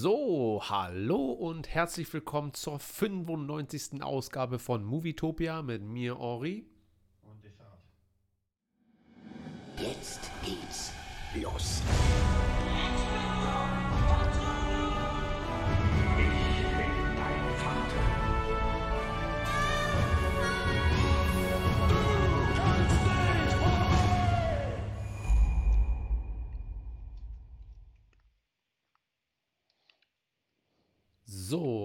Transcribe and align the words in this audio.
So, 0.00 0.62
hallo 0.62 1.32
und 1.32 1.74
herzlich 1.74 2.12
willkommen 2.14 2.54
zur 2.54 2.78
95. 2.78 4.00
Ausgabe 4.00 4.60
von 4.60 4.84
Movietopia 4.84 5.60
mit 5.62 5.82
mir, 5.82 6.20
Henri. 6.20 6.64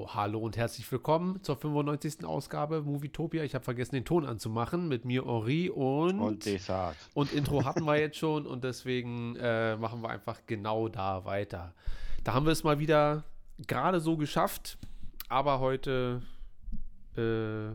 So, 0.04 0.16
hallo 0.16 0.40
und 0.40 0.58
herzlich 0.58 0.92
willkommen 0.92 1.42
zur 1.44 1.56
95. 1.56 2.26
Ausgabe 2.26 2.82
Movietopia. 2.82 3.44
Ich 3.44 3.56
habe 3.56 3.64
vergessen, 3.64 3.96
den 3.96 4.04
Ton 4.04 4.26
anzumachen 4.26 4.90
mit 4.90 5.06
mir, 5.06 5.24
Henri 5.24 5.70
und. 5.70 6.20
Und 6.20 6.46
Desart. 6.46 6.98
Und 7.14 7.32
Intro 7.32 7.64
hatten 7.66 7.86
wir 7.86 7.98
jetzt 7.98 8.18
schon 8.18 8.46
und 8.46 8.66
deswegen 8.66 9.38
äh, 9.38 9.78
machen 9.78 10.02
wir 10.02 10.10
einfach 10.10 10.42
genau 10.46 10.90
da 10.90 11.24
weiter. 11.24 11.74
Da 12.26 12.34
haben 12.34 12.46
wir 12.46 12.52
es 12.52 12.66
mal 12.66 12.80
wieder 12.80 13.24
gerade 13.66 14.02
so 14.02 14.18
geschafft, 14.18 14.78
aber 15.30 15.62
heute 15.62 16.22
äh, 17.16 17.74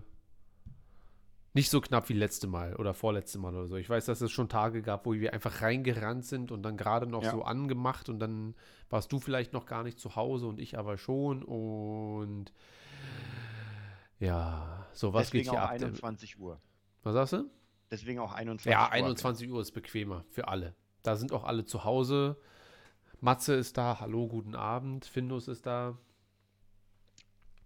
nicht 1.54 1.70
so 1.70 1.80
knapp 1.80 2.08
wie 2.08 2.12
letzte 2.14 2.46
Mal 2.46 2.76
oder 2.76 2.94
vorletzte 2.94 3.38
Mal 3.38 3.54
oder 3.54 3.66
so. 3.66 3.76
Ich 3.76 3.88
weiß, 3.88 4.04
dass 4.06 4.20
es 4.20 4.30
schon 4.30 4.48
Tage 4.48 4.82
gab, 4.82 5.06
wo 5.06 5.14
wir 5.14 5.32
einfach 5.32 5.62
reingerannt 5.62 6.24
sind 6.24 6.52
und 6.52 6.62
dann 6.62 6.76
gerade 6.76 7.06
noch 7.06 7.22
Ja. 7.24 7.30
so 7.32 7.42
angemacht 7.42 8.08
und 8.08 8.18
dann 8.20 8.54
warst 8.90 9.10
du 9.12 9.18
vielleicht 9.18 9.52
noch 9.52 9.66
gar 9.66 9.82
nicht 9.82 9.98
zu 9.98 10.14
Hause 10.16 10.46
und 10.46 10.60
ich 10.60 10.78
aber 10.78 10.98
schon 10.98 11.42
und 11.42 12.52
ja, 14.20 14.86
so 14.92 15.12
was 15.12 15.26
Deswegen 15.28 15.44
geht 15.44 15.52
hier 15.52 15.60
auch 15.60 15.66
ab? 15.66 15.70
21 15.72 16.38
Uhr. 16.38 16.60
Was 17.02 17.14
sagst 17.14 17.32
du? 17.34 17.50
Deswegen 17.90 18.18
auch 18.18 18.32
21 18.34 18.70
Ja, 18.70 18.84
Uhr. 18.86 18.92
21 18.92 19.50
Uhr 19.50 19.60
ist 19.60 19.72
bequemer 19.72 20.24
für 20.30 20.48
alle. 20.48 20.74
Da 21.02 21.16
sind 21.16 21.32
auch 21.32 21.44
alle 21.44 21.64
zu 21.64 21.84
Hause. 21.84 22.36
Matze 23.20 23.54
ist 23.54 23.78
da. 23.78 23.98
Hallo, 24.00 24.28
guten 24.28 24.54
Abend. 24.54 25.04
Findus 25.06 25.48
ist 25.48 25.64
da. 25.66 25.96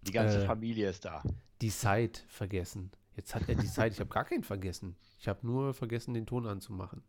Die 0.03 0.11
ganze 0.11 0.43
Äh, 0.43 0.45
Familie 0.45 0.89
ist 0.89 1.05
da. 1.05 1.23
Die 1.61 1.69
Zeit 1.69 2.23
vergessen. 2.27 2.91
Jetzt 3.15 3.35
hat 3.35 3.47
er 3.47 3.55
die 3.55 3.67
Zeit. 3.67 3.93
Ich 3.93 3.99
habe 3.99 4.09
gar 4.09 4.25
keinen 4.25 4.43
vergessen. 4.43 4.95
Ich 5.19 5.27
habe 5.27 5.45
nur 5.45 5.73
vergessen, 5.73 6.13
den 6.13 6.25
Ton 6.25 6.47
anzumachen. 6.47 7.03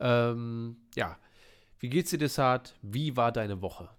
Ähm, 0.00 0.76
ja. 0.94 1.18
Wie 1.78 1.88
geht's 1.88 2.10
dir, 2.10 2.18
Desart? 2.18 2.74
Wie 2.82 3.16
war 3.16 3.30
deine 3.30 3.60
Woche? 3.60 3.90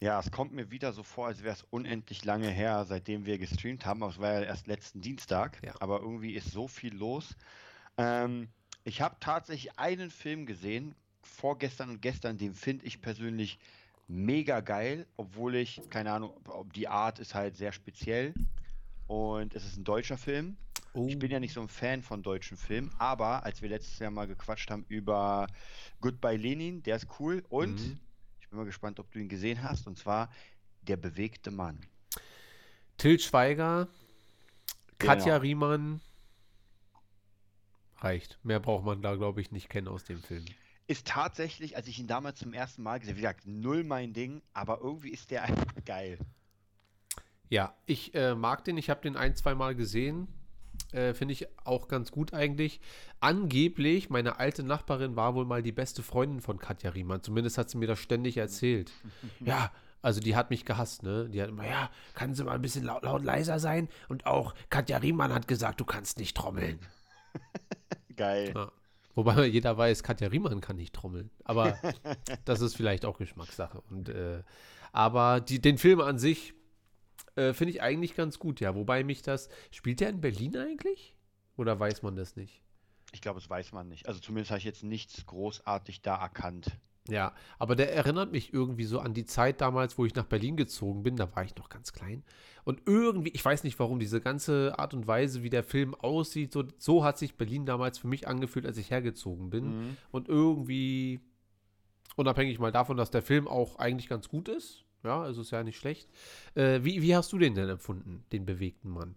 Ja, 0.00 0.18
es 0.18 0.30
kommt 0.30 0.52
mir 0.52 0.70
wieder 0.70 0.92
so 0.92 1.02
vor, 1.02 1.26
als 1.26 1.42
wäre 1.42 1.54
es 1.54 1.62
unendlich 1.70 2.24
lange 2.24 2.48
her, 2.48 2.84
seitdem 2.86 3.26
wir 3.26 3.38
gestreamt 3.38 3.84
haben. 3.86 4.02
Aber 4.02 4.12
es 4.12 4.18
war 4.18 4.32
ja 4.32 4.40
erst 4.42 4.66
letzten 4.66 5.00
Dienstag. 5.00 5.58
Ja. 5.64 5.74
Aber 5.80 6.00
irgendwie 6.00 6.34
ist 6.34 6.50
so 6.50 6.68
viel 6.68 6.94
los. 6.94 7.36
Ähm, 7.98 8.48
ich 8.84 9.00
habe 9.00 9.16
tatsächlich 9.20 9.78
einen 9.78 10.10
Film 10.10 10.46
gesehen, 10.46 10.94
vorgestern 11.22 11.90
und 11.90 12.02
gestern, 12.02 12.38
den 12.38 12.54
finde 12.54 12.86
ich 12.86 13.00
persönlich 13.02 13.58
mega 14.08 14.60
geil, 14.60 15.06
obwohl 15.16 15.54
ich, 15.54 15.80
keine 15.90 16.12
Ahnung, 16.12 16.32
die 16.74 16.88
Art 16.88 17.18
ist 17.18 17.34
halt 17.34 17.56
sehr 17.56 17.72
speziell. 17.72 18.34
Und 19.10 19.56
es 19.56 19.64
ist 19.64 19.76
ein 19.76 19.82
deutscher 19.82 20.16
Film. 20.16 20.56
Oh, 20.92 21.08
Ich 21.08 21.18
bin 21.18 21.32
ja 21.32 21.40
nicht 21.40 21.52
so 21.52 21.60
ein 21.60 21.66
Fan 21.68 22.00
von 22.00 22.22
deutschen 22.22 22.56
Filmen, 22.56 22.92
aber 22.98 23.42
als 23.44 23.60
wir 23.60 23.68
letztes 23.68 23.98
Jahr 23.98 24.12
mal 24.12 24.28
gequatscht 24.28 24.70
haben 24.70 24.84
über 24.86 25.48
Goodbye 26.00 26.36
Lenin, 26.36 26.84
der 26.84 26.94
ist 26.94 27.08
cool 27.18 27.44
und 27.48 27.80
Mhm. 27.80 27.98
ich 28.40 28.48
bin 28.48 28.56
mal 28.60 28.64
gespannt, 28.66 29.00
ob 29.00 29.10
du 29.10 29.18
ihn 29.18 29.28
gesehen 29.28 29.64
hast, 29.64 29.88
und 29.88 29.98
zwar 29.98 30.30
Der 30.82 30.96
bewegte 30.96 31.50
Mann. 31.50 31.78
Till 32.98 33.18
Schweiger, 33.18 33.88
Katja 34.98 35.38
Genau. 35.38 35.42
Riemann. 35.42 36.00
Reicht. 37.96 38.38
Mehr 38.44 38.60
braucht 38.60 38.84
man 38.84 39.02
da, 39.02 39.16
glaube 39.16 39.40
ich, 39.40 39.50
nicht 39.50 39.68
kennen 39.68 39.88
aus 39.88 40.04
dem 40.04 40.22
Film. 40.22 40.44
Ist 40.86 41.06
tatsächlich, 41.06 41.76
als 41.76 41.88
ich 41.88 41.98
ihn 41.98 42.06
damals 42.06 42.38
zum 42.38 42.52
ersten 42.52 42.82
Mal 42.84 42.98
gesehen 43.00 43.14
habe, 43.14 43.18
wie 43.18 43.22
gesagt, 43.22 43.46
null 43.46 43.82
mein 43.84 44.12
Ding, 44.12 44.40
aber 44.52 44.80
irgendwie 44.80 45.10
ist 45.10 45.30
der 45.32 45.42
einfach 45.44 45.74
geil. 45.84 46.18
Ja, 47.50 47.74
ich 47.84 48.14
äh, 48.14 48.34
mag 48.34 48.64
den. 48.64 48.78
Ich 48.78 48.88
habe 48.88 49.02
den 49.02 49.16
ein, 49.16 49.34
zwei 49.34 49.54
Mal 49.54 49.74
gesehen. 49.74 50.28
Äh, 50.92 51.14
Finde 51.14 51.32
ich 51.32 51.46
auch 51.64 51.88
ganz 51.88 52.12
gut 52.12 52.32
eigentlich. 52.32 52.80
Angeblich, 53.18 54.08
meine 54.08 54.38
alte 54.38 54.62
Nachbarin 54.62 55.16
war 55.16 55.34
wohl 55.34 55.44
mal 55.44 55.62
die 55.62 55.72
beste 55.72 56.02
Freundin 56.02 56.40
von 56.40 56.58
Katja 56.58 56.90
Riemann. 56.90 57.22
Zumindest 57.22 57.58
hat 57.58 57.68
sie 57.68 57.76
mir 57.76 57.86
das 57.86 57.98
ständig 57.98 58.36
erzählt. 58.36 58.92
ja, 59.40 59.72
also 60.00 60.20
die 60.20 60.36
hat 60.36 60.50
mich 60.50 60.64
gehasst, 60.64 61.02
ne? 61.02 61.28
Die 61.28 61.42
hat 61.42 61.48
immer, 61.48 61.66
ja, 61.66 61.90
kann 62.14 62.34
sie 62.34 62.44
mal 62.44 62.54
ein 62.54 62.62
bisschen 62.62 62.84
laut, 62.84 63.02
laut 63.02 63.24
leiser 63.24 63.58
sein? 63.58 63.88
Und 64.08 64.26
auch 64.26 64.54
Katja 64.70 64.98
Riemann 64.98 65.34
hat 65.34 65.48
gesagt, 65.48 65.80
du 65.80 65.84
kannst 65.84 66.18
nicht 66.18 66.36
trommeln. 66.36 66.78
Geil. 68.16 68.52
Ja. 68.54 68.70
Wobei 69.16 69.46
jeder 69.46 69.76
weiß, 69.76 70.04
Katja 70.04 70.28
Riemann 70.28 70.60
kann 70.60 70.76
nicht 70.76 70.94
trommeln. 70.94 71.30
Aber 71.44 71.76
das 72.44 72.60
ist 72.60 72.76
vielleicht 72.76 73.04
auch 73.04 73.18
Geschmackssache. 73.18 73.82
Und, 73.90 74.08
äh, 74.08 74.44
aber 74.92 75.40
die, 75.40 75.60
den 75.60 75.78
Film 75.78 76.00
an 76.00 76.18
sich 76.18 76.54
äh, 77.40 77.54
finde 77.54 77.72
ich 77.72 77.82
eigentlich 77.82 78.14
ganz 78.14 78.38
gut, 78.38 78.60
ja. 78.60 78.74
Wobei 78.74 79.04
mich 79.04 79.22
das. 79.22 79.48
Spielt 79.70 80.00
der 80.00 80.10
in 80.10 80.20
Berlin 80.20 80.56
eigentlich? 80.56 81.14
Oder 81.56 81.78
weiß 81.78 82.02
man 82.02 82.16
das 82.16 82.36
nicht? 82.36 82.62
Ich 83.12 83.20
glaube, 83.20 83.40
das 83.40 83.50
weiß 83.50 83.72
man 83.72 83.88
nicht. 83.88 84.06
Also 84.06 84.20
zumindest 84.20 84.50
habe 84.50 84.58
ich 84.58 84.64
jetzt 84.64 84.84
nichts 84.84 85.26
großartig 85.26 86.02
da 86.02 86.16
erkannt. 86.16 86.78
Ja, 87.08 87.34
aber 87.58 87.74
der 87.76 87.92
erinnert 87.92 88.30
mich 88.30 88.52
irgendwie 88.52 88.84
so 88.84 89.00
an 89.00 89.14
die 89.14 89.24
Zeit 89.24 89.60
damals, 89.60 89.98
wo 89.98 90.04
ich 90.04 90.14
nach 90.14 90.26
Berlin 90.26 90.56
gezogen 90.56 91.02
bin. 91.02 91.16
Da 91.16 91.34
war 91.34 91.44
ich 91.44 91.56
noch 91.56 91.68
ganz 91.68 91.92
klein. 91.92 92.22
Und 92.64 92.82
irgendwie, 92.86 93.30
ich 93.30 93.44
weiß 93.44 93.64
nicht 93.64 93.78
warum, 93.78 93.98
diese 93.98 94.20
ganze 94.20 94.78
Art 94.78 94.94
und 94.94 95.06
Weise, 95.06 95.42
wie 95.42 95.50
der 95.50 95.64
Film 95.64 95.94
aussieht, 95.94 96.52
so, 96.52 96.64
so 96.78 97.02
hat 97.02 97.18
sich 97.18 97.36
Berlin 97.36 97.66
damals 97.66 97.98
für 97.98 98.06
mich 98.06 98.28
angefühlt, 98.28 98.66
als 98.66 98.76
ich 98.76 98.90
hergezogen 98.90 99.50
bin. 99.50 99.64
Mhm. 99.64 99.96
Und 100.10 100.28
irgendwie, 100.28 101.20
unabhängig 102.16 102.58
mal 102.58 102.72
davon, 102.72 102.96
dass 102.96 103.10
der 103.10 103.22
Film 103.22 103.48
auch 103.48 103.76
eigentlich 103.76 104.08
ganz 104.08 104.28
gut 104.28 104.48
ist, 104.48 104.84
ja, 105.02 105.22
also 105.22 105.42
ist 105.42 105.50
ja 105.50 105.62
nicht 105.62 105.78
schlecht. 105.78 106.08
Äh, 106.54 106.80
wie, 106.82 107.02
wie 107.02 107.14
hast 107.14 107.32
du 107.32 107.38
den 107.38 107.54
denn 107.54 107.68
empfunden, 107.68 108.24
den 108.32 108.46
bewegten 108.46 108.90
Mann? 108.90 109.16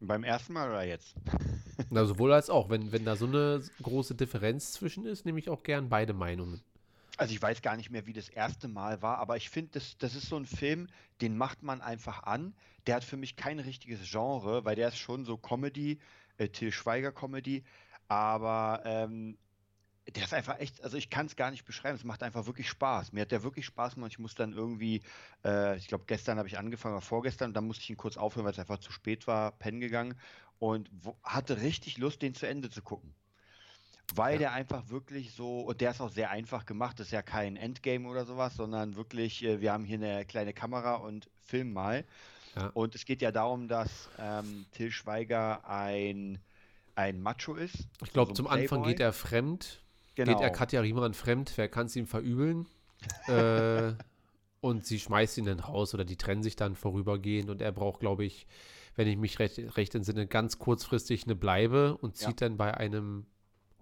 Beim 0.00 0.24
ersten 0.24 0.52
Mal 0.52 0.68
oder 0.68 0.84
jetzt? 0.84 1.14
Na, 1.90 2.04
sowohl 2.04 2.32
als 2.32 2.50
auch. 2.50 2.68
Wenn, 2.68 2.92
wenn 2.92 3.04
da 3.04 3.16
so 3.16 3.26
eine 3.26 3.62
große 3.82 4.14
Differenz 4.14 4.72
zwischen 4.72 5.06
ist, 5.06 5.24
nehme 5.24 5.38
ich 5.38 5.48
auch 5.48 5.62
gern 5.62 5.88
beide 5.88 6.12
Meinungen. 6.12 6.60
Also 7.16 7.32
ich 7.32 7.40
weiß 7.40 7.62
gar 7.62 7.76
nicht 7.76 7.90
mehr, 7.90 8.06
wie 8.06 8.12
das 8.12 8.28
erste 8.28 8.68
Mal 8.68 9.00
war, 9.00 9.18
aber 9.18 9.38
ich 9.38 9.48
finde, 9.48 9.70
das, 9.72 9.96
das 9.96 10.14
ist 10.14 10.28
so 10.28 10.36
ein 10.36 10.44
Film, 10.44 10.88
den 11.22 11.36
macht 11.36 11.62
man 11.62 11.80
einfach 11.80 12.24
an. 12.24 12.54
Der 12.86 12.96
hat 12.96 13.04
für 13.04 13.16
mich 13.16 13.36
kein 13.36 13.58
richtiges 13.58 14.00
Genre, 14.10 14.66
weil 14.66 14.76
der 14.76 14.88
ist 14.88 14.98
schon 14.98 15.24
so 15.24 15.38
Comedy, 15.38 15.98
äh, 16.36 16.48
Till 16.48 16.72
Schweiger 16.72 17.12
Comedy, 17.12 17.64
aber 18.08 18.82
ähm, 18.84 19.38
der 20.14 20.24
ist 20.24 20.34
einfach 20.34 20.58
echt, 20.60 20.82
also 20.84 20.96
ich 20.96 21.10
kann 21.10 21.26
es 21.26 21.36
gar 21.36 21.50
nicht 21.50 21.64
beschreiben, 21.64 21.96
es 21.96 22.04
macht 22.04 22.22
einfach 22.22 22.46
wirklich 22.46 22.68
Spaß. 22.68 23.12
Mir 23.12 23.22
hat 23.22 23.32
der 23.32 23.42
wirklich 23.42 23.66
Spaß 23.66 23.94
gemacht. 23.94 24.12
Ich 24.12 24.18
muss 24.18 24.34
dann 24.34 24.52
irgendwie, 24.52 25.02
äh, 25.44 25.76
ich 25.76 25.88
glaube 25.88 26.04
gestern 26.06 26.38
habe 26.38 26.48
ich 26.48 26.58
angefangen, 26.58 26.94
oder 26.94 27.02
vorgestern, 27.02 27.52
dann 27.52 27.66
musste 27.66 27.82
ich 27.82 27.90
ihn 27.90 27.96
kurz 27.96 28.16
aufhören, 28.16 28.44
weil 28.44 28.52
es 28.52 28.58
einfach 28.58 28.78
zu 28.78 28.92
spät 28.92 29.26
war, 29.26 29.52
pennen 29.52 29.80
gegangen 29.80 30.14
und 30.58 30.88
wo, 30.92 31.16
hatte 31.24 31.60
richtig 31.60 31.98
Lust, 31.98 32.22
den 32.22 32.34
zu 32.34 32.46
Ende 32.46 32.70
zu 32.70 32.82
gucken. 32.82 33.14
Weil 34.14 34.34
Ja. 34.34 34.38
der 34.38 34.52
einfach 34.52 34.88
wirklich 34.88 35.32
so, 35.32 35.62
und 35.62 35.80
der 35.80 35.90
ist 35.90 36.00
auch 36.00 36.10
sehr 36.12 36.30
einfach 36.30 36.64
gemacht, 36.64 37.00
das 37.00 37.08
ist 37.08 37.12
ja 37.12 37.22
kein 37.22 37.56
Endgame 37.56 38.08
oder 38.08 38.24
sowas, 38.24 38.54
sondern 38.54 38.94
wirklich, 38.94 39.42
äh, 39.42 39.60
wir 39.60 39.72
haben 39.72 39.84
hier 39.84 39.96
eine 39.98 40.24
kleine 40.24 40.52
Kamera 40.52 40.94
und 40.94 41.28
filmen 41.42 41.72
mal. 41.72 42.04
Ja. 42.54 42.68
Und 42.68 42.94
es 42.94 43.04
geht 43.04 43.20
ja 43.20 43.32
darum, 43.32 43.66
dass 43.66 44.08
ähm, 44.18 44.66
Till 44.70 44.92
Schweiger 44.92 45.68
ein, 45.68 46.38
ein 46.94 47.20
Macho 47.20 47.54
ist. 47.56 47.88
Ich 48.04 48.12
glaube, 48.12 48.28
so 48.28 48.32
ein 48.32 48.36
zum 48.36 48.46
Anfang 48.46 48.82
Playboy. 48.82 48.92
geht 48.92 49.00
er 49.00 49.12
fremd. 49.12 49.82
Genau. 50.16 50.32
Geht 50.32 50.40
er 50.40 50.50
Katja 50.50 50.80
Riemann 50.80 51.14
fremd, 51.14 51.52
wer 51.56 51.68
kann 51.68 51.86
es 51.86 51.94
ihm 51.94 52.06
verübeln? 52.06 52.66
äh, 53.28 53.92
und 54.60 54.84
sie 54.84 54.98
schmeißt 54.98 55.38
ihn 55.38 55.44
dann 55.44 55.60
raus 55.60 55.94
oder 55.94 56.04
die 56.04 56.16
trennen 56.16 56.42
sich 56.42 56.56
dann 56.56 56.74
vorübergehend 56.74 57.50
und 57.50 57.60
er 57.62 57.70
braucht, 57.70 58.00
glaube 58.00 58.24
ich, 58.24 58.46
wenn 58.96 59.06
ich 59.06 59.16
mich 59.18 59.38
recht, 59.38 59.58
recht 59.76 59.94
entsinne, 59.94 60.26
ganz 60.26 60.58
kurzfristig 60.58 61.24
eine 61.24 61.36
Bleibe 61.36 61.96
und 61.98 62.18
Ja. 62.18 62.28
zieht 62.28 62.40
dann 62.40 62.56
bei 62.56 62.74
einem 62.74 63.26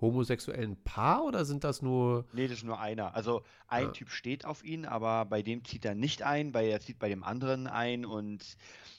homosexuellen 0.01 0.77
Paar 0.83 1.25
oder 1.25 1.45
sind 1.45 1.63
das 1.63 1.81
nur. 1.81 2.27
Nee, 2.33 2.49
das 2.49 2.59
ist 2.59 2.65
nur 2.65 2.81
einer. 2.81 3.15
Also 3.15 3.43
ein 3.69 3.85
Ja. 3.87 3.91
Typ 3.93 4.11
steht 4.11 4.45
auf 4.45 4.65
ihn, 4.65 4.85
aber 4.85 5.25
bei 5.25 5.43
dem 5.43 5.65
zieht 5.65 5.85
er 5.85 5.95
nicht 5.95 6.23
ein, 6.23 6.53
weil 6.53 6.67
er 6.67 6.81
zieht 6.81 6.99
bei 6.99 7.09
dem 7.09 7.23
anderen 7.23 7.69
ein 7.69 8.05
und 8.05 8.57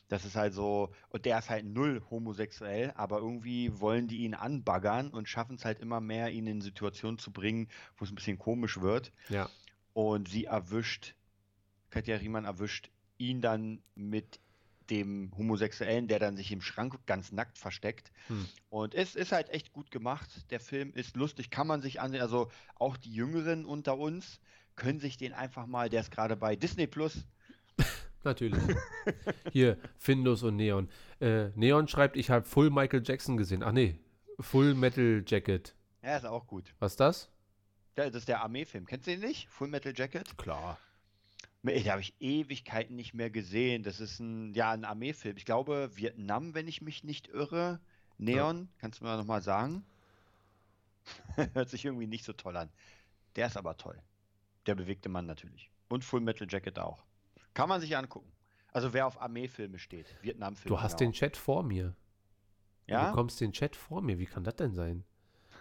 das 0.07 0.25
ist 0.25 0.36
halt 0.36 0.54
so, 0.54 0.92
und 1.10 1.25
der 1.25 1.40
ist 1.40 1.50
halt 1.50 1.66
null 1.66 2.04
homosexuell, 2.10 2.94
aber 2.96 3.19
irgendwie 3.19 3.80
wollen 3.80 4.07
die 4.07 4.19
ihn 4.19 4.36
anbaggern 4.36 5.10
und 5.10 5.28
schaffen 5.28 5.56
es 5.56 5.66
halt 5.66 5.80
immer 5.80 6.00
mehr, 6.00 6.31
ihn 6.31 6.48
in 6.48 6.62
Situationen 6.62 7.18
zu 7.18 7.31
bringen, 7.31 7.69
wo 7.98 8.06
es 8.06 8.12
ein 8.12 8.16
bisschen 8.16 8.38
komisch 8.38 8.81
wird. 8.81 9.12
Ja, 9.30 9.50
Und 9.94 10.30
sie 10.30 10.46
erwischt, 10.46 11.16
Katja 11.90 12.18
Riemann 12.18 12.46
erwischt 12.46 12.90
ihn 13.18 13.42
dann 13.42 13.81
mit 13.96 14.40
dem 14.90 15.31
Homosexuellen, 15.38 16.08
der 16.08 16.19
dann 16.19 16.38
sich 16.38 16.51
im 16.51 16.62
Schrank 16.62 17.00
ganz 17.06 17.31
nackt 17.31 17.58
versteckt. 17.58 18.12
Hm. 18.28 18.46
Und 18.69 18.94
es 18.94 19.16
ist 19.16 19.31
halt 19.31 19.50
echt 19.50 19.74
gut 19.74 19.90
gemacht. 19.90 20.30
Der 20.51 20.60
Film 20.60 20.94
ist 20.94 21.16
lustig, 21.16 21.50
kann 21.50 21.66
man 21.66 21.81
sich 21.81 22.01
ansehen. 22.01 22.22
Also 22.22 22.51
auch 22.75 22.98
die 22.98 23.13
Jüngeren 23.13 23.66
unter 23.66 23.98
uns 23.98 24.40
können 24.75 25.00
sich 25.00 25.18
den 25.18 25.34
einfach 25.34 25.66
mal, 25.66 25.90
der 25.90 26.01
ist 26.01 26.12
gerade 26.12 26.36
bei 26.36 26.56
Disney 26.56 26.88
Plus. 26.88 27.25
Natürlich. 28.25 28.62
Hier, 29.51 29.77
Findus 29.98 30.44
und 30.44 30.56
Neon. 30.57 30.89
Äh, 31.22 31.50
Neon 31.56 31.88
schreibt, 31.88 32.18
ich 32.18 32.30
habe 32.30 32.45
Full 32.45 32.72
Michael 32.72 33.04
Jackson 33.06 33.38
gesehen. 33.38 33.63
Ach 33.63 33.72
nee, 33.72 34.00
Full 34.39 34.74
Metal 34.74 35.24
Jacket. 35.25 35.75
Ja, 36.01 36.18
ist 36.18 36.25
auch 36.25 36.48
gut. 36.48 36.74
Was 36.80 36.94
ist 36.94 37.00
das? 37.00 37.30
Ja, 37.98 38.06
das 38.06 38.16
ist 38.16 38.27
der 38.27 38.42
Armeefilm. 38.42 38.86
Kennst 38.86 39.07
du 39.07 39.12
den 39.12 39.22
nicht? 39.22 39.48
Full 39.50 39.69
Metal 39.69 39.94
Jacket? 39.95 40.38
Klar. 40.38 40.77
Den 41.63 41.92
habe 41.92 42.01
ich 42.01 42.13
Ewigkeiten 42.19 42.95
nicht 42.95 43.13
mehr 43.13 43.30
gesehen. 43.30 43.83
Das 43.83 44.00
ist 44.00 44.19
ein, 44.19 44.54
ja, 44.54 44.72
ein 44.72 44.86
Armeefilm. 44.86 45.38
Ich 45.38 45.45
glaube, 45.45 45.89
Vietnam, 45.95 46.54
wenn 46.54 46.68
ich 46.68 46.81
mich 46.81 47.04
nicht 47.04 47.27
irre. 47.30 47.80
Neon, 48.18 48.69
kannst 48.80 49.00
du 49.00 49.06
mir 49.06 49.18
nochmal 49.18 49.42
sagen? 49.42 49.83
Hört 51.54 51.69
sich 51.69 51.86
irgendwie 51.86 52.07
nicht 52.07 52.24
so 52.24 52.33
toll 52.33 52.57
an. 52.57 52.69
Der 53.36 53.48
ist 53.48 53.57
aber 53.57 53.77
toll. 53.77 54.00
Der 54.68 54.75
bewegte 54.75 55.10
Mann 55.10 55.25
natürlich. 55.25 55.69
Und 55.89 56.04
Full 56.04 56.22
Metal 56.22 56.48
Jacket 56.50 56.80
auch. 56.80 57.04
Kann 57.56 57.69
man 57.69 57.81
sich 57.81 57.98
angucken. 57.98 58.31
Also 58.72 58.94
wer 58.94 59.07
auf 59.07 59.19
Armeefilme 59.19 59.80
steht, 59.80 60.13
Vietnamfilme. 60.22 60.75
Du 60.75 60.81
hast 60.81 61.00
genau. 61.00 61.10
den 61.10 61.13
Chat 61.13 61.38
vor 61.38 61.63
mir. 61.63 61.96
Du 62.86 62.94
ja? 62.94 63.10
bekommst 63.10 63.42
den 63.42 63.54
Chat 63.54 63.75
vor 63.75 64.02
mir. 64.02 64.19
Wie 64.19 64.25
kann 64.25 64.44
das 64.44 64.57
denn 64.57 64.75
sein? 64.75 65.04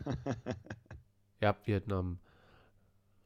ja, 1.40 1.56
Vietnam. 1.64 2.18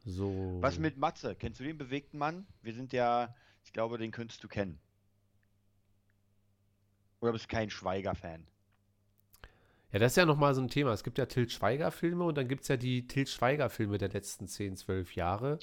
So. 0.05 0.59
Was 0.61 0.79
mit 0.79 0.99
Matze? 0.99 1.35
Kennst 1.35 1.59
du 1.59 1.65
den 1.65 1.79
bewegten 1.79 2.19
Mann? 2.19 2.47
Wir 2.63 2.75
sind 2.75 2.93
ja, 2.93 3.35
ich 3.65 3.73
glaube, 3.73 3.97
den 3.97 4.11
könntest 4.11 4.45
du 4.45 4.49
kennen. 4.49 4.79
Oder 7.21 7.33
bist 7.33 7.49
kein 7.49 7.71
Schweiger-Fan? 7.71 8.47
Ja, 9.93 9.99
das 9.99 10.13
ist 10.13 10.17
ja 10.17 10.27
nochmal 10.27 10.55
so 10.55 10.61
ein 10.61 10.69
Thema. 10.69 10.93
Es 10.93 11.03
gibt 11.03 11.17
ja 11.17 11.25
Til 11.25 11.49
Schweiger-Filme 11.49 12.25
und 12.25 12.37
dann 12.37 12.47
gibt 12.47 12.63
es 12.63 12.69
ja 12.69 12.77
die 12.77 13.07
Til 13.07 13.27
Schweiger-Filme 13.27 13.97
der 13.97 14.11
letzten 14.11 14.47
10, 14.47 14.77
12 14.77 15.15
Jahre. 15.15 15.59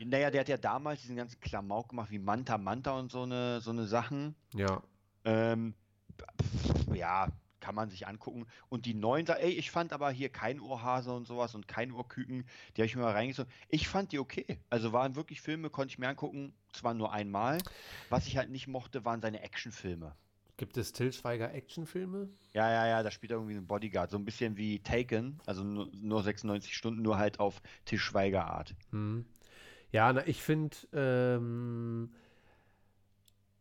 Naja, 0.00 0.30
der 0.30 0.40
hat 0.40 0.48
ja 0.48 0.56
damals 0.56 1.00
diesen 1.02 1.16
ganzen 1.16 1.40
Klamauk 1.40 1.88
gemacht, 1.90 2.10
wie 2.10 2.18
Manta 2.18 2.56
Manta 2.58 2.98
und 2.98 3.10
so 3.10 3.22
eine, 3.22 3.60
so 3.60 3.70
eine 3.70 3.86
Sachen. 3.86 4.34
Ja. 4.54 4.82
Ähm, 5.24 5.74
pf, 6.40 6.94
ja, 6.94 7.28
kann 7.60 7.74
man 7.74 7.90
sich 7.90 8.06
angucken. 8.06 8.46
Und 8.68 8.86
die 8.86 8.94
neuen, 8.94 9.26
Sa- 9.26 9.34
ey, 9.34 9.50
ich 9.50 9.70
fand 9.70 9.92
aber 9.92 10.10
hier 10.10 10.28
kein 10.28 10.60
Ohrhase 10.60 11.12
und 11.12 11.26
sowas 11.26 11.54
und 11.54 11.66
kein 11.66 11.92
Ohrküken, 11.92 12.46
die 12.76 12.80
habe 12.80 12.86
ich 12.86 12.94
mir 12.96 13.02
mal 13.02 13.12
reingezogen. 13.12 13.52
Ich 13.68 13.88
fand 13.88 14.12
die 14.12 14.18
okay. 14.20 14.58
Also 14.70 14.92
waren 14.92 15.16
wirklich 15.16 15.40
Filme, 15.40 15.68
konnte 15.68 15.92
ich 15.92 15.98
mir 15.98 16.08
angucken, 16.08 16.54
zwar 16.72 16.94
nur 16.94 17.12
einmal. 17.12 17.58
Was 18.08 18.26
ich 18.26 18.36
halt 18.36 18.50
nicht 18.50 18.68
mochte, 18.68 19.04
waren 19.04 19.20
seine 19.20 19.42
Actionfilme. 19.42 20.14
Gibt 20.56 20.76
es 20.76 20.92
Til 20.92 21.12
Schweiger 21.12 21.52
Actionfilme? 21.52 22.28
Ja, 22.52 22.70
ja, 22.70 22.86
ja, 22.86 23.02
da 23.02 23.10
spielt 23.10 23.30
er 23.30 23.36
irgendwie 23.36 23.56
einen 23.56 23.66
Bodyguard. 23.66 24.10
So 24.10 24.16
ein 24.18 24.24
bisschen 24.24 24.56
wie 24.56 24.80
Taken, 24.80 25.40
also 25.46 25.62
nur, 25.62 25.88
nur 25.92 26.22
96 26.22 26.74
Stunden, 26.76 27.02
nur 27.02 27.18
halt 27.18 27.38
auf 27.38 27.60
Til 27.84 27.98
Schweiger 27.98 28.46
Art. 28.46 28.74
Hm. 28.90 29.24
Ja, 29.92 30.12
na, 30.12 30.26
ich 30.26 30.42
finde, 30.42 30.76
ähm, 30.92 32.10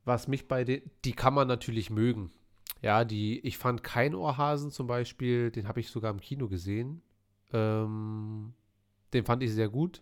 was 0.06 0.28
mich 0.28 0.48
bei 0.48 0.64
den, 0.64 0.82
die 1.06 1.14
kann 1.14 1.34
man 1.34 1.48
natürlich 1.48 1.90
mögen. 1.90 2.32
Ja, 2.82 3.06
die, 3.06 3.40
ich 3.40 3.58
fand 3.58 3.84
kein 3.84 4.14
Ohrhasen 4.14 4.72
zum 4.72 4.88
Beispiel, 4.88 5.52
den 5.52 5.68
habe 5.68 5.80
ich 5.80 5.90
sogar 5.90 6.12
im 6.12 6.22
Kino 6.22 6.48
gesehen. 6.48 7.02
Ähm, 7.54 8.54
den 9.14 9.26
fand 9.26 9.42
ich 9.44 9.52
sehr 9.52 9.70
gut. 9.70 10.02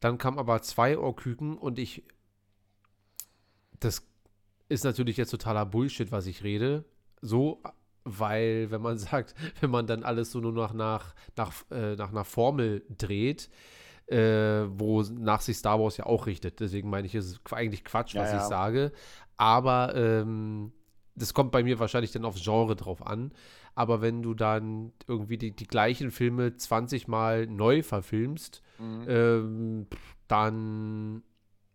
Dann 0.00 0.18
kam 0.18 0.38
aber 0.38 0.62
zwei 0.62 0.98
Ohrküken 0.98 1.56
und 1.56 1.78
ich, 1.78 2.04
das 3.80 4.06
ist 4.68 4.84
natürlich 4.84 5.16
jetzt 5.16 5.30
totaler 5.30 5.66
Bullshit, 5.66 6.12
was 6.12 6.26
ich 6.26 6.44
rede. 6.44 6.84
So, 7.22 7.62
weil, 8.04 8.70
wenn 8.70 8.82
man 8.82 8.98
sagt, 8.98 9.34
wenn 9.60 9.70
man 9.70 9.86
dann 9.86 10.04
alles 10.04 10.30
so 10.30 10.40
nur 10.40 10.52
noch 10.52 10.72
nach, 10.72 11.14
nach, 11.36 11.52
äh, 11.70 11.96
nach 11.96 12.10
einer 12.10 12.24
Formel 12.24 12.84
dreht, 12.96 13.48
äh, 14.08 14.64
wo 14.68 15.02
nach 15.02 15.40
sich 15.40 15.56
Star 15.56 15.80
Wars 15.80 15.96
ja 15.96 16.06
auch 16.06 16.26
richtet. 16.26 16.60
Deswegen 16.60 16.90
meine 16.90 17.06
ich, 17.06 17.14
es 17.14 17.26
ist 17.26 17.52
eigentlich 17.52 17.84
Quatsch, 17.84 18.14
Ja, 18.14 18.22
was 18.22 18.32
ja. 18.32 18.38
ich 18.38 18.44
sage. 18.44 18.92
Aber 19.36 19.94
ähm, 19.94 20.72
das 21.14 21.34
kommt 21.34 21.50
bei 21.52 21.62
mir 21.62 21.78
wahrscheinlich 21.78 22.12
dann 22.12 22.24
aufs 22.24 22.42
Genre 22.42 22.76
drauf 22.76 23.06
an. 23.06 23.32
Aber 23.74 24.00
wenn 24.00 24.22
du 24.22 24.34
dann 24.34 24.92
irgendwie 25.06 25.36
die, 25.38 25.54
die 25.54 25.66
gleichen 25.66 26.10
Filme 26.10 26.56
20 26.56 27.08
Mal 27.08 27.46
neu 27.46 27.82
verfilmst, 27.82 28.62
ähm, 28.80 29.86
dann 30.28 31.22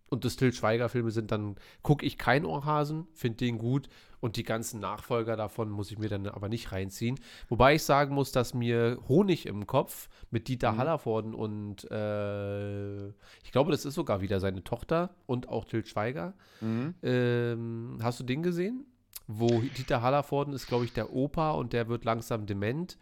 und 0.09 0.25
das 0.25 0.35
Til 0.35 0.51
Schweiger-Filme 0.51 1.11
sind, 1.11 1.31
dann 1.31 1.55
gucke 1.83 2.05
ich 2.05 2.17
kein 2.17 2.45
Ohrhasen, 2.45 3.07
finde 3.13 3.37
den 3.37 3.57
gut 3.57 3.87
und 4.21 4.37
die 4.37 4.43
ganzen 4.43 4.79
Nachfolger 4.79 5.35
davon 5.35 5.69
muss 5.69 5.91
ich 5.91 5.97
mir 5.99 6.07
dann 6.07 6.25
aber 6.27 6.47
nicht 6.47 6.71
reinziehen. 6.71 7.19
Wobei 7.49 7.75
ich 7.75 7.83
sagen 7.83 8.15
muss, 8.15 8.31
dass 8.31 8.53
mir 8.53 8.97
Honig 9.09 9.45
im 9.47 9.67
Kopf 9.67 10.07
mit 10.29 10.47
Dieter 10.47 10.71
Mhm. 10.73 10.77
Hallervorden 10.77 11.33
und 11.33 11.89
äh, 11.91 13.07
ich 13.43 13.51
glaube, 13.51 13.71
das 13.71 13.83
ist 13.83 13.95
sogar 13.95 14.21
wieder 14.21 14.39
seine 14.39 14.63
Tochter 14.63 15.09
und 15.25 15.49
auch 15.49 15.65
Til 15.65 15.85
Schweiger. 15.85 16.33
Mhm. 16.61 16.93
Ähm, 17.03 17.97
hast 18.01 18.19
du 18.19 18.23
den 18.23 18.41
gesehen? 18.43 18.85
Wo 19.27 19.47
Dieter 19.77 20.01
Hallervorden 20.01 20.53
ist, 20.53 20.67
glaube 20.67 20.85
ich, 20.85 20.93
der 20.93 21.13
Opa 21.13 21.51
und 21.51 21.73
der 21.73 21.87
wird 21.89 22.05
langsam 22.05 22.45
dement. 22.45 22.97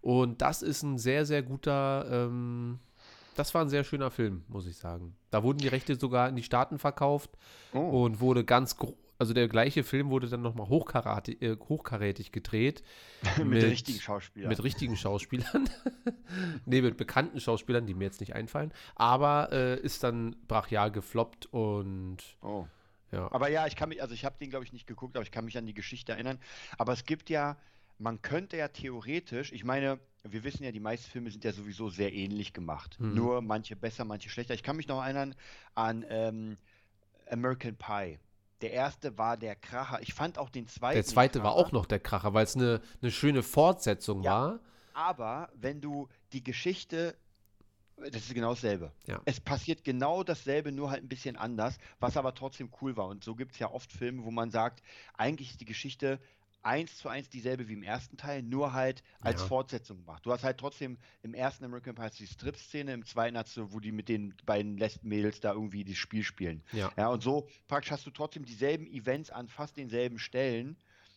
Und 0.00 0.42
das 0.42 0.62
ist 0.62 0.82
ein 0.82 0.98
sehr, 0.98 1.24
sehr 1.24 1.42
guter, 1.42 2.06
ähm, 2.10 2.78
das 3.36 3.54
war 3.54 3.62
ein 3.62 3.68
sehr 3.68 3.84
schöner 3.84 4.10
Film, 4.10 4.42
muss 4.48 4.66
ich 4.66 4.76
sagen. 4.76 5.14
Da 5.30 5.42
wurden 5.42 5.58
die 5.58 5.68
Rechte 5.68 5.94
sogar 5.96 6.28
in 6.28 6.36
die 6.36 6.42
Staaten 6.42 6.78
verkauft 6.78 7.30
Oh. 7.72 8.04
und 8.04 8.20
wurde 8.20 8.44
ganz, 8.44 8.76
also 9.18 9.34
der 9.34 9.48
gleiche 9.48 9.82
Film 9.82 10.10
wurde 10.10 10.28
dann 10.28 10.42
nochmal 10.42 10.68
hochkarätig, 10.68 11.42
äh, 11.42 11.56
hochkarätig 11.56 12.30
gedreht. 12.30 12.84
mit, 13.44 13.62
richtigen 13.64 13.98
Schauspielern. 13.98 14.48
Mit 14.48 14.62
richtigen 14.62 14.96
Schauspielern. 14.96 15.68
nee, 16.66 16.80
mit 16.80 16.96
bekannten 16.96 17.40
Schauspielern, 17.40 17.86
die 17.86 17.94
mir 17.94 18.04
jetzt 18.04 18.20
nicht 18.20 18.34
einfallen. 18.34 18.72
Aber 18.94 19.50
äh, 19.52 19.80
ist 19.80 20.04
dann 20.04 20.36
brachial 20.46 20.92
gefloppt 20.92 21.46
und 21.46 22.18
oh. 22.42 22.66
ja. 23.10 23.30
Aber 23.32 23.50
ja, 23.50 23.66
ich 23.66 23.74
kann 23.74 23.88
mich, 23.88 24.00
also 24.00 24.14
ich 24.14 24.24
habe 24.24 24.36
den 24.40 24.50
glaube 24.50 24.64
ich 24.64 24.72
nicht 24.72 24.86
geguckt, 24.86 25.16
aber 25.16 25.24
ich 25.24 25.32
kann 25.32 25.44
mich 25.44 25.58
an 25.58 25.66
die 25.66 25.74
Geschichte 25.74 26.12
erinnern. 26.12 26.38
Aber 26.78 26.92
es 26.92 27.04
gibt 27.04 27.28
ja, 27.28 27.56
man 27.98 28.22
könnte 28.22 28.56
ja 28.56 28.68
theoretisch, 28.68 29.52
ich 29.52 29.64
meine, 29.64 29.98
wir 30.22 30.44
wissen 30.44 30.62
ja, 30.62 30.70
die 30.70 30.80
meisten 30.80 31.10
Filme 31.10 31.30
sind 31.32 31.44
ja 31.44 31.52
sowieso 31.52 31.88
sehr 31.88 32.12
ähnlich 32.12 32.52
gemacht. 32.52 33.00
Mhm. 33.00 33.14
Nur 33.14 33.42
manche 33.42 33.74
besser, 33.74 34.04
manche 34.04 34.30
schlechter. 34.30 34.54
Ich 34.54 34.62
kann 34.62 34.76
mich 34.76 34.86
noch 34.86 35.02
erinnern 35.02 35.34
an 35.74 36.04
ähm, 36.08 36.56
American 37.28 37.74
Pie. 37.76 38.18
Der 38.60 38.72
erste 38.72 39.16
war 39.16 39.36
der 39.36 39.54
Kracher. 39.56 40.00
Ich 40.02 40.14
fand 40.14 40.38
auch 40.38 40.50
den 40.50 40.66
zweiten. 40.66 40.94
Der 40.96 41.04
zweite 41.04 41.42
war 41.42 41.52
auch 41.52 41.70
noch 41.72 41.86
der 41.86 42.00
Kracher, 42.00 42.34
weil 42.34 42.44
es 42.44 42.56
eine, 42.56 42.80
eine 43.00 43.10
schöne 43.10 43.42
Fortsetzung 43.42 44.22
Ja. 44.22 44.30
war. 44.32 44.60
Aber 44.94 45.48
wenn 45.54 45.80
du 45.80 46.08
die 46.32 46.42
Geschichte, 46.42 47.16
das 47.96 48.22
ist 48.22 48.34
genau 48.34 48.50
dasselbe. 48.54 48.92
Ja. 49.06 49.20
Es 49.24 49.40
passiert 49.40 49.84
genau 49.84 50.24
dasselbe, 50.24 50.72
nur 50.72 50.90
halt 50.90 51.02
ein 51.04 51.08
bisschen 51.08 51.36
anders, 51.36 51.78
was 52.00 52.16
aber 52.16 52.34
trotzdem 52.34 52.70
cool 52.80 52.96
war. 52.96 53.06
Und 53.06 53.22
so 53.22 53.34
gibt 53.36 53.52
es 53.52 53.58
ja 53.60 53.70
oft 53.70 53.92
Filme, 53.92 54.24
wo 54.24 54.30
man 54.32 54.50
sagt, 54.50 54.82
eigentlich 55.16 55.50
ist 55.50 55.60
die 55.60 55.64
Geschichte 55.66 56.18
eins 56.62 56.96
zu 56.98 57.08
eins 57.08 57.28
dieselbe 57.28 57.68
wie 57.68 57.72
im 57.74 57.82
ersten 57.82 58.16
Teil, 58.16 58.42
nur 58.42 58.72
halt 58.72 59.02
als 59.20 59.40
Ja. 59.42 59.46
Fortsetzung 59.48 59.98
gemacht. 59.98 60.24
Du 60.26 60.32
hast 60.32 60.44
halt 60.44 60.58
trotzdem 60.58 60.98
im 61.22 61.34
ersten 61.34 61.64
American 61.64 61.94
Pie 61.94 62.08
die 62.18 62.26
Strip-Szene, 62.26 62.92
im 62.92 63.04
zweiten 63.06 63.36
hast 63.38 63.56
du, 63.56 63.72
wo 63.72 63.80
die 63.80 63.92
mit 63.92 64.08
den 64.08 64.34
beiden 64.44 64.76
Lesben-Mädels 64.76 65.40
da 65.40 65.52
irgendwie 65.52 65.84
das 65.84 65.96
Spiel 65.96 66.22
spielen. 66.24 66.62
Ja. 66.72 66.90
Ja, 66.96 67.08
und 67.08 67.22
so 67.22 67.48
praktisch 67.68 67.92
hast 67.92 68.06
du 68.06 68.10
trotzdem 68.10 68.44
dieselben 68.44 68.86
Events 68.86 69.30
an 69.30 69.48
fast 69.48 69.76
denselben 69.76 70.18
Stellen, 70.18 70.76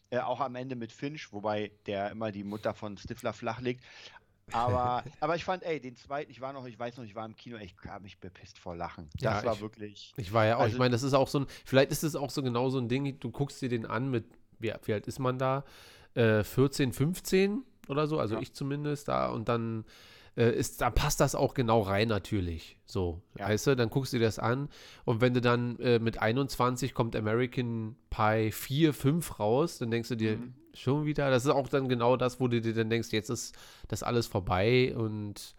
äh, 0.10 0.20
auch 0.20 0.40
am 0.42 0.56
Ende 0.56 0.76
mit 0.76 0.92
Finch, 0.92 1.32
wobei 1.34 1.72
der 1.86 2.12
immer 2.12 2.32
die 2.32 2.44
Mutter 2.44 2.74
von 2.74 2.98
Stifler 2.98 3.34
flachlegt. 3.34 3.84
Aber, 4.52 5.04
aber 5.22 5.36
ich 5.36 5.44
fand, 5.46 5.64
ey, 5.64 5.80
den 5.80 5.96
zweiten, 5.96 6.30
ich 6.30 6.42
war 6.42 6.52
noch, 6.54 6.66
ich 6.66 6.78
weiß 6.78 6.98
noch, 6.98 7.06
ich 7.06 7.16
war 7.16 7.26
im 7.26 7.36
Kino, 7.36 7.58
ich 7.58 7.74
habe 7.88 8.04
mich 8.04 8.20
bepisst 8.20 8.60
vor 8.60 8.76
Lachen. 8.76 9.10
Ja, 9.20 9.36
Das 9.36 9.46
war 9.46 9.54
ich- 9.56 9.62
wirklich. 9.62 10.14
Ich 10.18 10.34
war 10.34 10.46
ja 10.46 10.56
auch, 10.58 10.60
ich 10.62 10.66
Also- 10.66 10.78
meine, 10.80 10.92
das 10.92 11.04
ist 11.04 11.14
auch 11.14 11.28
so 11.28 11.40
ein, 11.42 11.46
vielleicht 11.66 11.92
ist 11.92 12.04
es 12.04 12.16
auch 12.16 12.30
so 12.30 12.44
genau 12.44 12.70
so 12.70 12.78
ein 12.80 12.90
Ding, 12.90 13.18
du 13.20 13.32
guckst 13.32 13.62
dir 13.62 13.70
den 13.70 13.86
an 13.86 14.12
mit, 14.12 14.26
wie, 14.62 14.74
wie 14.86 14.94
alt 14.94 15.08
ist 15.08 15.20
man 15.20 15.38
da? 15.38 15.64
Äh, 16.14 16.44
14, 16.44 16.94
15 16.94 17.64
oder 17.88 18.08
so, 18.08 18.20
also 18.20 18.36
Ja. 18.36 18.42
ich 18.42 18.54
zumindest 18.54 19.08
da 19.08 19.30
und 19.30 19.48
dann 19.50 19.86
äh, 20.38 20.50
ist, 20.58 20.80
da 20.82 20.90
passt 20.90 21.20
das 21.20 21.36
auch 21.36 21.54
genau 21.54 21.82
rein 21.82 22.08
natürlich. 22.08 22.78
So, 22.86 23.22
Ja. 23.38 23.50
weißt 23.50 23.68
du, 23.68 23.76
dann 23.76 23.90
guckst 23.90 24.14
du 24.14 24.18
dir 24.20 24.26
das 24.26 24.40
an 24.40 24.70
und 25.06 25.20
wenn 25.22 25.34
du 25.34 25.42
dann 25.42 25.78
äh, 25.80 26.00
mit 26.00 26.22
21 26.22 26.94
kommt 26.94 27.16
American 27.16 27.96
Pie 28.10 28.52
4, 28.52 28.94
5 28.94 29.40
raus, 29.40 29.78
dann 29.80 29.92
denkst 29.92 30.10
du 30.10 30.16
dir 30.16 30.38
Mhm. 30.38 30.54
schon 30.74 31.06
wieder, 31.06 31.30
das 31.30 31.44
ist 31.46 31.52
auch 31.52 31.68
dann 31.68 31.90
genau 31.90 32.16
das, 32.16 32.40
wo 32.40 32.48
du 32.48 32.62
dir 32.62 32.74
dann 32.74 32.90
denkst, 32.90 33.10
jetzt 33.12 33.30
ist 33.30 33.56
das 33.90 34.04
alles 34.04 34.28
vorbei 34.28 34.96
und 34.96 35.54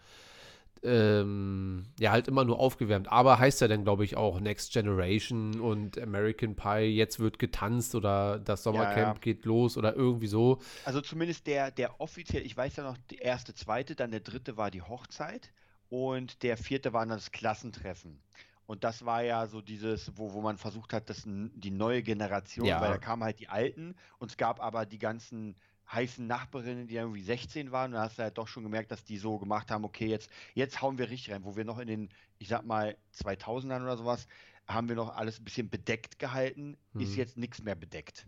ähm, 0.84 1.84
ja, 1.98 2.10
halt 2.12 2.28
immer 2.28 2.44
nur 2.44 2.58
aufgewärmt. 2.58 3.10
Aber 3.10 3.38
heißt 3.38 3.60
ja 3.60 3.68
dann, 3.68 3.84
glaube 3.84 4.04
ich, 4.04 4.16
auch 4.16 4.40
Next 4.40 4.72
Generation 4.72 5.60
und 5.60 5.98
American 6.00 6.54
Pie, 6.56 6.86
jetzt 6.96 7.20
wird 7.20 7.38
getanzt 7.38 7.94
oder 7.94 8.38
das 8.38 8.62
Sommercamp 8.62 9.16
ja. 9.16 9.20
geht 9.20 9.44
los 9.44 9.76
oder 9.76 9.94
irgendwie 9.94 10.26
so. 10.26 10.58
Also 10.84 11.00
zumindest 11.00 11.46
der, 11.46 11.70
der 11.70 12.00
offiziell, 12.00 12.44
ich 12.44 12.56
weiß 12.56 12.76
ja 12.76 12.84
noch, 12.84 12.96
der 13.10 13.22
erste, 13.22 13.54
zweite, 13.54 13.94
dann 13.94 14.10
der 14.10 14.20
dritte 14.20 14.56
war 14.56 14.70
die 14.70 14.82
Hochzeit 14.82 15.52
und 15.88 16.42
der 16.42 16.56
vierte 16.56 16.92
war 16.92 17.00
dann 17.06 17.16
das 17.16 17.32
Klassentreffen. 17.32 18.20
Und 18.66 18.84
das 18.84 19.04
war 19.04 19.22
ja 19.22 19.46
so 19.46 19.60
dieses, 19.60 20.12
wo, 20.16 20.32
wo 20.32 20.40
man 20.40 20.56
versucht 20.56 20.92
hat, 20.92 21.10
das, 21.10 21.26
n- 21.26 21.50
die 21.54 21.70
neue 21.72 22.02
Generation, 22.02 22.66
Ja. 22.66 22.80
weil 22.80 22.90
da 22.92 22.98
kamen 22.98 23.22
halt 23.24 23.40
die 23.40 23.48
Alten 23.48 23.94
und 24.18 24.30
es 24.30 24.36
gab 24.36 24.60
aber 24.62 24.86
die 24.86 24.98
ganzen 24.98 25.56
heißen 25.90 26.26
Nachbarinnen, 26.26 26.86
die 26.86 26.96
irgendwie 26.96 27.22
16 27.22 27.72
waren. 27.72 27.92
Und 27.92 27.96
da 27.96 28.02
hast 28.02 28.18
du 28.18 28.22
halt 28.22 28.38
doch 28.38 28.48
schon 28.48 28.62
gemerkt, 28.62 28.90
dass 28.90 29.04
die 29.04 29.18
so 29.18 29.38
gemacht 29.38 29.70
haben, 29.70 29.84
okay, 29.84 30.06
jetzt, 30.06 30.30
jetzt 30.54 30.80
hauen 30.82 30.98
wir 30.98 31.08
richtig 31.10 31.32
rein, 31.34 31.44
wo 31.44 31.56
wir 31.56 31.64
noch 31.64 31.78
in 31.78 31.86
den, 31.88 32.08
ich 32.38 32.48
sag 32.48 32.64
mal, 32.64 32.96
2000ern 33.14 33.82
oder 33.82 33.96
sowas, 33.96 34.26
haben 34.66 34.88
wir 34.88 34.96
noch 34.96 35.14
alles 35.16 35.40
ein 35.40 35.44
bisschen 35.44 35.68
bedeckt 35.68 36.18
gehalten, 36.18 36.76
ist 36.94 37.12
Mhm. 37.12 37.18
jetzt 37.18 37.36
nichts 37.36 37.62
mehr 37.62 37.74
bedeckt. 37.74 38.26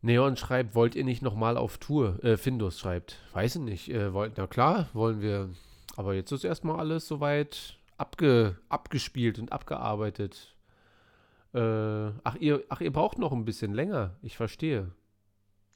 Neon 0.00 0.36
schreibt, 0.36 0.74
wollt 0.74 0.94
ihr 0.96 1.04
nicht 1.04 1.22
nochmal 1.22 1.56
auf 1.56 1.78
Tour? 1.78 2.22
Äh, 2.24 2.36
Findus 2.36 2.80
schreibt, 2.80 3.18
weiß 3.34 3.56
ich 3.56 3.62
nicht. 3.62 3.88
Äh, 3.88 4.12
wollt, 4.12 4.34
na 4.36 4.46
klar, 4.46 4.88
wollen 4.94 5.20
wir. 5.20 5.50
Aber 5.96 6.14
jetzt 6.14 6.32
ist 6.32 6.44
erstmal 6.44 6.80
alles 6.80 7.06
soweit 7.06 7.78
abge, 7.98 8.58
abgespielt 8.68 9.38
und 9.38 9.52
abgearbeitet. 9.52 10.56
Äh, 11.54 11.60
ach, 12.24 12.34
ihr, 12.40 12.64
ach, 12.68 12.80
ihr 12.80 12.92
braucht 12.92 13.18
noch 13.18 13.30
ein 13.32 13.44
bisschen 13.44 13.74
länger. 13.74 14.16
Ich 14.22 14.36
verstehe. 14.36 14.90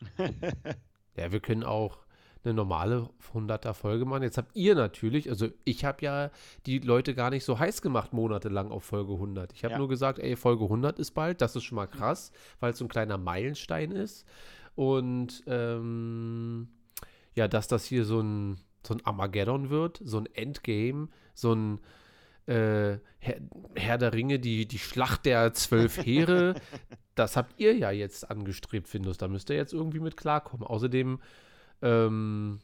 Ja, 1.16 1.32
wir 1.32 1.40
können 1.40 1.64
auch 1.64 1.98
eine 2.44 2.52
normale 2.52 3.08
100er 3.32 3.72
Folge 3.72 4.04
machen. 4.04 4.22
Jetzt 4.22 4.36
habt 4.38 4.54
ihr 4.54 4.74
natürlich, 4.74 5.30
also 5.30 5.48
ich 5.64 5.84
habe 5.84 6.04
ja 6.04 6.30
die 6.66 6.78
Leute 6.78 7.14
gar 7.14 7.30
nicht 7.30 7.44
so 7.44 7.58
heiß 7.58 7.80
gemacht 7.82 8.12
monatelang 8.12 8.70
auf 8.70 8.84
Folge 8.84 9.14
100. 9.14 9.52
Ich 9.54 9.64
habe 9.64 9.72
Ja. 9.72 9.78
nur 9.78 9.88
gesagt, 9.88 10.18
ey, 10.18 10.36
Folge 10.36 10.64
100 10.64 10.98
ist 10.98 11.12
bald. 11.12 11.40
Das 11.40 11.56
ist 11.56 11.64
schon 11.64 11.76
mal 11.76 11.86
krass, 11.86 12.32
weil 12.60 12.72
es 12.72 12.78
so 12.78 12.84
ein 12.84 12.88
kleiner 12.88 13.16
Meilenstein 13.18 13.90
ist. 13.92 14.26
Und 14.74 15.42
ähm, 15.46 16.68
ja, 17.34 17.48
dass 17.48 17.66
das 17.66 17.84
hier 17.86 18.04
so 18.04 18.20
ein, 18.20 18.60
so 18.86 18.92
ein 18.94 19.04
Armageddon 19.04 19.70
wird, 19.70 20.00
so 20.04 20.18
ein 20.18 20.26
Endgame, 20.34 21.08
so 21.34 21.54
ein 21.54 21.80
äh, 22.46 22.98
Herr, 23.18 23.40
Herr 23.74 23.98
der 23.98 24.12
Ringe, 24.12 24.38
die, 24.38 24.66
die 24.66 24.78
Schlacht 24.78 25.26
der 25.26 25.52
zwölf 25.52 25.96
Heere, 26.04 26.54
das 27.14 27.36
habt 27.36 27.58
ihr 27.58 27.74
ja 27.76 27.90
jetzt 27.90 28.30
angestrebt, 28.30 28.88
Findus. 28.88 29.18
Da 29.18 29.28
müsst 29.28 29.50
ihr 29.50 29.56
jetzt 29.56 29.72
irgendwie 29.72 30.00
mit 30.00 30.16
klarkommen. 30.16 30.66
Außerdem, 30.66 31.20
ähm, 31.82 32.60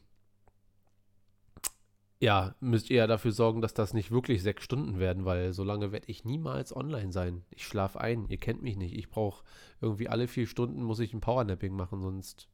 ja, 2.20 2.54
müsst 2.60 2.88
ihr 2.88 2.98
ja 2.98 3.06
dafür 3.08 3.32
sorgen, 3.32 3.62
dass 3.62 3.74
das 3.74 3.94
nicht 3.94 4.12
wirklich 4.12 4.42
sechs 4.42 4.62
Stunden 4.62 5.00
werden, 5.00 5.24
weil 5.24 5.52
so 5.52 5.64
lange 5.64 5.90
werde 5.90 6.06
ich 6.08 6.24
niemals 6.24 6.74
online 6.74 7.10
sein. 7.10 7.44
Ich 7.50 7.66
schlafe 7.66 8.00
ein. 8.00 8.28
Ihr 8.28 8.36
kennt 8.38 8.62
mich 8.62 8.76
nicht. 8.76 8.94
Ich 8.94 9.10
brauche 9.10 9.42
irgendwie 9.80 10.08
alle 10.08 10.28
vier 10.28 10.46
Stunden 10.46 10.84
muss 10.84 11.00
ich 11.00 11.12
ein 11.12 11.20
Powernapping 11.20 11.74
machen, 11.74 12.00
sonst 12.00 12.48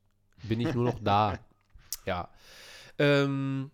bin 0.45 0.61
ich 0.61 0.73
nur 0.75 0.85
noch 0.85 1.01
da. 1.01 1.39
Ja. 2.07 2.31
Ähm, 2.97 3.71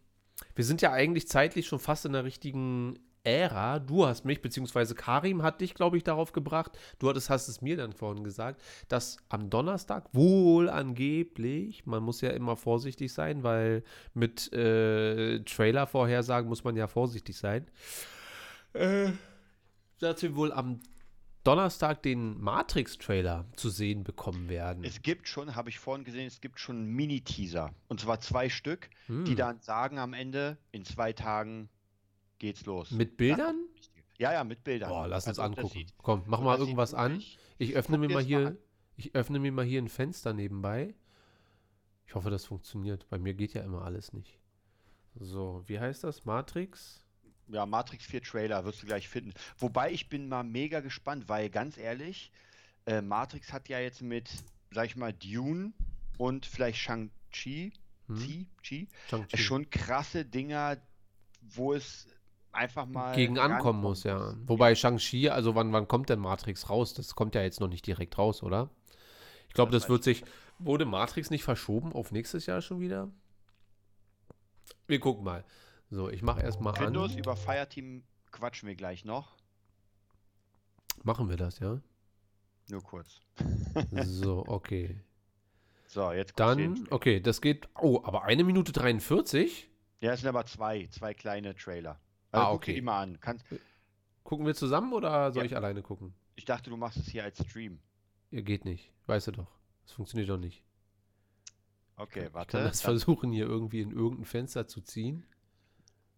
wir 0.57 0.65
sind 0.65 0.83
ja 0.83 0.91
eigentlich 0.91 1.29
zeitlich 1.29 1.69
schon 1.69 1.79
fast 1.79 2.05
in 2.05 2.15
der 2.15 2.25
richtigen 2.25 2.99
Ära. 3.25 3.79
Du 3.79 4.07
hast 4.07 4.25
mich, 4.25 4.43
beziehungsweise 4.43 4.95
Karim 4.95 5.43
hat 5.43 5.61
dich, 5.61 5.75
glaube 5.75 5.97
ich, 5.97 6.05
darauf 6.05 6.33
gebracht. 6.33 6.79
Du 6.99 7.09
hattest, 7.09 7.31
hast 7.31 7.49
es 7.49 7.63
mir 7.63 7.77
dann 7.77 7.93
vorhin 7.93 8.23
gesagt, 8.23 8.63
dass 8.89 9.17
am 9.31 9.51
Donnerstag 9.51 10.09
wohl 10.13 10.69
angeblich, 10.69 11.87
man 11.87 12.03
muss 12.03 12.21
ja 12.21 12.31
immer 12.31 12.57
vorsichtig 12.57 13.13
sein, 13.13 13.43
weil 13.43 13.83
mit 14.13 14.53
äh, 14.53 15.41
Trailer-Vorhersagen 15.41 16.49
muss 16.49 16.65
man 16.65 16.77
ja 16.77 16.87
vorsichtig 16.87 17.37
sein, 17.37 17.67
äh, 18.75 19.11
dass 19.99 20.23
wir 20.23 20.37
wohl 20.37 20.53
am 20.53 20.81
Donnerstag 21.45 22.03
den 22.03 22.41
Matrix-Trailer 22.41 23.45
zu 23.57 23.69
sehen 23.69 24.03
bekommen 24.03 24.49
werden. 24.49 24.83
Es 24.83 25.03
gibt 25.03 25.29
schon, 25.29 25.55
habe 25.55 25.69
ich 25.69 25.79
vorhin 25.79 26.05
gesehen, 26.05 26.27
es 26.27 26.41
gibt 26.41 26.59
schon 26.59 26.77
einen 26.77 26.95
Mini-Teaser. 26.95 27.75
Und 27.89 28.01
zwar 28.01 28.21
zwei 28.21 28.49
Stück, 28.49 28.89
die 29.09 29.13
Hm. 29.31 29.37
dann 29.37 29.61
sagen 29.61 29.99
am 29.99 30.15
Ende, 30.15 30.57
in 30.73 30.85
zwei 30.87 31.13
Tagen 31.13 31.69
geht's 32.45 32.67
los. 32.67 32.91
Mit 32.91 33.17
Bildern? 33.17 33.57
Ja, 34.19 34.33
ja, 34.33 34.45
mit 34.45 34.63
Bildern. 34.65 34.91
Boah, 34.91 35.09
lass 35.09 35.27
uns 35.27 35.39
Also, 35.39 35.43
angucken. 35.61 35.87
Komm, 35.99 36.23
mach 36.27 36.39
so, 36.39 36.45
mal 36.45 36.59
irgendwas 36.59 36.95
an. 36.95 37.23
Ich 37.59 37.75
öffne 37.75 37.99
mir 37.99 38.09
mal 38.09 38.23
hier, 38.23 38.57
ich 38.97 39.15
öffne 39.15 39.39
mir 39.39 39.51
mal 39.51 39.65
hier 39.65 39.81
ein 39.83 39.89
Fenster 39.89 40.33
nebenbei. 40.33 40.95
Ich 42.07 42.15
hoffe, 42.15 42.31
das 42.31 42.45
funktioniert. 42.45 43.09
Bei 43.09 43.19
mir 43.19 43.35
geht 43.35 43.55
ja 43.55 43.63
immer 43.63 43.83
alles 43.83 44.13
nicht. 44.13 44.39
So, 45.15 45.63
wie 45.67 45.81
heißt 45.81 46.05
das? 46.05 46.25
Matrix? 46.25 47.03
Ja, 47.49 47.67
Matrix 47.67 48.05
4 48.07 48.23
Trailer 48.23 48.65
wirst 48.65 48.83
du 48.83 48.87
gleich 48.87 49.09
finden. 49.09 49.33
Wobei 49.59 49.91
ich 49.93 50.09
bin 50.09 50.29
mal 50.29 50.45
mega 50.45 50.81
gespannt, 50.81 51.29
weil 51.29 51.51
ganz 51.51 51.77
ehrlich, 51.79 52.31
äh, 52.87 53.01
Matrix 53.01 53.53
hat 53.53 53.69
ja 53.69 53.79
jetzt 53.81 54.03
mit, 54.03 54.29
sag 54.71 54.87
ich 54.87 54.97
mal, 54.97 55.13
Dune 55.13 55.73
und 56.19 56.47
vielleicht 56.47 56.79
Shang-Chi, 56.79 57.73
Hm? 58.07 58.19
Chi, 58.19 58.47
Chi, 58.63 58.89
Shang-Chi. 59.09 59.35
äh, 59.35 59.39
schon 59.39 59.71
krasse 59.71 60.25
Dinger, 60.25 60.77
wo 61.41 61.73
es 61.75 62.07
einfach 62.55 62.87
mal 62.87 63.15
Gegen 63.15 63.39
ankommen 63.39 63.81
muss, 63.81 64.05
ja. 64.05 64.35
Wobei 64.47 64.75
Shang-Chi, 64.75 65.29
also 65.31 65.55
wann, 65.55 65.73
wann 65.73 65.89
kommt 65.89 66.09
denn 66.09 66.19
Matrix 66.19 66.71
raus? 66.71 66.95
Das 66.95 67.15
kommt 67.15 67.35
ja 67.35 67.43
jetzt 67.43 67.61
noch 67.61 67.69
nicht 67.69 67.87
direkt 67.87 68.19
raus, 68.19 68.43
oder? 68.43 68.71
Ich 69.49 69.55
glaube, 69.55 69.73
Das 69.73 69.83
das, 69.83 69.91
wird 69.91 70.05
sich. 70.05 70.25
Wurde 70.59 70.85
Matrix 70.85 71.31
nicht 71.31 71.45
verschoben 71.45 71.93
auf 71.93 72.13
nächstes 72.13 72.47
Jahr 72.47 72.61
schon 72.63 72.81
wieder? 72.81 73.11
Wir 74.87 75.01
gucken 75.01 75.25
mal. 75.25 75.45
So, 75.91 76.09
ich 76.09 76.23
mache 76.23 76.43
erstmal 76.43 76.75
an. 76.77 76.87
Windows 76.87 77.15
über 77.15 77.37
Fireteam 77.37 78.05
quatschen 78.31 78.69
wir 78.69 78.77
gleich 78.77 79.05
noch. 79.05 79.37
Machen 81.03 81.29
wir 81.29 81.37
das, 81.37 81.59
ja? 81.59 81.81
Nur 82.71 82.83
kurz. 82.83 83.21
So, 84.05 84.45
okay. 84.47 85.01
So, 85.87 86.11
jetzt 86.13 86.39
Dann, 86.41 86.87
okay, 86.91 87.21
das 87.21 87.41
geht. 87.41 87.69
Oh, 87.81 88.01
aber 88.05 88.25
eine 88.25 88.43
Minute 88.45 88.73
43? 88.73 89.69
Ja, 90.01 90.13
es 90.13 90.21
sind 90.21 90.29
aber 90.29 90.45
zwei, 90.47 90.87
zwei 90.89 91.15
kleine 91.15 91.55
Trailer. 91.55 92.01
Ah, 92.37 92.51
guck 92.53 92.65
dir 92.65 92.73
okay. 92.73 92.81
mal 92.83 93.03
an. 93.03 93.19
Kannst, 93.21 93.45
Gucken 94.23 94.47
wir 94.47 94.55
zusammen 94.55 94.93
oder 94.93 95.33
soll 95.33 95.43
Ja. 95.43 95.47
ich 95.47 95.57
alleine 95.57 95.83
gucken? 95.83 96.15
ich 96.37 96.45
dachte, 96.45 96.71
du 96.71 96.77
machst 96.77 96.99
es 96.99 97.09
hier 97.09 97.23
als 97.25 97.39
Stream. 97.49 97.79
Ihr 98.31 98.43
geht 98.43 98.65
nicht. 98.65 98.91
Weißt 99.07 99.27
du 99.29 99.33
doch. 99.33 99.47
Das 99.85 99.93
funktioniert 99.93 100.29
doch 100.31 100.39
nicht. 100.39 100.63
Okay, 101.97 102.27
Ich 102.27 102.35
warte. 102.35 102.57
kann 102.57 102.65
das 102.67 102.81
versuchen, 102.81 103.31
hier 103.31 103.47
irgendwie 103.47 103.81
in 103.83 103.93
irgendein 103.93 104.25
Fenster 104.25 104.67
zu 104.67 104.81
ziehen. 104.81 105.25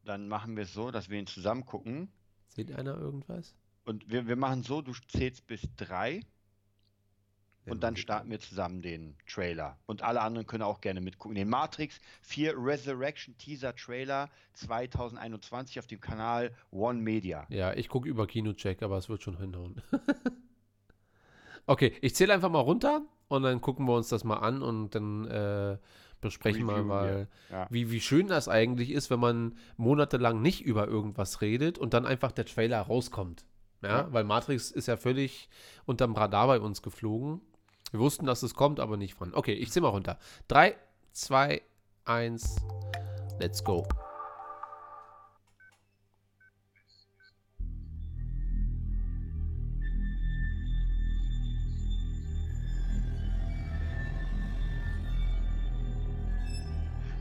dann 0.04 0.28
machen 0.28 0.56
wir 0.56 0.62
es 0.62 0.72
so, 0.72 0.90
dass 0.92 1.08
wir 1.10 1.18
ihn 1.18 1.26
zusammen 1.26 1.66
gucken. 1.66 2.08
Sieht 2.48 2.72
einer 2.72 2.96
irgendwas? 2.96 3.54
Und 3.84 4.08
wir, 4.10 4.26
wir 4.28 4.36
machen 4.36 4.62
so, 4.62 4.80
du 4.82 4.92
zählst 5.08 5.46
bis 5.48 5.62
drei 5.76 6.20
und 7.66 7.82
dann 7.82 7.96
starten 7.96 8.30
wir 8.30 8.40
zusammen 8.40 8.82
den 8.82 9.16
Trailer. 9.26 9.78
Und 9.86 10.02
alle 10.02 10.20
anderen 10.20 10.46
können 10.46 10.62
auch 10.62 10.80
gerne 10.80 11.00
mitgucken. 11.00 11.34
Den 11.34 11.48
Matrix 11.48 12.00
4 12.22 12.54
Resurrection 12.56 13.36
Teaser 13.38 13.74
Trailer 13.74 14.28
2021 14.54 15.78
auf 15.78 15.86
dem 15.86 16.00
Kanal 16.00 16.52
One 16.70 17.00
Media. 17.00 17.46
Ja, 17.48 17.74
ich 17.74 17.88
gucke 17.88 18.08
über 18.08 18.26
Kinocheck, 18.26 18.82
aber 18.82 18.96
es 18.98 19.08
wird 19.08 19.22
schon 19.22 19.38
hinhauen. 19.38 19.82
okay, 21.66 21.94
ich 22.00 22.14
zähle 22.14 22.34
einfach 22.34 22.50
mal 22.50 22.60
runter 22.60 23.02
und 23.28 23.42
dann 23.42 23.60
gucken 23.60 23.86
wir 23.86 23.94
uns 23.94 24.08
das 24.08 24.24
mal 24.24 24.38
an 24.38 24.62
und 24.62 24.94
dann 24.94 25.26
äh, 25.26 25.78
besprechen 26.20 26.66
wir 26.66 26.82
mal, 26.82 27.28
ja. 27.50 27.66
wie, 27.70 27.90
wie 27.90 28.00
schön 28.00 28.28
das 28.28 28.48
eigentlich 28.48 28.90
ist, 28.90 29.10
wenn 29.10 29.20
man 29.20 29.56
monatelang 29.76 30.40
nicht 30.40 30.62
über 30.62 30.86
irgendwas 30.86 31.40
redet 31.40 31.78
und 31.78 31.94
dann 31.94 32.06
einfach 32.06 32.32
der 32.32 32.46
Trailer 32.46 32.80
rauskommt. 32.80 33.44
Ja. 33.82 34.12
weil 34.12 34.24
Matrix 34.24 34.70
ist 34.70 34.88
ja 34.88 34.96
völlig 34.96 35.48
unterm 35.84 36.14
Radar 36.14 36.46
bei 36.48 36.60
uns 36.60 36.82
geflogen. 36.82 37.40
Wir 37.92 38.00
wussten, 38.00 38.26
dass 38.26 38.42
es 38.42 38.54
kommt, 38.54 38.80
aber 38.80 38.96
nicht 38.96 39.20
wann. 39.20 39.32
Okay, 39.34 39.52
ich 39.52 39.70
zähle 39.70 39.84
mal 39.84 39.90
runter. 39.90 40.18
3, 40.48 40.76
2, 41.12 41.62
1, 42.04 42.56
let's 43.38 43.62
go. 43.62 43.86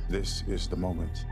This 0.09 0.43
is 0.47 0.69
the 0.69 0.77
moment 0.77 1.25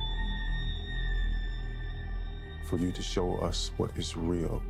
for 2.69 2.77
you 2.77 2.91
to 2.91 3.01
show 3.01 3.37
us 3.41 3.71
what 3.77 3.95
is 3.97 4.17
real 4.17 4.61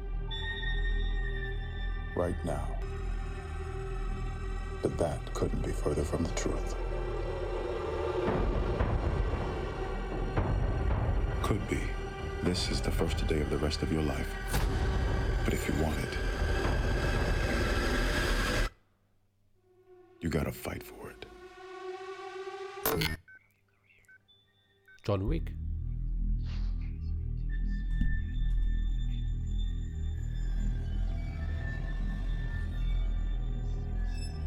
right 2.15 2.35
now. 2.45 2.92
But 4.83 4.97
that 4.97 5.33
couldn't 5.33 5.65
be 5.65 5.71
further 5.71 6.03
from 6.03 6.23
the 6.23 6.31
truth. 6.31 6.75
Could 11.41 11.67
be. 11.69 11.79
This 12.43 12.69
is 12.69 12.81
the 12.81 12.91
first 12.91 13.25
day 13.25 13.39
of 13.39 13.49
the 13.49 13.57
rest 13.57 13.81
of 13.81 13.91
your 13.93 14.03
life. 14.03 14.27
But 15.45 15.53
if 15.53 15.67
you 15.67 15.73
want 15.81 15.97
it, 15.99 16.09
you 20.19 20.29
gotta 20.29 20.51
fight 20.51 20.83
for 20.83 21.09
it. 21.09 21.25
John 25.03 25.27
Wick. 25.27 25.51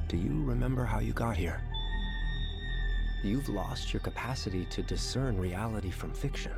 Do 0.09 0.17
you 0.17 0.45
remember 0.45 0.85
how 0.85 1.01
you 1.01 1.13
got 1.13 1.37
here? 1.37 1.61
You've 3.25 3.49
lost 3.49 3.93
your 3.93 3.99
capacity 3.99 4.65
to 4.67 4.81
discern 4.81 5.37
reality 5.37 5.91
from 5.91 6.13
fiction. 6.13 6.53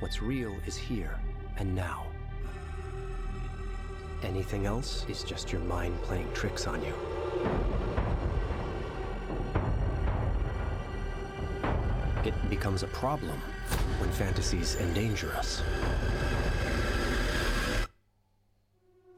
What's 0.00 0.22
real 0.22 0.56
is 0.66 0.74
here, 0.74 1.18
and 1.58 1.74
now. 1.74 2.06
Anything 4.22 4.64
else 4.64 5.04
is 5.06 5.22
just 5.22 5.52
your 5.52 5.60
mind 5.60 6.00
playing 6.00 6.32
tricks 6.32 6.66
on 6.66 6.82
you. 6.82 6.94
It 12.24 12.34
becomes 12.48 12.82
a 12.82 12.88
problem 12.88 13.38
when 13.98 14.10
fantasies 14.12 14.76
endanger 14.76 15.30
us. 15.34 15.62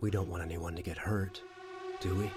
We 0.01 0.11
don't 0.11 0.29
want 0.29 0.43
anyone 0.43 0.75
to 0.75 0.83
get 0.83 0.99
hurt, 0.99 1.41
do 2.01 2.17
we? 2.17 2.31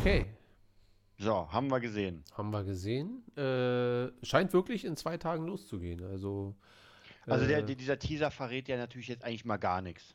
Okay, 0.00 0.26
So, 1.18 1.50
haben 1.50 1.68
wir 1.68 1.80
gesehen. 1.80 2.22
haben 2.36 2.50
wir 2.50 2.62
gesehen. 2.64 3.24
Äh, 3.36 4.10
scheint 4.24 4.52
wirklich 4.52 4.84
in 4.84 4.96
zwei 4.96 5.16
Tagen 5.18 5.46
loszugehen. 5.46 6.04
Also, 6.04 6.54
Also 7.26 7.46
der, 7.46 7.58
äh, 7.58 7.74
dieser 7.76 7.98
Teaser 7.98 8.30
verrät 8.30 8.68
ja 8.68 8.76
natürlich 8.76 9.08
jetzt 9.08 9.24
eigentlich 9.24 9.44
mal 9.44 9.56
gar 9.56 9.82
nichts. 9.82 10.14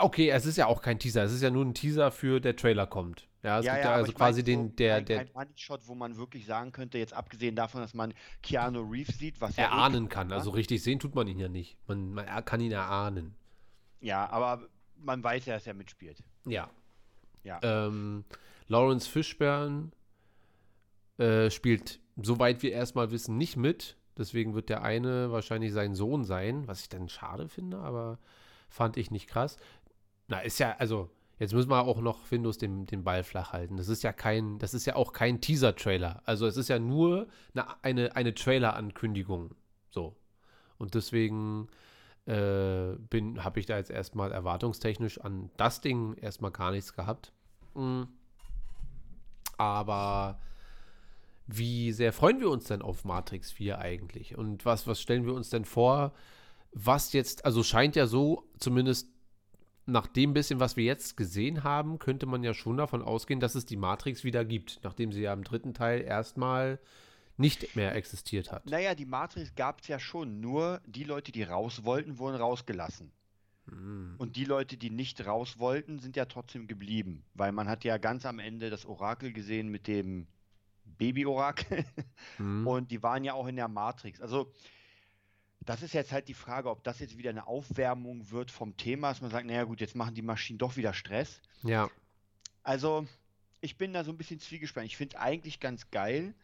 okay, 0.00 0.28
es 0.30 0.44
ist 0.46 0.56
ja 0.56 0.66
auch 0.66 0.82
kein 0.82 0.98
Teaser. 0.98 1.22
Es 1.22 1.32
ist 1.32 1.42
ja 1.42 1.50
nur 1.50 1.64
ein 1.64 1.74
Teaser 1.74 2.10
für 2.10 2.40
der 2.40 2.56
Trailer 2.56 2.86
kommt. 2.86 3.28
Ja, 3.42 3.60
es 3.60 3.64
gibt 3.64 3.76
ja 3.76 3.84
aber 3.84 3.94
also 3.94 4.12
quasi 4.12 4.42
den, 4.44 4.68
so 4.68 4.74
der, 4.74 4.96
ein, 4.96 5.04
der 5.06 5.20
ein 5.20 5.30
Money-Shot, 5.32 5.86
wo 5.86 5.94
man 5.94 6.16
wirklich 6.18 6.44
sagen 6.44 6.72
könnte, 6.72 6.98
jetzt 6.98 7.14
abgesehen 7.14 7.56
davon, 7.56 7.80
dass 7.80 7.94
man 7.94 8.12
Keanu 8.42 8.80
Reeves 8.82 9.16
sieht, 9.18 9.40
was 9.40 9.56
ja 9.56 9.64
eh 9.64 9.66
erahnen 9.68 10.08
kann. 10.10 10.30
Also 10.32 10.50
richtig 10.50 10.82
sehen 10.82 10.98
tut 10.98 11.14
man 11.14 11.26
ihn 11.28 11.38
ja 11.38 11.48
nicht. 11.48 11.78
Man, 11.86 12.12
man 12.12 12.26
er- 12.26 12.42
kann 12.42 12.60
ihn 12.60 12.72
erahnen. 12.72 13.34
Ja, 14.00 14.28
aber 14.30 14.68
man 14.96 15.22
weiß 15.22 15.46
ja, 15.46 15.54
dass 15.54 15.66
er 15.66 15.74
mitspielt. 15.74 16.22
Ja. 16.46 16.70
Ja. 17.44 17.60
Ähm, 17.62 18.24
Lawrence 18.68 19.08
Fishburne 19.08 19.90
äh, 21.18 21.50
spielt, 21.50 22.00
soweit 22.22 22.62
wir 22.62 22.72
erstmal 22.72 23.10
wissen, 23.10 23.36
nicht 23.36 23.56
mit. 23.56 23.96
Deswegen 24.16 24.54
wird 24.54 24.68
der 24.68 24.82
eine 24.82 25.30
wahrscheinlich 25.32 25.72
sein 25.72 25.94
Sohn 25.94 26.24
sein, 26.24 26.66
was 26.66 26.82
ich 26.82 26.88
dann 26.88 27.08
schade 27.08 27.48
finde, 27.48 27.78
aber 27.78 28.18
fand 28.68 28.96
ich 28.96 29.10
nicht 29.10 29.28
krass. 29.28 29.56
Na, 30.28 30.40
ist 30.40 30.58
ja, 30.58 30.76
also, 30.78 31.10
jetzt 31.38 31.54
müssen 31.54 31.70
wir 31.70 31.82
auch 31.82 32.00
noch 32.00 32.24
Findus 32.26 32.58
den, 32.58 32.86
den 32.86 33.02
Ball 33.02 33.24
flach 33.24 33.52
halten. 33.52 33.76
Das 33.76 33.88
ist 33.88 34.02
ja 34.02 34.12
kein, 34.12 34.58
das 34.58 34.74
ist 34.74 34.86
ja 34.86 34.96
auch 34.96 35.12
kein 35.12 35.40
Teaser-Trailer. 35.40 36.22
Also 36.26 36.46
es 36.46 36.56
ist 36.56 36.68
ja 36.68 36.78
nur 36.78 37.28
eine, 37.54 37.82
eine, 37.82 38.16
eine 38.16 38.34
Trailer-Ankündigung. 38.34 39.54
So. 39.88 40.14
Und 40.78 40.94
deswegen 40.94 41.68
äh, 42.26 42.96
bin, 43.08 43.44
habe 43.44 43.60
ich 43.60 43.66
da 43.66 43.76
jetzt 43.76 43.90
erstmal 43.90 44.32
erwartungstechnisch 44.32 45.20
an 45.20 45.50
das 45.56 45.80
Ding 45.80 46.14
erstmal 46.14 46.50
gar 46.50 46.70
nichts 46.70 46.92
gehabt. 46.92 47.32
Mm. 47.74 48.02
Aber 49.56 50.40
wie 51.46 51.92
sehr 51.92 52.12
freuen 52.12 52.40
wir 52.40 52.50
uns 52.50 52.64
denn 52.64 52.82
auf 52.82 53.04
Matrix 53.04 53.52
4 53.52 53.78
eigentlich? 53.78 54.36
Und 54.38 54.64
was, 54.64 54.86
was 54.86 55.00
stellen 55.00 55.26
wir 55.26 55.34
uns 55.34 55.50
denn 55.50 55.64
vor, 55.64 56.12
was 56.72 57.12
jetzt, 57.12 57.44
also 57.44 57.62
scheint 57.62 57.96
ja 57.96 58.06
so, 58.06 58.48
zumindest 58.58 59.08
nach 59.86 60.06
dem 60.06 60.32
bisschen, 60.32 60.60
was 60.60 60.76
wir 60.76 60.84
jetzt 60.84 61.16
gesehen 61.16 61.64
haben, 61.64 61.98
könnte 61.98 62.26
man 62.26 62.44
ja 62.44 62.54
schon 62.54 62.76
davon 62.76 63.02
ausgehen, 63.02 63.40
dass 63.40 63.54
es 63.54 63.66
die 63.66 63.76
Matrix 63.76 64.24
wieder 64.24 64.44
gibt, 64.44 64.80
nachdem 64.84 65.12
sie 65.12 65.22
ja 65.22 65.32
im 65.32 65.42
dritten 65.42 65.74
Teil 65.74 66.02
erstmal 66.02 66.78
nicht 67.40 67.74
mehr 67.76 67.94
existiert 67.94 68.52
hat. 68.52 68.66
Naja, 68.66 68.94
die 68.94 69.06
Matrix 69.06 69.54
gab 69.54 69.80
es 69.80 69.88
ja 69.88 69.98
schon, 69.98 70.40
nur 70.40 70.80
die 70.86 71.04
Leute, 71.04 71.32
die 71.32 71.42
raus 71.42 71.84
wollten, 71.84 72.18
wurden 72.18 72.36
rausgelassen. 72.36 73.10
Hm. 73.68 74.14
Und 74.18 74.36
die 74.36 74.44
Leute, 74.44 74.76
die 74.76 74.90
nicht 74.90 75.26
raus 75.26 75.58
wollten, 75.58 75.98
sind 75.98 76.16
ja 76.16 76.26
trotzdem 76.26 76.66
geblieben. 76.66 77.24
Weil 77.34 77.52
man 77.52 77.68
hat 77.68 77.84
ja 77.84 77.98
ganz 77.98 78.26
am 78.26 78.38
Ende 78.38 78.70
das 78.70 78.86
Orakel 78.86 79.32
gesehen 79.32 79.68
mit 79.68 79.86
dem 79.86 80.26
Baby-Orakel. 80.84 81.84
Hm. 82.36 82.66
Und 82.66 82.90
die 82.90 83.02
waren 83.02 83.24
ja 83.24 83.34
auch 83.34 83.46
in 83.46 83.56
der 83.56 83.68
Matrix. 83.68 84.20
Also, 84.20 84.52
das 85.60 85.82
ist 85.82 85.94
jetzt 85.94 86.12
halt 86.12 86.28
die 86.28 86.34
Frage, 86.34 86.70
ob 86.70 86.84
das 86.84 87.00
jetzt 87.00 87.16
wieder 87.18 87.30
eine 87.30 87.46
Aufwärmung 87.46 88.30
wird 88.30 88.50
vom 88.50 88.76
Thema, 88.76 89.08
dass 89.08 89.20
man 89.20 89.30
sagt, 89.30 89.46
naja 89.46 89.64
gut, 89.64 89.80
jetzt 89.80 89.96
machen 89.96 90.14
die 90.14 90.22
Maschinen 90.22 90.58
doch 90.58 90.76
wieder 90.76 90.92
Stress. 90.92 91.40
Ja, 91.62 91.90
Also, 92.62 93.06
ich 93.60 93.76
bin 93.76 93.92
da 93.92 94.04
so 94.04 94.10
ein 94.10 94.18
bisschen 94.18 94.40
zwiegespannt. 94.40 94.86
Ich 94.86 94.96
finde 94.96 95.18
eigentlich 95.18 95.60
ganz 95.60 95.90
geil, 95.90 96.34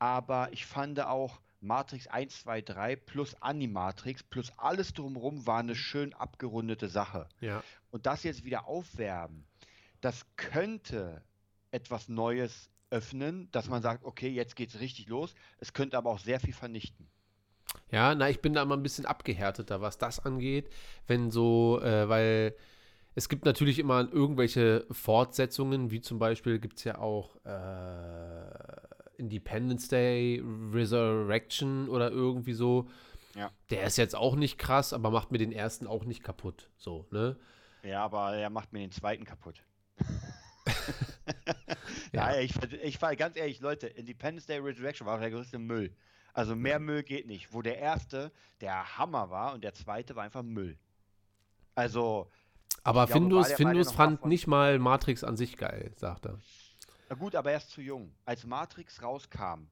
aber 0.00 0.48
ich 0.52 0.66
fand 0.66 0.98
auch 1.00 1.40
Matrix 1.60 2.08
1, 2.08 2.42
2, 2.42 2.62
3 2.62 2.96
plus 2.96 3.34
Animatrix 3.40 4.22
plus 4.22 4.50
alles 4.56 4.94
drumherum 4.94 5.46
war 5.46 5.60
eine 5.60 5.76
schön 5.76 6.12
abgerundete 6.14 6.88
Sache. 6.88 7.28
ja. 7.40 7.62
Und 7.92 8.06
das 8.06 8.22
jetzt 8.22 8.44
wieder 8.44 8.66
aufwärmen, 8.66 9.46
das 10.00 10.26
könnte 10.36 11.22
etwas 11.70 12.08
Neues 12.08 12.70
öffnen, 12.90 13.48
dass 13.52 13.68
man 13.68 13.82
sagt, 13.82 14.04
okay, 14.04 14.28
jetzt 14.28 14.56
geht's 14.56 14.80
richtig 14.80 15.08
los. 15.08 15.34
Es 15.58 15.72
könnte 15.72 15.96
aber 15.96 16.10
auch 16.10 16.18
sehr 16.18 16.40
viel 16.40 16.54
vernichten. 16.54 17.08
Ja, 17.90 18.14
na, 18.14 18.28
ich 18.28 18.40
bin 18.40 18.52
da 18.52 18.62
immer 18.62 18.76
ein 18.76 18.82
bisschen 18.82 19.06
abgehärteter, 19.06 19.80
was 19.80 19.98
das 19.98 20.18
angeht. 20.20 20.70
Wenn 21.06 21.30
so, 21.30 21.80
äh, 21.82 22.08
weil 22.08 22.56
es 23.14 23.28
gibt 23.28 23.44
natürlich 23.44 23.78
immer 23.78 24.10
irgendwelche 24.12 24.86
Fortsetzungen, 24.90 25.90
wie 25.90 26.00
zum 26.00 26.18
Beispiel 26.18 26.58
gibt 26.58 26.78
es 26.78 26.84
ja 26.84 26.98
auch 26.98 27.36
äh, 27.44 28.99
Independence 29.20 29.88
Day, 29.88 30.42
Resurrection 30.72 31.88
oder 31.88 32.10
irgendwie 32.10 32.54
so. 32.54 32.88
Ja. 33.36 33.50
Der 33.70 33.84
ist 33.84 33.96
jetzt 33.96 34.16
auch 34.16 34.34
nicht 34.34 34.58
krass, 34.58 34.92
aber 34.92 35.10
macht 35.10 35.30
mir 35.30 35.38
den 35.38 35.52
ersten 35.52 35.86
auch 35.86 36.04
nicht 36.04 36.24
kaputt. 36.24 36.68
So, 36.76 37.06
ne? 37.10 37.36
Ja, 37.84 38.04
aber 38.04 38.34
er 38.34 38.50
macht 38.50 38.72
mir 38.72 38.80
den 38.80 38.90
zweiten 38.92 39.24
kaputt. 39.24 39.62
Ja. 42.12 42.32
ja, 42.32 42.40
ich, 42.40 42.54
ich 42.82 43.00
war 43.00 43.14
ganz 43.16 43.36
ehrlich, 43.36 43.60
Leute, 43.60 43.86
Independence 43.86 44.46
Day 44.46 44.58
Resurrection 44.58 45.06
war 45.06 45.18
der 45.18 45.30
größte 45.30 45.58
Müll. 45.58 45.94
Also 46.32 46.56
mehr 46.56 46.78
Müll 46.78 47.02
geht 47.02 47.26
nicht. 47.26 47.52
Wo 47.52 47.62
der 47.62 47.78
erste 47.78 48.32
der 48.60 48.98
Hammer 48.98 49.30
war 49.30 49.54
und 49.54 49.62
der 49.64 49.74
zweite 49.74 50.16
war 50.16 50.24
einfach 50.24 50.42
Müll. 50.42 50.78
Also, 51.74 52.30
Aber 52.82 53.04
Ich 53.04 53.10
glaube, 53.10 53.20
Findus, 53.22 53.52
Findus 53.52 53.92
fand 53.92 54.18
davon? 54.18 54.28
nicht 54.28 54.46
mal 54.46 54.78
Matrix 54.78 55.24
an 55.24 55.36
sich 55.36 55.56
geil, 55.56 55.92
sagt 55.96 56.26
er. 56.26 56.38
Na 57.10 57.16
gut, 57.16 57.34
aber 57.34 57.50
er 57.50 57.58
ist 57.58 57.70
zu 57.70 57.82
jung. 57.82 58.14
Als 58.24 58.46
Matrix 58.46 59.02
rauskam, 59.02 59.66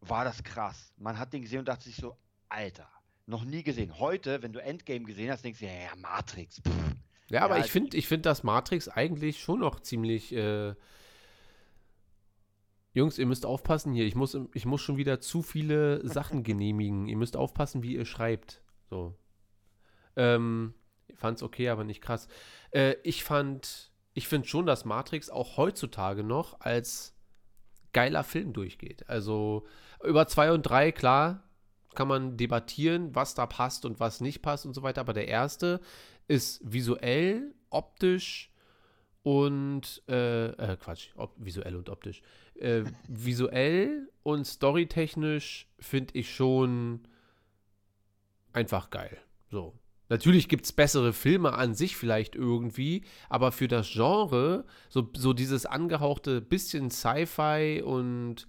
war 0.00 0.24
das 0.24 0.42
krass. 0.44 0.94
Man 0.96 1.18
hat 1.18 1.32
den 1.32 1.42
gesehen 1.42 1.58
und 1.58 1.68
dachte 1.68 1.84
sich 1.84 1.96
so, 1.96 2.16
Alter, 2.48 2.88
noch 3.26 3.44
nie 3.44 3.64
gesehen. 3.64 3.98
Heute, 3.98 4.40
wenn 4.40 4.52
du 4.52 4.62
Endgame 4.62 5.04
gesehen 5.04 5.32
hast, 5.32 5.44
denkst 5.44 5.58
du, 5.58 5.66
ja, 5.66 5.72
ja 5.72 5.96
Matrix. 5.96 6.60
Pff. 6.60 6.96
Ja, 7.28 7.42
aber 7.42 7.58
Ja, 7.58 7.64
ich 7.64 7.72
finde, 7.72 7.96
ich 7.96 8.06
finde, 8.06 8.22
dass 8.22 8.44
Matrix 8.44 8.88
eigentlich 8.88 9.40
schon 9.40 9.60
noch 9.60 9.80
ziemlich. 9.80 10.32
Äh 10.32 10.74
Jungs, 12.92 13.18
ihr 13.18 13.26
müsst 13.26 13.44
aufpassen 13.44 13.92
hier. 13.92 14.04
Ich 14.04 14.14
muss, 14.14 14.38
ich 14.52 14.66
muss 14.66 14.80
schon 14.80 14.96
wieder 14.96 15.18
zu 15.18 15.42
viele 15.42 16.06
Sachen 16.06 16.42
genehmigen. 16.44 17.08
Ihr 17.08 17.16
müsst 17.16 17.36
aufpassen, 17.36 17.82
wie 17.82 17.96
ihr 17.96 18.04
schreibt. 18.04 18.62
So. 18.88 19.18
Ähm, 20.14 20.74
ich 21.08 21.18
fand's 21.18 21.42
okay, 21.42 21.70
aber 21.70 21.82
nicht 21.82 22.00
krass. 22.00 22.28
Äh, 22.70 22.94
ich 23.02 23.24
fand, 23.24 23.90
ich 24.14 24.28
finde 24.28 24.48
schon, 24.48 24.64
dass 24.64 24.84
Matrix 24.84 25.28
auch 25.28 25.56
heutzutage 25.56 26.22
noch 26.22 26.60
als 26.60 27.14
geiler 27.92 28.24
Film 28.24 28.52
durchgeht. 28.52 29.08
Also 29.08 29.66
über 30.02 30.26
zwei 30.26 30.52
und 30.52 30.62
drei, 30.62 30.92
klar, 30.92 31.42
kann 31.94 32.08
man 32.08 32.36
debattieren, 32.36 33.14
was 33.14 33.34
da 33.34 33.46
passt 33.46 33.84
und 33.84 34.00
was 34.00 34.20
nicht 34.20 34.42
passt 34.42 34.66
und 34.66 34.74
so 34.74 34.82
weiter. 34.82 35.00
Aber 35.00 35.12
der 35.12 35.28
erste 35.28 35.80
ist 36.28 36.60
visuell, 36.64 37.54
optisch 37.70 38.50
und 39.22 40.02
äh, 40.08 40.48
äh, 40.48 40.76
Quatsch, 40.76 41.10
op 41.16 41.34
visuell 41.36 41.76
und 41.76 41.88
optisch. 41.88 42.22
Äh, 42.54 42.84
visuell 43.08 44.10
und 44.22 44.46
storytechnisch 44.46 45.68
finde 45.78 46.14
ich 46.14 46.34
schon 46.34 47.08
einfach 48.52 48.90
geil. 48.90 49.18
So. 49.50 49.74
Natürlich 50.08 50.48
gibt 50.48 50.66
es 50.66 50.72
bessere 50.72 51.12
Filme 51.12 51.54
an 51.54 51.74
sich 51.74 51.96
vielleicht 51.96 52.36
irgendwie, 52.36 53.02
aber 53.28 53.52
für 53.52 53.68
das 53.68 53.90
Genre, 53.90 54.64
so, 54.88 55.08
so 55.16 55.32
dieses 55.32 55.66
angehauchte 55.66 56.40
bisschen 56.40 56.90
Sci-Fi 56.90 57.82
und 57.82 58.46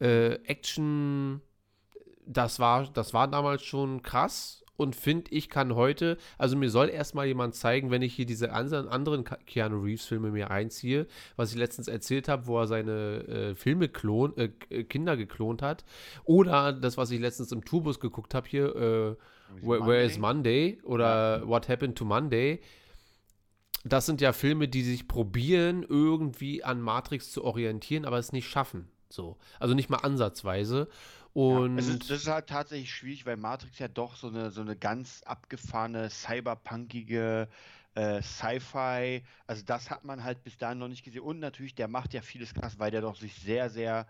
äh, 0.00 0.34
Action, 0.44 1.40
das 2.26 2.58
war, 2.58 2.88
das 2.92 3.14
war 3.14 3.28
damals 3.28 3.62
schon 3.62 4.02
krass 4.02 4.64
und 4.76 4.94
finde 4.94 5.30
ich 5.30 5.48
kann 5.48 5.74
heute, 5.74 6.18
also 6.38 6.56
mir 6.56 6.70
soll 6.70 6.90
erstmal 6.90 7.26
jemand 7.26 7.54
zeigen, 7.54 7.90
wenn 7.90 8.02
ich 8.02 8.14
hier 8.14 8.26
diese 8.26 8.52
anderen, 8.52 9.24
Keanu 9.46 9.80
Reeves 9.80 10.06
Filme 10.06 10.30
mir 10.30 10.50
einziehe, 10.50 11.06
was 11.36 11.52
ich 11.52 11.56
letztens 11.56 11.88
erzählt 11.88 12.28
habe, 12.28 12.46
wo 12.46 12.58
er 12.58 12.66
seine 12.66 13.26
äh, 13.28 13.54
Filme 13.54 13.88
klon, 13.88 14.36
äh, 14.36 14.48
Kinder 14.84 15.16
geklont 15.16 15.62
hat 15.62 15.84
oder 16.24 16.72
das, 16.72 16.96
was 16.96 17.10
ich 17.10 17.20
letztens 17.20 17.52
im 17.52 17.64
Tourbus 17.64 18.00
geguckt 18.00 18.34
habe 18.34 18.48
hier, 18.48 18.76
äh, 18.76 19.16
Where, 19.60 19.86
Where 19.86 20.02
is 20.04 20.18
Monday 20.18 20.78
oder 20.82 21.46
What 21.46 21.68
Happened 21.68 21.96
to 21.98 22.04
Monday. 22.04 22.60
Das 23.84 24.06
sind 24.06 24.20
ja 24.20 24.32
Filme, 24.32 24.68
die 24.68 24.82
sich 24.82 25.06
probieren, 25.06 25.84
irgendwie 25.88 26.64
an 26.64 26.80
Matrix 26.80 27.30
zu 27.30 27.44
orientieren, 27.44 28.04
aber 28.04 28.18
es 28.18 28.32
nicht 28.32 28.48
schaffen. 28.48 28.88
So. 29.08 29.36
Also 29.60 29.74
nicht 29.74 29.90
mal 29.90 29.98
ansatzweise. 29.98 30.88
Und 31.32 31.78
Es 31.78 31.86
ist, 31.88 32.10
das 32.10 32.22
ist 32.22 32.28
halt 32.28 32.48
tatsächlich 32.48 32.90
schwierig, 32.90 33.26
weil 33.26 33.36
Matrix 33.36 33.78
ja 33.78 33.88
doch 33.88 34.16
so 34.16 34.28
eine, 34.28 34.50
so 34.50 34.62
eine 34.62 34.74
ganz 34.74 35.22
abgefahrene, 35.24 36.08
cyberpunkige 36.10 37.48
äh, 37.94 38.22
Sci-Fi, 38.22 39.22
also 39.46 39.62
das 39.64 39.90
hat 39.90 40.04
man 40.04 40.24
halt 40.24 40.42
bis 40.44 40.56
dahin 40.58 40.78
noch 40.78 40.88
nicht 40.88 41.04
gesehen. 41.04 41.22
Und 41.22 41.38
natürlich, 41.38 41.74
der 41.74 41.88
macht 41.88 42.14
ja 42.14 42.22
vieles 42.22 42.54
krass, 42.54 42.78
weil 42.78 42.90
der 42.90 43.00
doch 43.02 43.16
sich 43.16 43.34
sehr, 43.34 43.70
sehr 43.70 44.06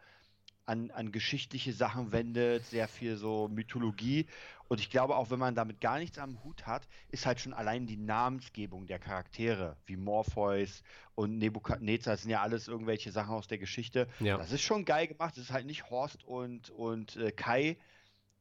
an, 0.67 0.91
an 0.91 1.13
geschichtliche 1.13 1.73
Sachen 1.73 2.13
wendet, 2.13 2.67
sehr 2.67 2.89
viel 2.89 3.17
so 3.17 3.49
Mythologie. 3.49 4.27
Und 4.69 4.81
ich 4.81 4.91
glaube 4.91 5.17
auch, 5.17 5.31
wenn 5.31 5.39
man 5.39 5.55
damit 5.55 5.81
gar 5.81 5.99
nichts 5.99 6.19
am 6.19 6.43
Hut 6.43 6.67
hat, 6.67 6.89
ist 7.09 7.25
halt 7.25 7.41
schon 7.41 7.55
allein 7.55 7.87
die 7.87 7.97
Namensgebung 7.97 8.87
der 8.87 8.99
Charaktere, 8.99 9.77
wie 9.87 9.97
Morpheus 9.97 10.83
und 11.15 11.39
Nebukadnezar, 11.39 12.15
das 12.15 12.23
sind 12.23 12.33
ja 12.33 12.43
alles 12.43 12.67
irgendwelche 12.67 13.13
Sachen 13.13 13.33
aus 13.33 13.47
der 13.47 13.59
Geschichte. 13.59 14.09
Ja. 14.19 14.37
Das 14.37 14.51
ist 14.51 14.63
schon 14.63 14.85
geil 14.85 15.07
gemacht. 15.07 15.37
Das 15.37 15.45
ist 15.45 15.53
halt 15.53 15.67
nicht 15.67 15.89
Horst 15.89 16.25
und, 16.25 16.71
und 16.71 17.17
äh, 17.17 17.31
Kai, 17.31 17.79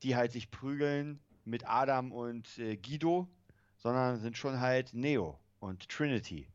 die 0.01 0.15
halt 0.15 0.31
sich 0.31 0.49
prügeln 0.49 1.19
mit 1.45 1.69
Adam 1.69 2.11
und 2.11 2.57
äh, 2.57 2.75
Guido, 2.75 3.27
sondern 3.77 4.19
sind 4.19 4.35
schon 4.35 4.59
halt 4.59 4.93
Neo 4.95 5.39
und 5.59 5.87
Trinity 5.89 6.47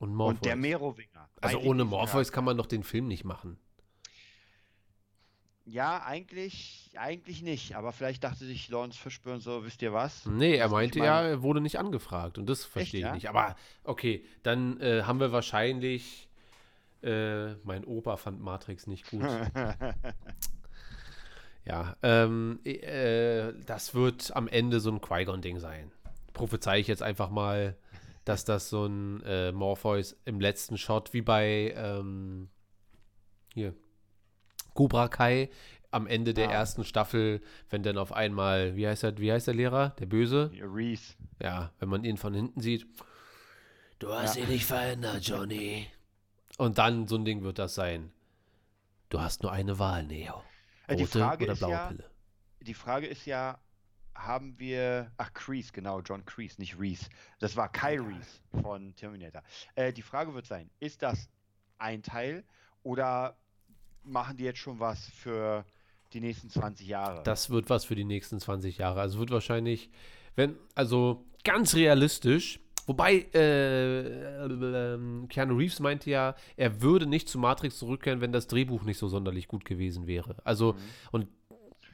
Und 0.00 0.14
Morpheus. 0.14 0.34
und 0.38 0.44
der 0.44 0.56
Merowinger. 0.56 1.28
also 1.40 1.60
ohne 1.60 1.84
Morpheus 1.84 2.32
kann 2.32 2.44
man 2.44 2.56
doch 2.56 2.66
den 2.66 2.82
Film 2.82 3.06
nicht 3.06 3.24
machen. 3.24 3.56
Ja, 5.70 6.02
eigentlich, 6.04 6.90
eigentlich 6.96 7.42
nicht. 7.42 7.76
Aber 7.76 7.92
vielleicht 7.92 8.24
dachte 8.24 8.44
sich 8.44 8.68
Lawrence 8.70 8.98
Fishburne 8.98 9.38
so, 9.40 9.64
wisst 9.64 9.82
ihr 9.82 9.92
was? 9.92 10.26
Nee, 10.26 10.56
er 10.56 10.64
Also, 10.64 10.76
meinte 10.76 10.98
mein- 10.98 11.06
ja, 11.06 11.22
er 11.22 11.42
wurde 11.42 11.60
nicht 11.60 11.78
angefragt 11.78 12.38
und 12.38 12.48
das 12.48 12.64
verstehe 12.64 13.00
ich 13.00 13.06
ja? 13.06 13.14
nicht. 13.14 13.28
Aber 13.28 13.54
okay, 13.84 14.24
dann 14.42 14.80
äh, 14.80 15.02
haben 15.04 15.20
wir 15.20 15.32
wahrscheinlich. 15.32 16.28
Äh, 17.02 17.54
mein 17.64 17.84
Opa 17.84 18.16
fand 18.16 18.40
Matrix 18.40 18.86
nicht 18.86 19.08
gut. 19.10 19.22
ja, 21.64 21.96
ähm, 22.02 22.58
äh, 22.64 23.52
das 23.64 23.94
wird 23.94 24.34
am 24.34 24.48
Ende 24.48 24.80
so 24.80 24.90
ein 24.90 25.00
Qui-Gon-Ding 25.00 25.58
sein. 25.60 25.92
Prophezei 26.32 26.80
ich 26.80 26.88
jetzt 26.88 27.02
einfach 27.02 27.30
mal, 27.30 27.76
dass 28.24 28.44
das 28.44 28.70
so 28.70 28.86
ein 28.86 29.22
äh, 29.24 29.52
Morpheus 29.52 30.16
im 30.24 30.40
letzten 30.40 30.78
Shot 30.78 31.12
wie 31.12 31.22
bei 31.22 31.72
ähm, 31.76 32.48
hier 33.54 33.74
Cobra 34.74 35.08
Kai 35.08 35.50
am 35.90 36.06
Ende 36.06 36.34
der 36.34 36.48
Ah. 36.48 36.52
ersten 36.52 36.84
Staffel, 36.84 37.42
wenn 37.68 37.82
dann 37.82 37.98
auf 37.98 38.12
einmal, 38.12 38.76
wie 38.76 38.86
heißt 38.86 39.02
der, 39.02 39.18
wie 39.18 39.32
heißt 39.32 39.46
der 39.48 39.54
Lehrer? 39.54 39.90
Der 39.98 40.06
Böse? 40.06 40.50
Reese. 40.60 41.14
Ja, 41.42 41.72
wenn 41.80 41.88
man 41.88 42.04
ihn 42.04 42.16
von 42.16 42.32
hinten 42.34 42.60
sieht. 42.60 42.86
Du 43.98 44.12
hast 44.12 44.36
Ja. 44.36 44.42
ihn 44.44 44.48
nicht 44.48 44.64
verändert, 44.66 45.22
Johnny. 45.26 45.86
Und 46.58 46.78
dann 46.78 47.08
so 47.08 47.16
ein 47.16 47.24
Ding 47.24 47.42
wird 47.42 47.58
das 47.58 47.74
sein. 47.74 48.12
Du 49.08 49.20
hast 49.20 49.42
nur 49.42 49.52
eine 49.52 49.78
Wahl, 49.78 50.04
Neo. 50.04 50.42
Äh, 50.86 50.96
die 50.96 51.02
Rote 51.04 51.18
Frage 51.18 51.44
oder 51.44 51.52
ist 51.54 51.58
blaue 51.58 51.72
ja- 51.72 51.86
Pille. 51.88 52.10
Die 52.60 52.74
Frage 52.74 53.06
ist 53.06 53.26
ja, 53.26 53.58
haben 54.14 54.58
wir. 54.58 55.10
Ach, 55.16 55.32
Kreese, 55.32 55.72
genau, 55.72 56.00
John 56.00 56.24
Kreese, 56.24 56.60
nicht 56.60 56.78
Reese. 56.78 57.06
Das 57.40 57.56
war 57.56 57.70
Kai 57.72 57.98
Reese 57.98 58.40
von 58.62 58.94
Terminator. 58.94 59.42
Äh, 59.74 59.92
die 59.92 60.02
Frage 60.02 60.34
wird 60.34 60.46
sein: 60.46 60.70
Ist 60.78 61.02
das 61.02 61.28
ein 61.78 62.02
Teil 62.02 62.44
oder 62.82 63.36
machen 64.04 64.36
die 64.36 64.44
jetzt 64.44 64.58
schon 64.58 64.78
was 64.80 65.08
für 65.10 65.64
die 66.12 66.20
nächsten 66.20 66.50
20 66.50 66.86
Jahre? 66.88 67.22
Das 67.22 67.50
wird 67.50 67.70
was 67.70 67.84
für 67.84 67.94
die 67.94 68.04
nächsten 68.04 68.40
20 68.40 68.78
Jahre. 68.78 69.00
Also 69.00 69.18
wird 69.18 69.30
wahrscheinlich, 69.30 69.90
wenn, 70.36 70.56
also 70.74 71.24
ganz 71.44 71.74
realistisch, 71.74 72.60
wobei 72.86 73.18
äh, 73.32 74.98
Keanu 75.28 75.56
Reeves 75.56 75.80
meinte 75.80 76.10
ja, 76.10 76.34
er 76.56 76.82
würde 76.82 77.06
nicht 77.06 77.28
zu 77.28 77.38
Matrix 77.38 77.78
zurückkehren, 77.78 78.20
wenn 78.20 78.32
das 78.32 78.46
Drehbuch 78.46 78.82
nicht 78.82 78.98
so 78.98 79.08
sonderlich 79.08 79.48
gut 79.48 79.64
gewesen 79.64 80.06
wäre. 80.06 80.36
Also, 80.44 80.76
und 81.12 81.28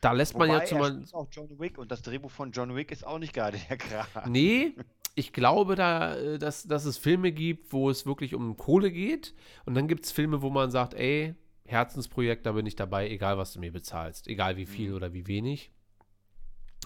da 0.01 0.13
lässt 0.13 0.37
man 0.37 0.49
Mhm. 0.49 0.53
Wobei, 0.53 0.65
ja 0.65 0.69
zu 0.69 0.75
mal. 0.77 1.05
auch 1.13 1.29
John 1.31 1.59
Wick 1.59 1.79
und 1.79 1.91
das 1.91 2.03
Drehbuch 2.03 2.31
von 2.31 2.53
John 2.53 2.75
Wick 2.77 2.93
ist 2.93 3.07
auch 3.07 3.19
nicht 3.19 3.33
gerade 3.33 3.59
der 3.69 3.77
Kran. 3.77 4.31
Nee, 4.31 4.75
ich 5.15 5.33
glaube 5.33 5.75
da, 5.75 6.17
äh, 6.17 6.39
dass, 6.39 6.65
dass 6.65 6.85
es 6.85 6.99
Filme 6.99 7.33
gibt, 7.33 7.73
wo 7.73 7.91
es 7.91 8.07
wirklich 8.07 8.35
um 8.35 8.57
Kohle 8.57 8.91
geht. 8.91 9.35
Und 9.65 9.75
dann 9.75 9.89
gibt 9.89 10.05
es 10.05 10.13
Filme, 10.13 10.43
wo 10.43 10.51
man 10.51 10.71
sagt, 10.71 10.95
ey, 10.95 11.35
Herzensprojekt, 11.67 12.47
da 12.47 12.53
bin 12.53 12.67
ich 12.67 12.77
dabei, 12.77 13.09
egal 13.11 13.39
was 13.39 13.53
du 13.53 13.61
mir 13.61 13.73
bezahlst. 13.73 14.29
Egal 14.29 14.57
wie 14.57 14.67
viel 14.67 14.95
oder 14.95 15.13
wie 15.13 15.27
wenig. 15.27 15.71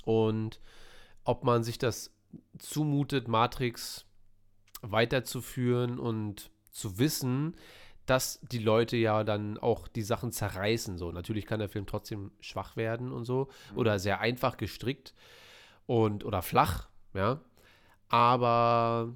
Und 0.04 0.60
ob 1.24 1.44
man 1.44 1.62
sich 1.62 1.78
das 1.78 2.14
zumutet, 2.58 3.28
Matrix 3.28 4.06
weiterzuführen 4.82 5.98
und 5.98 6.50
zu 6.70 6.98
wissen, 6.98 7.56
dass 8.06 8.40
die 8.50 8.58
Leute 8.58 8.96
ja 8.96 9.22
dann 9.24 9.58
auch 9.58 9.86
die 9.86 10.02
Sachen 10.02 10.32
zerreißen. 10.32 10.98
So, 10.98 11.12
natürlich 11.12 11.46
kann 11.46 11.60
der 11.60 11.68
Film 11.68 11.86
trotzdem 11.86 12.32
schwach 12.40 12.76
werden 12.76 13.12
und 13.12 13.24
so 13.24 13.48
oder 13.76 13.98
sehr 13.98 14.20
einfach 14.20 14.56
gestrickt 14.56 15.14
und 15.86 16.24
oder 16.24 16.42
flach, 16.42 16.88
ja. 17.14 17.40
Aber 18.08 19.12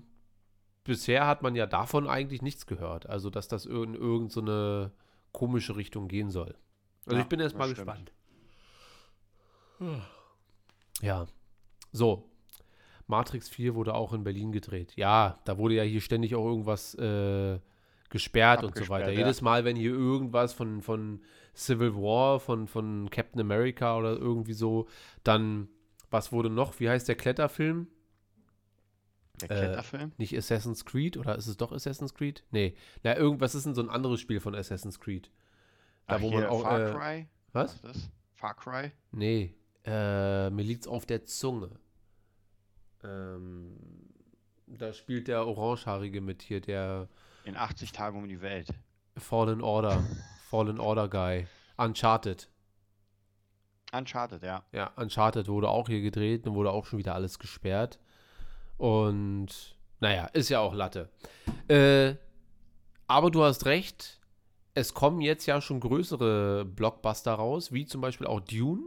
bisher 0.84 1.26
hat 1.26 1.42
man 1.42 1.56
ja 1.56 1.66
davon 1.66 2.06
eigentlich 2.06 2.42
nichts 2.42 2.66
gehört. 2.66 3.08
Also, 3.08 3.30
dass 3.30 3.48
das 3.48 3.66
in 3.66 3.94
irgendeine 3.94 4.30
so 4.30 4.40
eine 4.40 4.92
komische 5.34 5.76
Richtung 5.76 6.08
gehen 6.08 6.30
soll. 6.30 6.54
Also, 7.04 7.16
Ja, 7.16 7.22
ich 7.22 7.28
bin 7.28 7.40
erst 7.40 7.54
das 7.54 7.58
mal 7.58 7.64
stimmt. 7.74 7.86
gespannt. 7.86 8.12
Ja. 11.02 11.26
So. 11.92 12.30
Matrix 13.06 13.50
4 13.50 13.74
wurde 13.74 13.94
auch 13.94 14.14
in 14.14 14.24
Berlin 14.24 14.50
gedreht. 14.50 14.94
Ja, 14.96 15.38
da 15.44 15.58
wurde 15.58 15.74
ja 15.74 15.82
hier 15.82 16.00
ständig 16.00 16.34
auch 16.34 16.46
irgendwas 16.46 16.94
äh, 16.94 17.58
gesperrt 18.08 18.64
und 18.64 18.74
so 18.76 18.88
weiter. 18.88 19.10
Ja. 19.12 19.18
Jedes 19.18 19.42
Mal, 19.42 19.64
wenn 19.66 19.76
hier 19.76 19.90
irgendwas 19.90 20.54
von, 20.54 20.80
von 20.80 21.20
Civil 21.54 21.94
War, 21.96 22.40
von, 22.40 22.66
von 22.66 23.10
Captain 23.10 23.40
America 23.42 23.98
oder 23.98 24.16
irgendwie 24.16 24.54
so, 24.54 24.88
dann, 25.22 25.68
was 26.10 26.32
wurde 26.32 26.48
noch? 26.48 26.80
Wie 26.80 26.88
heißt 26.88 27.06
der 27.06 27.16
Kletterfilm? 27.16 27.88
Der 29.40 29.50
Äh, 29.50 29.54
Kletterfilm? 29.54 30.12
Nicht 30.16 30.36
Assassin's 30.36 30.84
Creed 30.84 31.16
oder 31.16 31.36
ist 31.36 31.46
es 31.48 31.56
doch 31.56 31.72
Assassin's 31.72 32.14
Creed? 32.14 32.44
Nee. 32.50 32.76
Na, 33.02 33.16
irgendwas 33.16 33.54
ist 33.54 33.66
denn 33.66 33.74
so 33.74 33.82
ein 33.82 33.90
anderes 33.90 34.20
Spiel 34.20 34.40
von 34.40 34.54
Assassin's 34.54 35.00
Creed? 35.00 35.30
Da, 36.06 36.16
Ach, 36.16 36.20
wo 36.20 36.30
man 36.30 36.44
auch. 36.46 36.62
Far 36.62 36.80
Äh, 36.80 36.92
Cry? 36.92 37.28
was? 37.52 37.74
ist 37.74 37.84
das? 37.84 38.10
Far 38.34 38.54
Cry? 38.54 38.92
Nee. 39.10 39.54
Äh, 39.84 40.50
mir 40.50 40.62
liegt's 40.62 40.86
auf 40.86 41.04
der 41.06 41.24
Zunge. 41.24 41.70
Ähm, 43.02 43.76
da 44.66 44.92
spielt 44.92 45.28
der 45.28 45.46
Orangehaarige 45.46 46.20
mit 46.20 46.42
hier, 46.42 46.60
der 46.60 47.08
In 47.44 47.56
80 47.56 47.92
Tagen 47.92 48.18
um 48.18 48.28
die 48.28 48.40
Welt. 48.40 48.68
Fallen 49.16 49.60
Order. 49.60 50.02
Fallen 50.50 50.80
Order 50.80 51.08
Guy. 51.08 51.46
Uncharted. 51.76 52.48
Uncharted, 53.92 54.42
ja. 54.42 54.64
Ja, 54.72 54.88
Uncharted 54.96 55.48
wurde 55.48 55.68
auch 55.68 55.88
hier 55.88 56.00
gedreht 56.00 56.46
und 56.46 56.54
wurde 56.54 56.70
auch 56.70 56.86
schon 56.86 56.98
wieder 56.98 57.14
alles 57.14 57.38
gesperrt. 57.38 57.98
Und 58.76 59.76
naja, 60.00 60.26
ist 60.32 60.48
ja 60.48 60.60
auch 60.60 60.74
Latte. 60.74 61.08
Äh, 61.68 62.14
aber 63.06 63.30
du 63.30 63.42
hast 63.42 63.66
recht, 63.66 64.20
es 64.74 64.94
kommen 64.94 65.20
jetzt 65.20 65.46
ja 65.46 65.60
schon 65.60 65.80
größere 65.80 66.64
Blockbuster 66.64 67.32
raus, 67.32 67.72
wie 67.72 67.86
zum 67.86 68.00
Beispiel 68.00 68.26
auch 68.26 68.40
Dune. 68.40 68.82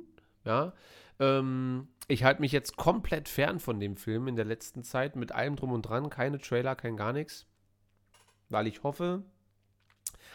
Ja. 0.46 0.74
Ähm, 1.20 1.88
ich 2.08 2.24
halte 2.24 2.42
mich 2.42 2.52
jetzt 2.52 2.78
komplett 2.78 3.28
fern 3.30 3.60
von 3.60 3.80
dem 3.80 3.98
Film 3.98 4.28
in 4.28 4.36
der 4.36 4.46
letzten 4.46 4.84
Zeit, 4.84 5.16
mit 5.16 5.32
allem 5.32 5.56
drum 5.56 5.72
und 5.72 5.84
dran, 5.84 6.10
keine 6.10 6.40
Trailer, 6.40 6.76
kein 6.76 6.98
gar 6.98 7.14
nichts. 7.14 7.46
Weil 8.50 8.68
ich 8.68 8.84
hoffe, 8.84 9.24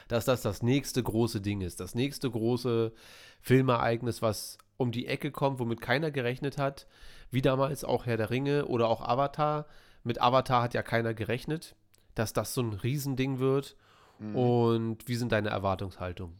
dass 0.08 0.24
das 0.24 0.42
das 0.42 0.62
nächste 0.62 1.02
große 1.02 1.40
Ding 1.40 1.60
ist. 1.60 1.80
Das 1.80 1.94
nächste 1.94 2.30
große 2.30 2.92
Filmereignis, 3.40 4.20
was 4.20 4.58
um 4.76 4.92
die 4.92 5.06
Ecke 5.06 5.30
kommt, 5.30 5.58
womit 5.58 5.80
keiner 5.80 6.10
gerechnet 6.10 6.58
hat. 6.58 6.86
Wie 7.32 7.42
damals 7.42 7.82
auch 7.82 8.06
Herr 8.06 8.16
der 8.16 8.30
Ringe 8.30 8.66
oder 8.66 8.88
auch 8.88 9.00
Avatar. 9.00 9.66
Mit 10.04 10.20
Avatar 10.20 10.62
hat 10.62 10.74
ja 10.74 10.82
keiner 10.82 11.14
gerechnet, 11.14 11.74
dass 12.14 12.32
das 12.32 12.54
so 12.54 12.60
ein 12.62 12.72
Riesending 12.74 13.38
wird. 13.40 13.74
Mhm. 14.18 14.36
Und 14.36 15.08
wie 15.08 15.16
sind 15.16 15.32
deine 15.32 15.48
Erwartungshaltungen? 15.48 16.36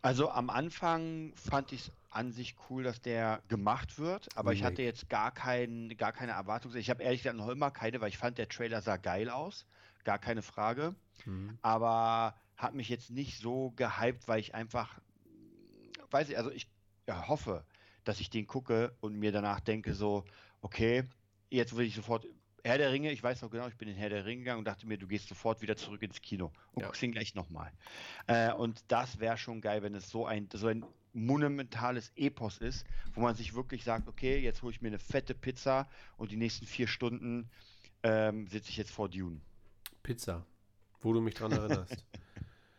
Also 0.00 0.30
am 0.30 0.50
Anfang 0.50 1.32
fand 1.36 1.72
ich 1.72 1.82
es 1.82 1.92
an 2.10 2.32
sich 2.32 2.56
cool, 2.68 2.82
dass 2.82 3.00
der 3.00 3.40
gemacht 3.48 3.98
wird, 3.98 4.28
aber 4.36 4.52
ich 4.52 4.60
Remake. 4.60 4.72
hatte 4.72 4.82
jetzt 4.82 5.08
gar, 5.08 5.30
kein, 5.30 5.94
gar 5.96 6.12
keine 6.12 6.32
Erwartung. 6.32 6.74
Ich 6.74 6.90
habe 6.90 7.02
ehrlich 7.02 7.22
gesagt 7.22 7.36
noch 7.38 7.48
immer 7.48 7.70
keine, 7.70 8.00
weil 8.00 8.08
ich 8.08 8.18
fand, 8.18 8.36
der 8.36 8.48
Trailer 8.48 8.82
sah 8.82 8.96
geil 8.96 9.30
aus, 9.30 9.64
gar 10.04 10.18
keine 10.18 10.42
Frage, 10.42 10.94
Mhm. 11.24 11.56
aber 11.62 12.34
hat 12.56 12.74
mich 12.74 12.88
jetzt 12.88 13.10
nicht 13.10 13.38
so 13.38 13.72
gehypt, 13.76 14.26
weil 14.26 14.40
ich 14.40 14.54
einfach, 14.54 14.98
weiß 16.10 16.28
ich, 16.30 16.36
also 16.36 16.50
ich 16.50 16.66
ja, 17.06 17.28
hoffe, 17.28 17.64
dass 18.04 18.20
ich 18.20 18.30
den 18.30 18.46
gucke 18.46 18.94
und 19.00 19.16
mir 19.16 19.32
danach 19.32 19.60
denke 19.60 19.94
so, 19.94 20.24
okay, 20.60 21.04
jetzt 21.50 21.76
will 21.76 21.86
ich 21.86 21.94
sofort 21.94 22.26
Herr 22.64 22.78
der 22.78 22.92
Ringe, 22.92 23.10
ich 23.10 23.22
weiß 23.22 23.42
noch 23.42 23.50
genau, 23.50 23.66
ich 23.66 23.76
bin 23.76 23.88
in 23.88 23.96
Herr 23.96 24.08
der 24.08 24.24
Ringe 24.24 24.42
gegangen 24.42 24.60
und 24.60 24.64
dachte 24.66 24.86
mir, 24.86 24.96
du 24.96 25.08
gehst 25.08 25.28
sofort 25.28 25.62
wieder 25.62 25.74
zurück 25.76 26.00
ins 26.02 26.22
Kino 26.22 26.52
und 26.72 26.82
Ja. 26.82 26.86
guckst 26.86 27.02
ihn 27.02 27.10
gleich 27.10 27.34
nochmal. 27.34 27.72
Äh, 28.28 28.52
und 28.52 28.84
das 28.86 29.18
wäre 29.18 29.36
schon 29.36 29.60
geil, 29.60 29.82
wenn 29.82 29.96
es 29.96 30.08
so 30.08 30.26
ein, 30.26 30.48
so 30.52 30.68
ein 30.68 30.84
monumentales 31.12 32.12
Epos 32.14 32.58
ist, 32.58 32.86
wo 33.14 33.20
man 33.20 33.34
sich 33.34 33.54
wirklich 33.54 33.82
sagt, 33.82 34.06
okay, 34.08 34.38
jetzt 34.38 34.62
hole 34.62 34.72
ich 34.72 34.80
mir 34.80 34.88
eine 34.88 35.00
fette 35.00 35.34
Pizza 35.34 35.88
und 36.16 36.30
die 36.30 36.36
nächsten 36.36 36.66
vier 36.66 36.86
Stunden 36.86 37.50
ähm, 38.04 38.46
sitze 38.46 38.70
ich 38.70 38.76
jetzt 38.76 38.92
vor 38.92 39.08
Dune. 39.08 39.40
Pizza, 40.04 40.46
wo 41.00 41.12
du 41.12 41.20
mich 41.20 41.34
dran 41.34 41.50
erinnerst. 41.52 42.04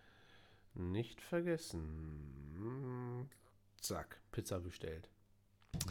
Nicht 0.76 1.22
vergessen. 1.22 3.30
Zack, 3.84 4.20
Pizza 4.32 4.60
bestellt. 4.60 5.10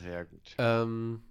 Sehr 0.01 0.25
gut. 0.25 0.55
Ähm, 0.59 1.23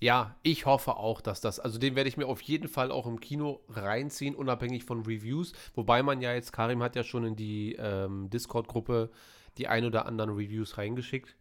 Ja, 0.00 0.36
ich 0.42 0.66
hoffe 0.66 0.96
auch, 0.96 1.20
dass 1.22 1.40
das, 1.40 1.58
also 1.60 1.78
den 1.78 1.94
werde 1.96 2.08
ich 2.08 2.16
mir 2.16 2.26
auf 2.26 2.42
jeden 2.42 2.68
Fall 2.68 2.90
auch 2.90 3.06
im 3.06 3.20
Kino 3.20 3.60
reinziehen, 3.70 4.34
unabhängig 4.34 4.84
von 4.84 5.00
Reviews. 5.06 5.52
Wobei 5.74 6.02
man 6.02 6.20
ja 6.20 6.34
jetzt, 6.34 6.52
Karim 6.52 6.82
hat 6.82 6.94
ja 6.96 7.04
schon 7.04 7.24
in 7.24 7.36
die 7.36 7.74
ähm, 7.78 8.28
Discord-Gruppe 8.28 9.10
die 9.56 9.68
ein 9.68 9.84
oder 9.84 10.04
anderen 10.06 10.30
Reviews 10.30 10.76
reingeschickt. 10.78 11.36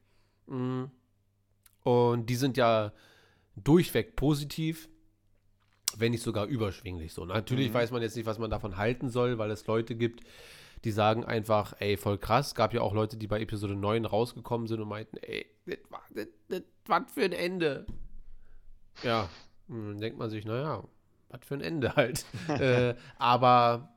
Mm. 0.48 0.84
Und 1.84 2.30
die 2.30 2.36
sind 2.36 2.56
ja 2.58 2.94
durchweg 3.56 4.16
positiv, 4.16 4.88
wenn 5.98 6.12
nicht 6.12 6.24
sogar 6.24 6.46
überschwinglich 6.46 7.12
so. 7.14 7.26
Natürlich 7.26 7.70
Mhm. 7.70 7.74
weiß 7.74 7.92
man 7.92 8.02
jetzt 8.02 8.16
nicht, 8.16 8.26
was 8.26 8.40
man 8.40 8.50
davon 8.50 8.78
halten 8.78 9.10
soll, 9.10 9.38
weil 9.40 9.52
es 9.52 9.68
Leute 9.68 9.96
gibt, 9.96 10.22
die 10.84 10.92
sagen 10.92 11.24
einfach, 11.24 11.74
ey, 11.80 11.98
voll 11.98 12.18
krass. 12.18 12.56
Gab 12.56 12.74
ja 12.74 12.82
auch 12.82 12.94
Leute, 12.94 13.18
die 13.18 13.28
bei 13.28 13.40
Episode 13.40 13.76
9 13.76 14.06
rausgekommen 14.06 14.68
sind 14.68 14.82
und 14.82 14.90
meinten, 14.90 15.18
ey, 15.18 15.46
das 15.66 15.78
war, 15.90 16.04
das, 16.14 16.28
das, 16.50 16.62
was 16.86 17.04
für 17.14 17.24
ein 17.24 17.32
Ende. 17.32 17.86
Ja, 19.02 19.30
dann 19.68 20.00
denkt 20.00 20.20
man 20.20 20.30
sich, 20.30 20.46
naja, 20.46 20.84
was 21.30 21.40
für 21.46 21.56
ein 21.56 21.62
Ende 21.62 21.96
halt. 21.96 22.26
äh, 22.48 22.96
aber 23.18 23.94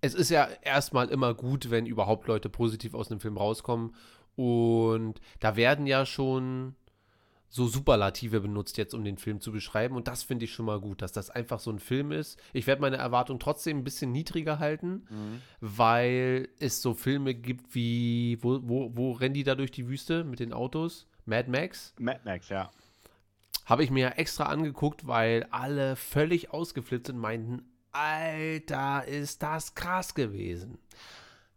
es 0.00 0.14
ist 0.14 0.30
ja 0.30 0.48
erstmal 0.62 1.08
immer 1.08 1.34
gut, 1.34 1.70
wenn 1.70 1.86
überhaupt 1.86 2.26
Leute 2.28 2.48
positiv 2.48 2.94
aus 2.94 3.10
einem 3.10 3.20
Film 3.20 3.36
rauskommen. 3.36 3.94
Und 4.36 5.20
da 5.40 5.56
werden 5.56 5.86
ja 5.86 6.06
schon 6.06 6.76
so 7.48 7.66
Superlative 7.66 8.40
benutzt 8.40 8.76
jetzt, 8.76 8.94
um 8.94 9.04
den 9.04 9.18
Film 9.18 9.40
zu 9.40 9.52
beschreiben. 9.52 9.96
Und 9.96 10.08
das 10.08 10.22
finde 10.22 10.44
ich 10.44 10.52
schon 10.52 10.66
mal 10.66 10.80
gut, 10.80 11.02
dass 11.02 11.12
das 11.12 11.30
einfach 11.30 11.60
so 11.60 11.70
ein 11.70 11.78
Film 11.78 12.12
ist. 12.12 12.38
Ich 12.52 12.66
werde 12.66 12.82
meine 12.82 12.96
Erwartung 12.96 13.38
trotzdem 13.38 13.78
ein 13.78 13.84
bisschen 13.84 14.12
niedriger 14.12 14.58
halten, 14.58 15.06
weil 15.60 16.48
es 16.58 16.82
so 16.82 16.94
Filme 16.94 17.34
gibt 17.34 17.74
wie, 17.74 18.38
wo, 18.42 18.60
wo, 18.62 18.90
wo 18.94 19.12
rennen 19.12 19.34
die 19.34 19.44
da 19.44 19.54
durch 19.54 19.70
die 19.70 19.88
Wüste 19.88 20.24
mit 20.24 20.40
den 20.40 20.52
Autos? 20.52 21.06
Mad 21.24 21.50
Max? 21.50 21.94
Mad 21.98 22.20
Max, 22.24 22.48
ja. 22.48 22.70
Habe 23.64 23.82
ich 23.82 23.90
mir 23.90 24.00
ja 24.00 24.10
extra 24.10 24.44
angeguckt, 24.44 25.06
weil 25.06 25.46
alle 25.50 25.96
völlig 25.96 26.52
ausgeflippt 26.52 27.08
sind, 27.08 27.18
meinten, 27.18 27.64
Alter, 27.90 29.06
ist 29.06 29.42
das 29.42 29.74
krass 29.74 30.14
gewesen. 30.14 30.78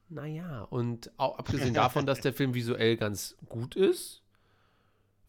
Naja, 0.08 0.64
und 0.70 1.12
auch 1.18 1.38
abgesehen 1.38 1.74
davon, 1.76 2.06
dass 2.06 2.22
der 2.22 2.34
Film 2.34 2.54
visuell 2.54 2.98
ganz 2.98 3.36
gut 3.48 3.76
ist, 3.76 4.24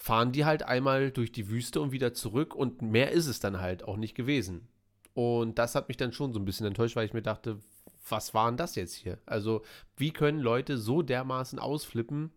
fahren 0.01 0.33
die 0.33 0.47
halt 0.47 0.63
einmal 0.63 1.11
durch 1.11 1.31
die 1.31 1.51
Wüste 1.51 1.81
und 1.81 1.93
wieder 1.93 2.15
zurück 2.15 2.55
und 2.55 2.81
mehr 2.81 3.13
ist 3.13 3.27
es 3.27 3.39
dann 3.39 3.61
halt 3.61 3.85
auch 3.85 3.99
nicht 3.99 4.15
gewesen. 4.15 4.67
Und 5.13 5.59
das 5.59 5.75
hat 5.75 5.89
mich 5.89 5.99
dann 5.99 6.13
schon 6.13 6.33
so 6.33 6.41
ein 6.41 6.47
bisschen 6.47 6.67
enttäuscht, 6.67 6.97
weil 6.97 7.05
ich 7.05 7.13
mir 7.13 7.23
dachte, 7.23 7.61
was 8.09 8.33
war 8.33 8.51
denn 8.51 8.57
das 8.57 8.77
jetzt 8.77 8.95
hier? 8.95 9.19
Also, 9.27 9.63
wie 9.99 10.11
können 10.11 10.41
Leute 10.41 10.79
so 10.79 11.03
dermaßen 11.03 11.59
ausflippen? 11.59 12.33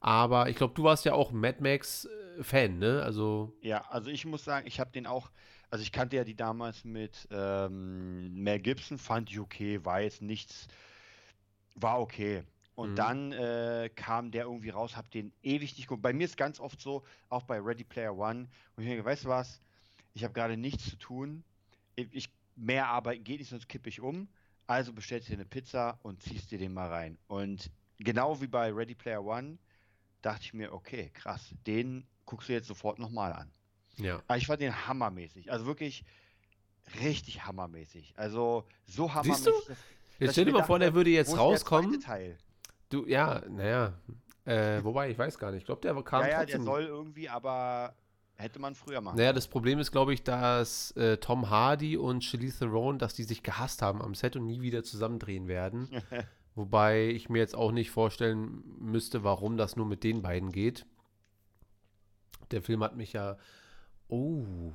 Aber 0.00 0.48
ich 0.48 0.56
glaube, 0.56 0.74
du 0.74 0.82
warst 0.82 1.04
ja 1.04 1.12
auch 1.12 1.30
Mad 1.30 1.58
Max-Fan, 1.60 2.78
ne? 2.78 3.02
Also, 3.02 3.56
Ja, 3.62 3.82
also 3.90 4.10
ich 4.10 4.24
muss 4.26 4.44
sagen, 4.44 4.66
ich 4.66 4.80
habe 4.80 4.90
den 4.90 5.06
auch, 5.06 5.30
also 5.70 5.82
ich 5.82 5.92
kannte 5.92 6.16
ja 6.16 6.24
die 6.24 6.36
damals 6.36 6.84
mit 6.84 7.28
ähm, 7.30 8.42
Mel 8.42 8.58
Gibson, 8.58 8.98
fand 8.98 9.30
ich 9.30 9.38
okay, 9.38 9.84
war 9.84 10.00
jetzt 10.00 10.20
nichts, 10.20 10.66
war 11.76 12.00
okay. 12.00 12.42
Und 12.78 12.90
Mhm. 12.92 12.94
dann 12.94 13.32
äh, 13.32 13.90
kam 13.96 14.30
der 14.30 14.44
irgendwie 14.44 14.68
raus, 14.70 14.96
hab 14.96 15.10
den 15.10 15.32
ewig 15.42 15.76
nicht 15.76 15.88
geguckt. 15.88 16.00
Bei 16.00 16.12
mir 16.12 16.24
ist 16.26 16.36
ganz 16.36 16.60
oft 16.60 16.80
so, 16.80 17.02
auch 17.28 17.42
bei 17.42 17.58
Ready 17.58 17.82
Player 17.82 18.16
One, 18.16 18.46
und 18.76 18.82
ich 18.84 18.88
denke, 18.88 19.04
weißt 19.04 19.24
du 19.24 19.30
was, 19.30 19.60
ich 20.14 20.22
habe 20.22 20.32
gerade 20.32 20.56
nichts 20.56 20.88
zu 20.88 20.94
tun, 20.96 21.42
ich, 21.96 22.30
mehr 22.54 22.86
arbeiten 22.86 23.24
geht 23.24 23.40
nicht, 23.40 23.48
sonst 23.50 23.68
kippe 23.68 23.88
ich 23.88 24.00
um. 24.00 24.28
Also 24.68 24.92
bestellst 24.92 25.28
dir 25.28 25.32
eine 25.32 25.44
Pizza 25.44 25.98
und 26.04 26.22
ziehst 26.22 26.52
dir 26.52 26.58
den 26.58 26.72
mal 26.72 26.86
rein. 26.86 27.18
Und 27.26 27.68
genau 27.98 28.40
wie 28.40 28.46
bei 28.46 28.72
Ready 28.72 28.94
Player 28.94 29.24
One 29.24 29.58
dachte 30.22 30.42
ich 30.44 30.54
mir, 30.54 30.72
okay, 30.72 31.10
krass, 31.14 31.52
den 31.66 32.06
guckst 32.26 32.48
du 32.48 32.52
jetzt 32.52 32.68
sofort 32.68 33.00
nochmal 33.00 33.32
an. 33.32 33.50
ja. 33.96 34.22
Aber 34.28 34.36
ich 34.38 34.46
fand 34.46 34.60
den 34.60 34.86
hammermäßig. 34.86 35.50
Also 35.50 35.66
wirklich 35.66 36.04
richtig 37.00 37.44
hammermäßig. 37.44 38.14
Also 38.16 38.64
so 38.86 39.12
hammermäßig. 39.12 39.52
Siehst 39.56 39.68
du? 39.68 40.24
Jetzt 40.24 40.32
stell 40.32 40.44
dir 40.44 40.52
mal 40.52 40.62
vor, 40.62 40.78
der 40.78 40.94
würde 40.94 41.10
wo 41.10 41.14
jetzt 41.14 41.28
ist 41.28 41.34
der 41.34 41.38
zweite 41.38 41.52
rauskommen. 41.54 42.00
Teil? 42.00 42.38
Du, 42.88 43.06
ja, 43.06 43.42
naja. 43.48 43.94
Äh, 44.44 44.82
wobei, 44.82 45.10
ich 45.10 45.18
weiß 45.18 45.38
gar 45.38 45.50
nicht. 45.50 45.60
Ich 45.60 45.66
glaube, 45.66 45.82
der 45.82 45.94
kam 46.02 46.22
Ja, 46.22 46.28
ja, 46.28 46.36
der 46.38 46.46
trotzdem. 46.46 46.64
soll 46.64 46.84
irgendwie, 46.84 47.28
aber 47.28 47.94
hätte 48.36 48.58
man 48.60 48.74
früher 48.74 49.00
machen. 49.00 49.16
naja, 49.16 49.32
das 49.32 49.48
Problem 49.48 49.78
ist, 49.78 49.90
glaube 49.92 50.14
ich, 50.14 50.22
dass 50.22 50.92
äh, 50.92 51.18
Tom 51.18 51.50
Hardy 51.50 51.96
und 51.96 52.24
Charlize 52.24 52.60
Theron, 52.60 52.98
dass 52.98 53.14
die 53.14 53.24
sich 53.24 53.42
gehasst 53.42 53.82
haben 53.82 54.00
am 54.00 54.14
Set 54.14 54.36
und 54.36 54.46
nie 54.46 54.62
wieder 54.62 54.84
zusammendrehen 54.84 55.48
werden. 55.48 55.88
Wobei 56.54 57.08
ich 57.08 57.28
mir 57.28 57.38
jetzt 57.38 57.54
auch 57.54 57.72
nicht 57.72 57.90
vorstellen 57.90 58.62
müsste, 58.80 59.22
warum 59.22 59.56
das 59.56 59.76
nur 59.76 59.86
mit 59.86 60.02
den 60.02 60.22
beiden 60.22 60.50
geht. 60.50 60.86
Der 62.50 62.62
Film 62.62 62.82
hat 62.82 62.96
mich 62.96 63.12
ja. 63.12 63.36
Oh. 64.08 64.72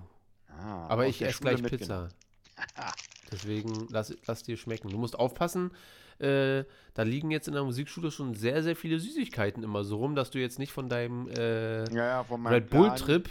Ah, 0.47 0.87
Aber 0.87 1.07
ich 1.07 1.17
der 1.17 1.29
esse 1.29 1.41
gleich. 1.41 1.63
Pizza. 1.63 2.09
Deswegen 3.31 3.87
lass, 3.89 4.15
lass 4.27 4.43
dir 4.43 4.57
schmecken. 4.57 4.89
Du 4.89 4.97
musst 4.97 5.17
aufpassen, 5.17 5.71
äh, 6.19 6.63
da 6.93 7.03
liegen 7.03 7.31
jetzt 7.31 7.47
in 7.47 7.53
der 7.53 7.63
Musikschule 7.63 8.11
schon 8.11 8.33
sehr, 8.33 8.63
sehr 8.63 8.75
viele 8.75 8.99
Süßigkeiten 8.99 9.63
immer 9.63 9.83
so 9.83 9.97
rum, 9.97 10.15
dass 10.15 10.31
du 10.31 10.39
jetzt 10.39 10.59
nicht 10.59 10.71
von 10.71 10.89
deinem 10.89 11.27
äh, 11.29 11.83
Ja, 11.93 12.05
ja, 12.05 12.23
von 12.23 12.45
Red 12.45 12.69
Bull-Trip 12.69 13.29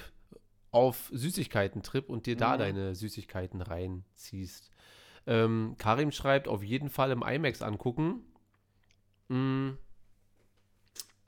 auf 0.70 1.10
Süßigkeiten-Trip 1.12 2.08
und 2.08 2.26
dir 2.26 2.36
da 2.36 2.54
Mhm. 2.54 2.58
deine 2.58 2.94
Süßigkeiten 2.94 3.60
reinziehst. 3.60 4.70
Ähm, 5.26 5.76
Karim 5.78 6.10
schreibt, 6.10 6.48
auf 6.48 6.62
jeden 6.64 6.88
Fall 6.90 7.10
im 7.12 7.22
IMAX 7.22 7.62
angucken. 7.62 8.24
Mm, 9.28 9.72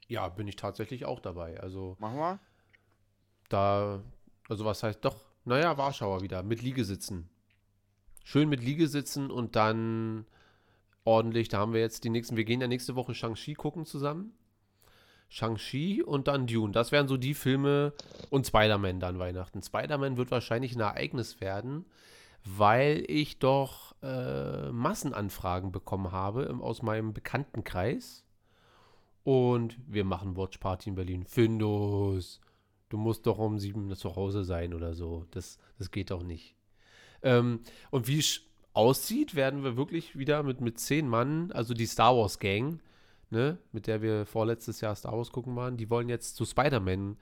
ja, 0.09 0.29
bin 0.29 0.49
ich 0.49 0.57
tatsächlich 0.57 1.05
auch 1.05 1.21
dabei. 1.21 1.61
Also 1.61 1.97
Machen 1.99 2.19
wir? 2.19 2.41
da, 3.49 4.03
also 4.49 4.65
was 4.65 4.83
heißt 4.83 5.05
doch, 5.05 5.17
naja, 5.45 5.77
Warschauer 5.77 6.23
wieder, 6.23 6.43
mit 6.43 6.63
Liegesitzen. 6.63 7.29
Schön 8.25 8.49
mit 8.49 8.63
Liegesitzen 8.63 9.31
und 9.31 9.55
dann 9.57 10.27
ordentlich, 11.05 11.49
da 11.49 11.59
haben 11.59 11.73
wir 11.73 11.81
jetzt 11.81 12.05
die 12.05 12.11
nächsten, 12.11 12.37
wir 12.37 12.45
gehen 12.45 12.61
ja 12.61 12.67
nächste 12.67 12.97
Woche 12.97 13.15
Shang-Chi 13.15 13.55
gucken 13.55 13.85
zusammen. 13.87 14.33
Shang-Chi 15.29 16.03
und 16.03 16.29
dann 16.29 16.47
Dune. 16.47 16.73
Das 16.73 16.93
wären 16.93 17.09
so 17.09 17.17
die 17.17 17.35
Filme 17.35 17.93
und 18.31 18.47
Spider-Man 18.47 19.01
dann 19.01 19.19
Weihnachten. 19.19 19.63
Spider-Man 19.63 20.17
wird 20.17 20.31
wahrscheinlich 20.31 20.75
ein 20.75 20.81
Ereignis 20.81 21.41
werden, 21.41 21.87
weil 22.45 23.05
ich 23.09 23.39
doch 23.39 23.95
äh, 24.03 24.71
Massenanfragen 24.71 25.73
bekommen 25.73 26.13
habe 26.13 26.45
im, 26.45 26.61
aus 26.63 26.83
meinem 26.83 27.13
Bekanntenkreis. 27.13 28.25
Und 29.25 29.79
wir 29.87 30.05
machen 30.05 30.37
Watch 30.37 30.59
Party 30.59 30.91
in 30.91 30.95
Berlin. 30.95 31.25
Findus. 31.25 32.41
Du 32.91 32.99
musst 32.99 33.27
doch 33.27 33.39
um 33.39 33.59
sieben 33.59 33.95
zu 33.97 34.15
Hause 34.15 34.45
sein 34.45 34.75
oder 34.75 34.95
so. 34.95 35.27
Das, 35.31 35.59
das 35.79 35.91
geht 35.91 36.11
doch 36.11 36.23
nicht. 36.23 36.55
Ähm, 37.23 37.61
und 37.91 38.07
wie 38.07 38.23
aussieht, 38.75 39.35
werden 39.35 39.65
wir 39.65 39.77
wirklich 39.77 40.19
wieder 40.19 40.43
mit, 40.43 40.61
mit 40.61 40.79
zehn 40.79 41.09
Mann, 41.09 41.51
also 41.53 41.73
die 41.75 41.87
Star 41.87 42.17
Wars 42.17 42.39
Gang, 42.39 42.81
ne, 43.31 43.59
mit 43.73 43.87
der 43.87 44.03
wir 44.03 44.27
vorletztes 44.27 44.81
Jahr 44.81 44.95
Star 44.95 45.17
Wars 45.17 45.33
gucken 45.33 45.57
waren, 45.57 45.77
die 45.77 45.89
wollen 45.89 46.09
jetzt 46.09 46.37
zu 46.37 46.45
Spider-Man 46.45 47.17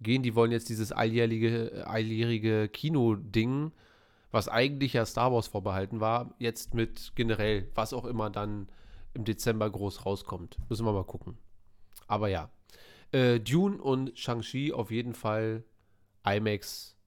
gehen. 0.00 0.22
Die 0.22 0.34
wollen 0.34 0.52
jetzt 0.52 0.68
dieses 0.68 0.92
alljährige, 0.92 1.84
alljährige 1.86 2.68
Kino-Ding, 2.68 3.72
was 4.30 4.48
eigentlich 4.48 4.92
ja 4.92 5.06
Star 5.06 5.32
Wars 5.32 5.48
vorbehalten 5.48 6.00
war, 6.00 6.34
jetzt 6.38 6.74
mit 6.74 7.12
generell, 7.14 7.68
was 7.74 7.92
auch 7.92 8.04
immer 8.04 8.30
dann 8.30 8.68
im 9.14 9.24
Dezember 9.24 9.70
groß 9.70 10.04
rauskommt. 10.06 10.58
Müssen 10.68 10.86
wir 10.86 10.92
mal 10.92 11.04
gucken. 11.04 11.38
Aber 12.06 12.28
ja. 12.28 12.50
Äh, 13.10 13.40
Dune 13.40 13.80
und 13.80 14.16
Shang-Chi 14.18 14.72
auf 14.72 14.90
jeden 14.90 15.14
Fall 15.14 15.64
IMAX. 16.26 16.97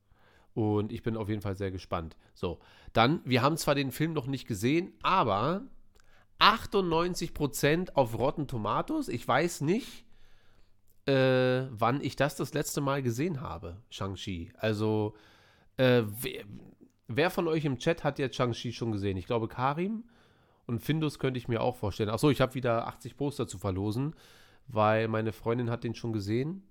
Und 0.54 0.92
ich 0.92 1.02
bin 1.02 1.16
auf 1.16 1.30
jeden 1.30 1.42
Fall 1.42 1.56
sehr 1.56 1.72
gespannt. 1.72 2.18
So, 2.34 2.60
dann, 2.94 3.22
wir 3.24 3.42
haben 3.42 3.58
zwar 3.58 3.76
den 3.76 3.92
Film 3.92 4.14
noch 4.14 4.28
nicht 4.28 4.48
gesehen, 4.48 4.94
aber 5.02 5.64
98% 6.40 7.94
auf 7.94 8.18
Rotten 8.18 8.48
Tomatoes. 8.48 9.08
Ich 9.08 9.26
weiß 9.28 9.62
nicht, 9.62 10.06
äh, 11.06 11.68
wann 11.70 12.02
ich 12.02 12.16
das 12.16 12.36
das 12.36 12.54
letzte 12.54 12.82
Mal 12.82 13.02
gesehen 13.02 13.42
habe, 13.42 13.78
Shang-Chi. 13.90 14.52
Also, 14.58 15.16
äh, 15.78 16.04
wer, 16.06 16.44
wer 17.08 17.30
von 17.30 17.48
euch 17.48 17.66
im 17.66 17.78
Chat 17.78 18.04
hat 18.04 18.20
jetzt 18.20 18.36
Shang-Chi 18.36 18.74
schon 18.74 18.92
gesehen? 18.92 19.18
Ich 19.18 19.26
glaube, 19.26 19.48
Karim 19.48 20.04
und 20.68 20.80
Findus 20.80 21.20
könnte 21.20 21.38
ich 21.38 21.48
mir 21.48 21.62
auch 21.62 21.76
vorstellen. 21.76 22.10
Achso, 22.10 22.30
ich 22.30 22.42
habe 22.42 22.56
wieder 22.56 22.88
80 22.88 23.18
Poster 23.18 23.48
zu 23.48 23.58
verlosen, 23.58 24.16
weil 24.68 25.08
meine 25.08 25.32
Freundin 25.32 25.70
hat 25.70 25.84
den 25.84 25.96
schon 25.96 26.14
gesehen. 26.14 26.64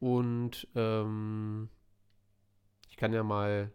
Und 0.00 0.66
ähm, 0.74 1.68
ich 2.92 2.98
kann 2.98 3.14
ja 3.14 3.22
mal. 3.22 3.72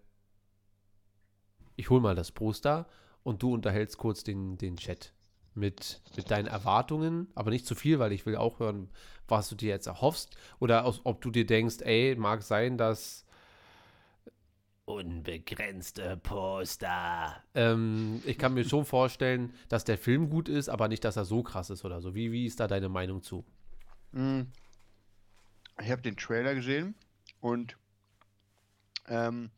Ich 1.76 1.90
hole 1.90 2.02
mal 2.02 2.14
das 2.14 2.32
Poster 2.32 2.88
und 3.24 3.42
du 3.42 3.52
unterhältst 3.52 3.98
kurz 3.98 4.24
den, 4.24 4.60
den 4.60 4.78
Chat 4.78 5.12
mit, 5.56 6.02
mit 6.16 6.30
deinen 6.30 6.46
Erwartungen, 6.46 7.28
aber 7.34 7.50
nicht 7.50 7.66
zu 7.66 7.74
viel, 7.74 7.98
weil 7.98 8.12
ich 8.12 8.28
will 8.28 8.36
auch 8.36 8.60
hören, 8.60 8.90
was 9.28 9.50
du 9.50 9.56
dir 9.56 9.70
jetzt 9.70 9.88
erhoffst 9.88 10.38
oder 10.60 10.86
aus, 10.86 11.02
ob 11.04 11.22
du 11.22 11.32
dir 11.32 11.48
denkst, 11.48 11.78
ey, 11.82 12.16
mag 12.16 12.44
sein, 12.44 12.78
dass 12.78 13.26
unbegrenzte 14.86 16.18
Poster. 16.18 17.44
Ähm, 17.56 18.22
ich 18.24 18.38
kann 18.38 18.54
mir 18.54 18.66
schon 18.66 18.86
vorstellen, 18.86 19.52
dass 19.68 19.84
der 19.84 19.98
Film 19.98 20.30
gut 20.30 20.48
ist, 20.48 20.70
aber 20.70 20.88
nicht, 20.88 21.04
dass 21.04 21.16
er 21.16 21.26
so 21.26 21.42
krass 21.42 21.72
ist 21.72 21.84
oder 21.84 22.02
so. 22.02 22.14
Wie, 22.14 22.32
wie 22.32 22.46
ist 22.46 22.60
da 22.60 22.68
deine 22.68 22.88
Meinung 22.88 23.24
zu? 23.24 23.44
Hm. 24.14 24.48
Ich 25.82 25.90
habe 25.92 26.04
den 26.04 26.16
Trailer 26.16 26.54
gesehen 26.54 26.96
Und 27.42 27.78
ähm, 29.08 29.52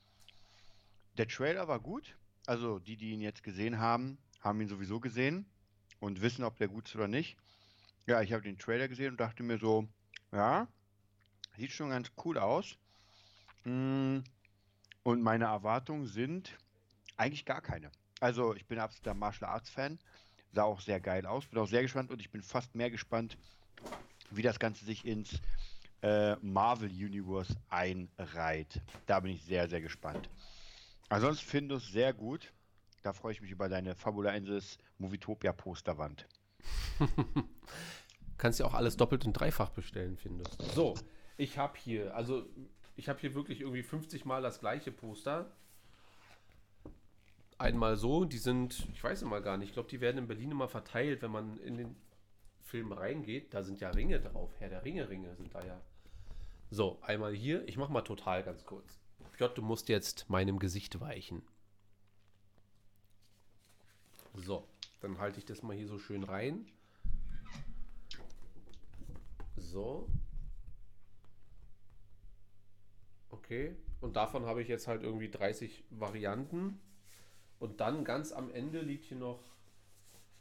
der 1.18 1.28
Trailer 1.28 1.68
war 1.68 1.80
gut. 1.80 2.18
Also 2.46 2.80
die, 2.80 2.98
die 2.98 3.12
ihn 3.12 3.22
jetzt 3.22 3.44
gesehen 3.44 3.80
haben, 3.80 4.18
haben 4.42 4.60
ihn 4.62 4.68
sowieso 4.68 5.00
gesehen 5.00 5.46
und 6.00 6.22
wissen, 6.22 6.44
ob 6.44 6.58
der 6.58 6.68
gut 6.68 6.88
ist 6.88 6.96
oder 6.96 7.08
nicht. 7.08 7.38
Ja, 8.08 8.22
ich 8.22 8.34
habe 8.34 8.44
den 8.44 8.58
Trailer 8.58 8.88
gesehen 8.88 9.12
und 9.12 9.20
dachte 9.20 9.44
mir 9.44 9.60
so, 9.60 9.88
ja, 10.32 10.68
sieht 11.58 11.72
schon 11.72 11.90
ganz 11.92 12.12
cool 12.26 12.38
aus. 12.38 12.78
Mm, 13.66 14.20
Und 15.04 15.22
meine 15.22 15.46
Erwartungen 15.46 16.08
sind 16.08 16.58
eigentlich 17.18 17.46
gar 17.46 17.62
keine. 17.62 17.92
Also 18.20 18.56
ich 18.56 18.68
bin 18.68 18.80
absoluter 18.80 19.14
Martial 19.14 19.50
Arts 19.52 19.70
Fan, 19.70 20.00
sah 20.54 20.64
auch 20.64 20.82
sehr 20.82 21.00
geil 21.02 21.26
aus, 21.26 21.48
bin 21.48 21.60
auch 21.60 21.68
sehr 21.68 21.82
gespannt 21.84 22.12
und 22.12 22.22
ich 22.22 22.32
bin 22.32 22.44
fast 22.44 22.76
mehr 22.76 22.92
gespannt, 22.92 23.38
wie 24.32 24.42
das 24.42 24.60
Ganze 24.60 24.86
sich 24.86 25.06
ins 25.06 25.42
äh, 26.02 26.36
Marvel 26.38 26.90
Universe 26.90 27.56
einreiht. 27.70 28.82
Da 29.06 29.20
bin 29.20 29.34
ich 29.34 29.44
sehr, 29.44 29.68
sehr 29.68 29.82
gespannt. 29.82 30.30
Ansonsten 31.10 31.46
finde 31.46 31.76
ich 31.76 31.84
es 31.84 31.92
sehr 31.92 32.14
gut. 32.14 32.54
Da 33.02 33.14
freue 33.14 33.34
ich 33.34 33.42
mich 33.42 33.52
über 33.52 33.70
deine 33.70 33.96
Fabula 33.96 34.32
Insis 34.32 34.78
Movietopia 34.98 35.54
Posterwand. 35.54 36.28
Kannst 38.38 38.60
ja 38.60 38.66
auch 38.66 38.74
alles 38.74 38.98
doppelt 38.98 39.26
und 39.26 39.34
dreifach 39.34 39.70
bestellen, 39.70 40.18
findest 40.18 40.62
du. 40.62 40.66
So, 40.66 40.94
ich 41.38 41.58
habe 41.58 41.78
hier, 41.78 42.16
also 42.16 42.46
ich 42.96 43.10
habe 43.10 43.20
hier 43.20 43.34
wirklich 43.34 43.62
irgendwie 43.62 43.84
50 43.84 44.26
Mal 44.26 44.42
das 44.42 44.60
gleiche 44.60 44.92
Poster. 44.92 45.52
Einmal 47.58 47.98
so, 47.98 48.24
die 48.24 48.38
sind, 48.38 48.88
ich 48.94 49.04
weiß 49.04 49.22
immer 49.22 49.42
gar 49.42 49.58
nicht, 49.58 49.70
ich 49.70 49.74
glaube, 49.74 49.90
die 49.90 50.00
werden 50.00 50.18
in 50.18 50.28
Berlin 50.28 50.52
immer 50.52 50.70
verteilt, 50.70 51.22
wenn 51.22 51.32
man 51.32 51.58
in 51.60 51.78
den 51.78 51.96
Film 52.64 52.92
reingeht. 52.92 53.54
Da 53.54 53.64
sind 53.64 53.80
ja 53.80 53.90
Ringe 53.90 54.20
drauf, 54.20 54.52
Herr 54.60 54.70
der 54.70 54.86
Ringe, 54.86 55.10
Ringe 55.10 55.36
sind 55.36 55.54
da 55.54 55.66
ja. 55.66 55.82
So, 56.72 57.00
einmal 57.02 57.34
hier, 57.34 57.68
ich 57.68 57.78
mache 57.78 57.92
mal 57.92 58.02
total 58.02 58.44
ganz 58.44 58.64
kurz. 58.64 59.00
Piotr, 59.32 59.56
du 59.56 59.62
musst 59.64 59.90
jetzt 59.90 60.30
meinem 60.30 60.60
Gesicht 60.60 61.00
weichen. 61.00 61.42
So, 64.36 64.68
dann 65.00 65.18
halte 65.18 65.40
ich 65.40 65.46
das 65.46 65.64
mal 65.64 65.76
hier 65.76 65.88
so 65.88 65.98
schön 65.98 66.24
rein. 66.24 66.68
So. 69.58 70.08
Okay. 73.30 73.76
Und 74.00 74.16
davon 74.16 74.46
habe 74.46 74.62
ich 74.62 74.68
jetzt 74.68 74.88
halt 74.88 75.02
irgendwie 75.02 75.30
30 75.30 75.84
Varianten. 75.90 76.80
Und 77.58 77.82
dann 77.82 78.06
ganz 78.06 78.32
am 78.32 78.52
Ende 78.52 78.82
liegt 78.82 79.06
hier 79.06 79.18
noch. 79.18 79.44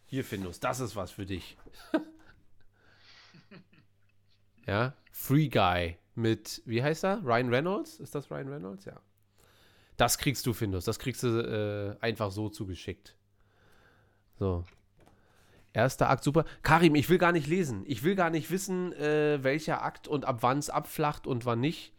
Hier, 0.05 0.25
Findus, 0.25 0.61
das 0.61 0.81
ist 0.81 0.95
was 0.95 1.11
für 1.11 1.27
dich. 1.27 1.57
ja. 4.67 4.95
Free 5.11 5.49
Guy 5.49 5.99
mit, 6.19 6.63
wie 6.67 6.83
heißt 6.83 7.05
er? 7.05 7.23
Ryan 7.25 7.49
Reynolds? 7.49 8.01
Ist 8.01 8.15
das 8.15 8.31
Ryan 8.31 8.49
Reynolds? 8.49 8.85
Ja. 8.85 9.01
Das 9.97 10.19
kriegst 10.19 10.47
du, 10.47 10.53
Findus. 10.53 10.85
Das 10.85 10.99
kriegst 10.99 11.23
du 11.23 11.97
äh, 11.99 12.05
einfach 12.05 12.31
so 12.31 12.49
zugeschickt. 12.49 13.17
So. 14.39 14.65
Erster 15.73 16.11
Akt, 16.11 16.25
super. 16.25 16.45
Karim, 16.63 16.95
ich 16.95 17.09
will 17.09 17.19
gar 17.19 17.33
nicht 17.33 17.47
lesen. 17.47 17.85
Ich 17.87 18.03
will 18.03 18.15
gar 18.15 18.31
nicht 18.31 18.51
wissen, 18.51 18.93
äh, 18.95 19.43
welcher 19.43 19.83
Akt 19.83 20.09
und 20.09 20.25
ab 20.25 20.39
wann 20.41 20.59
es 20.59 20.71
abflacht 20.71 21.27
und 21.27 21.47
wann 21.47 21.61
nicht. 21.61 21.93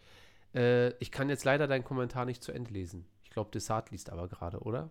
Äh, 0.54 0.90
ich 1.00 1.12
kann 1.12 1.30
jetzt 1.30 1.46
leider 1.46 1.68
deinen 1.68 1.84
Kommentar 1.84 2.26
nicht 2.26 2.44
zu 2.44 2.52
Ende 2.52 2.72
lesen. 2.72 3.06
Ich 3.24 3.30
glaube, 3.30 3.52
Desart 3.52 3.92
liest 3.92 4.10
aber 4.10 4.28
gerade, 4.28 4.60
oder? 4.60 4.90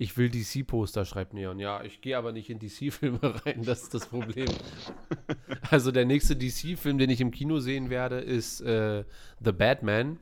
Ich 0.00 0.16
will 0.16 0.30
DC-Poster, 0.30 1.04
schreibt 1.04 1.34
Neon. 1.34 1.58
Ja, 1.58 1.82
ich 1.82 2.00
gehe 2.00 2.16
aber 2.16 2.32
nicht 2.32 2.48
in 2.48 2.58
DC-Filme 2.58 3.20
rein, 3.44 3.62
das 3.64 3.82
ist 3.82 3.92
das 3.92 4.06
Problem. 4.06 4.48
also 5.70 5.90
der 5.90 6.04
nächste 6.04 6.36
DC-Film, 6.36 6.98
den 6.98 7.10
ich 7.10 7.20
im 7.20 7.30
Kino 7.30 7.60
sehen 7.60 7.90
werde, 7.90 8.20
ist 8.20 8.60
äh, 8.60 9.04
The 9.40 9.52
Batman. 9.52 10.18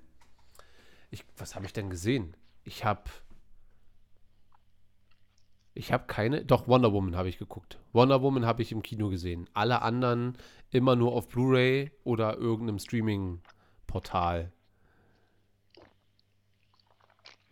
Ich, 1.10 1.24
was 1.36 1.54
habe 1.54 1.66
ich 1.66 1.72
denn 1.72 1.90
gesehen? 1.90 2.36
Ich 2.64 2.84
habe 2.84 3.10
ich 5.78 5.92
habe 5.92 6.06
keine. 6.08 6.44
Doch, 6.44 6.66
Wonder 6.66 6.92
Woman 6.92 7.14
habe 7.14 7.28
ich 7.28 7.38
geguckt. 7.38 7.78
Wonder 7.92 8.20
Woman 8.20 8.44
habe 8.44 8.62
ich 8.62 8.72
im 8.72 8.82
Kino 8.82 9.10
gesehen. 9.10 9.48
Alle 9.54 9.80
anderen 9.82 10.36
immer 10.70 10.96
nur 10.96 11.12
auf 11.12 11.28
Blu-ray 11.28 11.92
oder 12.02 12.36
irgendeinem 12.36 12.80
Streaming-Portal. 12.80 14.50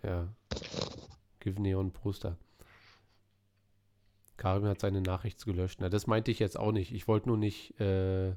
Ja. 0.02 0.26
Give 1.38 1.62
Neon 1.62 1.92
Poster. 1.92 2.36
Karim 4.36 4.64
hat 4.64 4.80
seine 4.80 5.00
Nachricht 5.00 5.44
gelöscht. 5.44 5.78
Na, 5.80 5.88
das 5.88 6.06
meinte 6.06 6.30
ich 6.30 6.38
jetzt 6.38 6.58
auch 6.58 6.72
nicht. 6.72 6.92
Ich 6.92 7.08
wollte 7.08 7.28
nur 7.28 7.38
nicht. 7.38 7.78
Äh, 7.80 8.34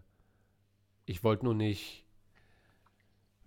ich 1.06 1.24
wollte 1.24 1.46
nur 1.46 1.56
nicht 1.56 2.06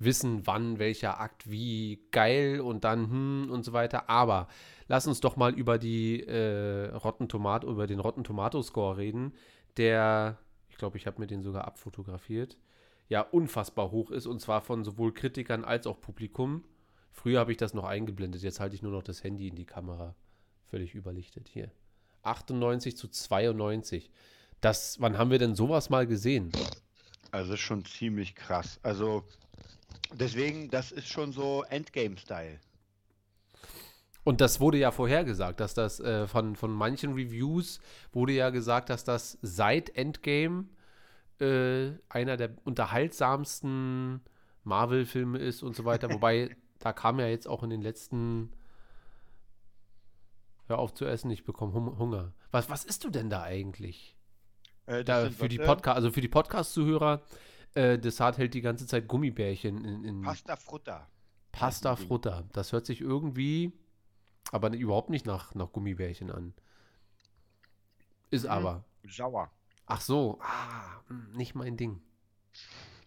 wissen, 0.04 0.46
wann 0.46 0.78
welcher 0.78 1.20
Akt 1.20 1.50
wie 1.50 2.02
geil 2.10 2.60
und 2.60 2.84
dann 2.84 3.10
hm 3.10 3.50
und 3.50 3.64
so 3.64 3.72
weiter. 3.72 4.10
Aber 4.10 4.48
lass 4.88 5.06
uns 5.06 5.20
doch 5.20 5.36
mal 5.36 5.54
über 5.54 5.78
die 5.78 6.22
äh, 6.22 6.88
Rotten 6.94 7.28
Tomato, 7.28 7.70
über 7.70 7.86
den 7.86 8.00
Rotten 8.00 8.24
Tomato 8.24 8.62
Score 8.62 8.96
reden, 8.96 9.32
der, 9.76 10.38
ich 10.68 10.76
glaube, 10.76 10.96
ich 10.96 11.06
habe 11.06 11.20
mir 11.20 11.26
den 11.26 11.42
sogar 11.42 11.66
abfotografiert, 11.66 12.58
ja 13.08 13.20
unfassbar 13.20 13.90
hoch 13.90 14.10
ist 14.10 14.26
und 14.26 14.40
zwar 14.40 14.60
von 14.60 14.84
sowohl 14.84 15.12
Kritikern 15.12 15.64
als 15.64 15.86
auch 15.86 16.00
Publikum. 16.00 16.64
Früher 17.10 17.40
habe 17.40 17.52
ich 17.52 17.58
das 17.58 17.74
noch 17.74 17.84
eingeblendet, 17.84 18.42
jetzt 18.42 18.60
halte 18.60 18.74
ich 18.74 18.82
nur 18.82 18.92
noch 18.92 19.02
das 19.02 19.22
Handy 19.22 19.48
in 19.48 19.54
die 19.54 19.66
Kamera. 19.66 20.14
Völlig 20.64 20.94
überlichtet 20.94 21.48
hier. 21.48 21.70
98 22.22 22.96
zu 22.96 23.08
92. 23.08 24.11
Das, 24.61 25.00
wann 25.00 25.18
haben 25.18 25.30
wir 25.30 25.38
denn 25.38 25.54
sowas 25.54 25.90
mal 25.90 26.06
gesehen? 26.06 26.52
Also 27.30 27.56
schon 27.56 27.85
ziemlich 27.85 28.35
krass. 28.35 28.78
Also 28.82 29.24
deswegen, 30.12 30.70
das 30.70 30.92
ist 30.92 31.08
schon 31.08 31.32
so 31.32 31.64
Endgame-Style. 31.64 32.61
Und 34.24 34.40
das 34.40 34.61
wurde 34.61 34.78
ja 34.78 34.92
vorhergesagt, 34.92 35.58
dass 35.58 35.74
das 35.74 35.98
äh, 35.98 36.28
von, 36.28 36.54
von 36.54 36.70
manchen 36.70 37.14
Reviews 37.14 37.80
wurde 38.12 38.32
ja 38.32 38.50
gesagt, 38.50 38.88
dass 38.88 39.02
das 39.02 39.38
seit 39.42 39.96
Endgame 39.96 40.66
äh, 41.40 41.90
einer 42.08 42.37
der 42.37 42.50
unterhaltsamsten 42.64 44.20
Marvel-Filme 44.62 45.38
ist 45.38 45.62
und 45.62 45.74
so 45.74 45.85
weiter. 45.85 46.08
Wobei, 46.12 46.56
da 46.78 46.92
kam 46.92 47.18
ja 47.18 47.26
jetzt 47.26 47.48
auch 47.48 47.62
in 47.62 47.70
den 47.70 47.82
letzten. 47.82 48.52
Hör 50.72 50.78
auf 50.78 50.94
zu 50.94 51.04
essen, 51.04 51.30
ich 51.30 51.44
bekomme 51.44 51.74
Hum 51.74 51.98
Hunger. 51.98 52.32
Was, 52.50 52.70
was 52.70 52.87
isst 52.87 53.04
du 53.04 53.11
denn 53.11 53.28
da 53.28 53.42
eigentlich? 53.42 54.16
Äh, 54.87 55.04
Da, 55.04 55.28
für 55.28 55.50
die 55.50 55.58
was, 55.58 55.66
Podcast, 55.66 55.96
also 55.96 56.11
für 56.11 56.22
die 56.22 56.28
Podcast-Zuhörer, 56.28 57.20
äh, 57.74 57.98
Desart 57.98 58.38
hält 58.38 58.54
die 58.54 58.62
ganze 58.62 58.87
Zeit 58.87 59.06
Gummibärchen 59.06 59.85
in, 59.85 60.02
in 60.02 60.22
Pasta 60.22 60.56
Frutta. 60.56 61.06
Pasta 61.52 61.94
Frutta. 61.94 62.44
Das 62.54 62.72
hört 62.72 62.87
sich 62.87 63.02
irgendwie, 63.02 63.74
aber 64.50 64.72
überhaupt 64.72 65.11
nicht 65.11 65.26
nach, 65.26 65.54
nach 65.54 65.70
Gummibärchen 65.72 66.30
an. 66.30 66.54
Ist 68.30 68.46
aber. 68.46 68.82
Sauer. 69.04 69.50
Ach 69.85 70.00
so, 70.00 70.38
ah, 70.40 71.02
hm, 71.08 71.32
nicht 71.32 71.54
mein 71.54 71.76
Ding. 71.76 72.00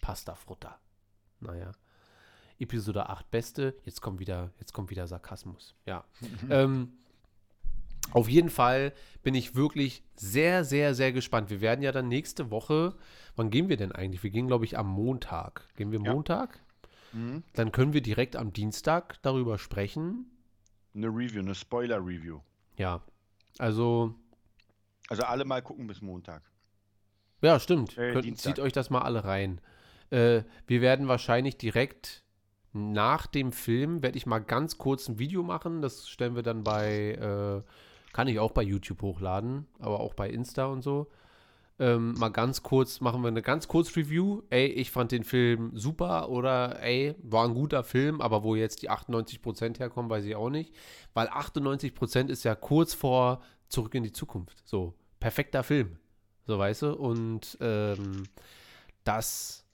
Pasta 0.02 0.36
Frutta. 0.36 0.80
Naja. 1.40 1.72
Episode 2.60 3.10
8 3.10 3.32
beste. 3.32 3.76
Jetzt 3.86 4.04
kommt 4.04 4.20
wieder, 4.20 4.52
jetzt 4.60 4.72
kommt 4.72 4.92
wieder 4.92 5.08
Sarkasmus. 5.08 5.74
Ja. 5.88 6.06
ähm, 6.52 7.00
auf 8.12 8.30
jeden 8.30 8.50
Fall 8.50 8.94
bin 9.24 9.36
ich 9.36 9.56
wirklich 9.56 10.04
sehr, 10.16 10.64
sehr, 10.64 10.94
sehr 10.94 11.12
gespannt. 11.12 11.50
Wir 11.50 11.62
werden 11.62 11.82
ja 11.82 11.92
dann 11.92 12.08
nächste 12.08 12.52
Woche, 12.52 12.96
wann 13.36 13.50
gehen 13.50 13.70
wir 13.70 13.78
denn 13.78 13.92
eigentlich? 13.92 14.24
Wir 14.24 14.30
gehen, 14.30 14.48
glaube 14.48 14.66
ich, 14.66 14.78
am 14.78 14.88
Montag. 14.88 15.68
Gehen 15.76 15.92
wir 15.92 16.00
Ja. 16.02 16.14
Montag? 16.14 16.60
Mhm. 17.14 17.44
Dann 17.54 17.72
können 17.72 17.94
wir 17.94 18.02
direkt 18.02 18.36
am 18.36 18.54
Dienstag 18.54 19.22
darüber 19.22 19.58
sprechen. 19.58 20.26
Eine 20.94 21.08
Review, 21.08 21.40
eine 21.40 21.56
Spoiler-Review. 21.56 22.40
Ja. 22.78 23.02
Also, 23.58 24.16
Also 25.10 25.24
alle 25.24 25.46
mal 25.46 25.62
gucken 25.62 25.88
bis 25.88 26.02
Montag. 26.02 26.44
ja, 27.42 27.60
stimmt. 27.60 27.98
Äh, 27.98 28.12
Könnt, 28.14 28.38
zieht 28.40 28.60
euch 28.60 28.74
das 28.74 28.90
mal 28.90 29.02
alle 29.02 29.24
rein. 29.24 29.62
Äh, 30.10 30.44
wir 30.68 30.82
werden 30.82 31.08
wahrscheinlich 31.08 31.58
direkt 31.58 32.24
nach 32.74 33.28
dem 33.28 33.52
Film, 33.52 34.04
werde 34.04 34.18
ich 34.18 34.26
mal 34.26 34.40
ganz 34.40 34.78
kurz 34.78 35.08
ein 35.08 35.20
Video 35.20 35.42
machen. 35.44 35.82
Das 35.82 36.10
stellen 36.10 36.36
wir 36.36 36.44
dann 36.44 36.64
bei, 36.64 37.12
äh, 37.14 37.62
kann 38.16 38.30
ich 38.30 38.40
auch 38.40 38.54
bei 38.54 38.62
YouTube 38.62 39.02
hochladen, 39.02 39.68
aber 39.78 40.00
auch 40.00 40.14
bei 40.14 40.30
Insta 40.30 40.68
und 40.68 40.82
so. 40.82 41.08
Ähm, 41.80 42.14
mal 42.14 42.30
ganz 42.30 42.64
kurz, 42.64 43.02
machen 43.02 43.22
wir 43.22 43.28
eine 43.28 43.42
ganz 43.42 43.68
kurz 43.68 43.94
Review. 43.98 44.44
Ey, 44.50 44.68
ich 44.68 44.90
fand 44.90 45.12
den 45.12 45.26
Film 45.26 45.72
super 45.74 46.30
oder 46.30 46.82
ey, 46.82 47.14
war 47.22 47.44
ein 47.44 47.54
guter 47.54 47.84
Film, 47.84 48.22
aber 48.22 48.42
wo 48.46 48.56
jetzt 48.56 48.82
die 48.84 48.90
98% 48.90 49.80
herkommen, 49.80 50.10
weiß 50.10 50.24
ich 50.24 50.38
auch 50.38 50.50
nicht. 50.50 50.74
Weil 51.14 51.28
98% 51.28 52.30
ist 52.30 52.46
ja 52.46 52.56
kurz 52.56 52.94
vor 52.94 53.42
Zurück 53.68 53.94
in 53.96 54.04
die 54.04 54.14
Zukunft. 54.14 54.66
So, 54.66 54.94
perfekter 55.20 55.64
Film. 55.64 55.98
So, 56.48 56.58
weißt 56.58 56.84
du? 56.84 56.94
Und 56.94 57.58
ähm, 57.60 58.24
das. 59.04 59.66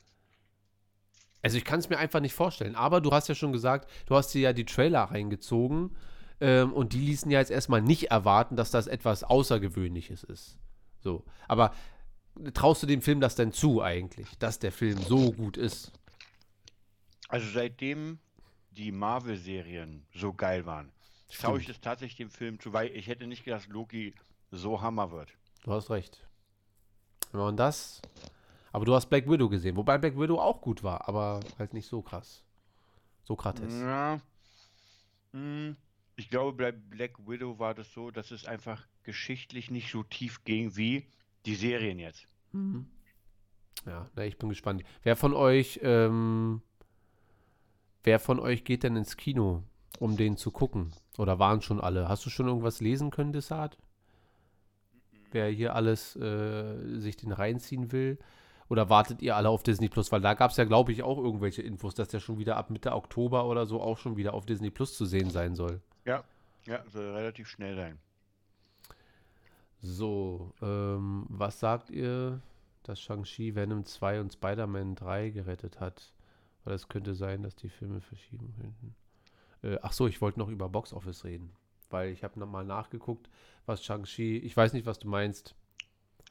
Also 1.44 1.58
ich 1.58 1.64
kann 1.64 1.80
es 1.80 1.90
mir 1.90 2.00
einfach 2.00 2.22
nicht 2.22 2.34
vorstellen. 2.34 2.76
Aber 2.76 3.02
du 3.02 3.12
hast 3.12 3.28
ja 3.28 3.36
schon 3.36 3.54
gesagt, 3.54 3.88
du 4.08 4.16
hast 4.16 4.34
dir 4.34 4.42
ja 4.42 4.54
die 4.54 4.66
Trailer 4.66 5.04
reingezogen 5.04 5.92
ähm, 6.42 6.74
und 6.74 6.94
die 6.94 7.00
ließen 7.00 7.32
ja 7.32 7.40
jetzt 7.40 7.52
erstmal 7.52 7.82
nicht 7.82 8.12
erwarten, 8.12 8.56
dass 8.56 8.72
das 8.72 8.88
etwas 8.88 9.24
Außergewöhnliches 9.24 10.24
ist. 10.24 10.58
So. 11.00 11.24
Aber 11.48 11.74
traust 12.54 12.84
du 12.84 12.88
dem 12.88 13.02
Film 13.02 13.22
das 13.22 13.36
denn 13.36 13.54
zu 13.54 13.82
eigentlich, 13.82 14.38
dass 14.40 14.60
der 14.60 14.72
Film 14.72 14.98
so 15.02 15.32
gut 15.32 15.56
ist? 15.56 15.92
Also 17.30 17.48
seitdem 17.52 18.20
die 18.72 18.92
Marvel-Serien 18.92 20.06
so 20.14 20.34
geil 20.34 20.66
waren, 20.66 20.92
traue 21.30 21.60
ich 21.60 21.68
das 21.68 21.80
tatsächlich 21.80 22.18
dem 22.18 22.32
Film 22.32 22.60
zu, 22.60 22.74
weil 22.74 22.90
ich 22.92 23.08
hätte 23.08 23.28
nicht 23.28 23.46
gedacht, 23.46 23.64
dass 23.64 23.70
Loki 23.70 24.16
so 24.50 24.82
Hammer 24.82 25.12
wird. 25.12 25.30
Du 25.64 25.72
hast 25.72 25.90
recht. 25.92 26.26
Und 27.32 27.58
das. 27.58 28.02
Aber 28.72 28.86
du 28.86 28.96
hast 28.96 29.08
Black 29.08 29.30
Widow 29.30 29.48
gesehen, 29.48 29.76
wobei 29.76 29.98
Black 29.98 30.18
Widow 30.18 30.40
auch 30.40 30.62
gut 30.62 30.84
war, 30.84 31.08
aber 31.08 31.42
halt 31.60 31.74
nicht 31.74 31.88
so 31.88 32.02
krass. 32.02 32.44
Sokrates. 33.24 33.80
Ja. 33.80 34.20
Hm, 35.34 35.76
Ich 36.22 36.30
glaube, 36.30 36.56
bei 36.56 36.72
Black 36.72 37.28
Widow 37.28 37.58
war 37.58 37.74
das 37.74 37.92
so, 37.94 38.12
dass 38.12 38.30
es 38.30 38.46
einfach 38.46 38.86
geschichtlich 39.02 39.72
nicht 39.72 39.92
so 39.92 40.04
tief 40.04 40.44
ging 40.44 40.78
wie 40.78 41.08
die 41.48 41.56
Serien 41.56 41.98
jetzt. 41.98 42.28
Ja, 43.88 44.08
na, 44.16 44.26
ich 44.26 44.38
bin 44.38 44.50
gespannt. 44.50 44.84
Wer 45.02 45.16
von 45.16 45.34
euch, 45.34 45.80
ähm, 45.82 46.62
wer 48.04 48.20
von 48.20 48.40
euch 48.40 48.66
geht 48.66 48.84
denn 48.84 48.96
ins 48.96 49.18
Kino, 49.18 49.64
um 49.98 50.16
den 50.16 50.38
zu 50.38 50.52
gucken? 50.52 50.92
Oder 51.18 51.40
waren 51.40 51.64
schon 51.64 51.82
alle? 51.82 52.08
Hast 52.08 52.24
du 52.24 52.30
schon 52.30 52.48
irgendwas 52.48 52.82
lesen 52.82 53.10
können, 53.10 53.34
Desart? 53.34 53.80
Wer 55.32 55.50
hier 55.50 55.76
alles 55.76 56.16
äh, 56.18 57.00
sich 57.00 57.18
den 57.18 57.32
reinziehen 57.32 57.92
will? 57.92 58.20
Oder 58.70 58.92
wartet 58.92 59.24
ihr 59.24 59.36
alle 59.36 59.50
auf 59.50 59.64
Disney 59.64 59.90
Plus? 59.90 60.12
Weil 60.12 60.22
da 60.22 60.36
gab 60.36 60.52
es 60.52 60.58
ja, 60.58 60.66
glaube 60.66 60.92
ich, 60.92 61.02
auch 61.02 61.18
irgendwelche 61.18 61.64
Infos, 61.64 61.96
dass 61.96 62.10
der 62.10 62.20
schon 62.20 62.38
wieder 62.38 62.58
ab 62.58 62.70
Mitte 62.70 62.94
Oktober 62.94 63.48
oder 63.48 63.66
so 63.66 63.82
auch 63.82 63.98
schon 63.98 64.18
wieder 64.18 64.36
auf 64.36 64.46
Disney 64.46 64.70
Plus 64.70 64.96
zu 64.96 65.06
sehen 65.06 65.32
sein 65.32 65.56
soll. 65.56 65.82
Ja. 66.06 66.24
Ja, 66.66 66.84
soll 66.90 67.10
relativ 67.12 67.48
schnell 67.48 67.76
sein. 67.76 67.98
So, 69.82 70.54
ähm, 70.62 71.26
was 71.30 71.60
sagt 71.60 71.90
ihr, 71.90 72.42
dass 72.84 73.02
Shang-Chi 73.02 73.56
Venom 73.56 73.86
2 73.86 74.22
und 74.22 74.34
Spider-Man 74.34 74.96
3 74.96 75.30
gerettet 75.32 75.80
hat? 75.80 76.14
Weil 76.64 76.76
es 76.76 76.88
könnte 76.88 77.16
sein, 77.16 77.42
dass 77.42 77.56
die 77.56 77.70
Filme 77.70 78.00
verschieben 78.00 78.54
könnten. 78.60 78.96
Äh, 79.64 79.80
ach 79.82 79.94
so, 79.94 80.08
ich 80.08 80.22
wollte 80.22 80.38
noch 80.40 80.50
über 80.50 80.70
Box 80.70 80.94
Office 80.94 81.24
reden. 81.24 81.52
Weil 81.90 82.12
ich 82.12 82.24
habe 82.24 82.40
nochmal 82.40 82.64
nachgeguckt, 82.64 83.30
was 83.66 83.84
Shang-Chi, 83.84 84.38
ich 84.38 84.56
weiß 84.56 84.74
nicht, 84.74 84.86
was 84.86 85.00
du 85.00 85.08
meinst. 85.08 85.56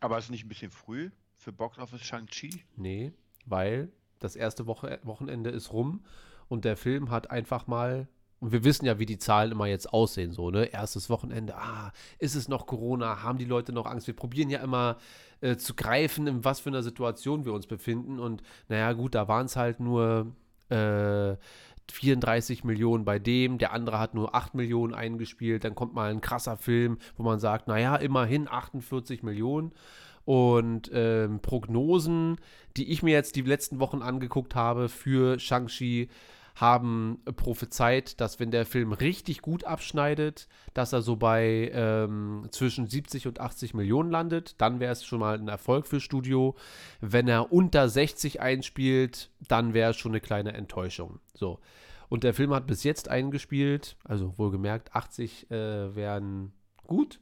Aber 0.01 0.17
ist 0.19 0.31
nicht 0.31 0.45
ein 0.45 0.49
bisschen 0.49 0.71
früh 0.71 1.11
für 1.37 1.53
Box 1.53 1.79
Office 1.79 2.03
Shang-Chi? 2.03 2.65
Nee, 2.77 3.13
weil 3.47 3.91
das 4.21 4.37
erste 4.37 4.67
Woche, 4.67 5.01
Wochenende 5.03 5.51
ist 5.51 5.73
rum 5.73 6.05
und 6.49 6.65
der 6.65 6.77
Film 6.77 7.11
hat 7.11 7.31
einfach 7.31 7.67
mal, 7.67 8.07
und 8.41 8.53
wir 8.53 8.65
wissen 8.65 8.87
ja, 8.87 8.99
wie 8.99 9.07
die 9.07 9.19
Zahlen 9.19 9.53
immer 9.53 9.67
jetzt 9.67 9.93
aussehen, 9.93 10.33
so, 10.33 10.51
ne? 10.51 10.65
Erstes 10.65 11.11
Wochenende, 11.11 11.57
ah, 11.57 11.93
ist 12.19 12.35
es 12.35 12.49
noch 12.49 12.67
Corona? 12.67 13.23
Haben 13.23 13.39
die 13.39 13.45
Leute 13.45 13.73
noch 13.73 13.87
Angst? 13.87 14.07
Wir 14.07 14.17
probieren 14.17 14.49
ja 14.49 14.61
immer 14.61 14.97
äh, 15.43 15.57
zu 15.57 15.75
greifen, 15.75 16.27
in 16.27 16.45
was 16.45 16.61
für 16.61 16.71
einer 16.71 16.83
Situation 16.83 17.45
wir 17.45 17.53
uns 17.53 17.67
befinden. 17.67 18.19
Und 18.19 18.43
naja, 18.69 18.93
gut, 18.95 19.15
da 19.15 19.29
waren 19.29 19.47
es 19.47 19.57
halt 19.57 19.79
nur 19.79 20.33
äh, 20.71 21.37
34 21.93 22.65
Millionen 22.65 23.05
bei 23.05 23.19
dem, 23.19 23.59
der 23.59 23.73
andere 23.73 23.99
hat 23.99 24.15
nur 24.15 24.35
8 24.35 24.55
Millionen 24.55 24.95
eingespielt, 24.95 25.65
dann 25.65 25.75
kommt 25.75 25.95
mal 25.95 26.11
ein 26.11 26.21
krasser 26.21 26.57
Film, 26.57 26.99
wo 27.17 27.23
man 27.23 27.41
sagt, 27.41 27.69
naja, 27.69 27.97
immerhin 27.97 28.49
48 28.49 29.23
Millionen. 29.23 29.73
Und 30.25 30.91
ähm, 30.95 31.41
Prognosen, 31.41 32.37
die 32.77 32.91
ich 32.93 33.03
mir 33.03 33.13
jetzt 33.13 33.37
die 33.37 33.43
letzten 33.43 33.81
Wochen 33.81 34.03
angeguckt 34.03 34.55
habe 34.55 34.89
für 34.89 35.39
Shang-Chi, 35.39 36.09
haben 36.57 37.21
prophezeit, 37.37 38.21
dass 38.21 38.41
wenn 38.41 38.51
der 38.51 38.67
Film 38.67 38.93
richtig 38.93 39.43
gut 39.43 39.65
abschneidet, 39.65 40.49
dass 40.75 40.93
er 40.93 41.03
so 41.03 41.17
bei 41.17 41.71
ähm, 41.73 42.47
zwischen 42.51 42.87
70 42.87 43.27
und 43.27 43.41
80 43.41 43.75
Millionen 43.75 44.11
landet. 44.11 44.55
Dann 44.59 44.81
wäre 44.81 44.93
es 44.93 45.05
schon 45.05 45.21
mal 45.21 45.39
ein 45.39 45.49
Erfolg 45.49 45.87
für 45.87 46.01
Studio. 46.01 46.57
Wenn 47.01 47.29
er 47.29 47.53
unter 47.53 47.89
60 47.89 48.41
einspielt, 48.41 49.31
dann 49.49 49.75
wäre 49.75 49.91
es 49.91 49.97
schon 49.97 50.13
eine 50.13 50.21
kleine 50.21 50.53
Enttäuschung. 50.53 51.21
So. 51.35 51.61
Und 52.09 52.25
der 52.25 52.35
Film 52.35 52.53
hat 52.53 52.67
bis 52.67 52.83
jetzt 52.83 53.09
eingespielt, 53.09 53.97
also 54.05 54.37
wohlgemerkt, 54.37 54.95
80 54.95 55.51
äh, 55.51 55.95
wären 55.95 56.53
gut. 56.87 57.21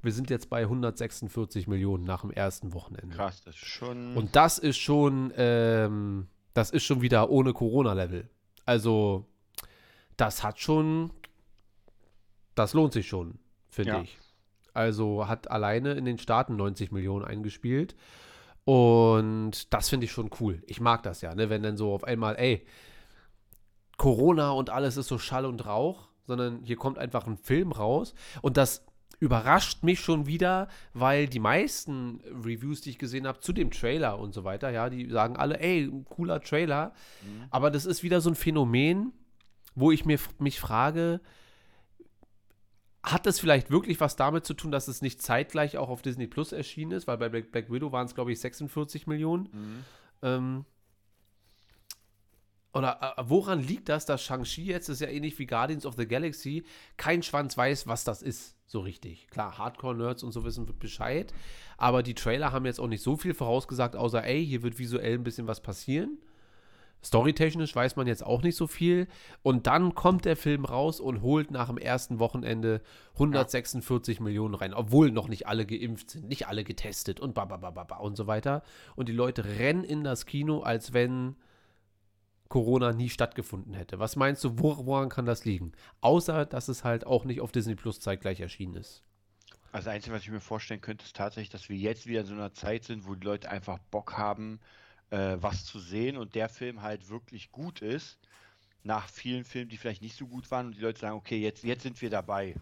Wir 0.00 0.12
sind 0.12 0.30
jetzt 0.30 0.48
bei 0.48 0.62
146 0.62 1.66
Millionen 1.66 2.04
nach 2.04 2.20
dem 2.20 2.30
ersten 2.30 2.72
Wochenende. 2.72 3.16
Krass, 3.16 3.42
das 3.42 3.56
ist 3.56 3.66
schon. 3.66 4.16
Und 4.16 4.36
das 4.36 4.58
ist 4.58 4.78
schon, 4.78 5.32
ähm, 5.36 6.28
das 6.54 6.70
ist 6.70 6.84
schon 6.84 7.02
wieder 7.02 7.30
ohne 7.30 7.52
Corona-Level. 7.52 8.30
Also, 8.68 9.24
das 10.18 10.42
hat 10.44 10.60
schon, 10.60 11.10
das 12.54 12.74
lohnt 12.74 12.92
sich 12.92 13.08
schon, 13.08 13.38
finde 13.70 13.92
Ja. 13.92 14.00
ich. 14.02 14.18
Also 14.74 15.26
hat 15.26 15.50
alleine 15.50 15.94
in 15.94 16.04
den 16.04 16.18
Staaten 16.18 16.54
90 16.56 16.92
Millionen 16.92 17.24
eingespielt. 17.24 17.96
Und 18.66 19.72
das 19.72 19.88
finde 19.88 20.04
ich 20.04 20.12
schon 20.12 20.28
cool. 20.38 20.62
Ich 20.66 20.80
mag 20.80 21.02
das 21.02 21.22
ja, 21.22 21.34
ne? 21.34 21.48
wenn 21.48 21.62
dann 21.62 21.78
so 21.78 21.94
auf 21.94 22.04
einmal, 22.04 22.36
ey, 22.36 22.66
Corona 23.96 24.50
und 24.50 24.68
alles 24.68 24.98
ist 24.98 25.08
so 25.08 25.18
Schall 25.18 25.46
und 25.46 25.64
Rauch, 25.64 26.08
sondern 26.26 26.62
hier 26.62 26.76
kommt 26.76 26.98
einfach 26.98 27.26
ein 27.26 27.38
Film 27.38 27.72
raus. 27.72 28.14
Und 28.42 28.58
das 28.58 28.84
überrascht 29.20 29.82
mich 29.82 30.00
schon 30.00 30.26
wieder, 30.26 30.68
weil 30.94 31.26
die 31.26 31.40
meisten 31.40 32.20
Reviews, 32.44 32.80
die 32.80 32.90
ich 32.90 32.98
gesehen 32.98 33.26
habe, 33.26 33.40
zu 33.40 33.52
dem 33.52 33.70
Trailer 33.70 34.18
und 34.18 34.32
so 34.32 34.44
weiter, 34.44 34.70
ja, 34.70 34.88
die 34.88 35.10
sagen 35.10 35.36
alle, 35.36 35.60
ey, 35.60 35.90
cooler 36.08 36.40
Trailer. 36.40 36.92
Aber 37.50 37.70
das 37.70 37.84
ist 37.86 38.02
wieder 38.02 38.20
so 38.20 38.30
ein 38.30 38.36
Phänomen, 38.36 39.12
wo 39.74 39.90
ich 39.90 40.04
mir 40.04 40.18
mich 40.38 40.60
frage, 40.60 41.20
hat 43.02 43.26
das 43.26 43.40
vielleicht 43.40 43.70
wirklich 43.70 44.00
was 44.00 44.16
damit 44.16 44.44
zu 44.44 44.54
tun, 44.54 44.70
dass 44.70 44.88
es 44.88 45.02
nicht 45.02 45.22
zeitgleich 45.22 45.78
auch 45.78 45.88
auf 45.88 46.02
Disney 46.02 46.26
Plus 46.26 46.52
erschienen 46.52 46.92
ist? 46.92 47.06
Weil 47.06 47.16
bei 47.18 47.28
Black, 47.28 47.52
Black 47.52 47.72
Widow 47.72 47.92
waren 47.92 48.06
es, 48.06 48.14
glaube 48.14 48.32
ich, 48.32 48.40
46 48.40 49.06
Millionen. 49.06 49.48
Ähm, 50.22 50.64
oder 52.72 53.14
äh, 53.16 53.22
woran 53.26 53.60
liegt 53.60 53.88
das, 53.88 54.06
dass 54.06 54.22
Shang-Chi 54.22 54.64
jetzt, 54.64 54.88
ist 54.88 55.00
ja 55.00 55.08
ähnlich 55.08 55.38
wie 55.38 55.46
Guardians 55.46 55.86
of 55.86 55.94
the 55.96 56.06
Galaxy, 56.06 56.64
kein 56.96 57.22
Schwanz 57.22 57.56
weiß, 57.56 57.86
was 57.86 58.04
das 58.04 58.22
ist, 58.22 58.56
so 58.66 58.80
richtig. 58.80 59.28
Klar, 59.28 59.58
Hardcore-Nerds 59.58 60.22
und 60.22 60.32
so 60.32 60.44
wissen 60.44 60.66
Bescheid, 60.78 61.32
aber 61.76 62.02
die 62.02 62.14
Trailer 62.14 62.52
haben 62.52 62.66
jetzt 62.66 62.80
auch 62.80 62.88
nicht 62.88 63.02
so 63.02 63.16
viel 63.16 63.34
vorausgesagt, 63.34 63.96
außer, 63.96 64.24
ey, 64.24 64.44
hier 64.44 64.62
wird 64.62 64.78
visuell 64.78 65.14
ein 65.14 65.24
bisschen 65.24 65.46
was 65.46 65.60
passieren. 65.60 66.18
Storytechnisch 67.02 67.74
weiß 67.76 67.96
man 67.96 68.06
jetzt 68.06 68.24
auch 68.24 68.42
nicht 68.42 68.56
so 68.56 68.66
viel. 68.66 69.06
Und 69.42 69.66
dann 69.66 69.94
kommt 69.94 70.24
der 70.24 70.36
Film 70.36 70.64
raus 70.64 70.98
und 70.98 71.22
holt 71.22 71.50
nach 71.50 71.68
dem 71.68 71.78
ersten 71.78 72.18
Wochenende 72.18 72.80
146 73.14 74.20
Millionen 74.20 74.54
rein, 74.54 74.74
obwohl 74.74 75.12
noch 75.12 75.28
nicht 75.28 75.46
alle 75.46 75.64
geimpft 75.64 76.10
sind, 76.10 76.28
nicht 76.28 76.48
alle 76.48 76.64
getestet 76.64 77.20
und 77.20 77.34
babababa 77.34 77.98
und 77.98 78.16
so 78.16 78.26
weiter. 78.26 78.62
Und 78.96 79.08
die 79.08 79.12
Leute 79.12 79.44
rennen 79.44 79.84
in 79.84 80.02
das 80.02 80.26
Kino, 80.26 80.60
als 80.60 80.92
wenn 80.92 81.36
Corona 82.48 82.92
nie 82.92 83.10
stattgefunden 83.10 83.74
hätte. 83.74 83.98
Was 83.98 84.16
meinst 84.16 84.42
du, 84.44 84.58
wor 84.58 84.86
woran 84.86 85.08
kann 85.08 85.26
das 85.26 85.44
liegen? 85.44 85.72
Außer, 86.00 86.46
dass 86.46 86.68
es 86.68 86.84
halt 86.84 87.06
auch 87.06 87.24
nicht 87.24 87.40
auf 87.40 87.52
Disney 87.52 87.74
Plus 87.74 88.00
zeitgleich 88.00 88.40
erschienen 88.40 88.76
ist. 88.76 89.02
Also 89.70 89.86
das 89.86 89.94
Einzige, 89.94 90.16
was 90.16 90.22
ich 90.22 90.30
mir 90.30 90.40
vorstellen 90.40 90.80
könnte, 90.80 91.04
ist 91.04 91.14
tatsächlich, 91.14 91.50
dass 91.50 91.68
wir 91.68 91.76
jetzt 91.76 92.06
wieder 92.06 92.20
in 92.20 92.26
so 92.26 92.34
einer 92.34 92.54
Zeit 92.54 92.84
sind, 92.84 93.06
wo 93.06 93.14
die 93.14 93.26
Leute 93.26 93.50
einfach 93.50 93.78
Bock 93.90 94.16
haben, 94.16 94.60
äh, 95.10 95.36
was 95.40 95.64
zu 95.66 95.78
sehen 95.78 96.16
und 96.16 96.34
der 96.34 96.48
Film 96.48 96.80
halt 96.80 97.10
wirklich 97.10 97.52
gut 97.52 97.82
ist, 97.82 98.18
nach 98.82 99.08
vielen 99.08 99.44
Filmen, 99.44 99.68
die 99.68 99.76
vielleicht 99.76 100.00
nicht 100.00 100.16
so 100.16 100.26
gut 100.26 100.50
waren 100.50 100.68
und 100.68 100.76
die 100.76 100.80
Leute 100.80 101.00
sagen, 101.00 101.16
okay, 101.16 101.38
jetzt, 101.38 101.64
jetzt 101.64 101.82
sind 101.82 102.00
wir 102.00 102.08
dabei. 102.08 102.54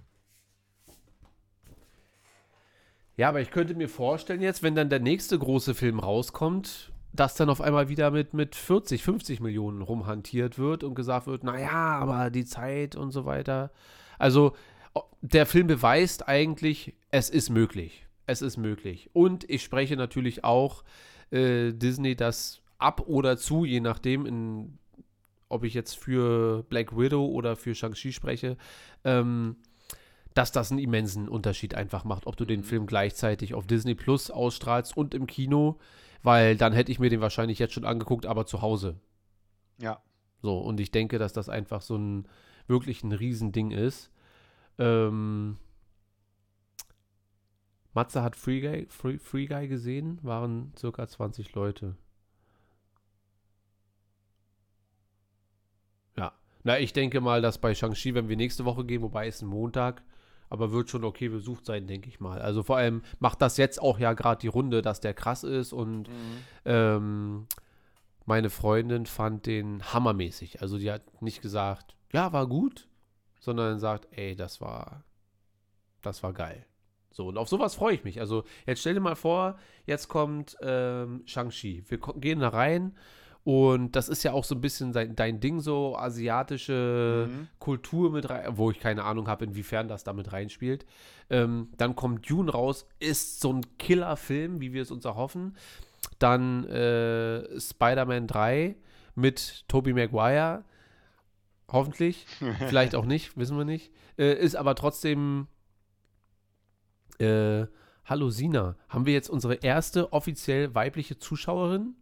Ja, 3.16 3.28
aber 3.28 3.40
ich 3.40 3.50
könnte 3.50 3.74
mir 3.74 3.88
vorstellen 3.88 4.42
jetzt, 4.42 4.62
wenn 4.62 4.74
dann 4.74 4.90
der 4.90 5.00
nächste 5.00 5.38
große 5.38 5.74
Film 5.74 6.00
rauskommt, 6.00 6.92
dass 7.16 7.34
dann 7.34 7.50
auf 7.50 7.60
einmal 7.60 7.88
wieder 7.88 8.10
mit, 8.10 8.34
mit 8.34 8.54
40, 8.54 9.02
50 9.02 9.40
Millionen 9.40 9.82
rumhantiert 9.82 10.58
wird 10.58 10.84
und 10.84 10.94
gesagt 10.94 11.26
wird, 11.26 11.44
naja, 11.44 11.98
aber 11.98 12.30
die 12.30 12.44
Zeit 12.44 12.96
und 12.96 13.10
so 13.10 13.24
weiter. 13.24 13.70
Also 14.18 14.54
der 15.20 15.46
Film 15.46 15.66
beweist 15.66 16.28
eigentlich, 16.28 16.94
es 17.10 17.30
ist 17.30 17.50
möglich. 17.50 18.06
Es 18.26 18.42
ist 18.42 18.56
möglich. 18.56 19.10
Und 19.12 19.48
ich 19.48 19.62
spreche 19.62 19.96
natürlich 19.96 20.44
auch 20.44 20.84
äh, 21.30 21.72
Disney 21.72 22.16
das 22.16 22.60
ab 22.78 23.02
oder 23.06 23.36
zu, 23.36 23.64
je 23.64 23.80
nachdem, 23.80 24.26
in, 24.26 24.78
ob 25.48 25.64
ich 25.64 25.74
jetzt 25.74 25.96
für 25.96 26.64
Black 26.64 26.96
Widow 26.96 27.26
oder 27.26 27.56
für 27.56 27.74
Shang-Chi 27.74 28.12
spreche. 28.12 28.56
Ähm, 29.04 29.56
dass 30.34 30.52
das 30.52 30.70
einen 30.70 30.80
immensen 30.80 31.30
Unterschied 31.30 31.74
einfach 31.74 32.04
macht, 32.04 32.26
ob 32.26 32.36
du 32.36 32.44
den 32.44 32.62
Film 32.62 32.86
gleichzeitig 32.86 33.54
auf 33.54 33.66
Disney 33.66 33.94
Plus 33.94 34.30
ausstrahlst 34.30 34.94
und 34.94 35.14
im 35.14 35.26
Kino, 35.26 35.78
weil 36.22 36.56
dann 36.56 36.72
hätte 36.72 36.92
ich 36.92 36.98
mir 36.98 37.10
den 37.10 37.20
wahrscheinlich 37.20 37.58
jetzt 37.58 37.74
schon 37.74 37.84
angeguckt, 37.84 38.26
aber 38.26 38.46
zu 38.46 38.62
Hause. 38.62 39.00
Ja. 39.78 40.02
So, 40.42 40.58
und 40.58 40.80
ich 40.80 40.90
denke, 40.90 41.18
dass 41.18 41.32
das 41.32 41.48
einfach 41.48 41.82
so 41.82 41.96
ein 41.96 42.28
wirklich 42.66 43.02
ein 43.04 43.12
Riesending 43.12 43.70
ist. 43.70 44.10
Ähm, 44.78 45.56
Matze 47.94 48.22
hat 48.22 48.36
Free 48.36 48.60
Guy, 48.60 48.86
Free, 48.90 49.18
Free 49.18 49.46
Guy 49.46 49.68
gesehen, 49.68 50.18
waren 50.22 50.72
circa 50.76 51.08
20 51.08 51.54
Leute. 51.54 51.96
Ja. 56.16 56.32
Na, 56.62 56.78
ich 56.78 56.92
denke 56.92 57.20
mal, 57.20 57.40
dass 57.40 57.58
bei 57.58 57.74
Shang-Chi, 57.74 58.14
wenn 58.14 58.28
wir 58.28 58.36
nächste 58.36 58.64
Woche 58.66 58.84
gehen, 58.84 59.02
wobei 59.02 59.28
es 59.28 59.40
ein 59.40 59.48
Montag, 59.48 60.02
Aber 60.48 60.72
wird 60.72 60.90
schon 60.90 61.04
okay 61.04 61.28
besucht 61.28 61.66
sein, 61.66 61.86
denke 61.86 62.08
ich 62.08 62.20
mal. 62.20 62.40
Also 62.40 62.62
vor 62.62 62.76
allem 62.76 63.02
macht 63.18 63.42
das 63.42 63.56
jetzt 63.56 63.80
auch 63.80 63.98
ja 63.98 64.12
gerade 64.12 64.40
die 64.40 64.48
Runde, 64.48 64.82
dass 64.82 65.00
der 65.00 65.14
krass 65.14 65.42
ist 65.44 65.72
und 65.72 66.08
ähm, 66.64 67.46
meine 68.24 68.50
Freundin 68.50 69.06
fand 69.06 69.46
den 69.46 69.82
hammermäßig. 69.92 70.60
Also 70.60 70.78
die 70.78 70.90
hat 70.90 71.22
nicht 71.22 71.42
gesagt, 71.42 71.96
ja, 72.12 72.32
war 72.32 72.46
gut, 72.46 72.88
sondern 73.40 73.78
sagt, 73.78 74.08
ey, 74.10 74.36
das 74.36 74.60
war, 74.60 75.04
das 76.02 76.22
war 76.22 76.32
geil. 76.32 76.66
So, 77.10 77.28
und 77.28 77.38
auf 77.38 77.48
sowas 77.48 77.74
freue 77.74 77.94
ich 77.94 78.04
mich. 78.04 78.20
Also 78.20 78.44
jetzt 78.66 78.80
stell 78.80 78.94
dir 78.94 79.00
mal 79.00 79.16
vor, 79.16 79.58
jetzt 79.86 80.08
kommt 80.08 80.56
ähm, 80.60 81.22
Shang-Chi. 81.24 81.84
Wir 81.88 81.98
gehen 81.98 82.40
da 82.40 82.48
rein 82.50 82.94
und 83.46 83.94
das 83.94 84.08
ist 84.08 84.24
ja 84.24 84.32
auch 84.32 84.42
so 84.42 84.56
ein 84.56 84.60
bisschen 84.60 84.92
dein, 84.92 85.38
Ding, 85.38 85.60
so 85.60 85.96
asiatische 85.96 87.28
Kultur 87.60 88.10
mit 88.10 88.28
rein, 88.28 88.58
wo 88.58 88.72
ich 88.72 88.80
keine 88.80 89.04
Ahnung 89.04 89.28
habe, 89.28 89.44
inwiefern 89.44 89.86
das 89.86 90.02
damit 90.02 90.32
reinspielt. 90.32 90.84
Ähm, 91.30 91.68
dann 91.76 91.94
kommt 91.94 92.28
Dune 92.28 92.50
raus, 92.50 92.88
ist 92.98 93.40
so 93.40 93.52
ein 93.52 93.60
Killerfilm, 93.78 94.60
wie 94.60 94.72
wir 94.72 94.82
es 94.82 94.90
uns 94.90 95.04
erhoffen. 95.04 95.56
Dann 96.18 96.64
äh, 96.64 97.60
Spider-Man 97.60 98.26
3 98.26 98.74
mit 99.14 99.64
Tobey 99.68 99.92
Maguire. 99.92 100.64
Hoffentlich. 101.70 102.26
Vielleicht 102.66 102.96
auch 102.96 103.04
nicht, 103.04 103.36
wissen 103.36 103.56
wir 103.56 103.64
nicht. 103.64 103.92
Äh, 104.18 104.34
ist 104.34 104.56
aber 104.56 104.74
trotzdem. 104.74 105.46
Äh, 107.20 107.66
hallo 108.06 108.28
Sina. 108.28 108.74
Haben 108.88 109.06
wir 109.06 109.12
jetzt 109.12 109.30
unsere 109.30 109.54
erste 109.54 110.12
offiziell 110.12 110.74
weibliche 110.74 111.20
Zuschauerin? 111.20 111.94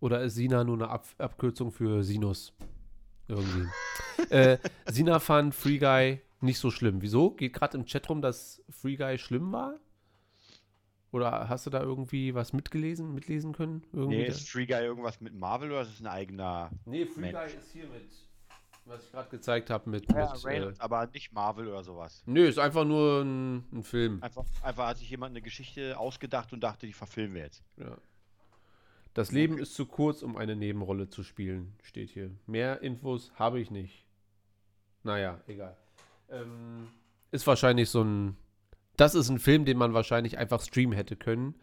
Oder 0.00 0.22
ist 0.22 0.34
Sina 0.34 0.64
nur 0.64 0.76
eine 0.76 0.88
Ab 0.88 1.06
Abkürzung 1.18 1.70
für 1.72 2.02
Sinus? 2.02 2.52
Irgendwie. 3.28 3.68
äh, 4.30 4.58
Sina 4.86 5.18
fand 5.18 5.54
Free 5.54 5.78
Guy 5.78 6.20
nicht 6.40 6.58
so 6.58 6.70
schlimm. 6.70 7.00
Wieso? 7.00 7.30
Geht 7.30 7.54
gerade 7.54 7.78
im 7.78 7.86
Chat 7.86 8.08
rum, 8.10 8.20
dass 8.20 8.62
Free 8.68 8.96
Guy 8.96 9.16
schlimm 9.18 9.52
war? 9.52 9.78
Oder 11.10 11.48
hast 11.48 11.64
du 11.64 11.70
da 11.70 11.80
irgendwie 11.80 12.34
was 12.34 12.52
mitgelesen, 12.52 13.14
mitlesen 13.14 13.52
können? 13.52 13.82
Irgendwie 13.92 14.16
Nee, 14.16 14.26
ist 14.26 14.50
Free 14.50 14.66
Guy 14.66 14.82
irgendwas 14.82 15.20
mit 15.20 15.32
Marvel 15.32 15.70
oder 15.70 15.82
ist 15.82 15.94
es 15.94 16.00
ein 16.00 16.08
eigener? 16.08 16.70
Nee, 16.86 17.06
Free 17.06 17.20
Mensch. 17.20 17.38
Guy 17.38 17.46
ist 17.46 17.70
hier 17.72 17.86
mit, 17.86 18.10
was 18.84 19.04
ich 19.04 19.12
gerade 19.12 19.30
gezeigt 19.30 19.70
habe, 19.70 19.88
mit. 19.88 20.10
Ja, 20.12 20.32
mit 20.32 20.44
äh, 20.44 20.48
Reynolds, 20.48 20.80
aber 20.80 21.06
nicht 21.06 21.32
Marvel 21.32 21.68
oder 21.68 21.84
sowas. 21.84 22.22
nö, 22.26 22.46
ist 22.48 22.58
einfach 22.58 22.84
nur 22.84 23.22
ein, 23.22 23.64
ein 23.72 23.84
Film. 23.84 24.20
Einfach, 24.24 24.44
einfach 24.60 24.88
hat 24.88 24.98
sich 24.98 25.08
jemand 25.08 25.30
eine 25.30 25.40
Geschichte 25.40 25.96
ausgedacht 25.96 26.52
und 26.52 26.60
dachte, 26.60 26.86
die 26.86 26.92
verfilmen 26.92 27.34
wir 27.36 27.42
jetzt. 27.44 27.62
Ja. 27.76 27.96
Das 29.14 29.30
Leben 29.30 29.58
ist 29.58 29.74
zu 29.74 29.86
kurz, 29.86 30.22
um 30.22 30.36
eine 30.36 30.56
Nebenrolle 30.56 31.08
zu 31.08 31.22
spielen, 31.22 31.72
steht 31.82 32.10
hier. 32.10 32.30
Mehr 32.46 32.82
Infos 32.82 33.32
habe 33.36 33.60
ich 33.60 33.70
nicht. 33.70 34.04
Naja, 35.04 35.40
egal. 35.46 35.76
Ähm, 36.30 36.88
ist 37.30 37.46
wahrscheinlich 37.46 37.90
so 37.90 38.02
ein. 38.02 38.36
Das 38.96 39.14
ist 39.14 39.28
ein 39.28 39.38
Film, 39.38 39.64
den 39.64 39.76
man 39.76 39.94
wahrscheinlich 39.94 40.38
einfach 40.38 40.60
streamen 40.60 40.96
hätte 40.96 41.16
können. 41.16 41.54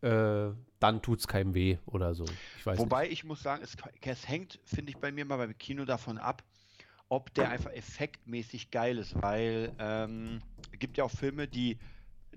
Äh, 0.00 0.50
dann 0.80 1.00
tut 1.00 1.20
es 1.20 1.28
keinem 1.28 1.54
weh 1.54 1.78
oder 1.86 2.14
so. 2.14 2.24
Ich 2.58 2.66
weiß 2.66 2.78
Wobei 2.78 3.08
ich 3.08 3.24
muss 3.24 3.42
sagen, 3.42 3.62
es, 3.62 3.76
es 4.00 4.28
hängt, 4.28 4.58
finde 4.64 4.90
ich, 4.90 4.96
bei 4.98 5.12
mir 5.12 5.24
mal 5.24 5.36
beim 5.36 5.56
Kino 5.56 5.84
davon 5.84 6.18
ab, 6.18 6.42
ob 7.08 7.32
der 7.34 7.50
einfach 7.50 7.70
effektmäßig 7.72 8.70
geil 8.70 8.98
ist, 8.98 9.20
weil 9.22 9.72
ähm, 9.78 10.40
es 10.72 10.78
gibt 10.78 10.96
ja 10.96 11.04
auch 11.04 11.10
Filme, 11.10 11.46
die, 11.46 11.78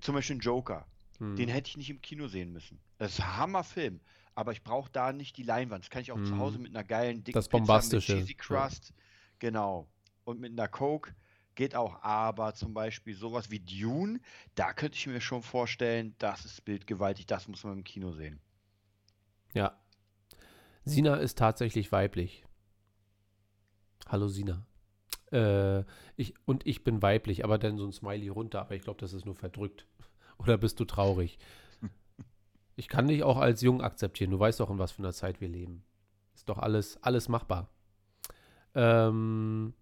zum 0.00 0.14
Beispiel 0.14 0.38
Joker, 0.38 0.86
Hm. 1.18 1.36
den 1.36 1.48
hätte 1.48 1.68
ich 1.70 1.76
nicht 1.76 1.90
im 1.90 2.02
Kino 2.02 2.28
sehen 2.28 2.52
müssen. 2.52 2.78
Das 2.98 3.12
ist 3.12 3.20
ein 3.20 3.36
Hammerfilm, 3.36 4.00
aber 4.36 4.52
ich 4.52 4.62
brauche 4.62 4.90
da 4.92 5.12
nicht 5.12 5.36
die 5.36 5.42
Leinwand. 5.42 5.82
Das 5.84 5.90
kann 5.90 6.02
ich 6.02 6.12
auch 6.12 6.22
zu 6.22 6.32
Hm. 6.32 6.38
Hause 6.38 6.58
mit 6.58 6.70
einer 6.70 6.84
geilen 6.84 7.24
dicken 7.24 7.36
Das 7.36 7.48
Pizza 7.48 7.58
Bombastische, 7.58 8.12
mit 8.12 8.20
Cheesy 8.26 8.36
ja. 8.38 8.38
Crust, 8.68 8.94
genau, 9.40 9.88
und 10.24 10.38
mit 10.40 10.52
einer 10.52 10.68
Coke 10.68 11.14
geht 11.54 11.74
auch. 11.74 12.02
Aber 12.02 12.54
zum 12.54 12.74
Beispiel 12.74 13.16
sowas 13.16 13.50
wie 13.50 13.60
Dune, 13.60 14.20
da 14.54 14.72
könnte 14.74 14.96
ich 14.96 15.06
mir 15.06 15.20
schon 15.20 15.42
vorstellen, 15.42 16.14
das 16.18 16.44
ist 16.44 16.64
bildgewaltig, 16.64 17.26
das 17.26 17.48
muss 17.48 17.64
man 17.64 17.78
im 17.78 17.84
Kino 17.84 18.12
sehen. 18.12 18.38
Ja. 19.54 19.76
Sina 20.84 21.16
ist 21.16 21.38
tatsächlich 21.38 21.90
weiblich. 21.90 22.44
Hallo 24.06 24.28
Sina. 24.28 24.66
Äh, 25.32 25.82
ich, 26.16 26.34
und 26.44 26.64
ich 26.66 26.84
bin 26.84 27.02
weiblich, 27.02 27.42
aber 27.42 27.58
dann 27.58 27.78
so 27.78 27.86
ein 27.86 27.92
Smiley 27.92 28.28
runter, 28.28 28.60
aber 28.60 28.76
ich 28.76 28.82
glaube, 28.82 29.00
das 29.00 29.12
ist 29.14 29.24
nur 29.24 29.34
verdrückt. 29.34 29.86
Oder 30.38 30.58
bist 30.58 30.78
du 30.78 30.84
traurig? 30.84 31.38
Ich 32.76 32.88
kann 32.88 33.08
dich 33.08 33.22
auch 33.22 33.38
als 33.38 33.62
jung 33.62 33.80
akzeptieren. 33.80 34.30
Du 34.30 34.38
weißt 34.38 34.60
doch, 34.60 34.70
in 34.70 34.78
was 34.78 34.92
für 34.92 35.02
einer 35.02 35.12
Zeit 35.12 35.40
wir 35.40 35.48
leben. 35.48 35.82
Ist 36.34 36.48
doch 36.48 36.58
alles, 36.58 37.02
alles 37.02 37.28
machbar. 37.28 37.70
Ähm, 38.74 39.72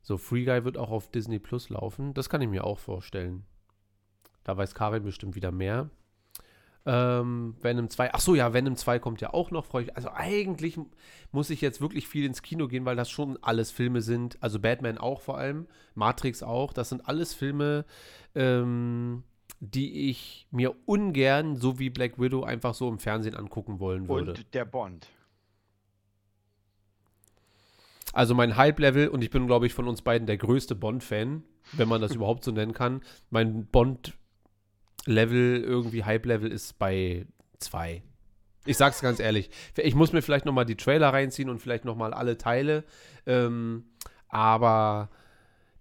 so, 0.00 0.16
Free 0.16 0.44
Guy 0.44 0.64
wird 0.64 0.78
auch 0.78 0.90
auf 0.90 1.10
Disney 1.10 1.38
Plus 1.38 1.68
laufen. 1.68 2.14
Das 2.14 2.30
kann 2.30 2.40
ich 2.40 2.48
mir 2.48 2.64
auch 2.64 2.78
vorstellen. 2.78 3.44
Da 4.42 4.56
weiß 4.56 4.74
Karin 4.74 5.04
bestimmt 5.04 5.36
wieder 5.36 5.52
mehr. 5.52 5.90
Ähm, 6.84 7.54
Venom 7.60 7.88
2, 7.88 8.12
ach 8.12 8.20
so, 8.20 8.34
ja, 8.34 8.52
Venom 8.52 8.74
2 8.74 8.98
kommt 8.98 9.20
ja 9.20 9.32
auch 9.32 9.52
noch, 9.52 9.66
freue 9.66 9.84
ich. 9.84 9.96
Also 9.96 10.10
eigentlich 10.10 10.80
muss 11.30 11.50
ich 11.50 11.60
jetzt 11.60 11.80
wirklich 11.80 12.08
viel 12.08 12.24
ins 12.24 12.42
Kino 12.42 12.66
gehen, 12.66 12.84
weil 12.84 12.96
das 12.96 13.08
schon 13.08 13.38
alles 13.42 13.70
Filme 13.70 14.00
sind. 14.00 14.42
Also 14.42 14.58
Batman 14.58 14.98
auch 14.98 15.20
vor 15.20 15.38
allem, 15.38 15.68
Matrix 15.94 16.42
auch. 16.42 16.72
Das 16.72 16.88
sind 16.88 17.06
alles 17.06 17.34
Filme, 17.34 17.84
ähm, 18.34 19.22
die 19.64 20.10
ich 20.10 20.48
mir 20.50 20.74
ungern, 20.86 21.54
so 21.54 21.78
wie 21.78 21.88
Black 21.88 22.18
Widow, 22.18 22.42
einfach 22.42 22.74
so 22.74 22.88
im 22.88 22.98
Fernsehen 22.98 23.36
angucken 23.36 23.78
wollen 23.78 24.08
würde. 24.08 24.32
Und 24.32 24.54
der 24.54 24.64
Bond. 24.64 25.06
Also 28.12 28.34
mein 28.34 28.56
Hype-Level, 28.56 29.06
und 29.06 29.22
ich 29.22 29.30
bin, 29.30 29.46
glaube 29.46 29.66
ich, 29.66 29.72
von 29.72 29.86
uns 29.86 30.02
beiden 30.02 30.26
der 30.26 30.36
größte 30.36 30.74
Bond-Fan, 30.74 31.44
wenn 31.74 31.88
man 31.88 32.00
das 32.00 32.12
überhaupt 32.16 32.42
so 32.42 32.50
nennen 32.50 32.74
kann. 32.74 33.02
Mein 33.30 33.66
Bond-Level, 33.66 35.62
irgendwie 35.62 36.02
Hype-Level 36.02 36.50
ist 36.50 36.80
bei 36.80 37.24
zwei. 37.60 38.02
Ich 38.64 38.76
sag's 38.76 39.00
ganz 39.00 39.20
ehrlich. 39.20 39.48
Ich 39.76 39.94
muss 39.94 40.12
mir 40.12 40.22
vielleicht 40.22 40.44
noch 40.44 40.52
mal 40.52 40.64
die 40.64 40.76
Trailer 40.76 41.12
reinziehen 41.12 41.48
und 41.48 41.60
vielleicht 41.60 41.84
noch 41.84 41.96
mal 41.96 42.12
alle 42.12 42.36
Teile. 42.36 42.82
Ähm, 43.26 43.84
aber 44.28 45.08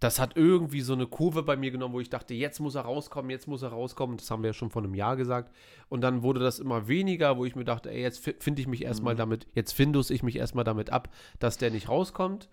das 0.02 0.20
hat 0.20 0.36
irgendwie 0.36 0.82
so 0.82 0.93
eine 0.93 1.06
Kurve 1.06 1.43
bei 1.43 1.56
mir 1.56 1.70
genommen, 1.70 1.93
wo 1.93 1.99
ich 1.99 2.10
dachte, 2.10 2.34
jetzt 2.34 2.60
muss 2.60 2.74
er 2.74 2.82
rauskommen, 2.82 3.30
jetzt 3.30 3.47
muss 3.47 3.62
er 3.62 3.70
rauskommen. 3.70 4.18
Das 4.18 4.32
haben 4.32 4.41
wir 4.41 4.49
ja 4.49 4.54
schon 4.54 4.72
vor 4.72 4.82
einem 4.82 4.95
Jahr 4.95 5.16
gesagt. 5.16 5.56
Und 5.89 6.02
dann 6.02 6.24
wurde 6.24 6.39
das 6.39 6.58
immer 6.58 6.88
weniger, 6.88 7.38
wo 7.38 7.45
ich 7.45 7.56
mir 7.56 7.66
dachte, 7.66 7.91
ey, 7.91 8.02
jetzt 8.02 8.18
fi- 8.24 8.36
finde 8.39 8.62
ich 8.62 8.68
mich 8.68 8.84
erstmal 8.84 9.16
damit, 9.16 9.45
jetzt 9.54 9.74
findus 9.74 10.10
ich 10.10 10.24
mich 10.24 10.38
erstmal 10.38 10.64
damit 10.64 10.89
ab, 10.89 11.10
dass 11.38 11.58
der 11.58 11.70
nicht 11.70 11.88
rauskommt. 11.88 12.49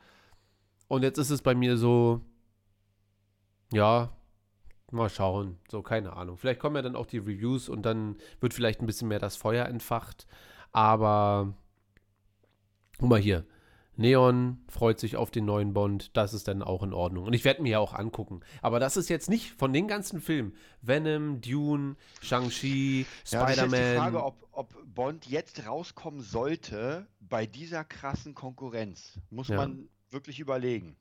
Und 0.88 1.03
jetzt 1.03 1.16
ist 1.16 1.30
es 1.30 1.40
bei 1.40 1.55
mir 1.55 1.78
so, 1.78 2.20
ja, 3.72 4.12
mal 4.90 5.09
schauen. 5.09 5.57
So, 5.70 5.80
keine 5.80 6.12
Ahnung. 6.12 6.36
Vielleicht 6.36 6.61
kommen 6.61 6.76
ja 6.76 6.82
dann 6.82 6.96
auch 6.96 7.07
die 7.07 7.18
Reviews 7.18 7.70
und 7.70 7.80
dann 7.86 8.16
wird 8.40 8.53
vielleicht 8.53 8.80
ein 8.80 8.86
bisschen 8.86 9.09
mehr 9.09 9.20
das 9.20 9.36
Feuer 9.36 9.64
entfacht. 9.64 10.26
Aber, 10.72 11.55
guck 12.99 13.09
mal 13.09 13.18
hier. 13.18 13.46
Neon 13.99 14.59
freut 14.68 15.01
sich 15.01 15.16
auf 15.16 15.30
den 15.32 15.44
neuen 15.44 15.72
Bond, 15.74 16.16
das 16.16 16.32
ist 16.32 16.46
dann 16.46 16.62
auch 16.62 16.82
in 16.84 16.92
Ordnung. 16.92 17.24
Und 17.26 17.32
ich 17.32 17.44
werde 17.44 17.62
mir 17.62 17.70
ja 17.70 17.78
auch 17.80 17.92
angucken. 17.94 18.40
Aber 18.62 18.78
das 18.78 18.96
ist 18.96 19.09
jetzt 19.09 19.28
nicht 19.28 19.51
von 19.53 19.72
den 19.72 19.88
ganzen 19.88 20.20
Filmen. 20.20 20.55
Venom, 20.82 21.40
Dune, 21.40 21.96
Shang-Chi, 22.22 23.07
Ja, 23.30 23.40
das 23.46 23.51
ist 23.51 23.62
die 23.64 23.68
Frage, 23.68 23.72
Spider-Man. 23.72 24.14
ob, 24.16 24.49
ob 24.53 24.94
Bond 24.94 25.26
jetzt 25.26 25.66
rauskommen 25.66 26.20
sollte 26.20 27.09
bei 27.20 27.44
dieser 27.46 27.84
krassen 27.84 28.34
Konkurrenz. 28.34 29.18
Muss 29.30 29.49
Ja. 29.49 29.57
man 29.57 29.88
wirklich 30.11 30.38
überlegen. 30.38 30.96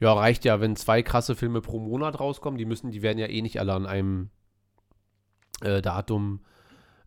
Ja, 0.00 0.12
reicht 0.12 0.44
ja, 0.44 0.60
wenn 0.60 0.74
zwei 0.76 1.02
krasse 1.02 1.36
Filme 1.36 1.60
pro 1.60 1.78
Monat 1.78 2.18
rauskommen. 2.18 2.58
Die 2.58 2.64
müssen, 2.64 2.90
die 2.90 3.02
werden 3.02 3.18
ja 3.18 3.26
eh 3.28 3.42
nicht 3.42 3.60
alle 3.60 3.74
an 3.74 3.86
einem 3.86 4.30
äh, 5.60 5.80
Datum 5.82 6.40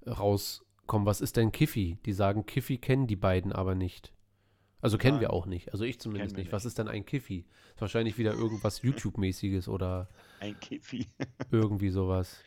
rauskommen. 0.07 1.05
Was 1.05 1.19
ist 1.19 1.35
denn 1.35 1.51
Kiffy? 1.51 1.97
Die 2.05 2.13
sagen, 2.13 2.45
Kiffy 2.45 2.77
kennen 2.77 3.07
die 3.07 3.15
beiden 3.15 3.51
aber 3.51 3.75
nicht. 3.75 4.13
Also 4.83 4.97
kennen 4.97 5.19
wir 5.21 5.29
Nein. 5.29 5.37
auch 5.37 5.45
nicht. 5.45 5.71
Also 5.71 5.85
ich 5.85 5.99
zumindest 5.99 6.35
wir 6.35 6.43
nicht. 6.43 6.51
Was 6.51 6.63
nicht. 6.63 6.71
ist 6.71 6.77
denn 6.77 6.89
ein 6.89 7.05
Kiffy? 7.05 7.45
Ist 7.73 7.81
wahrscheinlich 7.81 8.17
wieder 8.17 8.33
irgendwas 8.33 8.81
YouTube-mäßiges 8.81 9.69
oder 9.69 10.09
Ein 10.41 10.59
Kefi. 10.59 11.07
irgendwie 11.51 11.89
sowas. 11.89 12.37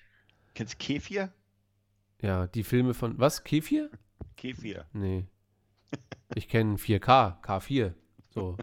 Kennst 0.55 0.74
du 0.74 0.78
Kefir? 0.78 1.32
Ja, 2.20 2.47
die 2.47 2.62
Filme 2.62 2.95
von. 2.95 3.18
Was? 3.18 3.43
Kefir? 3.43 3.91
Kefir. 4.37 4.84
Nee. 4.93 5.24
Ich 6.34 6.49
kenne 6.49 6.76
4K, 6.76 7.43
K4. 7.43 7.95
So. 8.30 8.57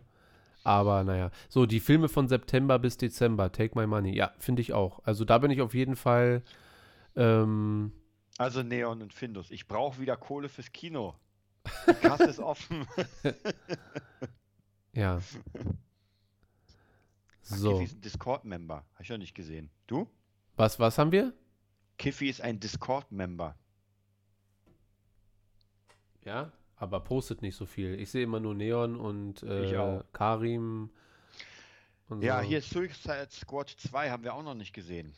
Aber 0.63 1.03
naja. 1.03 1.31
So, 1.49 1.65
die 1.65 1.79
Filme 1.79 2.09
von 2.09 2.27
September 2.27 2.77
bis 2.79 2.97
Dezember, 2.97 3.51
Take 3.51 3.77
My 3.77 3.87
Money. 3.87 4.15
Ja, 4.15 4.33
finde 4.37 4.61
ich 4.61 4.71
auch. 4.73 4.99
Also 5.03 5.25
da 5.25 5.39
bin 5.39 5.49
ich 5.51 5.61
auf 5.61 5.73
jeden 5.73 5.95
Fall. 5.95 6.43
Ähm, 7.15 7.91
Also 8.37 8.61
Neon 8.63 9.01
und 9.01 9.13
Findus. 9.13 9.51
Ich 9.51 9.67
brauche 9.67 9.99
wieder 9.99 10.15
Kohle 10.15 10.47
fürs 10.49 10.71
Kino. 10.71 11.15
Die 11.87 11.93
Kasse 11.93 12.25
ist 12.25 12.39
offen. 12.39 12.85
ja. 14.93 15.21
So. 17.41 17.71
Kiffy 17.79 17.83
ist 17.85 17.95
ein 17.95 18.01
Discord-Member. 18.01 18.75
Habe 18.75 19.03
ich 19.03 19.09
noch 19.09 19.17
nicht 19.17 19.35
gesehen. 19.35 19.69
Du? 19.87 20.09
Was, 20.55 20.79
was 20.79 20.97
haben 20.97 21.11
wir? 21.11 21.33
Kiffy 21.97 22.29
ist 22.29 22.41
ein 22.41 22.59
Discord-Member. 22.59 23.55
Ja, 26.25 26.51
aber 26.75 26.99
postet 27.01 27.41
nicht 27.41 27.55
so 27.55 27.65
viel. 27.65 27.99
Ich 27.99 28.11
sehe 28.11 28.23
immer 28.23 28.39
nur 28.39 28.55
Neon 28.55 28.95
und 28.95 29.43
äh, 29.43 29.77
auch. 29.77 30.03
Karim 30.13 30.89
und 32.07 32.21
Ja, 32.23 32.41
so. 32.41 32.47
hier 32.47 32.61
Suicide 32.61 33.27
Squad 33.31 33.69
2 33.69 34.09
haben 34.09 34.23
wir 34.23 34.33
auch 34.33 34.43
noch 34.43 34.55
nicht 34.55 34.73
gesehen. 34.73 35.13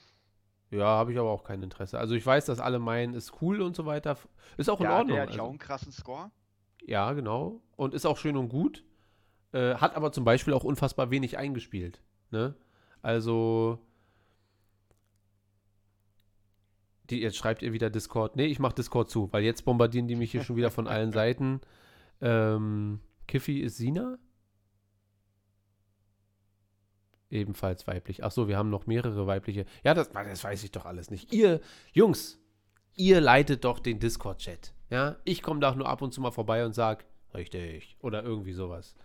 Ja, 0.76 0.86
habe 0.86 1.12
ich 1.14 1.20
aber 1.20 1.30
auch 1.30 1.44
kein 1.44 1.62
Interesse. 1.64 1.98
Also 2.00 2.16
ich 2.16 2.26
weiß, 2.26 2.46
dass 2.46 2.60
alle 2.60 2.80
meinen, 2.80 3.14
ist 3.14 3.42
cool 3.42 3.62
und 3.62 3.76
so 3.76 3.86
weiter. 3.86 4.18
Ist 4.58 4.70
auch 4.70 4.80
in 4.80 4.86
Ja, 4.86 4.98
Ordnung. 4.98 5.16
der 5.16 5.24
hat 5.24 5.30
ja 5.30 5.34
also. 5.36 5.44
auch 5.44 5.50
einen 5.50 5.60
krassen 5.60 5.92
Score. 5.92 6.32
Ja, 6.86 7.14
genau. 7.14 7.62
Und 7.76 7.94
ist 7.94 8.06
auch 8.06 8.18
schön 8.18 8.38
und 8.38 8.50
gut. 8.50 8.84
Äh, 9.54 9.76
hat 9.76 9.96
aber 9.96 10.12
zum 10.12 10.24
Beispiel 10.26 10.54
auch 10.54 10.64
unfassbar 10.64 11.12
wenig 11.12 11.38
eingespielt. 11.38 12.02
Ne? 12.32 12.56
Also. 13.02 13.80
Die, 17.10 17.22
jetzt 17.22 17.38
schreibt 17.38 17.62
ihr 17.62 17.72
wieder 17.72 17.90
Discord. 17.90 18.36
Nee, 18.36 18.48
ich 18.48 18.60
mach 18.60 18.74
Discord 18.74 19.10
zu, 19.12 19.32
weil 19.32 19.44
jetzt 19.44 19.64
bombardieren 19.64 20.08
die 20.08 20.16
mich 20.16 20.32
hier 20.32 20.44
schon 20.44 20.56
wieder 20.56 20.72
von 20.72 20.88
allen 20.88 21.12
Seiten. 21.14 21.62
Ähm, 22.22 23.00
Kiffy 23.28 23.60
ist 23.60 23.78
Sina? 23.78 24.18
Ebenfalls 27.36 27.86
weiblich. 27.88 28.24
Ach 28.24 28.32
so, 28.32 28.48
wir 28.48 28.58
haben 28.58 28.70
noch 28.70 28.88
mehrere 28.88 29.28
weibliche. 29.28 29.66
Ja, 29.84 29.94
das, 29.94 30.10
das 30.12 30.44
weiß 30.44 30.64
ich 30.64 30.72
doch 30.72 30.86
alles 30.86 31.12
nicht. 31.12 31.34
Ihr, 31.34 31.60
Jungs, 31.94 32.40
ihr 32.96 33.20
leitet 33.22 33.66
doch 33.66 33.80
den 33.80 34.00
Discord-Chat. 34.00 34.74
Ja, 34.90 35.18
ich 35.24 35.42
komme 35.42 35.60
da 35.60 35.74
nur 35.76 35.90
ab 35.90 36.02
und 36.02 36.14
zu 36.14 36.22
mal 36.22 36.32
vorbei 36.32 36.66
und 36.66 36.74
sag, 36.74 37.06
richtig. 37.34 37.98
Oder 38.02 38.24
irgendwie 38.24 38.54
sowas. 38.54 38.96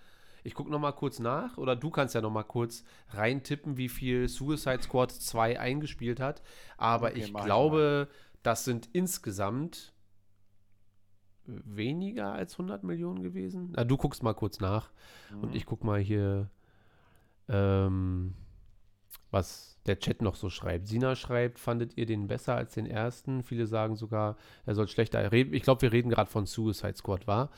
Ich 0.44 0.54
gucke 0.54 0.70
noch 0.70 0.78
mal 0.78 0.92
kurz 0.92 1.18
nach. 1.18 1.58
Oder 1.58 1.76
du 1.76 1.90
kannst 1.90 2.14
ja 2.14 2.20
noch 2.20 2.30
mal 2.30 2.44
kurz 2.44 2.84
reintippen, 3.10 3.76
wie 3.76 3.88
viel 3.88 4.28
Suicide 4.28 4.82
Squad 4.82 5.10
2 5.10 5.58
eingespielt 5.58 6.20
hat. 6.20 6.42
Aber 6.76 7.08
Okay, 7.08 7.20
ich 7.20 7.32
mach 7.32 7.40
ich 7.40 7.46
glaube, 7.46 8.08
das 8.42 8.64
sind 8.64 8.88
insgesamt 8.92 9.92
weniger 11.46 12.32
als 12.32 12.54
100 12.54 12.84
Millionen 12.84 13.22
gewesen. 13.22 13.72
Na, 13.74 13.84
du 13.84 13.96
guckst 13.96 14.22
mal 14.22 14.34
kurz 14.34 14.60
nach. 14.60 14.90
Mhm. 15.32 15.42
Und 15.42 15.54
ich 15.54 15.66
guck 15.66 15.84
mal 15.84 15.98
hier, 15.98 16.48
ähm, 17.50 18.34
was 19.30 19.78
der 19.86 19.98
Chat 19.98 20.22
noch 20.22 20.34
so 20.34 20.50
schreibt. 20.50 20.86
Sina 20.88 21.16
schreibt, 21.16 21.58
fandet 21.58 21.96
ihr 21.96 22.06
den 22.06 22.26
besser 22.28 22.54
als 22.54 22.74
den 22.74 22.86
ersten? 22.86 23.42
Viele 23.42 23.66
sagen 23.66 23.96
sogar, 23.96 24.36
er 24.66 24.74
soll 24.74 24.88
schlechter 24.88 25.32
reden. 25.32 25.54
Ich 25.54 25.62
glaube, 25.62 25.82
wir 25.82 25.92
reden 25.92 26.10
gerade 26.10 26.30
von 26.30 26.46
Suicide 26.46 26.96
Squad, 26.96 27.26
war? 27.26 27.50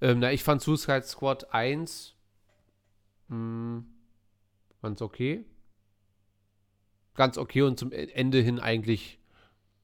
Ähm, 0.00 0.20
na, 0.20 0.32
ich 0.32 0.42
fand 0.42 0.62
Suicide 0.62 1.02
Squad 1.02 1.52
1 1.52 2.14
mh, 3.28 3.84
ganz 4.82 5.02
okay. 5.02 5.44
Ganz 7.14 7.38
okay 7.38 7.62
und 7.62 7.78
zum 7.78 7.92
E- 7.92 8.08
Ende 8.12 8.40
hin 8.40 8.58
eigentlich 8.58 9.18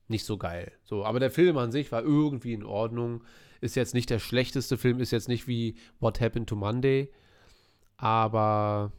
nicht 0.08 0.24
so 0.24 0.36
geil. 0.36 0.72
So, 0.84 1.04
aber 1.04 1.20
der 1.20 1.30
Film 1.30 1.56
an 1.58 1.70
sich 1.72 1.92
war 1.92 2.02
irgendwie 2.02 2.52
in 2.52 2.64
Ordnung. 2.64 3.22
Ist 3.60 3.76
jetzt 3.76 3.94
nicht 3.94 4.10
der 4.10 4.18
schlechteste 4.18 4.76
Film, 4.76 5.00
ist 5.00 5.10
jetzt 5.12 5.28
nicht 5.28 5.46
wie 5.46 5.76
What 6.00 6.20
Happened 6.20 6.48
to 6.48 6.56
Monday. 6.56 7.12
Aber 7.96 8.92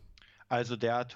Also 0.52 0.76
der 0.76 0.96
hat 0.96 1.16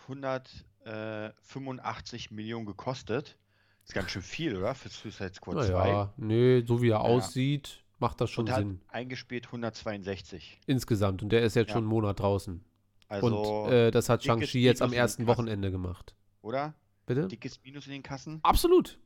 185 0.85 2.31
Millionen 2.31 2.65
gekostet. 2.65 3.37
Ist 3.83 3.93
ganz 3.93 4.09
schön 4.11 4.21
viel, 4.21 4.55
oder? 4.57 4.73
Für 4.73 4.87
Suicide 4.89 5.33
Squad 5.33 5.65
2. 5.65 5.71
naja, 5.73 6.13
nee, 6.17 6.63
so 6.65 6.81
wie 6.81 6.89
er 6.89 7.01
aussieht, 7.01 7.83
macht 7.99 8.19
das 8.21 8.31
schon 8.31 8.47
Und 8.47 8.55
Sinn. 8.55 8.81
eingespielt 8.87 9.47
162. 9.47 10.59
Insgesamt. 10.65 11.21
Und 11.21 11.29
der 11.33 11.43
ist 11.43 11.55
jetzt 11.55 11.67
Ja. 11.69 11.73
schon 11.73 11.83
einen 11.83 11.89
Monat 11.89 12.19
draußen. 12.19 12.63
Also, 13.07 13.65
und 13.65 13.71
äh, 13.71 13.91
das 13.91 14.09
hat 14.09 14.23
Shang-Chi 14.23 14.61
jetzt 14.61 14.81
am 14.81 14.93
ersten. 14.93 15.27
Wochenende 15.27 15.69
gemacht. 15.69 16.15
oder? 16.41 16.73
Bitte? 17.05 17.27
Dickes 17.27 17.59
Minus 17.63 17.85
in 17.87 17.91
den 17.93 18.03
Kassen. 18.03 18.39
Absolut. 18.41 18.97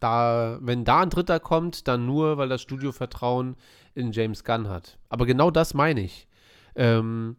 Da, 0.00 0.58
wenn 0.60 0.84
da 0.84 1.00
ein 1.00 1.10
Dritter 1.10 1.40
kommt, 1.40 1.88
dann 1.88 2.04
nur, 2.06 2.36
weil 2.36 2.48
das 2.48 2.60
Studio 2.62 2.92
Vertrauen 2.92 3.56
in 3.94 4.12
James 4.12 4.44
Gunn 4.44 4.68
hat. 4.68 4.98
Aber 5.08 5.26
genau 5.26 5.50
das 5.50 5.74
meine 5.74 6.02
ich. 6.02 6.28
Ähm, 6.76 7.36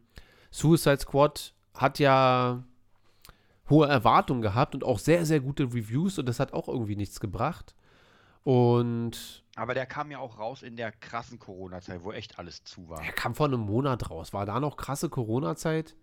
Suicide 0.51 0.99
Squad 0.99 1.53
hat 1.73 1.99
ja 1.99 2.63
hohe 3.69 3.87
Erwartungen 3.87 4.41
gehabt 4.41 4.75
und 4.75 4.83
auch 4.83 4.99
sehr, 4.99 5.25
sehr 5.25 5.39
gute 5.39 5.63
Reviews 5.63 6.19
und 6.19 6.27
das 6.27 6.39
hat 6.39 6.53
auch 6.53 6.67
irgendwie 6.67 6.95
nichts 6.95 7.19
gebracht. 7.19 7.75
Und 8.43 9.43
Aber 9.55 9.73
der 9.73 9.85
kam 9.85 10.11
ja 10.11 10.19
auch 10.19 10.37
raus 10.37 10.63
in 10.63 10.75
der 10.75 10.91
krassen 10.91 11.39
Corona-Zeit, 11.39 12.03
wo 12.03 12.11
echt 12.11 12.39
alles 12.39 12.63
zu 12.63 12.89
war. 12.89 13.01
er 13.01 13.13
kam 13.13 13.35
vor 13.35 13.45
einem 13.47 13.61
Monat 13.61 14.09
raus. 14.09 14.33
War 14.33 14.45
da 14.45 14.59
noch 14.59 14.75
krasse 14.75 15.09
Corona-Zeit? 15.09 15.95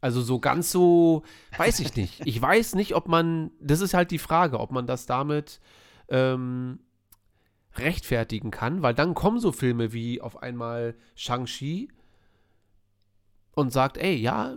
Also 0.00 0.20
so 0.22 0.40
ganz 0.40 0.72
so, 0.72 1.22
weiß 1.56 1.80
ich 1.80 1.94
nicht. 1.94 2.26
Ich 2.26 2.40
weiß 2.40 2.74
nicht, 2.74 2.94
ob 2.94 3.08
man, 3.08 3.52
das 3.60 3.80
ist 3.80 3.94
halt 3.94 4.10
die 4.10 4.18
Frage, 4.18 4.58
ob 4.58 4.72
man 4.72 4.86
das 4.86 5.06
damit 5.06 5.60
ähm, 6.08 6.80
rechtfertigen 7.76 8.50
kann, 8.50 8.82
weil 8.82 8.94
dann 8.94 9.14
kommen 9.14 9.38
so 9.38 9.52
Filme 9.52 9.92
wie 9.92 10.20
auf 10.20 10.42
einmal 10.42 10.96
Shang-Chi 11.14 11.88
und 13.54 13.72
sagt, 13.72 13.96
ey, 13.96 14.16
ja, 14.16 14.56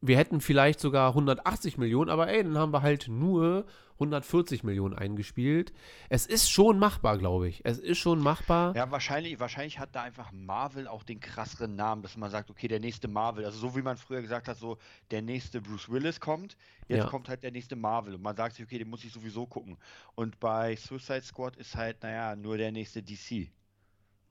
wir 0.00 0.16
hätten 0.16 0.40
vielleicht 0.40 0.80
sogar 0.80 1.08
180 1.10 1.78
Millionen, 1.78 2.10
aber 2.10 2.28
ey, 2.28 2.42
dann 2.44 2.56
haben 2.56 2.72
wir 2.72 2.82
halt 2.82 3.08
nur 3.08 3.66
140 3.94 4.62
Millionen 4.62 4.94
eingespielt. 4.94 5.72
Es 6.08 6.24
ist 6.26 6.48
schon 6.50 6.78
machbar, 6.78 7.18
glaube 7.18 7.48
ich. 7.48 7.62
Es 7.64 7.78
ist 7.78 7.98
schon 7.98 8.20
machbar. 8.20 8.76
Ja, 8.76 8.92
wahrscheinlich, 8.92 9.40
wahrscheinlich 9.40 9.80
hat 9.80 9.96
da 9.96 10.02
einfach 10.02 10.30
Marvel 10.30 10.86
auch 10.86 11.02
den 11.02 11.18
krasseren 11.18 11.74
Namen, 11.74 12.02
dass 12.02 12.16
man 12.16 12.30
sagt, 12.30 12.48
okay, 12.48 12.68
der 12.68 12.78
nächste 12.78 13.08
Marvel, 13.08 13.44
also 13.44 13.58
so 13.58 13.74
wie 13.74 13.82
man 13.82 13.96
früher 13.96 14.22
gesagt 14.22 14.46
hat, 14.46 14.56
so 14.56 14.78
der 15.10 15.22
nächste 15.22 15.60
Bruce 15.60 15.88
Willis 15.90 16.20
kommt, 16.20 16.56
jetzt 16.86 17.04
Ja. 17.04 17.10
kommt 17.10 17.28
halt 17.28 17.42
der 17.42 17.50
nächste 17.50 17.74
Marvel 17.74 18.14
und 18.14 18.22
man 18.22 18.36
sagt 18.36 18.54
sich, 18.54 18.64
okay, 18.64 18.78
den 18.78 18.88
muss 18.88 19.02
ich 19.02 19.12
sowieso 19.12 19.46
gucken. 19.46 19.76
Und 20.14 20.38
bei 20.38 20.76
Suicide 20.76 21.22
Squad 21.22 21.56
ist 21.56 21.74
halt, 21.74 22.00
naja, 22.04 22.36
nur 22.36 22.56
der 22.56 22.70
nächste 22.70 23.02
DC. 23.02 23.50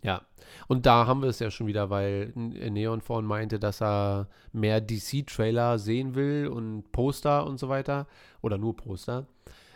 Ja, 0.03 0.21
und 0.67 0.85
da 0.85 1.07
haben 1.07 1.21
wir 1.23 1.29
es 1.29 1.39
ja 1.39 1.49
schon 1.49 1.65
wieder, 1.67 1.89
weil 1.89 2.31
N- 2.35 2.73
Neon 2.73 3.01
vorhin 3.01 3.25
meinte, 3.25 3.59
dass 3.59 3.81
er 3.81 4.27
mehr 4.53 4.79
DC-Trailer 4.79 5.79
sehen 5.79 6.13
will 6.15 6.47
und 6.47 6.91
Poster 6.91 7.45
und 7.47 7.57
so 7.59 7.67
weiter. 7.67 8.07
Oder 8.41 8.57
nur 8.59 8.75
Poster. 8.75 9.25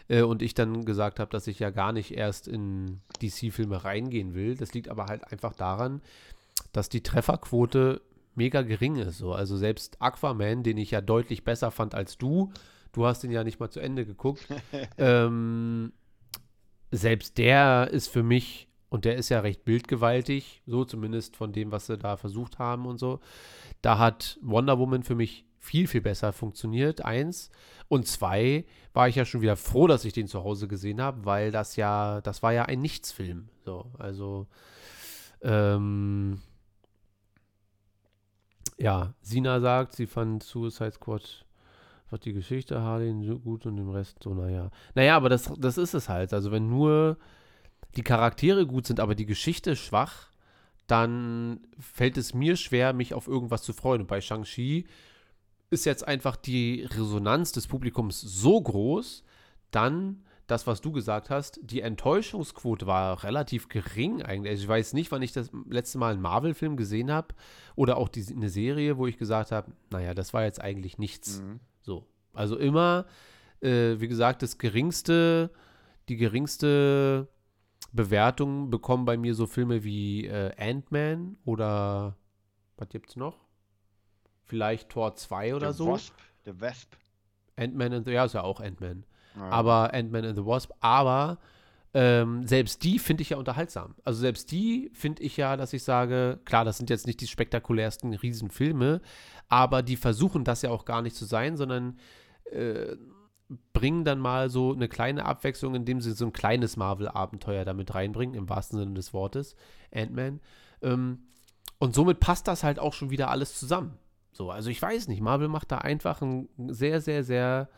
Äh, 0.08 0.22
und 0.22 0.42
ich 0.44 0.54
dann 0.54 0.86
gesagt 0.86 1.20
habe, 1.20 1.32
dass 1.32 1.48
ich 1.48 1.58
ja 1.60 1.72
gar 1.72 1.92
nicht 1.92 2.12
erst 2.16 2.48
in 2.48 3.02
DC-Filme 3.22 3.84
reingehen 3.84 4.36
will. 4.36 4.56
Das 4.56 4.74
liegt 4.74 4.90
aber 4.90 5.06
halt 5.08 5.32
einfach 5.32 5.54
daran, 5.54 6.02
dass 6.72 6.88
die 6.90 7.02
Trefferquote 7.02 8.02
mega 8.36 8.62
gering 8.62 8.98
ist. 8.98 9.18
So. 9.18 9.34
Also 9.34 9.58
selbst 9.58 10.02
Aquaman, 10.02 10.64
den 10.64 10.78
ich 10.78 10.92
ja 10.92 11.02
deutlich 11.02 11.44
besser 11.44 11.72
fand 11.72 11.96
als 11.96 12.18
du, 12.20 12.52
du 12.94 13.06
hast 13.06 13.24
ihn 13.24 13.32
ja 13.32 13.44
nicht 13.44 13.60
mal 13.60 13.70
zu 13.72 13.80
Ende 13.80 14.06
geguckt, 14.06 14.46
ähm, 14.98 15.94
selbst 16.92 17.38
der 17.38 17.90
ist 17.92 18.08
für 18.08 18.24
mich, 18.24 18.68
und 18.92 19.06
der 19.06 19.16
ist 19.16 19.30
ja 19.30 19.40
recht 19.40 19.64
bildgewaltig, 19.64 20.62
so 20.68 20.84
zumindest 20.84 21.38
von 21.38 21.54
dem, 21.54 21.72
was 21.72 21.88
sie 21.88 21.98
da 21.98 22.18
versucht 22.18 22.60
haben 22.60 22.86
und 22.86 23.00
so. 23.00 23.22
Da 23.82 23.98
hat 23.98 24.38
Wonder 24.42 24.78
Woman 24.80 25.04
für 25.04 25.16
mich 25.16 25.46
viel, 25.60 25.88
viel 25.88 26.02
besser 26.02 26.34
funktioniert. 26.34 27.06
Eins. 27.06 27.52
Und 27.88 28.06
zwei 28.06 28.66
war 28.92 29.08
ich 29.08 29.16
ja 29.16 29.24
schon 29.24 29.42
wieder 29.42 29.56
froh, 29.56 29.88
dass 29.88 30.04
ich 30.04 30.12
den 30.12 30.28
zu 30.28 30.44
Hause 30.44 30.68
gesehen 30.68 31.00
habe, 31.00 31.24
weil 31.24 31.52
das 31.52 31.78
ja, 31.78 32.20
das 32.20 32.44
war 32.44 32.52
ja 32.52 32.66
ein 32.66 32.82
Nichtsfilm. 32.82 33.48
So, 33.64 33.90
also, 33.98 34.48
ähm, 35.42 36.42
ja, 38.78 39.14
Sina 39.22 39.62
sagt, 39.62 39.96
sie 39.96 40.06
fand 40.06 40.44
Suicide 40.44 40.92
Squad 40.92 41.46
fand 42.08 42.26
die 42.26 42.34
Geschichte 42.34 42.82
Harley 42.82 43.26
so 43.26 43.40
gut 43.40 43.66
und 43.66 43.78
den 43.78 43.90
Rest 43.90 44.22
so, 44.22 44.34
naja. 44.34 44.70
Naja, 44.96 45.16
aber 45.16 45.30
das, 45.30 45.50
das 45.58 45.78
ist 45.78 45.94
es 45.94 46.10
halt. 46.10 46.34
Also, 46.34 46.52
wenn 46.52 46.70
nur 46.70 47.18
die 47.96 48.04
Charaktere 48.04 48.66
gut 48.66 48.88
sind, 48.88 49.00
aber 49.00 49.16
die 49.16 49.26
Geschichte 49.26 49.76
schwach, 49.76 50.30
dann 50.88 51.62
fällt 51.80 52.18
es 52.18 52.34
mir 52.34 52.56
schwer, 52.56 52.94
mich 52.94 53.14
auf 53.14 53.28
irgendwas 53.28 53.64
zu 53.64 53.74
freuen. 53.74 54.02
Und 54.02 54.08
bei 54.08 54.22
Shang-Chi 54.22 54.86
ist 55.70 55.86
jetzt 55.86 56.08
einfach 56.08 56.36
die 56.36 56.84
Resonanz 56.84 57.52
des 57.54 57.68
Publikums 57.68 58.20
so 58.20 58.60
groß, 58.60 59.24
dann 59.72 60.24
das, 60.48 60.68
was 60.68 60.82
du 60.82 60.92
gesagt 60.92 61.30
hast, 61.30 61.62
die 61.64 61.80
Enttäuschungsquote 61.80 62.86
war 62.86 63.24
relativ 63.24 63.70
gering 63.70 64.22
eigentlich. 64.22 64.52
Also 64.52 64.64
ich 64.64 64.70
weiß 64.70 64.94
nicht, 64.94 65.10
wann 65.12 65.22
ich 65.22 65.32
das 65.32 65.50
letzte 65.70 65.98
Mal 65.98 66.12
einen 66.12 66.22
Marvel-Film 66.22 66.76
gesehen 66.76 67.10
habe 67.10 67.30
oder 67.76 67.96
auch 67.96 68.10
die, 68.10 68.26
eine 68.30 68.50
Serie, 68.50 68.98
wo 68.98 69.08
ich 69.08 69.18
gesagt 69.18 69.54
habe, 69.54 69.72
naja, 69.92 70.14
das 70.14 70.34
war 70.34 70.44
jetzt 70.44 70.60
eigentlich 70.60 70.98
nichts. 70.98 71.42
So. 71.80 72.06
Also 72.34 72.58
immer, 72.58 73.06
äh, 73.62 74.00
wie 74.00 74.10
gesagt, 74.10 74.42
das 74.42 74.58
geringste, 74.58 75.52
die 76.10 76.18
geringste 76.18 77.30
Bewertung 77.92 78.70
bekommen 78.70 79.06
bei 79.06 79.18
mir 79.18 79.36
so 79.36 79.48
Filme 79.48 79.84
wie 79.84 80.26
äh, 80.26 80.52
Ant-Man 80.58 81.38
oder 81.46 82.16
was 82.78 82.90
gibt's 82.90 83.16
noch? 83.16 83.38
Vielleicht 84.44 84.90
Tor 84.90 85.16
2 85.16 85.56
oder 85.56 85.68
der 85.68 85.74
so. 85.74 85.88
Wasp, 85.88 86.16
der 86.46 86.60
Wasp. 86.62 86.96
Ant-Man 87.58 87.94
and 87.94 88.06
the, 88.06 88.12
ja, 88.12 88.26
ist 88.26 88.34
ja 88.34 88.44
auch 88.44 88.60
Ant-Man. 88.60 89.06
Ja. 89.36 89.50
Aber 89.50 89.94
Ant-Man 89.94 90.26
and 90.26 90.36
the 90.36 90.46
Wasp. 90.46 90.72
Aber 90.80 91.40
ähm, 91.94 92.48
selbst 92.48 92.84
die 92.84 93.00
finde 93.00 93.22
ich 93.22 93.32
ja 93.32 93.38
unterhaltsam. 93.38 93.96
Also 94.04 94.22
selbst 94.22 94.52
die 94.52 94.90
finde 94.94 95.24
ich 95.24 95.36
ja, 95.36 95.58
dass 95.58 95.74
ich 95.74 95.84
sage, 95.84 96.40
klar, 96.46 96.64
das 96.64 96.78
sind 96.78 96.90
jetzt 96.90 97.06
nicht 97.06 97.20
die 97.20 97.28
spektakulärsten 97.28 98.14
Riesenfilme, 98.14 99.02
aber 99.50 99.84
die 99.84 99.98
versuchen 99.98 100.46
das 100.46 100.62
ja 100.62 100.70
auch 100.70 100.86
gar 100.86 101.02
nicht 101.02 101.16
zu 101.16 101.26
sein, 101.26 101.58
sondern 101.58 102.00
äh, 102.46 102.96
bringen 103.74 104.06
dann 104.06 104.20
mal 104.20 104.50
so 104.50 104.74
eine 104.74 104.88
kleine 104.88 105.26
Abwechslung, 105.26 105.76
indem 105.76 106.02
sie 106.02 106.14
so 106.14 106.26
ein 106.26 106.34
kleines 106.34 106.78
Marvel-Abenteuer 106.78 107.66
damit 107.66 107.94
reinbringen, 107.94 108.36
im 108.36 108.50
wahrsten 108.50 108.80
Sinne 108.80 108.94
des 108.94 109.14
Wortes, 109.14 109.56
Ant-Man. 109.94 110.40
Ähm, 110.82 111.20
und 111.80 111.96
somit 111.96 112.20
passt 112.20 112.48
das 112.48 112.64
halt 112.64 112.80
auch 112.80 112.94
schon 112.94 113.10
wieder 113.10 113.30
alles 113.30 113.58
zusammen. 113.58 113.98
So, 114.34 114.52
also 114.52 114.70
ich 114.70 114.82
weiß 114.82 115.08
nicht, 115.08 115.22
Marvel 115.22 115.48
macht 115.48 115.72
da 115.72 115.80
einfach 115.80 116.22
einen 116.22 116.48
sehr, 116.68 117.02
sehr, 117.02 117.24
sehr 117.24 117.70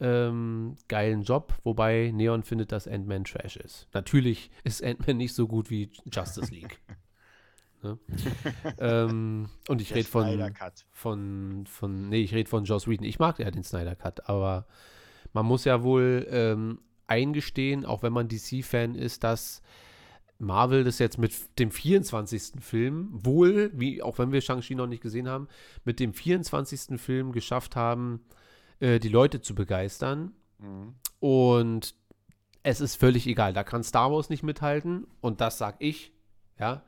ähm, 0.00 0.76
geilen 0.88 1.22
Job, 1.22 1.54
wobei 1.62 2.10
Neon 2.12 2.42
findet, 2.42 2.72
dass 2.72 2.88
Ant-Man 2.88 3.24
Trash 3.24 3.56
ist. 3.56 3.88
Natürlich 3.92 4.50
ist 4.64 4.82
Ant-Man 4.82 5.16
nicht 5.16 5.34
so 5.34 5.46
gut 5.46 5.70
wie 5.70 5.90
Justice 6.10 6.52
League. 6.52 6.80
ne? 7.82 7.98
ähm, 8.78 9.48
und 9.68 9.80
ich 9.80 9.94
rede 9.94 10.08
von, 10.08 10.52
von, 10.92 11.66
von, 11.66 12.08
nee, 12.08 12.22
ich 12.22 12.34
rede 12.34 12.48
von 12.48 12.64
Joss 12.64 12.88
Whedon. 12.88 13.06
Ich 13.06 13.18
mag 13.18 13.38
ja 13.38 13.50
den 13.50 13.64
Snyder 13.64 13.94
Cut, 13.94 14.28
aber 14.28 14.66
man 15.36 15.44
muss 15.44 15.66
ja 15.66 15.82
wohl 15.82 16.26
ähm, 16.30 16.78
eingestehen, 17.06 17.84
auch 17.84 18.02
wenn 18.02 18.14
man 18.14 18.26
DC-Fan 18.26 18.94
ist, 18.94 19.22
dass 19.22 19.60
Marvel 20.38 20.82
das 20.82 20.98
jetzt 20.98 21.18
mit 21.18 21.58
dem 21.58 21.70
24. 21.70 22.52
Film 22.60 23.10
wohl, 23.12 23.70
wie 23.74 24.02
auch 24.02 24.18
wenn 24.18 24.32
wir 24.32 24.40
Shang-Chi 24.40 24.74
noch 24.74 24.86
nicht 24.86 25.02
gesehen 25.02 25.28
haben, 25.28 25.48
mit 25.84 26.00
dem 26.00 26.14
24. 26.14 26.98
Film 26.98 27.32
geschafft 27.32 27.76
haben, 27.76 28.24
äh, 28.80 28.98
die 28.98 29.10
Leute 29.10 29.42
zu 29.42 29.54
begeistern. 29.54 30.32
Mhm. 30.58 30.94
Und 31.20 31.94
es 32.62 32.80
ist 32.80 32.96
völlig 32.96 33.26
egal. 33.26 33.52
Da 33.52 33.62
kann 33.62 33.84
Star 33.84 34.10
Wars 34.10 34.30
nicht 34.30 34.42
mithalten. 34.42 35.06
Und 35.20 35.42
das 35.42 35.58
sag 35.58 35.76
ich, 35.80 36.12
ja. 36.58 36.82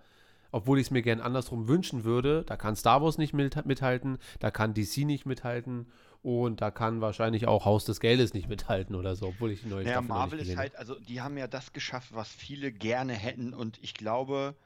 Obwohl 0.52 0.78
ich 0.78 0.86
es 0.86 0.90
mir 0.90 1.02
gern 1.02 1.20
andersrum 1.20 1.68
wünschen 1.68 2.04
würde. 2.04 2.44
Da 2.46 2.56
kann 2.56 2.76
Star 2.76 3.02
Wars 3.02 3.18
nicht 3.18 3.34
mit, 3.34 3.66
mithalten. 3.66 4.16
Da 4.40 4.50
kann 4.50 4.72
DC 4.72 5.04
nicht 5.04 5.26
mithalten. 5.26 5.88
Und 6.22 6.60
da 6.60 6.70
kann 6.70 7.00
wahrscheinlich 7.00 7.46
auch 7.46 7.64
Haus 7.64 7.84
des 7.84 8.00
Geldes 8.00 8.34
nicht 8.34 8.48
mithalten 8.48 8.96
oder 8.96 9.14
so, 9.14 9.28
obwohl 9.28 9.52
ich 9.52 9.62
die 9.62 9.68
neue 9.68 9.84
Ja, 9.84 9.92
Staffel 9.92 10.08
noch 10.08 10.14
Marvel 10.16 10.38
nicht 10.38 10.42
ist 10.42 10.46
gesehen 10.48 10.58
halt, 10.58 10.76
also 10.76 10.98
die 10.98 11.20
haben 11.20 11.38
ja 11.38 11.46
das 11.46 11.72
geschafft, 11.72 12.12
was 12.12 12.28
viele 12.28 12.72
gerne 12.72 13.12
hätten 13.12 13.54
und 13.54 13.78
ich 13.82 13.94
glaube, 13.94 14.56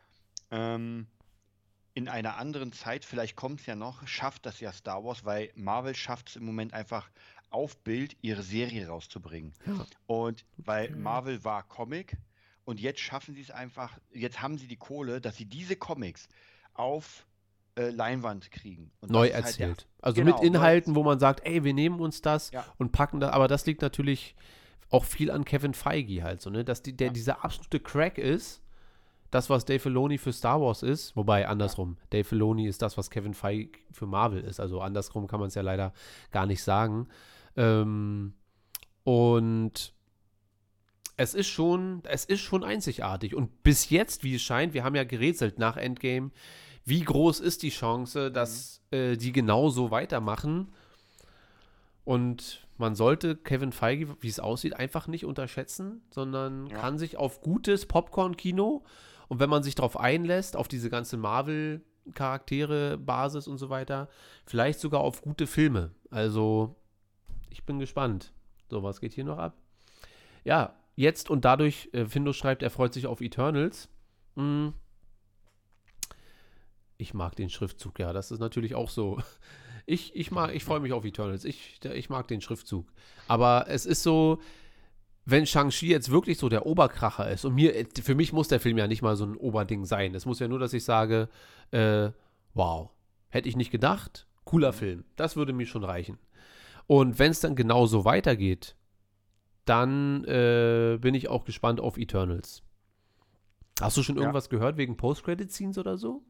ähm, 0.50 1.06
in 1.94 2.08
einer 2.08 2.38
anderen 2.38 2.72
Zeit, 2.72 3.04
vielleicht 3.04 3.36
kommt 3.36 3.60
es 3.60 3.66
ja 3.66 3.76
noch, 3.76 4.06
schafft 4.06 4.46
das 4.46 4.60
ja 4.60 4.72
Star 4.72 5.04
Wars, 5.04 5.24
weil 5.24 5.50
Marvel 5.54 5.94
schafft 5.94 6.30
es 6.30 6.36
im 6.36 6.46
Moment 6.46 6.72
einfach 6.72 7.10
auf 7.50 7.76
Bild 7.76 8.16
ihre 8.22 8.42
Serie 8.42 8.88
rauszubringen. 8.88 9.52
Ja. 9.66 9.84
Und 10.06 10.46
weil 10.56 10.90
Marvel 10.90 11.44
war 11.44 11.62
Comic 11.64 12.16
und 12.64 12.80
jetzt 12.80 13.00
schaffen 13.00 13.34
sie 13.34 13.42
es 13.42 13.50
einfach, 13.50 13.98
jetzt 14.12 14.40
haben 14.40 14.56
sie 14.56 14.66
die 14.66 14.76
Kohle, 14.76 15.20
dass 15.20 15.36
sie 15.36 15.44
diese 15.44 15.76
Comics 15.76 16.28
auf 16.72 17.26
äh, 17.76 17.90
Leinwand 17.90 18.50
kriegen. 18.50 18.90
Neu 19.06 19.32
halt 19.32 19.44
erzählt. 19.46 19.86
also 20.00 20.20
Genau, 20.20 20.36
mit 20.36 20.44
Inhalten, 20.44 20.94
wo 20.94 21.02
man 21.02 21.18
sagt, 21.18 21.46
ey, 21.46 21.64
wir 21.64 21.72
nehmen 21.74 22.00
uns 22.00 22.20
das 22.22 22.50
Ja. 22.50 22.64
und 22.78 22.92
packen 22.92 23.20
das, 23.20 23.32
aber 23.32 23.48
das 23.48 23.64
liegt 23.66 23.80
natürlich 23.82 24.34
auch 24.90 25.04
viel 25.04 25.30
an 25.30 25.44
Kevin 25.46 25.72
Feige 25.72 26.22
halt 26.22 26.42
so, 26.42 26.50
ne, 26.50 26.64
dass 26.64 26.82
die, 26.82 26.94
der 26.94 27.06
Ja. 27.08 27.12
dieser 27.14 27.44
absolute 27.44 27.80
Crack 27.80 28.18
ist, 28.18 28.60
das, 29.30 29.48
was 29.48 29.64
Dave 29.64 29.78
Filoni 29.80 30.18
für 30.18 30.34
Star 30.34 30.60
Wars 30.60 30.82
ist, 30.82 31.16
wobei 31.16 31.48
andersrum, 31.48 31.96
Dave 32.10 32.24
Filoni 32.24 32.66
ist 32.66 32.82
das, 32.82 32.98
was 32.98 33.08
Kevin 33.08 33.32
Feige 33.32 33.78
für 33.90 34.06
Marvel 34.06 34.42
ist, 34.44 34.60
also 34.60 34.82
andersrum 34.82 35.26
kann 35.26 35.40
man 35.40 35.48
es 35.48 35.54
ja 35.54 35.62
leider 35.62 35.94
gar 36.30 36.44
nicht 36.44 36.62
sagen. 36.62 37.08
Ähm, 37.56 38.34
und 39.04 39.94
es 41.16 41.34
ist 41.34 41.48
schon, 41.48 42.02
es 42.04 42.24
ist 42.24 42.40
schon 42.40 42.64
einzigartig. 42.64 43.34
Und 43.34 43.62
bis 43.62 43.90
jetzt, 43.90 44.24
wie 44.24 44.34
es 44.34 44.42
scheint, 44.42 44.74
wir 44.74 44.84
haben 44.84 44.94
ja 44.94 45.04
gerätselt 45.04 45.58
nach 45.58 45.76
Endgame, 45.76 46.30
wie 46.84 47.00
groß 47.02 47.40
ist 47.40 47.62
die 47.62 47.70
Chance, 47.70 48.30
dass 48.30 48.82
äh, 48.90 49.16
die 49.16 49.32
genauso 49.32 49.90
weitermachen. 49.90 50.72
Und 52.04 52.66
man 52.78 52.94
sollte 52.96 53.36
Kevin 53.36 53.70
Feige, 53.72 54.16
wie 54.20 54.28
es 54.28 54.40
aussieht, 54.40 54.74
einfach 54.74 55.06
nicht 55.06 55.24
unterschätzen, 55.24 56.02
sondern 56.10 56.66
Ja. 56.66 56.78
kann 56.78 56.98
sich 56.98 57.16
auf 57.16 57.40
gutes 57.40 57.86
Popcorn-Kino 57.86 58.82
und 59.28 59.38
wenn 59.40 59.48
man 59.50 59.62
sich 59.62 59.76
darauf 59.76 59.98
einlässt, 59.98 60.56
auf 60.56 60.66
diese 60.66 60.90
ganze 60.90 61.16
Marvel-Charaktere, 61.16 62.98
Basis 62.98 63.46
und 63.46 63.58
so 63.58 63.70
weiter, 63.70 64.08
vielleicht 64.46 64.80
sogar 64.80 65.00
auf 65.00 65.22
gute 65.22 65.46
Filme. 65.46 65.92
Also, 66.10 66.74
ich 67.50 67.64
bin 67.64 67.78
gespannt. 67.78 68.32
So, 68.68 68.82
was 68.82 69.00
geht 69.00 69.12
hier 69.12 69.24
noch 69.24 69.38
ab? 69.38 69.54
Ja, 70.44 70.74
jetzt 70.96 71.30
und 71.30 71.44
dadurch, 71.44 71.88
äh, 71.92 72.06
Findus 72.06 72.36
schreibt, 72.36 72.62
er 72.62 72.70
freut 72.70 72.94
sich 72.94 73.06
auf 73.06 73.20
Eternals. 73.20 73.88
Mm. 74.34 74.68
Ich 77.02 77.14
mag 77.14 77.34
den 77.36 77.50
Schriftzug, 77.50 77.98
ja, 77.98 78.12
das 78.12 78.30
ist 78.30 78.38
natürlich 78.40 78.74
auch 78.74 78.88
so. 78.88 79.18
Ich, 79.84 80.14
ich 80.14 80.30
mag, 80.30 80.54
ich 80.54 80.62
freue 80.62 80.78
mich 80.78 80.92
auf 80.92 81.04
Eternals. 81.04 81.44
Ich, 81.44 81.80
ich 81.82 82.08
mag 82.08 82.28
den 82.28 82.40
Schriftzug. 82.40 82.86
Aber 83.26 83.64
es 83.66 83.84
ist 83.84 84.04
so, 84.04 84.38
wenn 85.24 85.44
Shang-Chi 85.44 85.88
jetzt 85.88 86.08
wirklich 86.08 86.38
so 86.38 86.48
der 86.48 86.66
Oberkracher 86.66 87.28
ist, 87.28 87.44
und 87.44 87.56
mir, 87.56 87.84
für 88.00 88.14
mich 88.14 88.32
muss 88.32 88.46
der 88.46 88.60
Film 88.60 88.78
ja 88.78 88.86
nicht 88.86 89.02
mal 89.02 89.16
so 89.16 89.24
ein 89.24 89.36
Oberding 89.36 89.84
sein. 89.84 90.14
Es 90.14 90.24
muss 90.24 90.38
ja 90.38 90.46
nur, 90.46 90.60
dass 90.60 90.72
ich 90.72 90.84
sage, 90.84 91.28
äh, 91.72 92.10
wow, 92.54 92.90
hätte 93.28 93.48
ich 93.48 93.56
nicht 93.56 93.72
gedacht, 93.72 94.28
cooler 94.44 94.72
Film. 94.72 95.04
Das 95.16 95.34
würde 95.34 95.52
mir 95.52 95.66
schon 95.66 95.82
reichen. 95.82 96.16
Und 96.86 97.18
wenn 97.18 97.32
es 97.32 97.40
dann 97.40 97.56
genauso 97.56 98.04
weitergeht, 98.04 98.76
dann 99.64 100.22
äh, 100.26 100.96
bin 101.00 101.14
ich 101.14 101.26
auch 101.26 101.44
gespannt 101.44 101.80
auf 101.80 101.98
Eternals. 101.98 102.62
Hast 103.80 103.96
du 103.96 104.04
schon 104.04 104.14
Ja. 104.14 104.22
irgendwas 104.22 104.48
gehört 104.48 104.76
wegen 104.76 104.96
Post-Credit-Scenes 104.96 105.76
oder 105.76 105.98
so? 105.98 106.22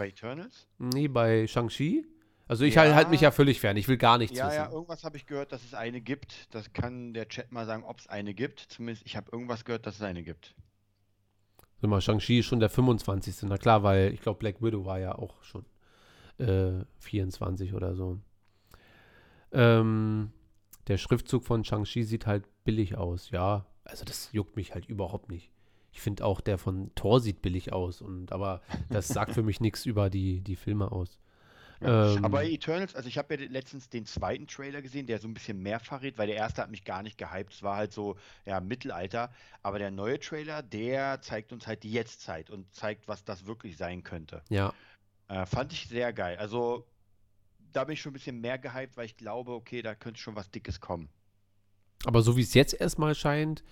Bei 0.00 0.08
Eternals? 0.08 0.66
Nee, 0.78 1.08
bei 1.08 1.46
Shang-Chi? 1.46 2.06
Also 2.48 2.64
ich 2.64 2.76
Ja. 2.76 2.80
halte 2.80 2.94
halt 2.94 3.10
mich 3.10 3.20
ja 3.20 3.30
völlig 3.30 3.60
fern. 3.60 3.76
Ich 3.76 3.86
will 3.86 3.98
gar 3.98 4.16
nichts 4.16 4.34
Ja, 4.38 4.46
wissen. 4.46 4.54
ja, 4.56 4.70
irgendwas 4.70 5.04
habe 5.04 5.18
ich 5.18 5.26
gehört, 5.26 5.52
dass 5.52 5.62
es 5.62 5.74
eine 5.74 6.00
gibt. 6.00 6.46
Das 6.54 6.72
kann 6.72 7.12
der 7.12 7.28
Chat 7.28 7.52
mal 7.52 7.66
sagen, 7.66 7.84
ob 7.84 7.98
es 7.98 8.06
eine 8.06 8.32
gibt. 8.32 8.60
Zumindest 8.60 9.04
ich 9.04 9.14
habe 9.18 9.30
irgendwas 9.30 9.66
gehört, 9.66 9.84
dass 9.84 9.96
es 9.96 10.00
eine 10.00 10.22
gibt. 10.22 10.54
Sag 11.82 11.90
mal, 11.90 12.00
Shang-Chi 12.00 12.38
ist 12.38 12.46
schon 12.46 12.60
der 12.60 12.70
25. 12.70 13.42
Na 13.42 13.58
klar, 13.58 13.82
weil 13.82 14.14
ich 14.14 14.22
glaube, 14.22 14.38
Black 14.38 14.62
Widow 14.62 14.86
war 14.86 14.98
ja 14.98 15.14
auch 15.16 15.42
schon 15.42 15.66
äh, 16.38 16.82
24 17.00 17.74
oder 17.74 17.94
so. 17.94 18.18
Ähm, 19.52 20.32
der 20.86 20.96
Schriftzug 20.96 21.44
von 21.44 21.62
Shang-Chi 21.62 22.04
sieht 22.04 22.26
halt 22.26 22.46
billig 22.64 22.96
aus. 22.96 23.28
Ja, 23.32 23.66
also 23.84 24.06
das 24.06 24.32
juckt 24.32 24.56
mich 24.56 24.72
halt 24.72 24.86
überhaupt 24.86 25.30
nicht. 25.30 25.50
Ich 25.92 26.00
finde 26.00 26.24
auch, 26.24 26.40
der 26.40 26.58
von 26.58 26.94
Thor 26.94 27.20
sieht 27.20 27.42
billig 27.42 27.72
aus. 27.72 28.00
Und, 28.00 28.32
aber 28.32 28.62
das 28.88 29.08
sagt 29.08 29.32
für 29.32 29.42
mich 29.42 29.60
nichts 29.60 29.86
über 29.86 30.10
die, 30.10 30.40
die 30.40 30.56
Filme 30.56 30.92
aus. 30.92 31.18
Ähm, 31.82 32.24
Aber 32.24 32.44
Eternals, 32.44 32.94
also 32.94 33.08
ich 33.08 33.16
habe 33.16 33.34
ja 33.34 33.48
letztens 33.48 33.88
den 33.88 34.04
zweiten 34.04 34.46
Trailer 34.46 34.82
gesehen, 34.82 35.06
der 35.06 35.18
so 35.18 35.26
ein 35.26 35.34
bisschen 35.34 35.62
mehr 35.62 35.80
verrät, 35.80 36.18
weil 36.18 36.26
der 36.26 36.36
erste 36.36 36.62
hat 36.62 36.70
mich 36.70 36.84
gar 36.84 37.02
nicht 37.02 37.16
gehypt. 37.16 37.54
Es 37.54 37.62
war 37.62 37.76
halt 37.76 37.92
so, 37.92 38.16
ja, 38.44 38.60
Mittelalter. 38.60 39.32
Aber 39.62 39.78
der 39.78 39.90
neue 39.90 40.20
Trailer, 40.20 40.62
der 40.62 41.22
zeigt 41.22 41.52
uns 41.52 41.66
halt 41.66 41.82
die 41.82 41.92
Jetztzeit 41.92 42.50
und 42.50 42.72
zeigt, 42.74 43.08
was 43.08 43.24
das 43.24 43.46
wirklich 43.46 43.76
sein 43.78 44.02
könnte. 44.02 44.42
ja, 44.50 44.74
Äh, 45.28 45.46
fand 45.46 45.72
ich 45.72 45.88
sehr 45.88 46.12
geil. 46.12 46.36
Also 46.38 46.86
da 47.72 47.84
bin 47.84 47.94
ich 47.94 48.00
schon 48.00 48.10
ein 48.10 48.14
bisschen 48.14 48.40
mehr 48.40 48.58
gehypt, 48.58 48.96
weil 48.96 49.06
ich 49.06 49.16
glaube, 49.16 49.52
okay, 49.52 49.80
da 49.82 49.94
könnte 49.94 50.20
schon 50.20 50.36
was 50.36 50.50
Dickes 50.50 50.80
kommen. 50.80 51.08
Aber 52.04 52.22
so 52.22 52.36
wie 52.36 52.42
es 52.42 52.54
jetzt 52.54 52.74
erstmal 52.74 53.14
scheint, 53.14 53.62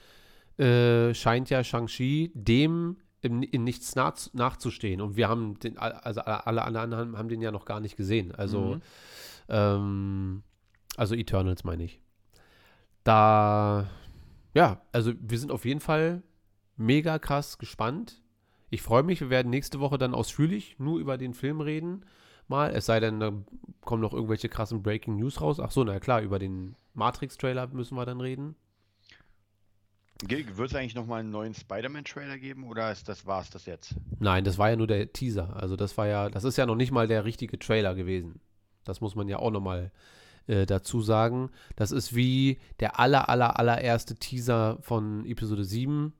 äh, 0.59 1.15
scheint 1.15 1.51
ja 1.51 1.63
Shang-Chi 1.63 2.33
dem 2.35 2.97
im, 3.21 3.43
in 3.43 3.65
nichts 3.65 3.95
nach, 3.97 4.15
nachzustehen. 4.33 5.01
Und 5.01 5.17
wir 5.17 5.29
haben 5.29 5.59
den, 5.59 5.77
also 5.79 6.21
alle 6.21 6.63
anderen 6.65 6.95
haben, 6.95 7.19
haben 7.19 7.29
den 7.29 7.43
ja 7.43 7.51
noch 7.51 7.65
gar 7.65 7.81
nicht 7.81 7.97
gesehen. 7.97 8.35
Also, 8.35 8.77
Mhm. 8.77 8.83
ähm, 9.49 10.43
also 10.97 11.15
Eternals 11.15 11.65
meine 11.65 11.85
ich. 11.85 12.01
Da, 13.05 13.89
ja, 14.55 14.81
also 14.93 15.13
wir 15.21 15.39
sind 15.39 15.51
auf 15.51 15.65
jeden 15.65 15.81
Fall 15.81 16.23
mega 16.77 17.19
krass 17.19 17.59
gespannt. 17.59 18.23
Ich 18.71 18.83
freue 18.83 19.03
mich, 19.03 19.21
wir 19.21 19.31
werden 19.31 19.51
nächste 19.51 19.81
Woche 19.81 19.99
dann 19.99 20.15
ausführlich 20.15 20.77
nur 20.79 20.99
über 20.99 21.17
den 21.17 21.35
Film 21.35 21.61
reden. 21.61 22.05
Mal, 22.49 22.71
es 22.75 22.87
sei 22.87 23.01
denn, 23.01 23.21
da 23.21 23.33
kommen 23.83 24.03
noch 24.03 24.13
irgendwelche 24.15 24.49
krassen 24.49 24.83
Breaking 24.83 25.17
News 25.17 25.41
raus. 25.41 25.61
Ach 25.61 25.71
so, 25.71 25.85
na 25.85 25.99
klar, 26.01 26.21
über 26.23 26.39
den 26.39 26.77
Matrix-Trailer 26.95 27.67
müssen 27.69 27.97
wir 27.97 28.07
dann 28.07 28.21
reden. 28.21 28.57
Wird 30.27 30.71
es 30.71 30.75
eigentlich 30.75 30.97
nochmal 30.97 31.21
einen 31.21 31.31
neuen 31.31 31.55
Spider-Man-Trailer 31.55 32.39
geben 32.39 32.65
oder 32.65 32.91
ist 32.91 33.09
das 33.09 33.25
war's 33.25 33.51
das 33.51 33.67
jetzt? 33.67 33.95
Nein, 34.19 34.43
das 34.45 34.59
war 34.59 34.71
ja 34.71 34.77
nur 34.77 34.89
der 34.89 35.13
Teaser. 35.13 35.57
Also 35.57 35.77
das 35.77 35.97
war 35.97 36.09
ja, 36.09 36.29
das 36.29 36.43
ist 36.45 36.59
ja 36.59 36.67
noch 36.67 36.75
nicht 36.75 36.91
mal 36.91 37.07
der 37.07 37.25
richtige 37.25 37.59
Trailer 37.59 37.95
gewesen. 37.95 38.41
Das 38.85 39.01
muss 39.01 39.15
man 39.15 39.29
ja 39.29 39.39
auch 39.39 39.53
nochmal 39.53 39.93
äh, 40.49 40.67
dazu 40.67 41.03
sagen. 41.03 41.51
Das 41.77 41.93
ist 41.93 42.17
wie 42.17 42.59
der 42.81 42.99
aller, 42.99 43.29
aller, 43.29 43.59
allererste 43.61 44.17
Teaser 44.17 44.79
von 44.81 45.25
Episode 45.25 45.63
7. 45.65 46.13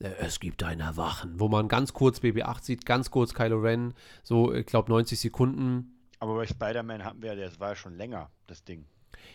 Äh, 0.00 0.08
Es 0.18 0.40
gibt 0.40 0.64
ein 0.64 0.80
Erwachen, 0.80 1.38
wo 1.38 1.48
man 1.48 1.68
ganz 1.68 1.92
kurz 1.92 2.18
BB-8 2.18 2.62
sieht, 2.64 2.86
ganz 2.86 3.10
kurz 3.12 3.34
Kylo 3.34 3.60
Ren, 3.60 3.94
so, 4.24 4.52
ich 4.52 4.66
glaube, 4.66 4.90
90 4.90 5.20
Sekunden. 5.20 5.94
Aber 6.18 6.34
bei 6.34 6.46
Spider-Man 6.46 7.04
hatten 7.04 7.22
wir, 7.22 7.36
das 7.36 7.60
war 7.60 7.70
ja 7.70 7.76
schon 7.76 7.94
länger, 7.96 8.30
das 8.48 8.64
Ding. 8.64 8.86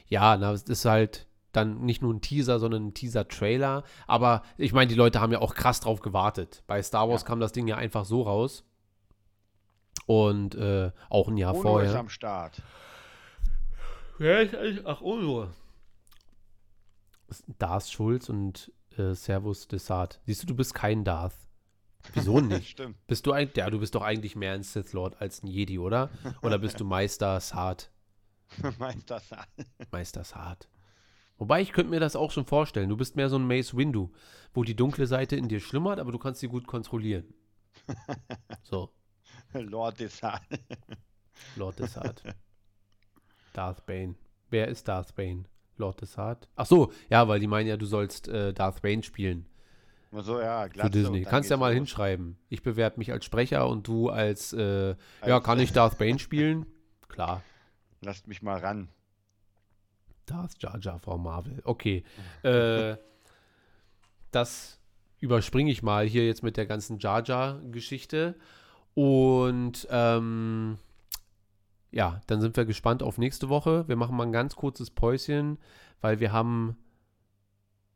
Ja, 0.08 0.36
na, 0.36 0.51
es 0.51 0.64
ist 0.64 0.84
halt 0.84 1.28
dann 1.54 1.82
nicht 1.86 2.01
nur 2.01 2.14
ein 2.14 2.22
Teaser, 2.22 2.60
sondern 2.60 2.88
ein 2.88 2.93
Teaser-Trailer. 2.93 3.84
Aber 4.08 4.43
ich 4.58 4.74
meine, 4.74 4.88
die 4.88 4.95
Leute 4.95 5.22
haben 5.22 5.32
ja 5.32 5.39
auch 5.39 5.56
krass 5.56 5.80
drauf 5.80 6.01
gewartet. 6.01 6.64
Bei 6.68 6.82
Star 6.84 7.08
Wars 7.10 7.22
Ja. 7.22 7.28
kam 7.28 7.39
das 7.39 7.51
Ding 7.54 7.68
ja 7.68 7.78
einfach 7.78 8.06
so 8.06 8.24
raus. 8.24 8.64
Und 10.06 10.56
äh, 10.56 10.91
auch 11.10 11.28
ein 11.30 11.38
Jahr 11.38 11.56
ist 11.56 11.62
vorher. 11.62 11.97
am 11.97 12.10
Start. 12.10 12.62
Ja, 14.20 14.41
ich, 14.41 14.51
ich, 14.54 14.86
ach, 14.86 15.01
Uno. 15.01 15.47
Darth 17.58 17.89
Schulz 17.89 18.30
und 18.30 18.72
äh, 18.97 19.14
Servus 19.14 19.68
Desart. 19.68 20.20
Siehst 20.26 20.43
du, 20.43 20.47
du 20.47 20.56
bist 20.56 20.74
kein 20.74 21.04
Darth. 21.04 21.34
Wieso 22.14 22.39
nicht? 22.41 22.70
Stimmt. 22.70 22.97
Bist 23.08 23.26
du 23.26 23.32
eigentlich, 23.32 23.58
ja, 23.58 23.70
du 23.70 23.80
bist 23.80 23.95
doch 23.95 24.01
eigentlich 24.04 24.36
mehr 24.36 24.54
ein 24.54 24.64
Sith 24.64 24.93
Lord 24.93 25.20
als 25.22 25.41
ein 25.41 25.47
Jedi, 25.47 25.80
oder? 25.80 26.10
Oder 26.41 26.60
bist 26.60 26.80
du 26.80 26.86
Meister 26.86 27.39
Saad? 27.39 27.89
Meister 28.78 29.20
Sa- 29.20 29.45
Meister 29.91 30.24
Saad. 30.24 30.68
Wobei, 31.38 31.61
ich 31.61 31.71
könnte 31.73 31.89
mir 31.89 31.99
das 31.99 32.15
auch 32.15 32.31
schon 32.31 32.45
vorstellen. 32.45 32.89
Du 32.89 32.97
bist 32.97 33.15
mehr 33.15 33.29
so 33.29 33.38
ein 33.38 33.47
Mace 33.47 33.75
Windu, 33.75 34.11
wo 34.53 34.63
die 34.63 34.75
dunkle 34.75 35.07
Seite 35.07 35.36
in 35.36 35.47
dir 35.49 35.59
schlummert, 35.59 35.99
aber 35.99 36.11
du 36.11 36.19
kannst 36.19 36.39
sie 36.41 36.47
gut 36.47 36.67
kontrollieren. 36.67 37.34
So, 38.63 38.91
Lord 39.53 39.99
Desal. 39.99 40.39
Lord 41.55 41.79
Desart. 41.79 42.23
Darth 43.53 43.86
Bane. 43.86 44.15
Wer 44.49 44.67
ist 44.67 44.88
Darth 44.88 45.15
Bane? 45.15 45.45
Lord 45.77 46.01
Desart? 46.01 46.47
Ach 46.55 46.65
so, 46.65 46.91
ja, 47.09 47.27
weil 47.27 47.39
die 47.39 47.47
meinen 47.47 47.67
ja, 47.67 47.77
du 47.77 47.86
sollst 47.86 48.27
äh, 48.27 48.53
Darth 48.53 48.81
Bane 48.81 49.03
spielen 49.03 49.47
So, 50.11 50.39
ja, 50.39 50.63
für 50.63 50.69
Glatze 50.69 50.89
Disney. 50.91 51.23
Kannst 51.23 51.49
ja 51.49 51.57
mal 51.57 51.69
los. 51.69 51.75
hinschreiben. 51.75 52.38
Ich 52.49 52.61
bewerbe 52.61 52.99
mich 52.99 53.11
als 53.11 53.25
Sprecher 53.25 53.67
und 53.67 53.88
du 53.88 54.09
als, 54.09 54.53
äh, 54.53 54.89
ja, 55.25 55.36
Als- 55.38 55.43
kann 55.43 55.59
ich 55.59 55.73
Darth 55.73 55.97
Bane 55.97 56.19
spielen? 56.19 56.65
Klar. 57.09 57.41
Lasst 58.01 58.27
mich 58.27 58.41
mal 58.41 58.59
ran. 58.59 58.89
Darth 60.26 60.61
Jar 60.61 60.80
Jar, 60.80 60.99
Frau 60.99 61.17
Marvel. 61.17 61.61
Okay. 61.63 62.03
äh, 62.43 62.97
das 64.32 64.80
überspringe 65.19 65.71
ich 65.71 65.84
mal 65.84 66.05
hier 66.05 66.26
jetzt 66.26 66.43
mit 66.43 66.57
der 66.57 66.65
ganzen 66.65 66.99
Jar 66.99 67.24
Jar-Geschichte. 67.24 68.36
Und 68.93 69.88
ähm, 69.89 70.78
ja, 71.91 72.21
dann 72.28 72.41
sind 72.41 72.57
wir 72.57 72.65
gespannt 72.65 73.03
auf 73.03 73.17
nächste 73.17 73.49
Woche. 73.49 73.88
Wir 73.88 73.95
machen 73.95 74.17
mal 74.17 74.26
ein 74.26 74.32
ganz 74.32 74.55
kurzes 74.55 74.89
Päuschen, 74.89 75.59
weil 76.01 76.19
wir 76.19 76.32
haben 76.32 76.78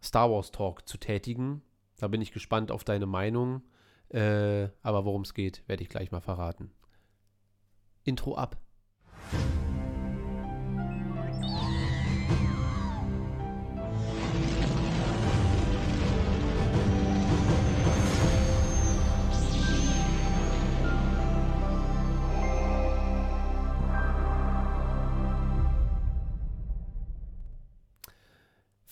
Star 0.02 0.32
Wars 0.32 0.52
Talk 0.52 0.88
zu 0.88 0.98
tätigen. 0.98 1.62
Da 1.98 2.08
bin 2.08 2.22
ich 2.22 2.32
gespannt 2.32 2.72
auf 2.72 2.84
deine 2.84 3.08
Meinung. 3.08 3.64
Äh, 4.10 4.70
aber 4.84 5.04
worum 5.04 5.24
es 5.24 5.34
geht, 5.34 5.68
werde 5.68 5.84
ich 5.84 5.90
gleich 5.90 6.12
mal 6.12 6.22
verraten. 6.22 6.72
Intro 8.04 8.36
ab. 8.36 8.58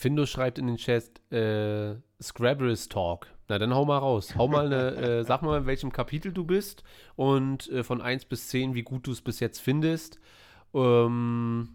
Findus 0.05 0.29
schreibt 0.29 0.59
in 0.59 0.67
den 0.67 0.77
Chat 0.77 1.19
äh, 1.31 1.95
Scrabbles 2.21 2.89
Talk. 2.89 3.25
Na, 3.47 3.57
dann 3.57 3.73
hau 3.73 3.85
mal 3.85 3.97
raus. 3.97 4.35
Hau 4.35 4.47
mal 4.47 4.67
eine, 4.67 4.95
äh, 4.97 5.23
sag 5.25 5.41
mal, 5.41 5.57
in 5.57 5.65
welchem 5.65 5.91
Kapitel 5.91 6.31
du 6.31 6.43
bist 6.43 6.83
und 7.15 7.67
äh, 7.71 7.83
von 7.83 8.03
1 8.03 8.25
bis 8.25 8.49
10, 8.49 8.75
wie 8.75 8.83
gut 8.83 9.07
du 9.07 9.11
es 9.11 9.21
bis 9.21 9.39
jetzt 9.39 9.57
findest. 9.57 10.19
Ähm, 10.75 11.69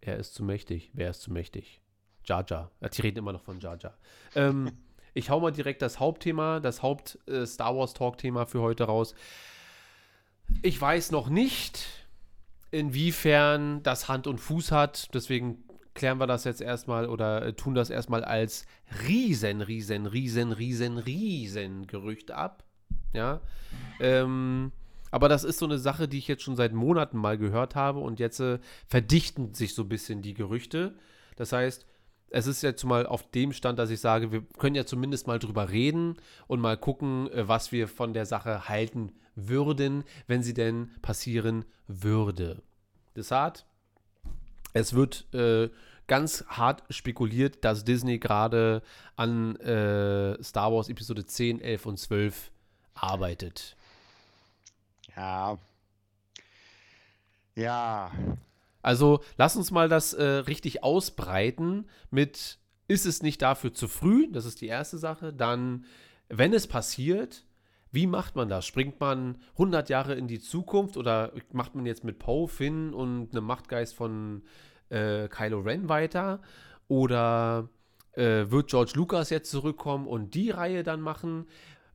er 0.00 0.16
ist 0.16 0.32
zu 0.32 0.42
mächtig. 0.42 0.90
Wer 0.94 1.10
ist 1.10 1.20
zu 1.20 1.30
mächtig? 1.30 1.82
Jar. 2.24 2.46
Ja, 2.48 2.70
die 2.88 3.02
reden 3.02 3.18
immer 3.18 3.34
noch 3.34 3.42
von 3.42 3.60
Jar. 3.60 3.78
Ähm, 4.34 4.72
ich 5.12 5.28
hau 5.28 5.38
mal 5.38 5.52
direkt 5.52 5.82
das 5.82 6.00
Hauptthema, 6.00 6.60
das 6.60 6.82
Haupt-Star 6.82 7.76
Wars 7.76 7.92
Talk-Thema 7.92 8.46
für 8.46 8.62
heute 8.62 8.84
raus. 8.84 9.14
Ich 10.62 10.80
weiß 10.80 11.10
noch 11.10 11.28
nicht, 11.28 11.84
inwiefern 12.70 13.82
das 13.82 14.08
Hand 14.08 14.26
und 14.26 14.38
Fuß 14.38 14.72
hat. 14.72 15.14
Deswegen 15.14 15.62
klären 15.94 16.18
wir 16.18 16.26
das 16.26 16.44
jetzt 16.44 16.60
erstmal 16.60 17.08
oder 17.08 17.44
äh, 17.44 17.52
tun 17.52 17.74
das 17.74 17.90
erstmal 17.90 18.24
als 18.24 18.66
riesen, 19.08 19.60
riesen, 19.60 20.06
riesen, 20.06 20.52
riesen, 20.52 20.98
riesen 20.98 21.86
Gerücht 21.86 22.30
ab. 22.30 22.64
Ja. 23.12 23.40
Ähm, 24.00 24.72
aber 25.10 25.28
das 25.28 25.44
ist 25.44 25.58
so 25.58 25.66
eine 25.66 25.78
Sache, 25.78 26.08
die 26.08 26.18
ich 26.18 26.28
jetzt 26.28 26.42
schon 26.42 26.56
seit 26.56 26.72
Monaten 26.72 27.18
mal 27.18 27.36
gehört 27.36 27.74
habe 27.74 28.00
und 28.00 28.20
jetzt 28.20 28.40
äh, 28.40 28.58
verdichten 28.86 29.54
sich 29.54 29.74
so 29.74 29.82
ein 29.82 29.88
bisschen 29.88 30.22
die 30.22 30.34
Gerüchte. 30.34 30.94
Das 31.36 31.52
heißt, 31.52 31.86
es 32.30 32.46
ist 32.46 32.62
jetzt 32.62 32.84
mal 32.84 33.06
auf 33.06 33.28
dem 33.30 33.52
Stand, 33.52 33.78
dass 33.78 33.90
ich 33.90 34.00
sage, 34.00 34.30
wir 34.30 34.42
können 34.58 34.76
ja 34.76 34.86
zumindest 34.86 35.26
mal 35.26 35.40
drüber 35.40 35.70
reden 35.70 36.16
und 36.46 36.60
mal 36.60 36.76
gucken, 36.76 37.30
äh, 37.32 37.48
was 37.48 37.72
wir 37.72 37.88
von 37.88 38.14
der 38.14 38.26
Sache 38.26 38.68
halten 38.68 39.12
würden, 39.34 40.04
wenn 40.26 40.42
sie 40.42 40.54
denn 40.54 40.90
passieren 41.02 41.64
würde. 41.88 42.62
Deshalb, 43.16 43.64
es 44.72 44.94
wird 44.94 45.32
äh, 45.34 45.70
ganz 46.06 46.44
hart 46.48 46.82
spekuliert, 46.90 47.64
dass 47.64 47.84
Disney 47.84 48.18
gerade 48.18 48.82
an 49.16 49.56
äh, 49.56 50.42
Star 50.42 50.72
Wars 50.72 50.88
Episode 50.88 51.24
10, 51.24 51.60
11 51.60 51.86
und 51.86 51.98
12 51.98 52.50
arbeitet. 52.94 53.76
Ja. 55.16 55.58
Ja. 57.54 58.10
Also 58.82 59.22
lass 59.36 59.56
uns 59.56 59.70
mal 59.70 59.88
das 59.88 60.12
äh, 60.12 60.24
richtig 60.24 60.82
ausbreiten 60.82 61.88
mit, 62.10 62.58
ist 62.88 63.06
es 63.06 63.22
nicht 63.22 63.42
dafür 63.42 63.72
zu 63.72 63.86
früh? 63.88 64.28
Das 64.32 64.46
ist 64.46 64.60
die 64.60 64.66
erste 64.66 64.98
Sache. 64.98 65.32
Dann, 65.32 65.84
wenn 66.28 66.52
es 66.52 66.66
passiert, 66.66 67.44
wie 67.92 68.06
macht 68.06 68.36
man 68.36 68.48
das? 68.48 68.66
Springt 68.66 69.00
man 69.00 69.38
100 69.52 69.88
Jahre 69.88 70.14
in 70.14 70.28
die 70.28 70.40
Zukunft 70.40 70.96
oder 70.96 71.32
macht 71.52 71.74
man 71.74 71.86
jetzt 71.86 72.04
mit 72.04 72.18
Poe, 72.18 72.48
Finn 72.48 72.94
und 72.94 73.32
einem 73.32 73.44
Machtgeist 73.44 73.94
von 73.94 74.42
äh, 74.90 75.28
Kylo 75.28 75.60
Ren 75.60 75.88
weiter? 75.88 76.40
Oder 76.88 77.68
äh, 78.12 78.50
wird 78.50 78.68
George 78.68 78.92
Lucas 78.94 79.30
jetzt 79.30 79.50
zurückkommen 79.50 80.06
und 80.06 80.34
die 80.34 80.50
Reihe 80.50 80.82
dann 80.82 81.00
machen? 81.00 81.46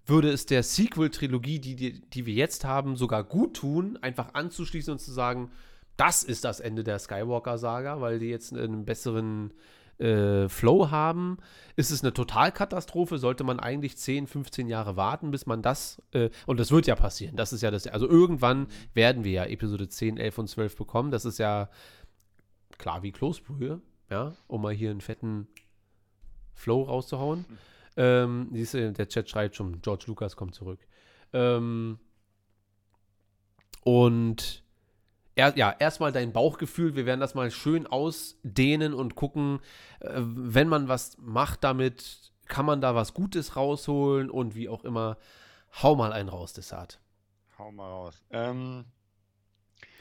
Würde 0.06 0.30
es 0.30 0.46
der 0.46 0.64
Sequel-Trilogie, 0.64 1.60
die, 1.60 1.76
die, 1.76 2.02
die 2.02 2.26
wir 2.26 2.34
jetzt 2.34 2.64
haben, 2.64 2.96
sogar 2.96 3.24
gut 3.24 3.56
tun, 3.56 3.98
einfach 4.02 4.34
anzuschließen 4.34 4.92
und 4.92 5.00
zu 5.00 5.12
sagen, 5.12 5.50
das 5.98 6.24
ist 6.24 6.44
das 6.44 6.60
Ende 6.60 6.84
der 6.84 7.00
Skywalker-Saga, 7.00 8.02
weil 8.02 8.20
die 8.20 8.28
jetzt 8.28 8.54
einen 8.54 8.86
besseren 8.86 9.54
äh, 10.00 10.50
Flow 10.50 10.92
haben. 10.92 11.38
Ist 11.76 11.92
es 11.92 12.04
eine 12.04 12.14
Totalkatastrophe? 12.14 13.18
Sollte 13.18 13.44
man 13.44 13.60
eigentlich 13.60 13.98
10, 13.98 14.28
15 14.28 14.68
Jahre 14.68 14.96
warten, 14.96 15.32
bis 15.32 15.46
man 15.46 15.62
das, 15.62 16.02
äh, 16.12 16.30
und 16.46 16.60
das 16.60 16.72
wird 16.72 16.88
ja 16.88 16.96
passieren, 16.96 17.36
das 17.36 17.54
ist 17.54 17.62
ja 17.62 17.72
das, 17.72 17.88
also 17.88 18.08
irgendwann 18.08 18.68
werden 18.94 19.24
wir 19.24 19.32
ja 19.32 19.46
Episode 19.46 19.88
10, 19.88 20.18
11 20.18 20.38
und 20.38 20.48
12 20.48 20.76
bekommen, 20.76 21.12
das 21.12 21.26
ist 21.26 21.40
ja 21.40 21.70
klar 22.78 23.04
wie 23.04 23.12
Kloßbrühe, 23.12 23.82
ja, 24.10 24.36
um 24.48 24.62
mal 24.62 24.74
hier 24.74 24.92
einen 24.92 25.02
fetten 25.02 25.48
Flow 26.54 26.84
rauszuhauen. 26.84 27.46
Ähm, 27.98 28.50
siehst 28.52 28.74
du, 28.74 28.92
der 28.92 29.08
Chat 29.08 29.30
schreibt 29.30 29.56
schon, 29.56 29.82
George 29.82 30.06
Lucas 30.08 30.36
kommt 30.36 30.56
zurück. 30.56 30.80
Ähm, 31.32 32.00
und 33.84 34.65
er, 35.36 35.58
ja, 35.58 35.76
erstmal 35.78 36.12
dein 36.12 36.32
Bauchgefühl. 36.34 36.96
Wir 36.96 37.06
werden 37.06 37.20
das 37.20 37.36
mal 37.36 37.52
schön 37.52 37.88
ausdehnen 37.88 38.94
und 38.94 39.16
gucken, 39.16 39.60
äh, 40.00 40.12
wenn 40.16 40.68
man 40.68 40.88
was 40.88 41.18
macht 41.20 41.64
damit, 41.64 42.32
kann 42.48 42.66
man 42.66 42.82
da 42.82 42.96
was 42.96 43.14
Gutes 43.14 43.56
rausholen 43.56 44.30
und 44.30 44.56
wie 44.56 44.70
auch 44.70 44.84
immer. 44.84 45.18
Hau 45.82 45.96
mal 45.96 46.14
einen 46.14 46.30
raus, 46.30 46.54
Desart. 46.54 47.00
Hau 47.58 47.72
mal 47.72 47.90
raus. 47.90 48.24
Ähm, 48.32 48.86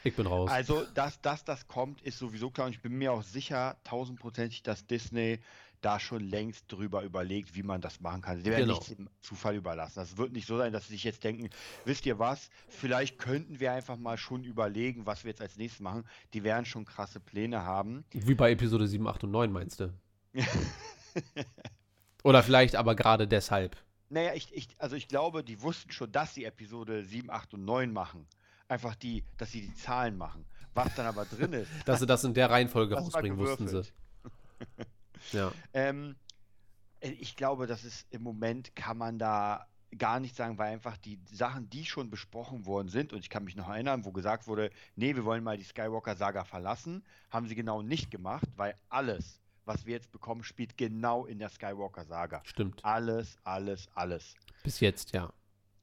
Ich 0.03 0.15
bin 0.15 0.27
raus. 0.27 0.49
also, 0.49 0.85
dass, 0.93 1.19
dass 1.21 1.43
das 1.43 1.67
kommt, 1.67 2.01
ist 2.01 2.17
sowieso 2.19 2.49
klar. 2.51 2.67
Und 2.67 2.73
ich 2.73 2.81
bin 2.81 2.93
mir 2.93 3.11
auch 3.11 3.23
sicher, 3.23 3.75
tausendprozentig, 3.83 4.63
dass 4.63 4.87
Disney 4.87 5.39
da 5.85 5.99
schon 5.99 6.21
längst 6.23 6.71
drüber 6.71 7.03
überlegt, 7.03 7.53
wie 7.55 7.61
man 7.61 7.79
das 7.79 7.99
machen 8.01 8.21
kann. 8.21 8.39
Sie 8.39 8.45
werden 8.45 8.61
Genau. 8.65 8.73
nichts 8.79 8.89
im 8.89 9.07
Zufall 9.21 9.55
überlassen. 9.55 9.99
Das 9.99 10.17
wird 10.17 10.31
nicht 10.33 10.47
so 10.47 10.57
sein, 10.57 10.73
dass 10.73 10.87
sie 10.87 10.93
sich 10.93 11.03
jetzt 11.03 11.23
denken, 11.23 11.49
wisst 11.85 12.05
ihr 12.07 12.17
was, 12.17 12.49
vielleicht 12.67 13.19
könnten 13.19 13.59
wir 13.59 13.71
einfach 13.71 13.95
mal 13.97 14.17
schon 14.17 14.43
überlegen, 14.43 15.05
was 15.05 15.23
wir 15.23 15.29
jetzt 15.29 15.41
als 15.41 15.57
nächstes 15.57 15.81
machen. 15.81 16.03
Die 16.33 16.43
werden 16.43 16.65
schon 16.65 16.85
krasse 16.85 17.19
Pläne 17.19 17.61
haben. 17.63 18.03
Wie 18.11 18.33
bei 18.33 18.51
Episode 18.51 18.87
7, 18.87 19.07
8 19.07 19.25
und 19.25 19.31
9, 19.31 19.51
meinst 19.51 19.79
du? 19.79 19.93
Oder 22.23 22.41
vielleicht 22.41 22.75
aber 22.75 22.95
gerade 22.95 23.27
deshalb. 23.27 23.77
Naja, 24.09 24.33
ich, 24.33 24.51
ich, 24.53 24.69
also 24.79 24.95
ich 24.95 25.07
glaube, 25.07 25.43
die 25.43 25.61
wussten 25.61 25.91
schon, 25.91 26.11
dass 26.11 26.33
sie 26.33 26.45
Episode 26.45 27.03
7, 27.03 27.29
8 27.29 27.53
und 27.53 27.65
9 27.65 27.93
machen. 27.93 28.25
Einfach 28.67 28.95
die, 28.95 29.23
dass 29.37 29.51
sie 29.51 29.61
die 29.61 29.75
Zahlen 29.75 30.17
machen. 30.17 30.45
Was 30.73 30.95
dann 30.95 31.05
aber 31.05 31.25
drin 31.25 31.53
ist. 31.53 31.69
Dass 31.85 31.99
sie 32.01 32.05
das 32.05 32.25
in 32.25 32.33
der 32.33 32.49
Reihenfolge 32.49 32.95
rausbringen, 32.95 33.37
wussten 33.37 33.67
sie. 33.67 33.83
Ja. 35.31 35.51
Ähm, 35.73 36.15
äh, 36.99 37.09
ich 37.09 37.35
glaube, 37.35 37.67
dass 37.67 37.83
es 37.83 38.05
im 38.09 38.23
Moment 38.23 38.75
kann 38.75 38.97
man 38.97 39.19
da 39.19 39.67
gar 39.97 40.19
nicht 40.19 40.35
sagen, 40.35 40.57
weil 40.57 40.73
einfach 40.73 40.97
die 40.97 41.19
Sachen, 41.31 41.69
die 41.69 41.85
schon 41.85 42.09
besprochen 42.09 42.65
worden 42.65 42.89
sind, 42.89 43.13
und 43.13 43.19
ich 43.19 43.29
kann 43.29 43.43
mich 43.43 43.55
noch 43.55 43.69
erinnern, 43.69 44.03
wo 44.05 44.11
gesagt 44.11 44.47
wurde, 44.47 44.71
nee, 44.95 45.15
wir 45.15 45.25
wollen 45.25 45.43
mal 45.43 45.57
die 45.57 45.63
Skywalker-Saga 45.63 46.43
verlassen, 46.43 47.03
haben 47.29 47.47
sie 47.47 47.55
genau 47.55 47.81
nicht 47.81 48.11
gemacht, 48.11 48.47
weil 48.55 48.75
alles, 48.89 49.39
was 49.63 49.85
wir 49.85 49.93
jetzt 49.93 50.11
bekommen, 50.11 50.43
spielt 50.43 50.77
genau 50.77 51.25
in 51.25 51.39
der 51.39 51.49
Skywalker-Saga. 51.49 52.41
Stimmt. 52.43 52.83
Alles, 52.83 53.37
alles, 53.43 53.87
alles. 53.93 54.35
Bis 54.63 54.79
jetzt, 54.79 55.13
ja. 55.13 55.31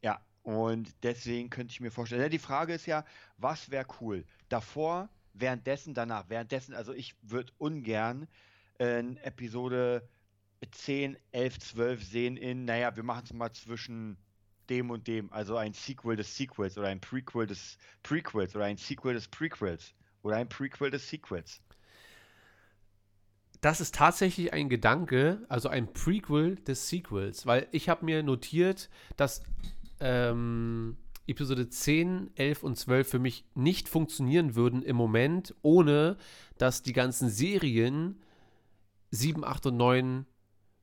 Ja, 0.03 0.21
und 0.43 0.93
deswegen 1.03 1.49
könnte 1.49 1.73
ich 1.73 1.81
mir 1.81 1.91
vorstellen, 1.91 2.23
ja, 2.23 2.29
die 2.29 2.39
Frage 2.39 2.75
ist 2.75 2.87
ja, 2.87 3.05
was 3.39 3.71
wäre 3.71 3.87
cool? 4.01 4.25
Davor, 4.49 5.09
währenddessen, 5.33 5.95
danach, 5.95 6.29
währenddessen, 6.29 6.75
also 6.75 6.93
ich 6.93 7.15
würde 7.23 7.53
ungern 7.59 8.29
in 8.83 9.17
Episode 9.19 10.09
10, 10.71 11.17
11, 11.33 11.59
12 11.59 12.05
sehen 12.05 12.37
in, 12.37 12.65
naja, 12.65 12.95
wir 12.97 13.03
machen 13.03 13.25
es 13.25 13.33
mal 13.33 13.53
zwischen 13.53 14.17
dem 14.71 14.91
und 14.91 15.07
dem, 15.07 15.33
also 15.33 15.57
ein 15.57 15.73
Sequel 15.73 16.17
des 16.17 16.37
Sequels 16.37 16.79
oder 16.79 16.89
ein 16.89 17.01
Prequel 17.01 17.47
des 17.47 17.79
Prequels 18.03 18.55
oder 18.55 18.65
ein 18.67 18.77
Sequel 18.77 19.15
des 19.15 19.29
Prequels 19.29 19.95
oder 20.23 20.37
ein 20.37 20.49
Prequel 20.49 20.91
des 20.91 21.09
Sequels. 21.09 21.61
Das 23.61 23.81
ist 23.81 23.95
tatsächlich 23.95 24.53
ein 24.53 24.69
Gedanke, 24.69 25.45
also 25.49 25.69
ein 25.69 25.93
Prequel 25.93 26.57
des 26.57 26.89
Sequels, 26.89 27.47
weil 27.47 27.69
ich 27.71 27.89
habe 27.89 28.05
mir 28.05 28.23
notiert, 28.23 28.89
dass 29.17 29.43
ähm, 30.01 30.97
Episode 31.27 31.69
10, 31.69 32.33
11 32.35 32.63
und 32.63 32.77
12 32.77 33.09
für 33.09 33.19
mich 33.21 33.45
nicht 33.55 33.89
funktionieren 33.89 34.57
würden 34.57 34.83
im 34.83 34.97
Moment, 34.97 35.55
ohne 35.63 36.17
dass 36.59 36.83
die 36.83 36.93
ganzen 36.93 37.29
Serien 37.29 38.21
7, 39.13 39.45
8 39.45 39.67
und 39.67 39.77
9 39.77 40.27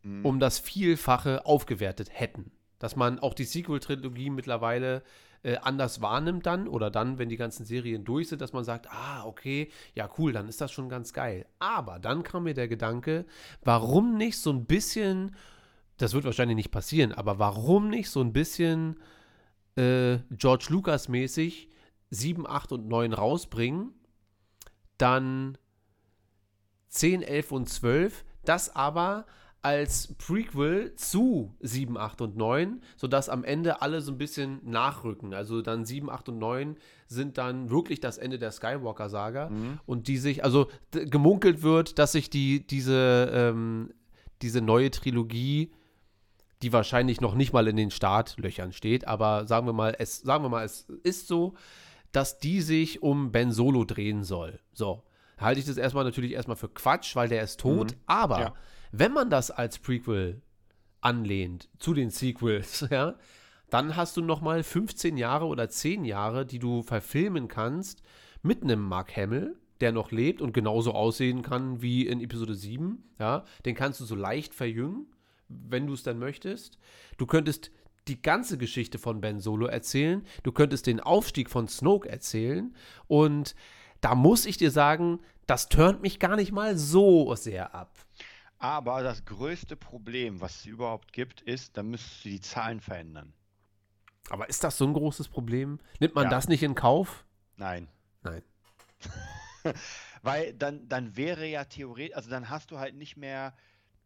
Mhm. 0.04 0.26
um 0.26 0.40
das 0.40 0.60
Vielfache 0.60 1.46
aufgewertet 1.46 2.10
hätten. 2.12 2.52
Dass 2.80 2.96
man 2.96 3.20
auch 3.20 3.34
die 3.34 3.44
Sequel-Trilogie 3.44 4.30
mittlerweile 4.30 5.04
äh, 5.44 5.58
anders 5.58 6.02
wahrnimmt 6.02 6.46
dann 6.46 6.68
oder 6.68 6.90
dann, 6.90 7.18
wenn 7.18 7.30
die 7.30 7.38
ganzen 7.38 7.66
Serien 7.66 8.06
durch 8.06 8.30
sind, 8.30 8.42
dass 8.42 8.54
man 8.54 8.64
sagt, 8.64 8.90
ah, 8.92 9.26
okay, 9.26 9.70
ja 9.96 10.10
cool, 10.18 10.32
dann 10.32 10.48
ist 10.48 10.62
das 10.62 10.72
schon 10.72 10.90
ganz 10.90 11.12
geil. 11.14 11.46
Aber 11.60 12.00
dann 12.00 12.24
kam 12.24 12.44
mir 12.44 12.54
der 12.54 12.68
Gedanke, 12.68 13.26
warum 13.64 14.16
nicht 14.16 14.38
so 14.38 14.52
ein 14.52 14.66
bisschen, 14.66 15.36
das 15.98 16.14
wird 16.14 16.24
wahrscheinlich 16.24 16.56
nicht 16.56 16.72
passieren, 16.72 17.12
aber 17.12 17.40
warum 17.40 17.90
nicht 17.90 18.10
so 18.10 18.22
ein 18.22 18.32
bisschen 18.34 19.00
äh, 19.76 20.20
George 20.32 20.68
Lucas 20.70 21.10
mäßig 21.10 21.70
7, 22.10 22.48
8 22.48 22.72
und 22.72 22.88
9 22.88 23.14
rausbringen, 23.14 23.94
dann 24.98 25.58
10, 26.90 27.22
11 27.22 27.52
und 27.52 27.70
12, 27.70 28.26
das 28.44 28.76
aber 28.76 29.26
als 29.62 30.16
Prequel 30.16 30.96
zu 30.96 31.54
7, 31.60 31.98
8 31.98 32.22
und 32.22 32.38
9, 32.38 32.82
sodass 32.96 33.28
am 33.28 33.44
Ende 33.44 33.82
alle 33.82 34.02
so 34.02 34.12
ein 34.14 34.18
bisschen 34.18 34.62
nachrücken. 34.64 35.34
Also 35.34 35.62
dann 35.62 35.84
7, 35.84 36.10
8 36.10 36.30
und 36.30 36.40
9 36.40 36.78
sind 37.08 37.38
dann 37.38 37.70
wirklich 37.70 38.00
das 38.00 38.18
Ende 38.18 38.40
der 38.40 38.52
Skywalker-Saga 38.52 39.52
und 39.86 40.08
die 40.08 40.18
sich, 40.18 40.44
also 40.44 40.70
gemunkelt 40.92 41.62
wird, 41.62 42.00
dass 42.00 42.14
sich 42.14 42.30
die, 42.30 42.66
diese, 42.66 43.30
ähm, 43.34 43.94
diese 44.42 44.62
neue 44.62 44.92
Trilogie, 44.92 45.72
die 46.62 46.72
wahrscheinlich 46.72 47.20
noch 47.20 47.36
nicht 47.36 47.52
mal 47.52 47.68
in 47.68 47.76
den 47.76 47.92
Startlöchern 47.92 48.72
steht, 48.72 49.08
aber 49.08 49.46
sagen 49.46 49.66
wir 49.66 49.74
mal, 49.74 49.96
es, 50.00 50.22
sagen 50.22 50.44
wir 50.44 50.50
mal, 50.50 50.64
es 50.64 50.88
ist 51.04 51.28
so, 51.28 51.56
dass 52.14 52.40
die 52.40 52.62
sich 52.62 53.04
um 53.04 53.32
Ben 53.32 53.52
Solo 53.52 53.84
drehen 53.84 54.24
soll. 54.24 54.60
So. 54.74 55.04
Halte 55.40 55.60
ich 55.60 55.66
das 55.66 55.78
erstmal 55.78 56.04
natürlich 56.04 56.34
erstmal 56.34 56.58
für 56.58 56.70
Quatsch, 56.70 57.16
weil 57.16 57.30
der 57.30 57.44
ist 57.44 57.60
tot, 57.60 57.96
aber 58.06 58.40
Ja. 58.40 58.54
wenn 58.92 59.14
man 59.14 59.30
das 59.30 59.52
als 59.52 59.80
Prequel 59.80 60.42
anlehnt 61.02 61.70
zu 61.80 61.94
den 61.94 62.10
Sequels, 62.10 62.86
ja, 62.92 63.16
dann 63.70 63.96
hast 63.96 64.18
du 64.18 64.22
noch 64.22 64.42
mal 64.42 64.64
15 64.64 65.18
Jahre 65.18 65.46
oder 65.46 65.70
10 65.70 66.04
Jahre, 66.06 66.46
die 66.46 66.60
du 66.60 66.82
verfilmen 66.82 67.48
kannst 67.48 68.02
mit 68.42 68.64
einem 68.64 68.82
Mark 68.82 69.16
Hamill, 69.16 69.56
der 69.80 69.92
noch 69.92 70.12
lebt 70.12 70.42
und 70.42 70.54
genauso 70.54 70.94
aussehen 70.94 71.42
kann 71.42 71.82
wie 71.82 72.06
in 72.08 72.20
Episode 72.20 72.56
7, 72.56 73.02
ja, 73.20 73.46
den 73.66 73.76
kannst 73.76 74.00
du 74.02 74.06
so 74.06 74.16
leicht 74.16 74.54
verjüngen, 74.54 75.06
wenn 75.48 75.88
du 75.88 75.94
es 75.94 76.04
dann 76.04 76.20
möchtest. 76.20 76.78
Du 77.18 77.26
könntest 77.26 77.72
die 78.08 78.22
ganze 78.22 78.58
Geschichte 78.58 78.98
von 78.98 79.22
Ben 79.22 79.40
Solo 79.40 79.68
erzählen, 79.68 80.26
du 80.44 80.52
könntest 80.52 80.88
den 80.88 81.00
Aufstieg 81.00 81.50
von 81.50 81.68
Snoke 81.68 82.10
erzählen. 82.10 82.76
Und 83.08 83.56
da 84.02 84.16
muss 84.16 84.45
ich 84.45 84.58
dir 84.58 84.72
sagen, 84.72 85.20
das 85.47 85.70
turnt 85.70 86.02
mich 86.02 86.20
gar 86.20 86.36
nicht 86.36 86.52
mal 86.52 86.78
so 86.78 87.34
sehr 87.36 87.74
ab. 87.74 87.91
Aber 88.58 89.04
das 89.04 89.24
größte 89.26 89.76
Problem, 89.76 90.41
was 90.41 90.58
es 90.58 90.66
überhaupt 90.66 91.14
gibt, 91.14 91.41
ist, 91.41 91.78
da 91.78 91.84
müsstest 91.84 92.26
du 92.26 92.30
die 92.30 92.41
Zahlen 92.41 92.82
verändern. 92.82 93.34
Aber 94.30 94.50
ist 94.50 94.64
das 94.64 94.78
so 94.78 94.86
ein 94.86 94.93
großes 94.93 95.28
Problem? 95.30 95.80
Nimmt 96.00 96.14
man 96.16 96.26
Ja. 96.26 96.30
das 96.30 96.47
nicht 96.50 96.62
in 96.62 96.76
Kauf? 96.76 97.26
Nein. 97.56 97.88
Nein. 98.22 98.43
Weil 100.22 100.54
dann, 100.54 100.88
dann 100.89 101.16
wäre 101.16 101.45
ja 101.47 101.64
theoretisch, 101.64 102.16
also 102.16 102.30
dann 102.30 102.50
hast 102.50 102.72
du 102.72 102.80
halt 102.80 102.95
nicht 102.95 103.16
mehr, 103.18 103.54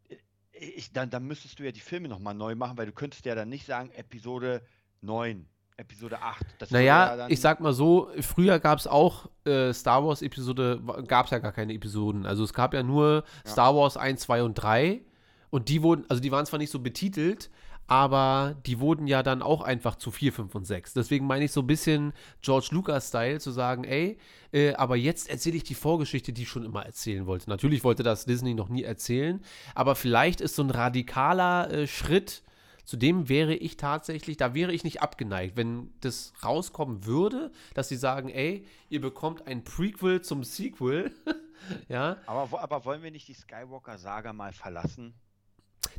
äh, 0.10 0.18
ich, 0.54 0.92
dann, 0.94 1.10
dann 1.10 1.26
müsstest 1.26 1.60
du 1.60 1.64
ja 1.64 1.72
die 1.72 1.80
Filme 1.80 2.08
nochmal 2.08 2.36
neu 2.36 2.56
machen, 2.56 2.78
weil 2.78 2.86
du 2.86 2.92
könntest 2.92 3.26
ja 3.26 3.34
dann 3.36 3.50
nicht 3.50 3.66
sagen, 3.66 3.90
Episode 3.92 4.64
9, 5.02 5.48
Episode 5.78 6.22
8. 6.22 6.46
Das 6.60 6.72
Naja, 6.72 7.16
ja 7.16 7.28
ich 7.30 7.42
sag 7.42 7.60
mal 7.60 7.74
so, 7.74 8.10
früher 8.22 8.60
gab 8.60 8.80
es 8.80 8.88
auch 8.88 9.30
äh, 9.46 9.74
Star 9.74 10.06
Wars 10.06 10.22
Episode, 10.22 10.82
gab 11.08 11.26
es 11.26 11.32
ja 11.32 11.40
gar 11.40 11.52
keine 11.52 11.74
Episoden. 11.74 12.26
Also 12.26 12.44
es 12.44 12.54
gab 12.54 12.74
ja 12.74 12.84
nur 12.84 13.24
Star 13.46 13.76
Wars 13.76 13.98
1, 13.98 14.22
2 14.22 14.44
und 14.44 14.56
3 14.56 15.02
und 15.50 15.70
die 15.70 15.82
wurden, 15.82 16.06
also 16.10 16.22
die 16.22 16.32
waren 16.32 16.46
zwar 16.46 16.60
nicht 16.60 16.72
so 16.72 16.80
betitelt, 16.80 17.50
aber 17.88 18.56
die 18.66 18.80
wurden 18.80 19.08
ja 19.08 19.24
dann 19.24 19.42
auch 19.42 19.62
einfach 19.62 19.96
zu 19.96 20.10
4, 20.10 20.32
5 20.34 20.56
und 20.56 20.66
6. 20.66 20.94
Deswegen 20.94 21.28
meine 21.28 21.46
ich 21.46 21.52
so 21.52 21.62
ein 21.62 21.68
bisschen 21.68 22.14
George 22.42 22.70
Lucas-Style 22.72 23.40
zu 23.40 23.52
sagen, 23.52 23.84
ey, 23.84 24.18
äh, 24.52 24.74
aber 24.76 24.96
jetzt 24.96 25.30
erzähle 25.30 25.58
ich 25.58 25.64
die 25.64 25.76
Vorgeschichte, 25.76 26.32
die 26.32 26.44
ich 26.44 26.50
schon 26.50 26.64
immer 26.64 26.86
erzählen 26.86 27.26
wollte. 27.26 27.50
Natürlich 27.50 27.84
wollte 27.84 28.04
das 28.04 28.26
Disney 28.26 28.54
noch 28.54 28.70
nie 28.70 28.84
erzählen, 28.84 29.44
aber 29.76 29.96
vielleicht 29.96 30.40
ist 30.40 30.56
so 30.56 30.64
ein 30.64 30.70
radikaler 30.70 31.72
äh, 31.72 31.88
Schritt, 31.88 32.44
zu 32.84 32.98
dem 32.98 33.30
wäre 33.30 33.54
ich 33.56 33.78
tatsächlich, 33.78 34.38
da 34.38 34.54
wäre 34.54 34.74
ich 34.74 34.84
nicht 34.84 35.02
abgeneigt, 35.02 35.56
wenn 35.56 35.94
das 36.02 36.34
rauskommen 36.44 37.06
würde, 37.06 37.52
dass 37.74 37.90
sie 37.90 37.96
sagen, 37.96 38.30
ey, 38.30 38.66
ihr 38.90 39.02
bekommt 39.02 39.48
ein 39.48 39.64
Prequel 39.64 40.22
zum 40.22 40.44
Sequel. 40.44 41.12
ja, 41.88 42.18
aber, 42.26 42.62
aber 42.62 42.86
wollen 42.86 43.04
wir 43.04 43.12
nicht 43.12 43.28
die 43.28 43.34
Skywalker-Saga 43.34 44.34
mal 44.34 44.54
verlassen? 44.54 45.14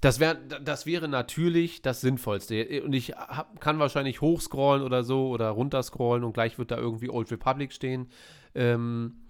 das, 0.00 0.20
wär, 0.20 0.34
das 0.34 0.86
wäre 0.86 1.08
natürlich 1.08 1.82
das 1.82 2.00
Sinnvollste. 2.00 2.82
Und 2.82 2.92
ich 2.92 3.10
hab, 3.12 3.60
kann 3.60 3.78
wahrscheinlich 3.78 4.20
hochscrollen 4.20 4.82
oder 4.82 5.02
so 5.02 5.28
oder 5.28 5.50
runterscrollen 5.50 6.24
und 6.24 6.34
gleich 6.34 6.58
wird 6.58 6.70
da 6.70 6.76
irgendwie 6.76 7.10
Old 7.10 7.30
Republic 7.30 7.72
stehen. 7.72 8.08
Ähm, 8.54 9.23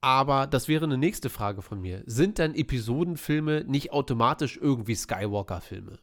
aber 0.00 0.46
das 0.46 0.68
wäre 0.68 0.84
eine 0.84 0.98
nächste 0.98 1.30
Frage 1.30 1.62
von 1.62 1.80
mir. 1.80 2.02
Sind 2.06 2.38
denn 2.38 2.54
Episodenfilme 2.54 3.64
nicht 3.64 3.92
automatisch 3.92 4.56
irgendwie 4.56 4.94
Skywalker-Filme? 4.94 5.98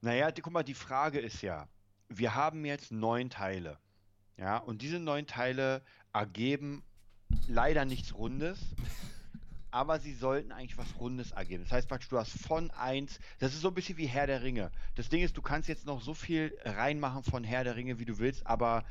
Naja, 0.00 0.30
guck 0.30 0.52
mal, 0.52 0.62
die 0.62 0.74
Frage 0.74 1.18
ist 1.18 1.42
ja, 1.42 1.68
wir 2.08 2.34
haben 2.34 2.64
jetzt 2.64 2.92
neun 2.92 3.28
Teile. 3.28 3.78
Ja, 4.36 4.56
und 4.56 4.80
diese 4.80 4.98
neun 4.98 5.26
Teile 5.26 5.82
ergeben 6.12 6.82
leider 7.46 7.84
nichts 7.84 8.14
Rundes, 8.14 8.58
aber 9.70 10.00
sie 10.00 10.14
sollten 10.14 10.52
eigentlich 10.52 10.78
was 10.78 10.98
Rundes 10.98 11.32
ergeben. 11.32 11.64
Das 11.64 11.72
heißt 11.72 11.88
praktisch, 11.88 12.08
du 12.08 12.18
hast 12.18 12.32
von 12.46 12.70
eins, 12.70 13.20
das 13.38 13.52
ist 13.52 13.60
so 13.60 13.68
ein 13.68 13.74
bisschen 13.74 13.98
wie 13.98 14.06
Herr 14.06 14.26
der 14.26 14.42
Ringe. 14.42 14.70
Das 14.94 15.08
Ding 15.08 15.22
ist, 15.22 15.36
du 15.36 15.42
kannst 15.42 15.68
jetzt 15.68 15.86
noch 15.86 16.00
so 16.00 16.14
viel 16.14 16.56
reinmachen 16.64 17.22
von 17.22 17.44
Herr 17.44 17.64
der 17.64 17.76
Ringe, 17.76 17.98
wie 17.98 18.06
du 18.06 18.18
willst, 18.18 18.46
aber 18.46 18.84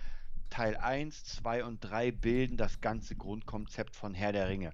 Teil 0.49 0.77
1, 0.77 1.23
2 1.25 1.63
und 1.63 1.79
3 1.81 2.11
bilden 2.11 2.57
das 2.57 2.81
ganze 2.81 3.15
Grundkonzept 3.15 3.95
von 3.95 4.13
Herr 4.13 4.31
der 4.31 4.47
Ringe. 4.49 4.71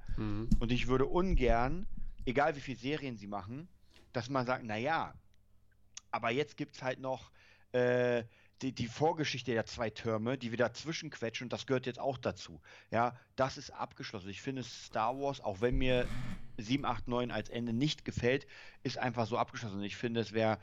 Und 0.59 0.71
ich 0.71 0.87
würde 0.87 1.05
ungern, 1.05 1.87
egal 2.25 2.55
wie 2.55 2.61
viele 2.61 2.77
Serien 2.77 3.17
sie 3.17 3.27
machen, 3.27 3.67
dass 4.13 4.29
man 4.29 4.45
sagt, 4.45 4.63
naja, 4.63 5.13
aber 6.11 6.29
jetzt 6.31 6.55
gibt 6.57 6.75
es 6.75 6.81
halt 6.83 6.99
noch 6.99 7.31
äh, 7.73 8.23
die, 8.61 8.71
die 8.71 8.87
Vorgeschichte 8.87 9.51
der 9.51 9.65
zwei 9.65 9.89
Türme, 9.89 10.37
die 10.37 10.51
wir 10.51 10.57
dazwischen 10.57 11.09
quetschen 11.09 11.45
und 11.45 11.53
das 11.53 11.65
gehört 11.65 11.85
jetzt 11.85 11.99
auch 11.99 12.17
dazu. 12.17 12.61
Ja, 12.89 13.19
das 13.35 13.57
ist 13.57 13.71
abgeschlossen. 13.71 14.29
Ich 14.29 14.41
finde 14.41 14.63
Star 14.63 15.19
Wars, 15.19 15.41
auch 15.41 15.59
wenn 15.59 15.77
mir 15.77 16.07
7, 16.57 16.85
8, 16.85 17.07
9 17.07 17.31
als 17.31 17.49
Ende 17.49 17.73
nicht 17.73 18.05
gefällt, 18.05 18.47
ist 18.83 18.97
einfach 18.97 19.27
so 19.27 19.37
abgeschlossen. 19.37 19.79
Und 19.79 19.83
ich 19.83 19.97
finde, 19.97 20.21
es 20.21 20.31
wäre 20.31 20.57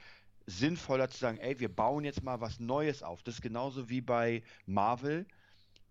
sinnvoller 0.46 1.08
zu 1.08 1.18
sagen, 1.18 1.38
ey, 1.38 1.58
wir 1.60 1.74
bauen 1.74 2.04
jetzt 2.04 2.22
mal 2.22 2.40
was 2.40 2.60
Neues 2.60 3.02
auf. 3.02 3.22
Das 3.22 3.36
ist 3.36 3.42
genauso 3.42 3.88
wie 3.88 4.00
bei 4.00 4.42
Marvel, 4.66 5.26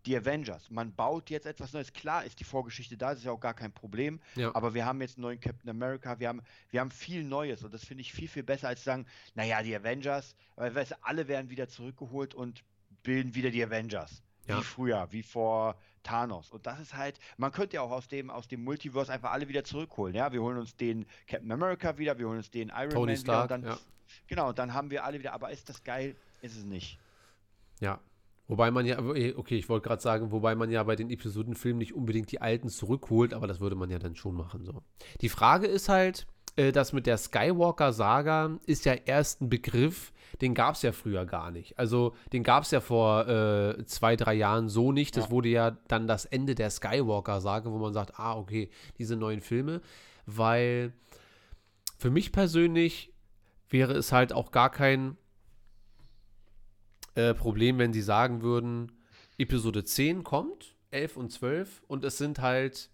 die 0.06 0.18
Avengers. 0.18 0.70
Man 0.70 0.94
baut 0.96 1.30
jetzt 1.30 1.46
etwas 1.46 1.74
Neues. 1.74 1.94
Klar 1.94 2.26
ist 2.26 2.40
die 2.40 2.44
Vorgeschichte 2.44 2.98
da, 2.98 3.10
das 3.10 3.20
ist 3.20 3.26
ja 3.26 3.32
auch 3.32 3.40
gar 3.40 3.54
kein 3.54 3.72
Problem. 3.72 4.20
Ja. 4.36 4.54
Aber 4.56 4.74
wir 4.74 4.86
haben 4.86 5.02
jetzt 5.02 5.18
einen 5.18 5.24
neuen 5.24 5.40
Captain 5.40 5.70
America, 5.70 6.20
wir 6.20 6.30
haben, 6.30 6.42
wir 6.72 6.80
haben 6.80 6.92
viel 6.92 7.24
Neues 7.24 7.64
und 7.64 7.74
das 7.74 7.86
finde 7.86 8.02
ich 8.02 8.14
viel, 8.14 8.28
viel 8.28 8.44
besser 8.44 8.70
als 8.70 8.80
zu 8.80 8.86
sagen, 8.86 9.06
naja, 9.36 9.62
die 9.62 9.76
Avengers, 9.76 10.36
weil 10.56 10.74
weißt, 10.74 10.96
alle 11.04 11.28
werden 11.28 11.50
wieder 11.50 11.68
zurückgeholt 11.68 12.34
und 12.34 12.64
bilden 13.04 13.36
wieder 13.36 13.52
die 13.52 13.64
Avengers. 13.64 14.24
Ja. 14.48 14.58
Wie 14.58 14.64
früher, 14.64 15.08
wie 15.12 15.24
vor 15.24 15.76
Thanos. 16.04 16.52
Und 16.52 16.66
das 16.66 16.80
ist 16.80 16.96
halt, 16.96 17.20
man 17.38 17.52
könnte 17.52 17.76
ja 17.76 17.82
auch 17.82 17.92
aus 17.92 18.08
dem, 18.08 18.30
aus 18.30 18.48
dem 18.48 18.64
Multiverse 18.64 19.12
einfach 19.12 19.32
alle 19.32 19.48
wieder 19.48 19.64
zurückholen. 19.64 20.16
Ja, 20.16 20.32
wir 20.32 20.42
holen 20.42 20.58
uns 20.58 20.76
den 20.76 21.06
Captain 21.28 21.52
America 21.52 21.98
wieder, 21.98 22.18
wir 22.18 22.28
holen 22.28 22.38
uns 22.38 22.50
den 22.50 22.70
Iron 22.70 22.90
Tony 22.90 23.12
Man 23.14 23.18
Stark, 23.18 23.46
wieder 23.46 23.56
und 23.56 23.64
dann, 23.64 23.72
ja. 23.72 23.80
genau, 24.28 24.52
dann 24.52 24.74
haben 24.74 24.90
wir 24.90 25.04
alle 25.04 25.20
wieder, 25.20 25.34
aber 25.34 25.52
ist 25.52 25.70
das 25.70 25.84
geil? 25.84 26.16
Ist 26.42 26.58
es 26.58 26.66
nicht. 26.66 26.98
Ja. 27.80 28.00
Wobei 28.48 28.70
man 28.70 28.86
ja, 28.86 29.00
okay, 29.00 29.58
ich 29.58 29.70
wollte 29.70 29.88
gerade 29.88 30.02
sagen, 30.02 30.32
wobei 30.32 30.56
man 30.56 30.72
ja 30.72 30.84
bei 30.84 30.98
den 30.98 31.10
Episodenfilmen 31.10 31.78
nicht 31.78 31.94
unbedingt 31.94 32.32
die 32.34 32.42
alten 32.42 32.68
zurückholt, 32.68 33.34
aber 33.34 33.48
das 33.48 33.62
würde 33.62 33.78
man 33.78 33.90
ja 33.90 33.98
dann 33.98 34.16
schon 34.16 34.36
machen. 34.36 34.66
So. 34.66 34.82
Die 35.22 35.30
Frage 35.30 35.68
ist 35.68 35.88
halt, 35.88 36.28
äh, 36.58 36.74
das 36.74 36.92
mit 36.92 37.06
der 37.06 37.18
Skywalker-Saga 37.18 38.60
ist 38.66 38.84
ja 38.84 38.94
erst 38.94 39.42
ein 39.42 39.50
Begriff, 39.50 40.12
den 40.40 40.54
gab 40.54 40.76
es 40.76 40.82
ja 40.82 40.92
früher 40.92 41.26
gar 41.26 41.52
nicht. 41.52 41.78
Also 41.78 42.16
den 42.32 42.44
gab 42.44 42.64
es 42.64 42.72
ja 42.72 42.80
vor 42.80 43.28
äh, 43.28 43.86
zwei, 43.86 44.16
drei 44.16 44.34
Jahren 44.34 44.70
so 44.70 44.92
nicht. 44.92 45.18
Das 45.18 45.32
wurde 45.32 45.50
ja 45.50 45.72
dann 45.88 46.08
das 46.08 46.26
Ende 46.26 46.56
der 46.56 46.70
Skywalker-Saga, 46.70 47.72
wo 47.72 47.78
man 47.78 47.94
sagt, 47.94 48.20
ah, 48.20 48.38
okay, 48.38 48.70
diese 48.98 49.16
neuen 49.16 49.42
Filme. 49.42 49.82
Weil 50.26 50.94
für 51.98 52.12
mich 52.12 52.32
persönlich 52.32 53.14
wäre 53.70 53.94
es 53.94 54.12
halt 54.12 54.34
auch 54.34 54.52
gar 54.52 54.70
kein 54.70 55.18
äh, 57.16 57.34
Problem, 57.34 57.78
wenn 57.78 57.94
sie 57.94 58.02
sagen 58.02 58.42
würden, 58.42 58.92
Episode 59.38 59.84
10 59.84 60.24
kommt, 60.24 60.76
11 60.92 61.18
und 61.18 61.32
12 61.32 61.84
und 61.88 62.06
es 62.06 62.18
sind 62.18 62.40
halt 62.40 62.91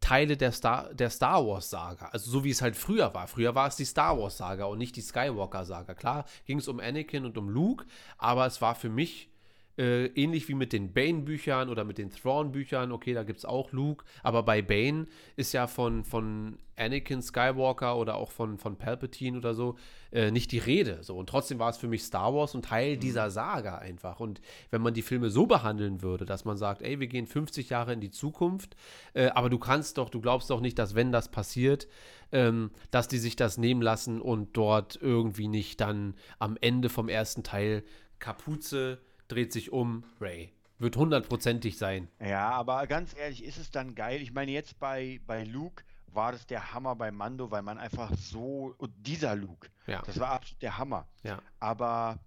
Teile 0.00 0.36
der 0.36 0.52
Star, 0.52 0.92
der 0.94 1.10
Star 1.10 1.46
Wars 1.46 1.70
Saga. 1.70 2.06
Also 2.06 2.30
so 2.30 2.44
wie 2.44 2.50
es 2.50 2.62
halt 2.62 2.76
früher 2.76 3.12
war. 3.14 3.26
Früher 3.26 3.54
war 3.54 3.68
es 3.68 3.76
die 3.76 3.84
Star 3.84 4.18
Wars 4.18 4.36
Saga 4.36 4.66
und 4.66 4.78
nicht 4.78 4.96
die 4.96 5.00
Skywalker 5.00 5.64
Saga. 5.64 5.94
Klar 5.94 6.24
ging 6.44 6.58
es 6.58 6.68
um 6.68 6.80
Anakin 6.80 7.24
und 7.24 7.36
um 7.38 7.48
Luke, 7.48 7.86
aber 8.18 8.46
es 8.46 8.60
war 8.60 8.74
für 8.74 8.88
mich 8.88 9.30
äh, 9.78 10.06
ähnlich 10.06 10.48
wie 10.48 10.54
mit 10.54 10.72
den 10.72 10.92
Bane-Büchern 10.92 11.68
oder 11.68 11.84
mit 11.84 11.98
den 11.98 12.10
Thrawn-Büchern, 12.10 12.92
okay, 12.92 13.14
da 13.14 13.22
gibt 13.22 13.38
es 13.38 13.44
auch 13.44 13.72
Luke, 13.72 14.04
aber 14.22 14.42
bei 14.42 14.62
Bane 14.62 15.06
ist 15.36 15.52
ja 15.52 15.66
von, 15.66 16.04
von 16.04 16.58
Anakin 16.76 17.22
Skywalker 17.22 17.96
oder 17.96 18.16
auch 18.16 18.30
von, 18.30 18.58
von 18.58 18.76
Palpatine 18.76 19.38
oder 19.38 19.54
so 19.54 19.76
äh, 20.12 20.30
nicht 20.30 20.52
die 20.52 20.58
Rede. 20.58 21.02
So. 21.02 21.16
Und 21.16 21.28
trotzdem 21.28 21.58
war 21.58 21.70
es 21.70 21.76
für 21.76 21.88
mich 21.88 22.02
Star 22.04 22.34
Wars 22.34 22.54
und 22.54 22.66
Teil 22.66 22.96
mhm. 22.96 23.00
dieser 23.00 23.30
Saga 23.30 23.78
einfach. 23.78 24.20
Und 24.20 24.40
wenn 24.70 24.82
man 24.82 24.94
die 24.94 25.02
Filme 25.02 25.30
so 25.30 25.46
behandeln 25.46 26.02
würde, 26.02 26.24
dass 26.24 26.44
man 26.44 26.56
sagt, 26.56 26.82
ey, 26.82 27.00
wir 27.00 27.06
gehen 27.06 27.26
50 27.26 27.70
Jahre 27.70 27.92
in 27.92 28.00
die 28.00 28.10
Zukunft, 28.10 28.76
äh, 29.14 29.28
aber 29.28 29.50
du 29.50 29.58
kannst 29.58 29.98
doch, 29.98 30.10
du 30.10 30.20
glaubst 30.20 30.50
doch 30.50 30.60
nicht, 30.60 30.78
dass 30.78 30.94
wenn 30.94 31.12
das 31.12 31.30
passiert, 31.30 31.88
ähm, 32.32 32.70
dass 32.90 33.08
die 33.08 33.18
sich 33.18 33.36
das 33.36 33.58
nehmen 33.58 33.82
lassen 33.82 34.20
und 34.20 34.56
dort 34.56 34.98
irgendwie 35.00 35.48
nicht 35.48 35.80
dann 35.80 36.14
am 36.38 36.56
Ende 36.60 36.88
vom 36.88 37.08
ersten 37.08 37.42
Teil 37.42 37.84
Kapuze 38.18 38.98
dreht 39.28 39.52
sich 39.52 39.72
um, 39.72 40.04
Ray. 40.20 40.52
Wird 40.78 40.96
hundertprozentig 40.96 41.78
sein. 41.78 42.08
Ja, 42.20 42.50
aber 42.50 42.86
ganz 42.86 43.16
ehrlich, 43.16 43.44
ist 43.44 43.56
es 43.56 43.70
dann 43.70 43.94
geil? 43.94 44.20
Ich 44.20 44.32
meine, 44.32 44.52
jetzt 44.52 44.78
bei, 44.78 45.20
bei 45.26 45.44
Luke 45.44 45.84
war 46.06 46.32
das 46.32 46.46
der 46.46 46.74
Hammer 46.74 46.94
bei 46.96 47.10
Mando, 47.10 47.50
weil 47.50 47.62
man 47.62 47.78
einfach 47.78 48.12
so. 48.16 48.74
Und 48.76 48.92
dieser 48.98 49.36
Luke, 49.36 49.68
ja. 49.86 50.02
das 50.02 50.18
war 50.20 50.30
absolut 50.30 50.62
der 50.62 50.76
Hammer. 50.76 51.06
Ja. 51.22 51.40
Aber 51.60 52.18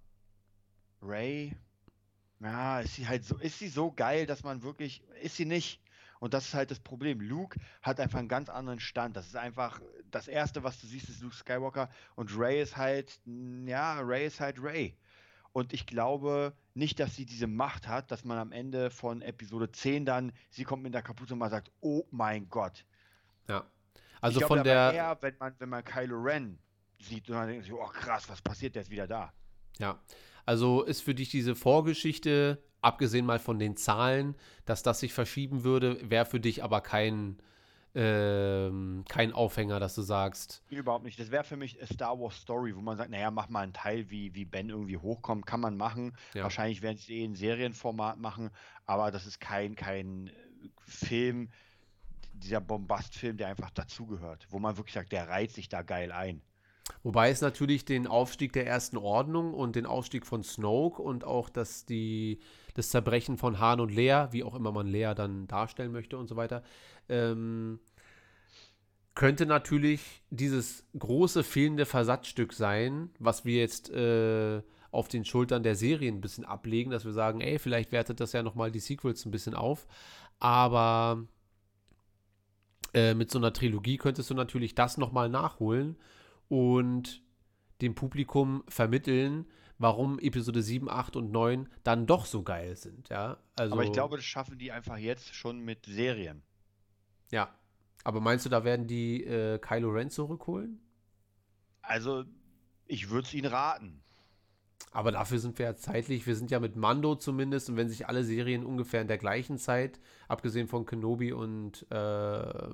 Ray, 1.02 1.54
ja, 2.40 2.80
ist 2.80 2.96
sie 2.96 3.06
halt 3.06 3.24
so, 3.24 3.36
ist 3.36 3.58
sie 3.58 3.68
so 3.68 3.92
geil, 3.92 4.26
dass 4.26 4.42
man 4.42 4.62
wirklich, 4.62 5.02
ist 5.22 5.36
sie 5.36 5.44
nicht. 5.44 5.80
Und 6.18 6.34
das 6.34 6.46
ist 6.46 6.54
halt 6.54 6.70
das 6.70 6.80
Problem. 6.80 7.20
Luke 7.20 7.58
hat 7.82 7.98
einfach 7.98 8.18
einen 8.18 8.28
ganz 8.28 8.48
anderen 8.48 8.80
Stand. 8.80 9.16
Das 9.16 9.26
ist 9.26 9.36
einfach, 9.36 9.80
das 10.10 10.28
Erste, 10.28 10.62
was 10.62 10.80
du 10.80 10.86
siehst, 10.86 11.08
ist 11.08 11.22
Luke 11.22 11.34
Skywalker. 11.34 11.88
Und 12.14 12.36
Ray 12.36 12.60
ist 12.60 12.76
halt, 12.76 13.20
ja, 13.64 14.00
Ray 14.00 14.26
ist 14.26 14.40
halt 14.40 14.62
Ray. 14.62 14.96
Und 15.52 15.72
ich 15.72 15.86
glaube 15.86 16.54
nicht, 16.74 17.00
dass 17.00 17.16
sie 17.16 17.26
diese 17.26 17.46
Macht 17.46 17.88
hat, 17.88 18.10
dass 18.10 18.24
man 18.24 18.38
am 18.38 18.52
Ende 18.52 18.90
von 18.90 19.22
Episode 19.22 19.70
10 19.70 20.04
dann, 20.04 20.32
sie 20.50 20.64
kommt 20.64 20.82
mit 20.82 20.94
der 20.94 21.02
Kapuze 21.02 21.32
und 21.32 21.40
mal 21.40 21.50
sagt, 21.50 21.70
oh 21.80 22.04
mein 22.10 22.48
Gott. 22.48 22.84
Ja. 23.48 23.66
Also 24.20 24.40
ich 24.40 24.46
von 24.46 24.62
der. 24.62 24.92
Eher, 24.92 25.18
wenn 25.20 25.34
man, 25.38 25.54
wenn 25.58 25.68
man 25.68 25.84
Kylo 25.84 26.16
Ren 26.20 26.58
sieht 27.00 27.28
und 27.28 27.36
dann 27.36 27.48
denkt 27.48 27.64
sich, 27.64 27.72
oh 27.72 27.86
krass, 27.86 28.28
was 28.28 28.40
passiert, 28.42 28.74
der 28.74 28.82
ist 28.82 28.90
wieder 28.90 29.06
da. 29.06 29.32
Ja. 29.78 29.98
Also 30.46 30.82
ist 30.82 31.02
für 31.02 31.14
dich 31.14 31.30
diese 31.30 31.54
Vorgeschichte, 31.54 32.62
abgesehen 32.80 33.26
mal 33.26 33.38
von 33.38 33.58
den 33.58 33.76
Zahlen, 33.76 34.36
dass 34.64 34.82
das 34.82 35.00
sich 35.00 35.12
verschieben 35.12 35.64
würde, 35.64 35.98
wäre 36.08 36.26
für 36.26 36.40
dich 36.40 36.62
aber 36.62 36.80
kein 36.80 37.38
ähm, 37.94 39.04
kein 39.08 39.32
Aufhänger, 39.32 39.80
dass 39.80 39.94
du 39.94 40.02
sagst. 40.02 40.62
Überhaupt 40.70 41.04
nicht. 41.04 41.18
Das 41.18 41.30
wäre 41.30 41.44
für 41.44 41.56
mich 41.56 41.78
eine 41.78 41.86
Star 41.86 42.18
Wars 42.20 42.36
Story, 42.36 42.74
wo 42.76 42.80
man 42.80 42.96
sagt, 42.96 43.10
naja, 43.10 43.30
mach 43.30 43.48
mal 43.48 43.62
einen 43.62 43.72
Teil, 43.72 44.10
wie, 44.10 44.34
wie 44.34 44.44
Ben 44.44 44.68
irgendwie 44.68 44.96
hochkommt, 44.96 45.46
kann 45.46 45.60
man 45.60 45.76
machen. 45.76 46.16
Ja. 46.34 46.44
Wahrscheinlich 46.44 46.82
werden 46.82 46.98
sie 46.98 47.20
eh 47.20 47.24
ein 47.24 47.34
Serienformat 47.34 48.18
machen, 48.18 48.50
aber 48.86 49.10
das 49.10 49.26
ist 49.26 49.40
kein, 49.40 49.74
kein 49.74 50.30
Film, 50.86 51.48
dieser 52.32 52.60
Bombastfilm, 52.60 53.36
der 53.36 53.48
einfach 53.48 53.70
dazugehört, 53.70 54.46
wo 54.50 54.58
man 54.58 54.76
wirklich 54.76 54.94
sagt, 54.94 55.12
der 55.12 55.28
reiht 55.28 55.52
sich 55.52 55.68
da 55.68 55.82
geil 55.82 56.12
ein. 56.12 56.42
Wobei 57.02 57.30
es 57.30 57.40
natürlich 57.40 57.84
den 57.84 58.06
Aufstieg 58.06 58.52
der 58.52 58.66
ersten 58.66 58.96
Ordnung 58.96 59.54
und 59.54 59.76
den 59.76 59.86
Aufstieg 59.86 60.26
von 60.26 60.42
Snoke 60.42 61.00
und 61.00 61.24
auch 61.24 61.48
dass 61.48 61.86
die, 61.86 62.40
das 62.74 62.90
Zerbrechen 62.90 63.36
von 63.36 63.60
Han 63.60 63.80
und 63.80 63.92
Lea, 63.92 64.26
wie 64.30 64.44
auch 64.44 64.54
immer 64.54 64.72
man 64.72 64.86
Lea 64.86 65.12
dann 65.14 65.46
darstellen 65.46 65.92
möchte 65.92 66.18
und 66.18 66.26
so 66.28 66.36
weiter, 66.36 66.62
ähm, 67.10 67.80
könnte 69.14 69.44
natürlich 69.44 70.22
dieses 70.30 70.84
große 70.98 71.42
fehlende 71.44 71.84
Versatzstück 71.84 72.52
sein, 72.52 73.10
was 73.18 73.44
wir 73.44 73.58
jetzt 73.58 73.90
äh, 73.90 74.62
auf 74.92 75.08
den 75.08 75.24
Schultern 75.24 75.62
der 75.62 75.76
Serien 75.76 76.16
ein 76.16 76.20
bisschen 76.20 76.44
ablegen, 76.44 76.90
dass 76.90 77.04
wir 77.04 77.12
sagen, 77.12 77.40
ey, 77.40 77.58
vielleicht 77.58 77.92
wertet 77.92 78.20
das 78.20 78.32
ja 78.32 78.42
nochmal 78.42 78.70
die 78.70 78.80
Sequels 78.80 79.24
ein 79.24 79.30
bisschen 79.30 79.54
auf. 79.54 79.86
Aber 80.38 81.26
äh, 82.94 83.14
mit 83.14 83.30
so 83.30 83.38
einer 83.38 83.52
Trilogie 83.52 83.98
könntest 83.98 84.30
du 84.30 84.34
natürlich 84.34 84.74
das 84.74 84.96
nochmal 84.96 85.28
nachholen 85.28 85.96
und 86.48 87.22
dem 87.82 87.94
Publikum 87.94 88.64
vermitteln, 88.68 89.46
warum 89.78 90.18
Episode 90.18 90.62
7, 90.62 90.90
8 90.90 91.16
und 91.16 91.30
9 91.30 91.68
dann 91.84 92.06
doch 92.06 92.26
so 92.26 92.42
geil 92.42 92.76
sind, 92.76 93.08
ja. 93.08 93.38
Also, 93.56 93.74
Aber 93.74 93.84
ich 93.84 93.92
glaube, 93.92 94.16
das 94.16 94.24
schaffen 94.24 94.58
die 94.58 94.72
einfach 94.72 94.98
jetzt 94.98 95.34
schon 95.34 95.60
mit 95.60 95.86
Serien. 95.86 96.42
Ja. 97.30 97.54
Aber 98.04 98.20
meinst 98.20 98.46
du, 98.46 98.48
da 98.48 98.64
werden 98.64 98.86
die 98.86 99.24
äh, 99.24 99.58
Kylo 99.58 99.90
Ren 99.90 100.10
zurückholen? 100.10 100.80
Also, 101.82 102.24
ich 102.86 103.10
würde 103.10 103.26
es 103.26 103.34
ihnen 103.34 103.46
raten. 103.46 104.02
Aber 104.92 105.12
dafür 105.12 105.38
sind 105.38 105.58
wir 105.58 105.66
ja 105.66 105.76
zeitlich, 105.76 106.26
wir 106.26 106.34
sind 106.34 106.50
ja 106.50 106.58
mit 106.58 106.74
Mando 106.74 107.14
zumindest, 107.14 107.68
und 107.70 107.76
wenn 107.76 107.88
sich 107.88 108.08
alle 108.08 108.24
Serien 108.24 108.64
ungefähr 108.64 109.00
in 109.00 109.08
der 109.08 109.18
gleichen 109.18 109.58
Zeit, 109.58 110.00
abgesehen 110.26 110.66
von 110.66 110.84
Kenobi 110.84 111.32
und 111.32 111.86
äh, 111.90 112.68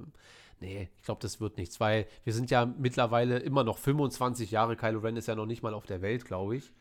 nee, 0.60 0.88
ich 0.96 1.02
glaube, 1.02 1.20
das 1.20 1.40
wird 1.40 1.58
nichts, 1.58 1.78
weil 1.78 2.06
wir 2.24 2.32
sind 2.32 2.50
ja 2.50 2.64
mittlerweile 2.64 3.38
immer 3.38 3.64
noch 3.64 3.76
25 3.76 4.50
Jahre, 4.50 4.76
Kylo 4.76 5.00
Ren 5.00 5.16
ist 5.16 5.28
ja 5.28 5.34
noch 5.34 5.44
nicht 5.44 5.62
mal 5.62 5.74
auf 5.74 5.84
der 5.84 6.00
Welt, 6.00 6.24
glaube 6.24 6.56
ich. 6.56 6.72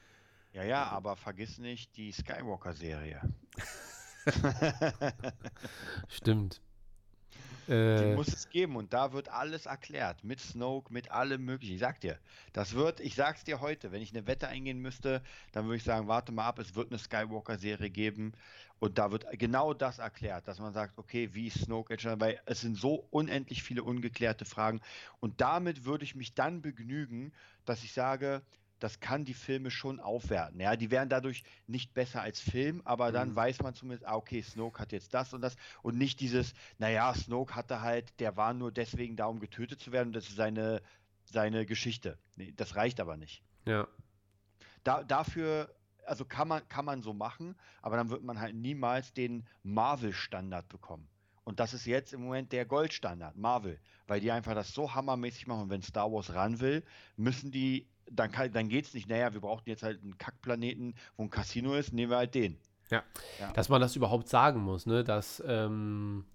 Ja, 0.53 0.63
ja, 0.63 0.85
aber 0.85 1.17
vergiss 1.17 1.57
nicht 1.57 1.97
die 1.97 2.13
Skywalker-Serie. 2.13 3.19
Stimmt. 6.07 6.61
Die 7.67 7.73
äh, 7.73 8.15
muss 8.15 8.27
es 8.27 8.49
geben 8.49 8.75
und 8.75 8.93
da 8.93 9.11
wird 9.13 9.29
alles 9.29 9.65
erklärt. 9.65 10.23
Mit 10.23 10.39
Snoke, 10.39 10.93
mit 10.93 11.11
allem 11.11 11.45
möglichen. 11.45 11.75
Ich 11.75 11.79
sag 11.79 11.99
dir, 11.99 12.19
das 12.53 12.73
wird, 12.73 12.99
ich 12.99 13.15
sag's 13.15 13.43
dir 13.43 13.59
heute, 13.59 13.91
wenn 13.91 14.01
ich 14.01 14.11
eine 14.11 14.27
Wette 14.27 14.47
eingehen 14.47 14.79
müsste, 14.79 15.23
dann 15.51 15.65
würde 15.65 15.77
ich 15.77 15.83
sagen, 15.83 16.07
warte 16.07 16.31
mal 16.31 16.45
ab, 16.45 16.59
es 16.59 16.75
wird 16.75 16.91
eine 16.91 16.99
Skywalker-Serie 16.99 17.89
geben 17.89 18.33
und 18.79 18.97
da 18.97 19.11
wird 19.11 19.25
genau 19.39 19.73
das 19.73 19.99
erklärt, 19.99 20.47
dass 20.47 20.59
man 20.59 20.73
sagt, 20.73 20.97
okay, 20.97 21.33
wie 21.33 21.49
Snoke 21.49 21.93
entstanden, 21.93 22.21
weil 22.21 22.41
es 22.45 22.61
sind 22.61 22.77
so 22.77 23.07
unendlich 23.09 23.63
viele 23.63 23.83
ungeklärte 23.83 24.45
Fragen 24.45 24.81
und 25.19 25.41
damit 25.41 25.85
würde 25.85 26.03
ich 26.03 26.15
mich 26.15 26.35
dann 26.35 26.61
begnügen, 26.61 27.33
dass 27.65 27.83
ich 27.83 27.93
sage, 27.93 28.43
das 28.79 28.99
kann 28.99 29.25
die 29.25 29.33
Filme 29.33 29.71
schon 29.71 29.99
aufwerten. 29.99 30.59
Ja, 30.59 30.75
die 30.75 30.91
wären 30.91 31.09
dadurch 31.09 31.43
nicht 31.67 31.93
besser 31.93 32.21
als 32.21 32.39
Film, 32.39 32.81
aber 32.85 33.11
dann 33.11 33.31
mhm. 33.31 33.35
weiß 33.35 33.61
man 33.61 33.73
zumindest, 33.73 34.07
ah, 34.07 34.15
okay, 34.15 34.41
Snoke 34.41 34.79
hat 34.79 34.91
jetzt 34.91 35.13
das 35.13 35.33
und 35.33 35.41
das 35.41 35.55
und 35.81 35.97
nicht 35.97 36.19
dieses, 36.19 36.53
naja, 36.77 37.13
Snoke 37.13 37.55
hatte 37.55 37.81
halt, 37.81 38.19
der 38.19 38.37
war 38.37 38.53
nur 38.53 38.71
deswegen 38.71 39.15
da, 39.15 39.25
um 39.25 39.39
getötet 39.39 39.79
zu 39.79 39.91
werden 39.91 40.07
und 40.07 40.13
das 40.13 40.27
ist 40.27 40.35
seine, 40.35 40.81
seine 41.25 41.65
Geschichte. 41.65 42.17
Nee, 42.35 42.53
das 42.55 42.75
reicht 42.75 42.99
aber 42.99 43.17
nicht. 43.17 43.43
Ja. 43.65 43.87
Da, 44.83 45.03
dafür, 45.03 45.73
also 46.05 46.25
kann 46.25 46.47
man, 46.47 46.67
kann 46.67 46.85
man 46.85 47.01
so 47.01 47.13
machen, 47.13 47.55
aber 47.81 47.97
dann 47.97 48.09
wird 48.09 48.23
man 48.23 48.39
halt 48.39 48.55
niemals 48.55 49.13
den 49.13 49.47
Marvel-Standard 49.63 50.67
bekommen. 50.69 51.07
Und 51.45 51.59
das 51.59 51.73
ist 51.73 51.85
jetzt 51.85 52.11
im 52.11 52.23
Moment 52.23 52.51
der 52.51 52.65
Goldstandard, 52.65 53.37
Marvel, 53.37 53.79
weil 54.07 54.19
die 54.19 54.31
einfach 54.31 54.55
das 54.55 54.73
so 54.73 54.95
hammermäßig 54.95 55.45
machen. 55.45 55.61
Und 55.61 55.69
wenn 55.69 55.83
Star 55.83 56.11
Wars 56.11 56.33
ran 56.33 56.59
will, 56.59 56.83
müssen 57.17 57.51
die 57.51 57.87
dann, 58.11 58.31
dann 58.51 58.69
geht 58.69 58.85
es 58.85 58.93
nicht, 58.93 59.09
naja, 59.09 59.33
wir 59.33 59.41
brauchen 59.41 59.63
jetzt 59.65 59.83
halt 59.83 60.01
einen 60.01 60.17
Kackplaneten, 60.17 60.95
wo 61.17 61.23
ein 61.23 61.29
Casino 61.29 61.73
ist, 61.75 61.93
nehmen 61.93 62.11
wir 62.11 62.17
halt 62.17 62.35
den. 62.35 62.57
Ja. 62.89 63.03
ja. 63.39 63.51
Dass 63.53 63.69
man 63.69 63.81
das 63.81 63.95
überhaupt 63.95 64.29
sagen 64.29 64.61
muss, 64.61 64.85
ne? 64.85 65.03
Dass, 65.03 65.41
ähm, 65.45 66.25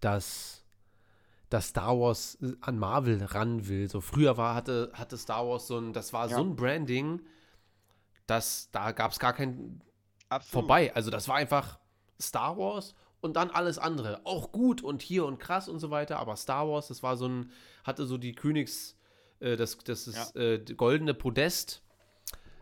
dass, 0.00 0.64
dass 1.48 1.68
Star 1.68 1.98
Wars 1.98 2.38
an 2.60 2.78
Marvel 2.78 3.22
ran 3.22 3.68
will. 3.68 3.88
So 3.88 4.00
früher 4.00 4.36
war, 4.36 4.54
hatte, 4.54 4.90
hatte 4.94 5.16
Star 5.16 5.46
Wars 5.46 5.68
so 5.68 5.78
ein, 5.78 5.92
das 5.92 6.12
war 6.12 6.28
ja. 6.28 6.36
so 6.36 6.42
ein 6.42 6.56
Branding, 6.56 7.20
dass 8.26 8.70
da 8.72 8.90
gab 8.90 9.12
es 9.12 9.18
gar 9.20 9.32
kein 9.32 9.80
Absolut. 10.28 10.52
vorbei. 10.52 10.94
Also 10.94 11.10
das 11.10 11.28
war 11.28 11.36
einfach 11.36 11.78
Star 12.20 12.58
Wars 12.58 12.94
und 13.20 13.36
dann 13.36 13.50
alles 13.50 13.78
andere. 13.78 14.20
Auch 14.24 14.50
gut 14.50 14.82
und 14.82 15.00
hier 15.00 15.24
und 15.26 15.38
krass 15.38 15.68
und 15.68 15.78
so 15.78 15.90
weiter, 15.90 16.18
aber 16.18 16.34
Star 16.34 16.68
Wars, 16.68 16.88
das 16.88 17.04
war 17.04 17.16
so 17.16 17.28
ein, 17.28 17.52
hatte 17.84 18.04
so 18.06 18.18
die 18.18 18.34
Königs- 18.34 18.95
äh, 19.40 19.56
das, 19.56 19.78
das 19.78 20.06
ist 20.06 20.34
ja. 20.34 20.40
äh, 20.40 20.58
goldene 20.76 21.14
Podest. 21.14 21.82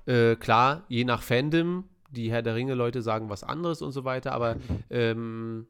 Äh, 0.07 0.37
klar, 0.37 0.85
je 0.89 1.05
nach 1.05 1.23
Fandom, 1.23 1.89
die 2.11 2.31
Herr 2.31 2.43
der 2.43 2.55
Ringe-Leute 2.55 3.03
sagen 3.03 3.31
was 3.31 3.43
anderes 3.43 3.83
und 3.83 3.93
so 3.93 4.05
weiter, 4.05 4.33
aber 4.33 4.57
ähm, 4.91 5.67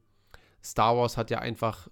Star 0.63 0.97
Wars 0.97 1.17
hat 1.17 1.31
ja 1.31 1.39
einfach 1.39 1.89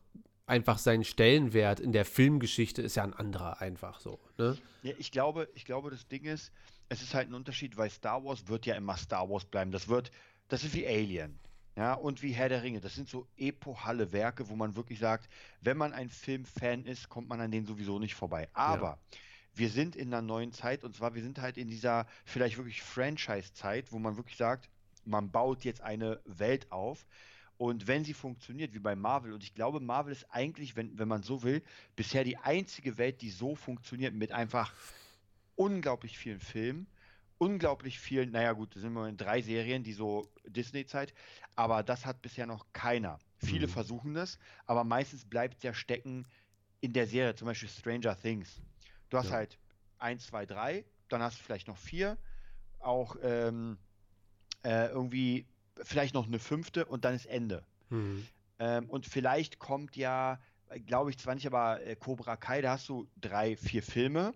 einfach 0.46 0.78
sein 0.78 1.04
Stellenwert 1.04 1.80
in 1.80 1.92
der 1.92 2.04
Filmgeschichte 2.04 2.82
ist 2.82 2.96
ja 2.96 3.04
ein 3.04 3.14
anderer 3.14 3.60
einfach 3.60 4.00
so. 4.00 4.18
Ne? 4.38 4.58
Ja, 4.82 4.92
ich 4.98 5.10
glaube, 5.12 5.48
ich 5.54 5.64
glaube, 5.64 5.90
das 5.90 6.08
Ding 6.08 6.24
ist, 6.24 6.52
es 6.88 7.00
ist 7.00 7.14
halt 7.14 7.30
ein 7.30 7.34
Unterschied, 7.34 7.76
weil 7.76 7.88
Star 7.88 8.22
Wars 8.24 8.48
wird 8.48 8.66
ja 8.66 8.74
immer 8.74 8.96
Star 8.96 9.30
Wars 9.30 9.44
bleiben. 9.44 9.70
Das 9.70 9.88
wird, 9.88 10.10
das 10.48 10.64
ist 10.64 10.74
wie 10.74 10.86
Alien. 10.86 11.38
Ja, 11.76 11.94
und 11.94 12.22
wie 12.22 12.32
Herr 12.32 12.50
der 12.50 12.62
Ringe. 12.62 12.80
Das 12.80 12.94
sind 12.94 13.08
so 13.08 13.26
epochale 13.36 14.12
Werke, 14.12 14.48
wo 14.48 14.56
man 14.56 14.76
wirklich 14.76 14.98
sagt, 14.98 15.28
wenn 15.62 15.78
man 15.78 15.92
ein 15.92 16.10
Filmfan 16.10 16.84
ist, 16.84 17.08
kommt 17.08 17.28
man 17.28 17.40
an 17.40 17.50
denen 17.50 17.66
sowieso 17.66 17.98
nicht 17.98 18.14
vorbei. 18.14 18.48
Aber 18.52 18.98
wir 19.54 19.70
sind 19.70 19.96
in 19.96 20.08
einer 20.12 20.22
neuen 20.22 20.52
Zeit 20.52 20.84
und 20.84 20.94
zwar, 20.94 21.14
wir 21.14 21.22
sind 21.22 21.40
halt 21.40 21.56
in 21.56 21.68
dieser 21.68 22.06
vielleicht 22.24 22.56
wirklich 22.58 22.82
Franchise-Zeit, 22.82 23.90
wo 23.92 23.98
man 23.98 24.16
wirklich 24.16 24.36
sagt, 24.36 24.68
man 25.04 25.30
baut 25.30 25.64
jetzt 25.64 25.80
eine 25.80 26.20
Welt 26.24 26.70
auf. 26.70 27.06
Und 27.56 27.86
wenn 27.86 28.04
sie 28.04 28.14
funktioniert, 28.14 28.74
wie 28.74 28.78
bei 28.78 28.96
Marvel, 28.96 29.32
und 29.32 29.42
ich 29.42 29.54
glaube, 29.54 29.80
Marvel 29.80 30.12
ist 30.12 30.26
eigentlich, 30.30 30.74
wenn, 30.74 30.98
wenn 30.98 31.08
man 31.08 31.22
so 31.22 31.42
will, 31.42 31.62
bisher 31.96 32.24
die 32.24 32.36
einzige 32.36 32.98
Welt, 32.98 33.22
die 33.22 33.30
so 33.30 33.54
funktioniert, 33.54 34.14
mit 34.14 34.32
einfach 34.32 34.72
unglaublich 35.54 36.18
vielen 36.18 36.40
Filmen, 36.40 36.86
unglaublich 37.42 37.98
vielen, 37.98 38.30
naja 38.30 38.52
gut, 38.52 38.76
da 38.76 38.80
sind 38.80 38.92
wir 38.92 39.08
in 39.08 39.16
drei 39.16 39.42
Serien, 39.42 39.82
die 39.82 39.92
so 39.94 40.32
Disney-Zeit, 40.46 41.12
aber 41.56 41.82
das 41.82 42.06
hat 42.06 42.22
bisher 42.22 42.46
noch 42.46 42.72
keiner. 42.72 43.18
Viele 43.36 43.66
Mhm. 43.66 43.72
versuchen 43.72 44.14
das, 44.14 44.38
aber 44.66 44.84
meistens 44.84 45.28
bleibt 45.28 45.56
es 45.56 45.62
ja 45.64 45.74
stecken 45.74 46.28
in 46.80 46.92
der 46.92 47.06
Serie, 47.08 47.34
zum 47.34 47.46
Beispiel 47.46 47.68
Stranger 47.68 48.16
Things. 48.16 48.62
Du 49.10 49.18
hast 49.18 49.30
Ja. 49.30 49.32
halt 49.32 49.58
1, 49.98 50.26
2, 50.26 50.46
3, 50.46 50.86
dann 51.08 51.20
hast 51.22 51.38
du 51.40 51.42
vielleicht 51.42 51.66
noch 51.68 51.78
vier, 51.78 52.18
auch 52.78 53.16
ähm, 53.22 53.78
äh, 54.64 54.88
irgendwie 54.88 55.48
vielleicht 55.82 56.14
noch 56.14 56.26
eine 56.26 56.38
fünfte 56.38 56.86
und 56.86 57.04
dann 57.04 57.14
ist 57.14 57.26
Ende. 57.26 57.66
Mhm. 57.90 58.28
Ähm, 58.58 58.88
und 58.90 59.06
vielleicht 59.06 59.58
kommt 59.58 59.96
ja, 59.96 60.40
glaube 60.86 61.10
ich 61.10 61.18
zwar 61.18 61.34
nicht, 61.34 61.46
aber 61.46 61.82
äh, 61.84 61.96
Cobra 61.96 62.36
Kai, 62.36 62.62
da 62.62 62.72
hast 62.72 62.88
du 62.88 63.10
drei, 63.16 63.56
vier 63.56 63.82
Filme 63.82 64.34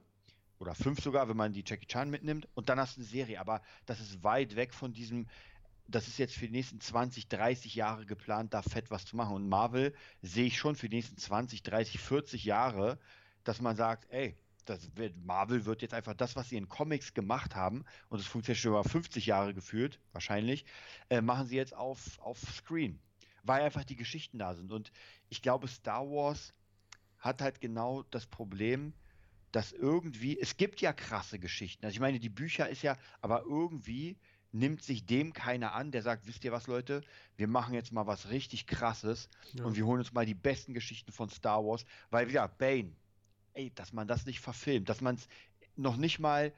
oder 0.58 0.74
fünf 0.74 1.00
sogar, 1.02 1.28
wenn 1.28 1.36
man 1.36 1.52
die 1.52 1.64
Jackie 1.66 1.86
Chan 1.86 2.10
mitnimmt 2.10 2.48
und 2.54 2.68
dann 2.68 2.78
hast 2.78 2.96
du 2.96 3.00
eine 3.00 3.08
Serie. 3.08 3.40
Aber 3.40 3.62
das 3.86 4.00
ist 4.00 4.22
weit 4.22 4.56
weg 4.56 4.74
von 4.74 4.92
diesem, 4.92 5.26
das 5.88 6.08
ist 6.08 6.18
jetzt 6.18 6.34
für 6.34 6.46
die 6.46 6.52
nächsten 6.52 6.80
20, 6.80 7.28
30 7.28 7.74
Jahre 7.74 8.06
geplant, 8.06 8.54
da 8.54 8.62
fett 8.62 8.90
was 8.90 9.04
zu 9.04 9.16
machen. 9.16 9.34
Und 9.34 9.48
Marvel 9.48 9.94
sehe 10.22 10.46
ich 10.46 10.58
schon 10.58 10.76
für 10.76 10.88
die 10.88 10.96
nächsten 10.96 11.16
20, 11.16 11.62
30, 11.62 12.00
40 12.00 12.44
Jahre, 12.44 12.98
dass 13.44 13.60
man 13.60 13.76
sagt, 13.76 14.10
ey, 14.10 14.36
das 14.64 14.96
wird, 14.96 15.16
Marvel 15.24 15.64
wird 15.64 15.82
jetzt 15.82 15.94
einfach 15.94 16.14
das, 16.14 16.34
was 16.34 16.48
sie 16.48 16.56
in 16.56 16.68
Comics 16.68 17.14
gemacht 17.14 17.54
haben, 17.54 17.84
und 18.08 18.18
es 18.18 18.26
funktioniert 18.26 18.60
schon 18.60 18.72
über 18.72 18.82
50 18.82 19.26
Jahre 19.26 19.54
gefühlt, 19.54 20.00
wahrscheinlich, 20.12 20.64
äh, 21.08 21.20
machen 21.20 21.46
sie 21.46 21.54
jetzt 21.54 21.74
auf, 21.74 22.18
auf 22.18 22.40
Screen 22.40 22.98
weil 23.46 23.62
einfach 23.62 23.84
die 23.84 23.96
Geschichten 23.96 24.38
da 24.38 24.54
sind. 24.54 24.72
Und 24.72 24.92
ich 25.28 25.40
glaube, 25.42 25.68
Star 25.68 26.04
Wars 26.06 26.52
hat 27.18 27.40
halt 27.40 27.60
genau 27.60 28.02
das 28.10 28.26
Problem, 28.26 28.92
dass 29.56 29.72
irgendwie, 29.72 30.38
es 30.38 30.58
gibt 30.58 30.82
ja 30.82 30.92
krasse 30.92 31.38
Geschichten. 31.38 31.86
Also 31.86 31.94
ich 31.94 32.00
meine, 32.00 32.20
die 32.20 32.28
Bücher 32.28 32.68
ist 32.68 32.82
ja, 32.82 32.98
aber 33.22 33.44
irgendwie 33.44 34.18
nimmt 34.52 34.82
sich 34.82 35.06
dem 35.06 35.32
keiner 35.32 35.72
an, 35.72 35.92
der 35.92 36.02
sagt, 36.02 36.26
wisst 36.26 36.44
ihr 36.44 36.52
was, 36.52 36.66
Leute, 36.66 37.02
wir 37.38 37.48
machen 37.48 37.72
jetzt 37.72 37.90
mal 37.90 38.06
was 38.06 38.28
richtig 38.28 38.66
krasses 38.66 39.30
und 39.62 39.74
wir 39.74 39.86
holen 39.86 40.00
uns 40.00 40.12
mal 40.12 40.26
die 40.26 40.34
besten 40.34 40.74
Geschichten 40.74 41.10
von 41.10 41.30
Star 41.30 41.64
Wars, 41.64 41.86
weil 42.10 42.30
ja, 42.30 42.46
Bane, 42.48 42.92
ey, 43.54 43.72
dass 43.74 43.94
man 43.94 44.06
das 44.06 44.26
nicht 44.26 44.40
verfilmt, 44.40 44.90
dass 44.90 45.00
man 45.00 45.14
es 45.14 45.26
noch 45.74 45.96
nicht 45.96 46.18
mal 46.18 46.52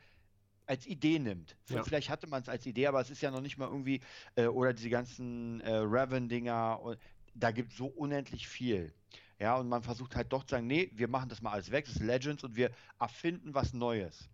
als 0.66 0.84
Idee 0.84 1.20
nimmt. 1.20 1.56
Ja. 1.68 1.84
Vielleicht 1.84 2.10
hatte 2.10 2.26
man 2.26 2.42
es 2.42 2.48
als 2.48 2.66
Idee, 2.66 2.88
aber 2.88 3.00
es 3.00 3.10
ist 3.10 3.22
ja 3.22 3.30
noch 3.30 3.42
nicht 3.42 3.58
mal 3.58 3.68
irgendwie, 3.68 4.00
äh, 4.34 4.46
oder 4.46 4.72
diese 4.72 4.90
ganzen 4.90 5.60
äh, 5.60 5.70
Raven-Dinger, 5.72 6.96
da 7.36 7.52
gibt 7.52 7.70
es 7.70 7.78
so 7.78 7.86
unendlich 7.86 8.48
viel. 8.48 8.92
Ja, 9.38 9.56
und 9.56 9.68
man 9.68 9.82
versucht 9.82 10.16
halt 10.16 10.32
doch 10.32 10.44
zu 10.44 10.56
sagen, 10.56 10.66
nee, 10.66 10.90
wir 10.94 11.08
machen 11.08 11.28
das 11.28 11.42
mal 11.42 11.52
alles 11.52 11.70
weg, 11.70 11.84
das 11.84 11.96
ist 11.96 12.02
Legends 12.02 12.42
und 12.42 12.56
wir 12.56 12.72
erfinden 12.98 13.54
was 13.54 13.72
Neues. 13.72 14.28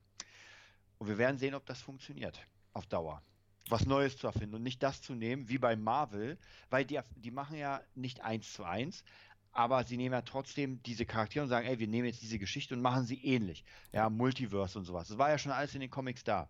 Und 0.98 1.09
wir 1.09 1.18
werden 1.18 1.39
sehen, 1.39 1.55
ob 1.55 1.66
das 1.66 1.81
funktioniert 1.81 2.40
auf 2.72 2.86
Dauer. 2.86 3.22
Was 3.68 3.86
Neues 3.86 4.16
zu 4.16 4.26
erfinden 4.26 4.56
und 4.56 4.62
nicht 4.62 4.82
das 4.82 5.02
zu 5.02 5.14
nehmen, 5.14 5.48
wie 5.48 5.59
bei 5.59 5.76
Marvel, 5.76 6.39
weil 6.70 6.85
die, 6.85 7.01
die 7.16 7.31
machen 7.31 7.56
ja 7.56 7.82
nicht 7.94 8.22
eins 8.22 8.52
zu 8.52 8.64
eins, 8.64 9.05
aber 9.52 9.85
sie 9.85 9.97
nehmen 9.97 10.14
ja 10.14 10.22
trotzdem 10.22 10.82
diese 10.82 11.06
Charaktere 11.06 11.44
und 11.44 11.48
sagen, 11.48 11.66
ey, 11.66 11.78
wir 11.78 11.86
nehmen 11.86 12.06
jetzt 12.06 12.22
diese 12.22 12.39
Geschichte 12.39 12.74
und 12.74 12.82
machen 12.82 13.05
sie 13.05 13.22
ähnlich. 13.24 13.64
Ja, 13.93 14.10
Multiverse 14.10 14.78
und 14.78 14.85
sowas. 14.85 15.09
Das 15.09 15.18
war 15.18 15.31
ja 15.31 15.39
schon 15.39 15.52
alles 15.52 15.74
in 15.74 15.81
den 15.81 15.90
Comics 15.90 16.24
da. 16.24 16.48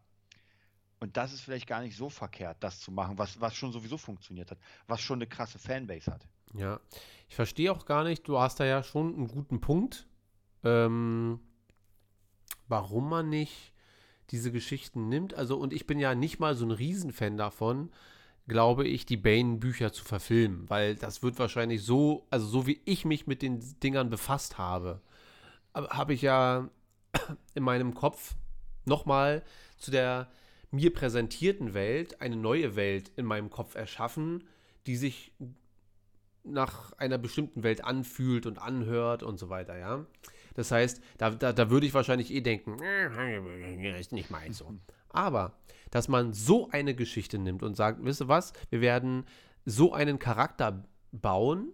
Und 1.01 1.17
das 1.17 1.33
ist 1.33 1.43
vielleicht 1.43 1.67
gar 1.67 1.83
nicht 1.83 1.97
so 1.97 2.09
verkehrt, 2.09 2.57
das 2.61 2.81
zu 2.81 2.91
machen, 2.91 3.19
was, 3.19 3.41
was 3.41 3.55
schon 3.55 3.73
sowieso 3.73 3.99
funktioniert 3.99 4.51
hat, 4.51 4.59
was 4.87 5.03
schon 5.03 5.19
eine 5.19 5.27
krasse 5.27 5.59
Fanbase 5.59 6.11
hat. 6.11 6.27
Ja, 6.55 6.81
ich 7.29 7.35
verstehe 7.35 7.73
auch 7.73 7.85
gar 7.85 8.05
nicht, 8.05 8.27
du 8.29 8.39
hast 8.39 8.61
da 8.61 8.65
ja 8.65 8.83
schon 8.83 9.15
einen 9.15 9.29
guten 9.29 9.61
Punkt, 9.61 10.07
ähm, 10.63 11.41
warum 12.69 13.09
man 13.09 13.29
nicht 13.29 13.73
diese 14.31 14.53
Geschichten 14.53 15.09
nimmt. 15.09 15.35
Also, 15.35 15.57
und 15.57 15.73
ich 15.73 15.87
bin 15.87 15.99
ja 15.99 16.15
nicht 16.15 16.39
mal 16.39 16.55
so 16.55 16.65
ein 16.65 16.71
Riesenfan 16.71 17.37
davon, 17.37 17.91
glaube 18.47 18.87
ich, 18.87 19.07
die 19.07 19.17
Bane-Bücher 19.17 19.93
zu 19.93 20.05
verfilmen, 20.05 20.69
weil 20.69 20.97
das 20.97 21.23
wird 21.23 21.39
wahrscheinlich 21.39 21.83
so, 21.83 22.27
also 22.31 22.47
so 22.47 22.67
wie 22.67 22.81
ich 22.85 23.05
mich 23.05 23.27
mit 23.27 23.43
den 23.43 23.61
Dingern 23.81 24.11
befasst 24.11 24.59
habe, 24.59 25.01
habe 25.75 25.89
hab 25.89 26.11
ich 26.11 26.23
ja 26.23 26.69
in 27.55 27.63
meinem 27.63 27.95
Kopf 27.95 28.35
nochmal 28.85 29.43
zu 29.79 29.91
der 29.91 30.31
mir 30.71 30.93
präsentierten 30.93 31.73
Welt 31.73 32.21
eine 32.21 32.37
neue 32.37 32.77
Welt 32.77 33.13
in 33.17 33.25
meinem 33.25 33.49
Kopf 33.49 33.77
erschaffen, 33.77 34.45
die 34.87 34.97
sich 34.97 35.33
nach 36.45 36.93
einer 36.93 37.19
bestimmten 37.19 37.63
Welt 37.63 37.85
anfühlt 37.85 38.47
und 38.47 38.59
anhört 38.59 39.23
und 39.23 39.39
so 39.39 39.49
weiter, 39.49 39.77
ja. 39.79 40.05
Das 40.55 40.71
heißt, 40.71 41.03
da, 41.19 41.31
da, 41.31 41.53
da 41.53 41.71
würde 41.71 41.87
ich 41.87 41.95
wahrscheinlich 41.95 42.33
eh 42.33 42.41
denken, 42.41 42.79
"Äh, 42.81 44.01
ist 44.01 44.13
nicht 44.13 44.31
meins 44.31 44.59
so. 44.59 44.73
Aber, 45.09 45.59
dass 45.91 46.09
man 46.09 46.33
so 46.33 46.69
eine 46.71 46.95
Geschichte 46.95 47.39
nimmt 47.39 47.63
und 47.63 47.77
sagt, 47.77 48.05
wisst 48.05 48.21
ihr 48.21 48.29
was, 48.29 48.53
wir 48.71 48.81
werden 48.81 49.25
so 49.65 49.93
einen 49.93 50.19
Charakter 50.19 50.85
bauen 51.13 51.73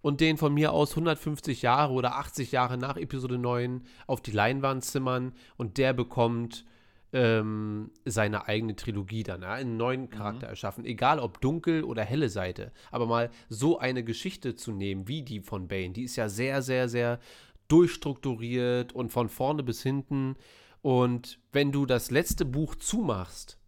und 0.00 0.20
den 0.20 0.36
von 0.36 0.52
mir 0.52 0.72
aus 0.72 0.90
150 0.90 1.62
Jahre 1.62 1.92
oder 1.92 2.16
80 2.16 2.52
Jahre 2.52 2.76
nach 2.76 2.96
Episode 2.96 3.38
9 3.38 3.84
auf 4.06 4.20
die 4.20 4.32
Leinwand 4.32 4.84
zimmern 4.84 5.32
und 5.56 5.78
der 5.78 5.92
bekommt 5.92 6.66
ähm, 7.14 7.92
seine 8.04 8.48
eigene 8.48 8.74
Trilogie 8.74 9.22
dann, 9.22 9.42
ja, 9.42 9.52
einen 9.52 9.76
neuen 9.76 10.10
Charakter 10.10 10.48
erschaffen, 10.48 10.84
egal 10.84 11.20
ob 11.20 11.40
dunkel 11.40 11.84
oder 11.84 12.02
helle 12.02 12.28
Seite. 12.28 12.72
Aber 12.90 13.06
mal 13.06 13.30
so 13.48 13.78
eine 13.78 14.02
Geschichte 14.02 14.56
zu 14.56 14.72
nehmen, 14.72 15.06
wie 15.06 15.22
die 15.22 15.40
von 15.40 15.68
Bane, 15.68 15.92
die 15.92 16.02
ist 16.02 16.16
ja 16.16 16.28
sehr, 16.28 16.60
sehr, 16.60 16.88
sehr 16.88 17.20
durchstrukturiert 17.68 18.92
und 18.92 19.10
von 19.10 19.28
vorne 19.28 19.62
bis 19.62 19.80
hinten. 19.80 20.34
Und 20.82 21.38
wenn 21.52 21.70
du 21.70 21.86
das 21.86 22.10
letzte 22.10 22.44
Buch 22.44 22.74
zumachst, 22.74 23.58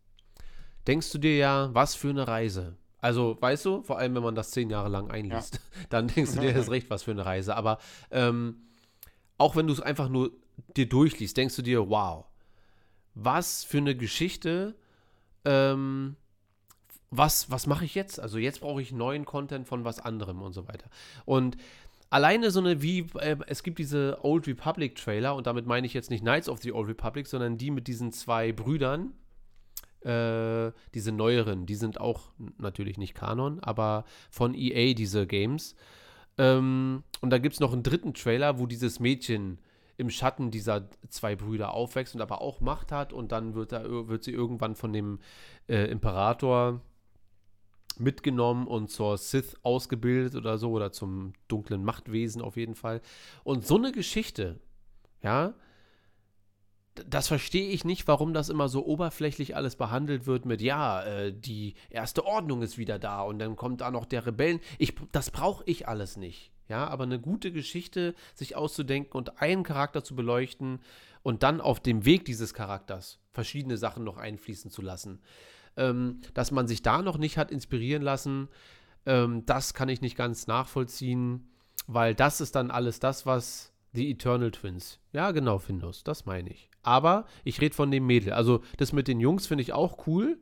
denkst 0.88 1.12
du 1.12 1.18
dir 1.18 1.36
ja, 1.36 1.70
was 1.72 1.94
für 1.94 2.10
eine 2.10 2.26
Reise. 2.26 2.76
Also, 2.98 3.38
weißt 3.40 3.64
du, 3.64 3.82
vor 3.82 3.98
allem 3.98 4.16
wenn 4.16 4.24
man 4.24 4.34
das 4.34 4.50
zehn 4.50 4.70
Jahre 4.70 4.88
lang 4.88 5.08
einliest, 5.08 5.60
dann 5.88 6.08
denkst 6.08 6.34
du 6.34 6.40
dir 6.40 6.52
das 6.52 6.68
recht, 6.68 6.90
was 6.90 7.04
für 7.04 7.12
eine 7.12 7.24
Reise. 7.24 7.54
Aber 7.54 7.78
ähm, 8.10 8.66
auch 9.38 9.54
wenn 9.54 9.68
du 9.68 9.72
es 9.72 9.80
einfach 9.80 10.08
nur 10.08 10.32
dir 10.76 10.88
durchliest, 10.88 11.36
denkst 11.36 11.54
du 11.54 11.62
dir, 11.62 11.88
wow, 11.88 12.26
was 13.16 13.64
für 13.64 13.78
eine 13.78 13.96
Geschichte, 13.96 14.76
ähm, 15.44 16.16
was, 17.10 17.50
was 17.50 17.66
mache 17.66 17.84
ich 17.84 17.94
jetzt? 17.94 18.20
Also 18.20 18.38
jetzt 18.38 18.60
brauche 18.60 18.82
ich 18.82 18.92
neuen 18.92 19.24
Content 19.24 19.66
von 19.66 19.84
was 19.84 19.98
anderem 19.98 20.42
und 20.42 20.52
so 20.52 20.68
weiter. 20.68 20.88
Und 21.24 21.56
alleine 22.10 22.50
so 22.50 22.60
eine 22.60 22.82
wie, 22.82 23.06
äh, 23.14 23.36
es 23.46 23.62
gibt 23.62 23.78
diese 23.78 24.18
Old 24.22 24.46
Republic 24.46 24.96
Trailer 24.96 25.34
und 25.34 25.46
damit 25.46 25.66
meine 25.66 25.86
ich 25.86 25.94
jetzt 25.94 26.10
nicht 26.10 26.20
Knights 26.20 26.48
of 26.48 26.60
the 26.60 26.72
Old 26.72 26.88
Republic, 26.88 27.26
sondern 27.26 27.56
die 27.56 27.70
mit 27.70 27.88
diesen 27.88 28.12
zwei 28.12 28.52
Brüdern, 28.52 29.14
äh, 30.02 30.72
diese 30.94 31.10
neueren, 31.10 31.64
die 31.64 31.74
sind 31.74 31.98
auch 31.98 32.32
natürlich 32.58 32.98
nicht 32.98 33.14
Kanon, 33.14 33.60
aber 33.60 34.04
von 34.30 34.54
EA 34.54 34.92
diese 34.92 35.26
Games. 35.26 35.74
Ähm, 36.36 37.02
und 37.22 37.30
da 37.30 37.38
gibt 37.38 37.54
es 37.54 37.60
noch 37.60 37.72
einen 37.72 37.82
dritten 37.82 38.12
Trailer, 38.12 38.58
wo 38.58 38.66
dieses 38.66 39.00
Mädchen 39.00 39.58
im 39.96 40.10
Schatten 40.10 40.50
dieser 40.50 40.88
zwei 41.08 41.36
Brüder 41.36 41.72
aufwächst 41.72 42.14
und 42.14 42.20
aber 42.20 42.40
auch 42.40 42.60
Macht 42.60 42.92
hat 42.92 43.12
und 43.12 43.32
dann 43.32 43.54
wird, 43.54 43.72
da, 43.72 43.84
wird 43.84 44.24
sie 44.24 44.32
irgendwann 44.32 44.74
von 44.74 44.92
dem 44.92 45.20
äh, 45.68 45.90
Imperator 45.90 46.80
mitgenommen 47.98 48.66
und 48.66 48.90
zur 48.90 49.16
Sith 49.16 49.56
ausgebildet 49.62 50.34
oder 50.34 50.58
so 50.58 50.70
oder 50.70 50.92
zum 50.92 51.32
dunklen 51.48 51.82
Machtwesen 51.82 52.42
auf 52.42 52.56
jeden 52.56 52.74
Fall. 52.74 53.00
Und 53.42 53.66
so 53.66 53.76
eine 53.76 53.92
Geschichte, 53.92 54.60
ja, 55.22 55.54
das 57.06 57.28
verstehe 57.28 57.68
ich 57.68 57.84
nicht, 57.84 58.08
warum 58.08 58.32
das 58.32 58.48
immer 58.48 58.68
so 58.68 58.84
oberflächlich 58.86 59.54
alles 59.54 59.76
behandelt 59.76 60.26
wird 60.26 60.46
mit, 60.46 60.62
ja, 60.62 61.02
äh, 61.02 61.32
die 61.32 61.74
erste 61.90 62.24
Ordnung 62.24 62.62
ist 62.62 62.78
wieder 62.78 62.98
da 62.98 63.22
und 63.22 63.38
dann 63.38 63.56
kommt 63.56 63.82
da 63.82 63.90
noch 63.90 64.06
der 64.06 64.26
Rebellen. 64.26 64.60
Ich, 64.78 64.94
das 65.12 65.30
brauche 65.30 65.62
ich 65.66 65.88
alles 65.88 66.16
nicht. 66.16 66.52
Ja, 66.68 66.86
aber 66.88 67.04
eine 67.04 67.20
gute 67.20 67.52
Geschichte 67.52 68.14
sich 68.34 68.56
auszudenken 68.56 69.16
und 69.16 69.40
einen 69.40 69.62
Charakter 69.62 70.02
zu 70.02 70.16
beleuchten 70.16 70.80
und 71.22 71.42
dann 71.42 71.60
auf 71.60 71.80
dem 71.80 72.04
Weg 72.04 72.24
dieses 72.24 72.54
Charakters 72.54 73.18
verschiedene 73.30 73.76
Sachen 73.76 74.04
noch 74.04 74.16
einfließen 74.16 74.70
zu 74.70 74.82
lassen. 74.82 75.20
Ähm, 75.76 76.20
dass 76.34 76.50
man 76.50 76.66
sich 76.66 76.82
da 76.82 77.02
noch 77.02 77.18
nicht 77.18 77.36
hat 77.38 77.50
inspirieren 77.50 78.02
lassen, 78.02 78.48
ähm, 79.04 79.44
das 79.46 79.74
kann 79.74 79.88
ich 79.88 80.00
nicht 80.00 80.16
ganz 80.16 80.46
nachvollziehen. 80.46 81.50
weil 81.88 82.14
das 82.16 82.40
ist 82.40 82.56
dann 82.56 82.72
alles 82.72 82.98
das, 82.98 83.26
was 83.26 83.72
die 83.92 84.10
Eternal 84.10 84.50
Twins. 84.50 84.98
Ja, 85.12 85.30
genau, 85.30 85.58
Findus, 85.58 86.02
das 86.02 86.26
meine 86.26 86.50
ich. 86.50 86.68
Aber 86.82 87.26
ich 87.44 87.60
rede 87.60 87.74
von 87.74 87.90
dem 87.90 88.06
Mädel. 88.06 88.32
Also 88.32 88.62
das 88.76 88.92
mit 88.92 89.06
den 89.08 89.20
Jungs 89.20 89.46
finde 89.46 89.62
ich 89.62 89.72
auch 89.72 90.06
cool. 90.06 90.38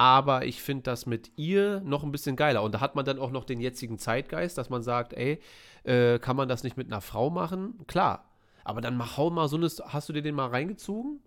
Aber 0.00 0.46
ich 0.46 0.62
finde 0.62 0.84
das 0.84 1.04
mit 1.04 1.30
ihr 1.36 1.82
noch 1.82 2.04
ein 2.04 2.10
bisschen 2.10 2.34
geiler. 2.34 2.62
Und 2.62 2.72
da 2.72 2.80
hat 2.80 2.96
man 2.96 3.04
dann 3.04 3.18
auch 3.18 3.30
noch 3.30 3.44
den 3.44 3.60
jetzigen 3.60 3.98
Zeitgeist, 3.98 4.56
dass 4.56 4.70
man 4.70 4.82
sagt, 4.82 5.12
ey, 5.12 5.40
äh, 5.84 6.18
kann 6.18 6.36
man 6.36 6.48
das 6.48 6.62
nicht 6.62 6.78
mit 6.78 6.86
einer 6.86 7.02
Frau 7.02 7.28
machen? 7.28 7.86
Klar. 7.86 8.30
Aber 8.64 8.80
dann 8.80 8.96
mach, 8.96 9.18
hau 9.18 9.28
mal 9.28 9.46
so 9.46 9.58
eine. 9.58 9.66
Hast 9.66 10.08
du 10.08 10.14
dir 10.14 10.22
den 10.22 10.34
mal 10.34 10.46
reingezogen? 10.46 11.20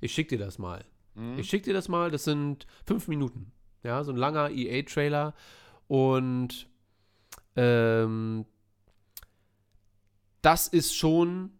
Ich 0.00 0.14
schick 0.14 0.28
dir 0.28 0.38
das 0.38 0.60
mal. 0.60 0.84
Mhm. 1.16 1.36
Ich 1.36 1.48
schick 1.48 1.64
dir 1.64 1.74
das 1.74 1.88
mal. 1.88 2.12
Das 2.12 2.22
sind 2.22 2.68
fünf 2.86 3.08
Minuten. 3.08 3.50
Ja, 3.82 4.04
so 4.04 4.12
ein 4.12 4.16
langer 4.16 4.50
EA-Trailer. 4.50 5.34
Und 5.88 6.68
ähm, 7.56 8.46
das 10.42 10.68
ist 10.68 10.94
schon 10.94 11.50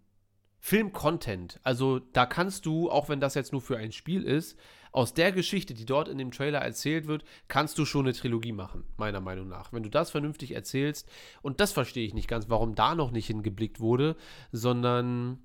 Film-Content. 0.60 1.58
Also 1.64 1.98
da 1.98 2.24
kannst 2.24 2.66
du, 2.66 2.88
auch 2.88 3.08
wenn 3.08 3.18
das 3.18 3.34
jetzt 3.34 3.50
nur 3.50 3.62
für 3.62 3.78
ein 3.78 3.90
Spiel 3.90 4.22
ist, 4.22 4.56
aus 4.92 5.14
der 5.14 5.32
Geschichte, 5.32 5.74
die 5.74 5.86
dort 5.86 6.08
in 6.08 6.18
dem 6.18 6.30
Trailer 6.30 6.60
erzählt 6.60 7.06
wird, 7.06 7.24
kannst 7.48 7.78
du 7.78 7.86
schon 7.86 8.06
eine 8.06 8.14
Trilogie 8.14 8.52
machen, 8.52 8.84
meiner 8.96 9.20
Meinung 9.20 9.48
nach. 9.48 9.72
Wenn 9.72 9.82
du 9.82 9.88
das 9.88 10.10
vernünftig 10.10 10.52
erzählst, 10.52 11.08
und 11.40 11.60
das 11.60 11.72
verstehe 11.72 12.06
ich 12.06 12.14
nicht 12.14 12.28
ganz, 12.28 12.48
warum 12.50 12.74
da 12.74 12.94
noch 12.94 13.10
nicht 13.10 13.26
hingeblickt 13.26 13.80
wurde, 13.80 14.16
sondern 14.52 15.38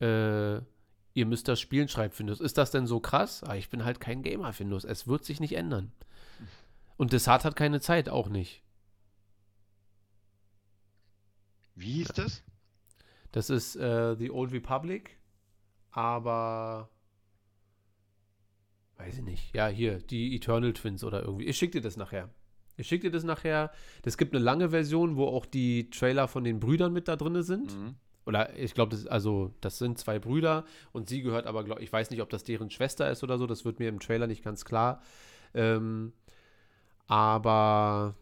äh, 0.00 0.58
ihr 1.14 1.26
müsst 1.26 1.48
das 1.48 1.60
Spielen 1.60 1.88
schreiben, 1.88 2.14
Findus. 2.14 2.40
Ist 2.40 2.58
das 2.58 2.70
denn 2.70 2.86
so 2.86 3.00
krass? 3.00 3.42
Ah, 3.44 3.56
ich 3.56 3.68
bin 3.68 3.84
halt 3.84 4.00
kein 4.00 4.22
Gamer, 4.22 4.52
Findus. 4.52 4.84
Es 4.84 5.08
wird 5.08 5.24
sich 5.24 5.40
nicht 5.40 5.56
ändern. 5.56 5.92
Und 6.96 7.12
Desart 7.12 7.44
hat 7.44 7.56
keine 7.56 7.80
Zeit, 7.80 8.08
auch 8.08 8.28
nicht. 8.28 8.62
Wie 11.74 11.92
hieß 11.92 12.08
das? 12.08 12.42
Das 13.32 13.50
ist 13.50 13.74
äh, 13.76 14.16
The 14.16 14.30
Old 14.30 14.52
Republic, 14.52 15.18
aber 15.90 16.90
weiß 19.00 19.18
ich 19.18 19.24
nicht. 19.24 19.54
Ja, 19.54 19.68
hier, 19.68 19.98
die 19.98 20.34
Eternal 20.36 20.72
Twins 20.72 21.04
oder 21.04 21.22
irgendwie. 21.22 21.46
Ich 21.46 21.56
schicke 21.56 21.72
dir 21.72 21.80
das 21.80 21.96
nachher. 21.96 22.30
Ich 22.76 22.86
schicke 22.86 23.08
dir 23.08 23.10
das 23.10 23.24
nachher. 23.24 23.70
Es 24.04 24.16
gibt 24.16 24.34
eine 24.34 24.42
lange 24.42 24.70
Version, 24.70 25.16
wo 25.16 25.26
auch 25.26 25.46
die 25.46 25.90
Trailer 25.90 26.28
von 26.28 26.44
den 26.44 26.60
Brüdern 26.60 26.92
mit 26.92 27.08
da 27.08 27.16
drin 27.16 27.42
sind. 27.42 27.76
Mhm. 27.76 27.94
Oder 28.26 28.56
ich 28.58 28.74
glaube, 28.74 28.90
das, 28.94 29.06
also, 29.06 29.54
das 29.60 29.78
sind 29.78 29.98
zwei 29.98 30.18
Brüder 30.18 30.64
und 30.92 31.08
sie 31.08 31.22
gehört 31.22 31.46
aber, 31.46 31.64
glaub, 31.64 31.80
ich 31.80 31.92
weiß 31.92 32.10
nicht, 32.10 32.22
ob 32.22 32.30
das 32.30 32.44
deren 32.44 32.70
Schwester 32.70 33.10
ist 33.10 33.22
oder 33.22 33.38
so. 33.38 33.46
Das 33.46 33.64
wird 33.64 33.78
mir 33.78 33.88
im 33.88 34.00
Trailer 34.00 34.26
nicht 34.26 34.44
ganz 34.44 34.64
klar. 34.64 35.02
Ähm, 35.54 36.12
aber 37.06 38.14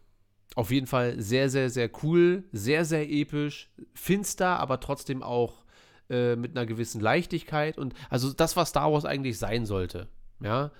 auf 0.55 0.71
jeden 0.71 0.87
Fall 0.87 1.21
sehr, 1.21 1.49
sehr, 1.49 1.69
sehr 1.69 1.91
cool, 2.03 2.43
sehr, 2.51 2.85
sehr 2.85 3.09
episch, 3.09 3.69
finster, 3.93 4.59
aber 4.59 4.79
trotzdem 4.79 5.21
auch 5.21 5.63
äh, 6.09 6.35
mit 6.35 6.57
einer 6.57 6.65
gewissen 6.65 7.01
Leichtigkeit 7.01 7.77
und 7.77 7.93
also 8.09 8.33
das, 8.33 8.55
was 8.55 8.69
Star 8.69 8.91
Wars 8.91 9.05
eigentlich 9.05 9.37
sein 9.37 9.67
sollte, 9.67 10.07
ja. 10.39 10.71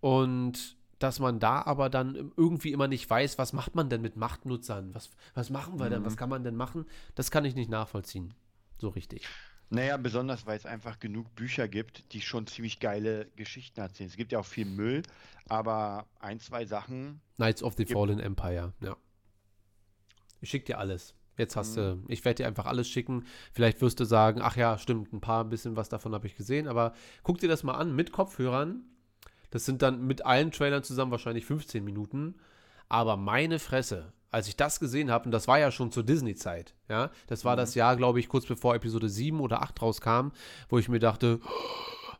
Und 0.00 0.76
dass 0.98 1.18
man 1.18 1.38
da 1.40 1.62
aber 1.62 1.90
dann 1.90 2.32
irgendwie 2.36 2.72
immer 2.72 2.88
nicht 2.88 3.08
weiß, 3.08 3.38
was 3.38 3.52
macht 3.52 3.74
man 3.74 3.90
denn 3.90 4.00
mit 4.00 4.16
Machtnutzern? 4.16 4.94
Was, 4.94 5.10
was 5.34 5.50
machen 5.50 5.78
wir 5.78 5.90
denn? 5.90 6.04
Was 6.04 6.16
kann 6.16 6.30
man 6.30 6.42
denn 6.42 6.56
machen? 6.56 6.86
Das 7.14 7.30
kann 7.30 7.44
ich 7.44 7.54
nicht 7.54 7.68
nachvollziehen. 7.70 8.32
So 8.78 8.88
richtig. 8.88 9.28
Naja, 9.68 9.96
besonders 9.96 10.46
weil 10.46 10.56
es 10.56 10.64
einfach 10.64 11.00
genug 11.00 11.34
Bücher 11.34 11.66
gibt, 11.66 12.12
die 12.12 12.20
schon 12.20 12.46
ziemlich 12.46 12.78
geile 12.78 13.26
Geschichten 13.36 13.80
erzählen. 13.80 14.08
Es 14.08 14.16
gibt 14.16 14.32
ja 14.32 14.38
auch 14.38 14.46
viel 14.46 14.64
Müll, 14.64 15.02
aber 15.48 16.06
ein, 16.20 16.38
zwei 16.38 16.64
Sachen. 16.64 17.20
Knights 17.36 17.62
of 17.62 17.74
the 17.76 17.84
Fallen 17.84 18.20
Empire, 18.20 18.72
ja. 18.80 18.96
Ich 20.40 20.50
schick 20.50 20.66
dir 20.66 20.78
alles. 20.78 21.14
Jetzt 21.36 21.56
hast 21.56 21.76
du, 21.76 22.02
ich 22.08 22.24
werde 22.24 22.42
dir 22.42 22.46
einfach 22.46 22.64
alles 22.64 22.88
schicken. 22.88 23.26
Vielleicht 23.52 23.82
wirst 23.82 24.00
du 24.00 24.04
sagen, 24.04 24.40
ach 24.40 24.56
ja, 24.56 24.78
stimmt, 24.78 25.12
ein 25.12 25.20
paar, 25.20 25.44
ein 25.44 25.50
bisschen 25.50 25.76
was 25.76 25.88
davon 25.88 26.14
habe 26.14 26.26
ich 26.26 26.36
gesehen, 26.36 26.66
aber 26.66 26.94
guck 27.24 27.38
dir 27.38 27.48
das 27.48 27.62
mal 27.62 27.74
an 27.74 27.94
mit 27.94 28.12
Kopfhörern. 28.12 28.84
Das 29.50 29.64
sind 29.64 29.82
dann 29.82 30.06
mit 30.06 30.24
allen 30.24 30.50
Trailern 30.50 30.82
zusammen 30.82 31.10
wahrscheinlich 31.10 31.46
15 31.46 31.84
Minuten. 31.84 32.34
Aber 32.88 33.16
meine 33.16 33.58
Fresse, 33.58 34.12
als 34.30 34.48
ich 34.48 34.56
das 34.56 34.80
gesehen 34.80 35.10
habe, 35.10 35.26
und 35.26 35.30
das 35.30 35.48
war 35.48 35.58
ja 35.58 35.70
schon 35.70 35.90
zur 35.90 36.04
Disney-Zeit, 36.04 36.74
ja, 36.88 37.10
das 37.26 37.44
war 37.44 37.56
das 37.56 37.74
Jahr, 37.74 37.96
glaube 37.96 38.20
ich, 38.20 38.28
kurz 38.28 38.46
bevor 38.46 38.74
Episode 38.74 39.08
7 39.08 39.40
oder 39.40 39.62
8 39.62 39.80
rauskam, 39.82 40.28
wo 40.68 40.78
ich 40.78 40.88
mir 40.88 40.98
dachte, 40.98 41.40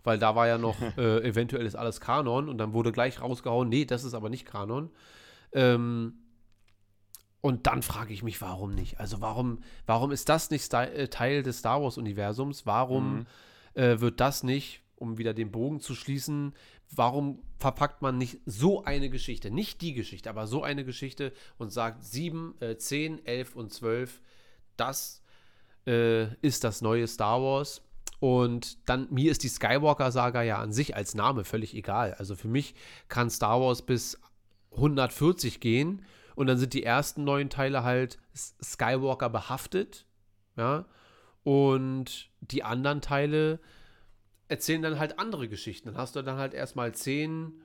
weil 0.02 0.18
da 0.18 0.34
war 0.34 0.46
ja 0.46 0.58
noch, 0.58 0.76
äh, 0.96 1.22
eventuell 1.22 1.66
ist 1.66 1.76
alles 1.76 2.00
Kanon 2.00 2.48
und 2.48 2.58
dann 2.58 2.72
wurde 2.72 2.92
gleich 2.92 3.20
rausgehauen, 3.20 3.68
nee, 3.68 3.84
das 3.84 4.04
ist 4.04 4.14
aber 4.14 4.28
nicht 4.28 4.46
Kanon. 4.46 4.90
Ähm, 5.52 6.14
und 7.40 7.66
dann 7.68 7.82
frage 7.82 8.12
ich 8.12 8.24
mich, 8.24 8.40
warum 8.40 8.74
nicht? 8.74 8.98
Also 8.98 9.20
warum, 9.20 9.60
warum 9.86 10.10
ist 10.10 10.28
das 10.28 10.50
nicht 10.50 10.72
äh, 10.74 11.08
Teil 11.08 11.42
des 11.44 11.58
Star 11.58 11.80
Wars-Universums? 11.80 12.66
Warum 12.66 13.26
äh, 13.74 14.00
wird 14.00 14.20
das 14.20 14.42
nicht, 14.42 14.82
um 14.96 15.18
wieder 15.18 15.34
den 15.34 15.52
Bogen 15.52 15.80
zu 15.80 15.94
schließen, 15.94 16.54
warum 16.90 17.42
verpackt 17.58 18.02
man 18.02 18.18
nicht 18.18 18.40
so 18.46 18.84
eine 18.84 19.10
Geschichte, 19.10 19.50
nicht 19.50 19.80
die 19.80 19.94
Geschichte, 19.94 20.30
aber 20.30 20.46
so 20.46 20.62
eine 20.62 20.84
Geschichte 20.84 21.32
und 21.58 21.72
sagt 21.72 22.04
7, 22.04 22.54
äh, 22.60 22.76
10, 22.76 23.24
11 23.26 23.56
und 23.56 23.72
12, 23.72 24.20
das 24.76 25.22
äh, 25.86 26.34
ist 26.42 26.64
das 26.64 26.82
neue 26.82 27.06
Star 27.06 27.42
Wars. 27.42 27.82
Und 28.18 28.88
dann, 28.88 29.08
mir 29.10 29.30
ist 29.30 29.42
die 29.42 29.48
Skywalker-Saga 29.48 30.42
ja 30.42 30.58
an 30.58 30.72
sich 30.72 30.96
als 30.96 31.14
Name 31.14 31.44
völlig 31.44 31.74
egal. 31.74 32.14
Also 32.14 32.34
für 32.34 32.48
mich 32.48 32.74
kann 33.08 33.30
Star 33.30 33.60
Wars 33.60 33.82
bis 33.82 34.18
140 34.72 35.60
gehen 35.60 36.04
und 36.34 36.46
dann 36.46 36.58
sind 36.58 36.74
die 36.74 36.82
ersten 36.82 37.24
neun 37.24 37.50
Teile 37.50 37.82
halt 37.82 38.18
Skywalker 38.34 39.30
behaftet, 39.30 40.06
ja, 40.56 40.86
und 41.42 42.30
die 42.40 42.62
anderen 42.62 43.00
Teile 43.00 43.60
erzählen 44.48 44.82
dann 44.82 44.98
halt 44.98 45.18
andere 45.18 45.48
Geschichten. 45.48 45.88
Dann 45.88 45.98
hast 45.98 46.16
du 46.16 46.22
dann 46.22 46.38
halt 46.38 46.54
erstmal 46.54 46.92
zehn 46.94 47.60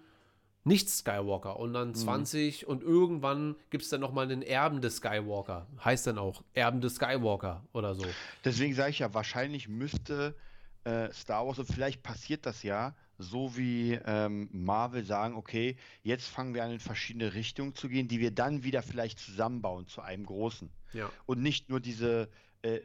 nicht-Skywalker 0.64 1.60
und 1.60 1.74
dann 1.74 1.95
20 1.95 2.68
und 2.68 2.84
irgendwann 2.84 3.56
gibt 3.72 3.84
es 3.84 3.90
dann 3.90 4.02
nochmal 4.02 4.26
einen 4.26 4.44
Erben 4.44 4.82
des 4.82 4.98
Skywalker. 4.98 5.68
Heißt 5.84 6.06
dann 6.06 6.20
auch 6.20 6.44
Erben 6.53 6.82
des 6.82 6.95
Skywalker 6.95 7.66
oder 7.74 7.95
so. 7.95 8.06
Deswegen 8.45 8.76
sage 8.76 8.91
ich 8.91 8.99
ja, 8.99 9.14
wahrscheinlich 9.14 9.68
müsste 9.68 10.36
äh, 10.84 11.12
Star 11.14 11.48
Wars, 11.48 11.58
und 11.58 11.66
vielleicht 11.66 12.03
passiert 12.03 12.45
das 12.45 12.62
ja, 12.64 12.95
so 13.18 13.56
wie 13.56 13.99
ähm, 14.06 14.49
Marvel 14.52 15.03
sagen, 15.03 15.36
okay, 15.36 15.78
jetzt 16.03 16.28
fangen 16.28 16.53
wir 16.53 16.64
an 16.64 16.72
in 16.72 16.80
verschiedene 16.80 17.34
Richtungen 17.34 17.76
zu 17.76 17.88
gehen, 17.88 18.08
die 18.08 18.20
wir 18.20 18.32
dann 18.32 18.64
wieder 18.64 18.82
vielleicht 18.82 19.20
zusammenbauen 19.20 19.88
zu 19.88 20.02
einem 20.02 20.26
großen. 20.26 20.70
Ja. 20.94 21.10
Und 21.26 21.41
nicht 21.41 21.70
nur 21.70 21.80
diese, 21.80 22.30
äh, 22.63 22.81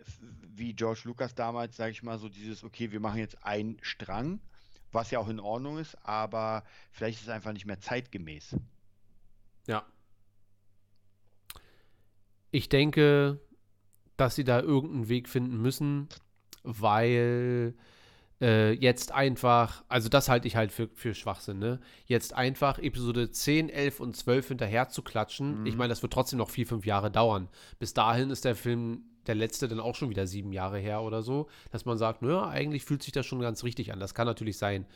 wie 0.54 0.74
George 0.74 1.02
Lucas 1.04 1.34
damals, 1.34 1.76
sage 1.76 1.92
ich 1.92 2.02
mal, 2.02 2.18
so 2.18 2.28
dieses, 2.28 2.64
okay, 2.64 2.92
wir 2.92 3.00
machen 3.00 3.18
jetzt 3.18 3.44
einen 3.44 3.78
Strang, 3.82 4.40
was 4.92 5.10
ja 5.10 5.18
auch 5.18 5.28
in 5.28 5.40
Ordnung 5.40 5.78
ist, 5.78 5.96
aber 6.06 6.64
vielleicht 6.92 7.18
ist 7.18 7.24
es 7.26 7.32
einfach 7.32 7.52
nicht 7.52 7.66
mehr 7.66 7.80
zeitgemäß. 7.80 8.56
Ja. 9.66 9.84
Ich 12.50 12.68
denke, 12.68 13.40
dass 14.16 14.34
sie 14.34 14.44
da 14.44 14.60
irgendeinen 14.60 15.08
Weg 15.08 15.28
finden 15.28 15.60
müssen, 15.60 16.08
weil 16.62 17.74
äh, 18.40 18.72
jetzt 18.72 19.12
einfach, 19.12 19.84
also 19.88 20.08
das 20.08 20.28
halte 20.28 20.48
ich 20.48 20.56
halt 20.56 20.72
für, 20.72 20.88
für 20.94 21.14
Schwachsinn, 21.14 21.58
ne? 21.58 21.80
Jetzt 22.06 22.34
einfach 22.34 22.78
Episode 22.78 23.30
10, 23.30 23.68
11 23.68 24.00
und 24.00 24.16
12 24.16 24.48
hinterher 24.48 24.88
zu 24.88 25.02
klatschen. 25.02 25.66
Ich 25.66 25.76
meine, 25.76 25.88
das 25.88 26.02
wird 26.02 26.12
trotzdem 26.12 26.38
noch 26.38 26.50
vier, 26.50 26.66
fünf 26.66 26.86
Jahre 26.86 27.10
dauern. 27.10 27.48
Bis 27.78 27.94
dahin 27.94 28.30
ist 28.30 28.44
der 28.44 28.54
Film, 28.54 29.04
der 29.28 29.34
letzte, 29.34 29.68
dann 29.68 29.80
auch 29.80 29.94
schon 29.94 30.10
wieder 30.10 30.26
sieben 30.26 30.52
Jahre 30.52 30.78
her 30.78 31.02
oder 31.02 31.22
so, 31.22 31.48
dass 31.70 31.84
man 31.84 31.98
sagt, 31.98 32.22
naja, 32.22 32.48
eigentlich 32.48 32.84
fühlt 32.84 33.02
sich 33.02 33.12
das 33.12 33.26
schon 33.26 33.40
ganz 33.40 33.64
richtig 33.64 33.92
an. 33.92 34.00
Das 34.00 34.14
kann 34.14 34.26
natürlich 34.26 34.58
sein. 34.58 34.86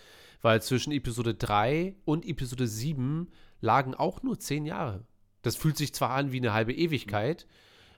Weil 0.42 0.62
zwischen 0.62 0.92
Episode 0.92 1.34
3 1.34 1.94
und 2.04 2.26
Episode 2.26 2.66
7 2.66 3.28
lagen 3.60 3.94
auch 3.94 4.22
nur 4.22 4.38
zehn 4.38 4.64
Jahre. 4.64 5.04
Das 5.42 5.56
fühlt 5.56 5.76
sich 5.76 5.94
zwar 5.94 6.10
an 6.10 6.32
wie 6.32 6.38
eine 6.38 6.52
halbe 6.52 6.72
Ewigkeit, 6.72 7.46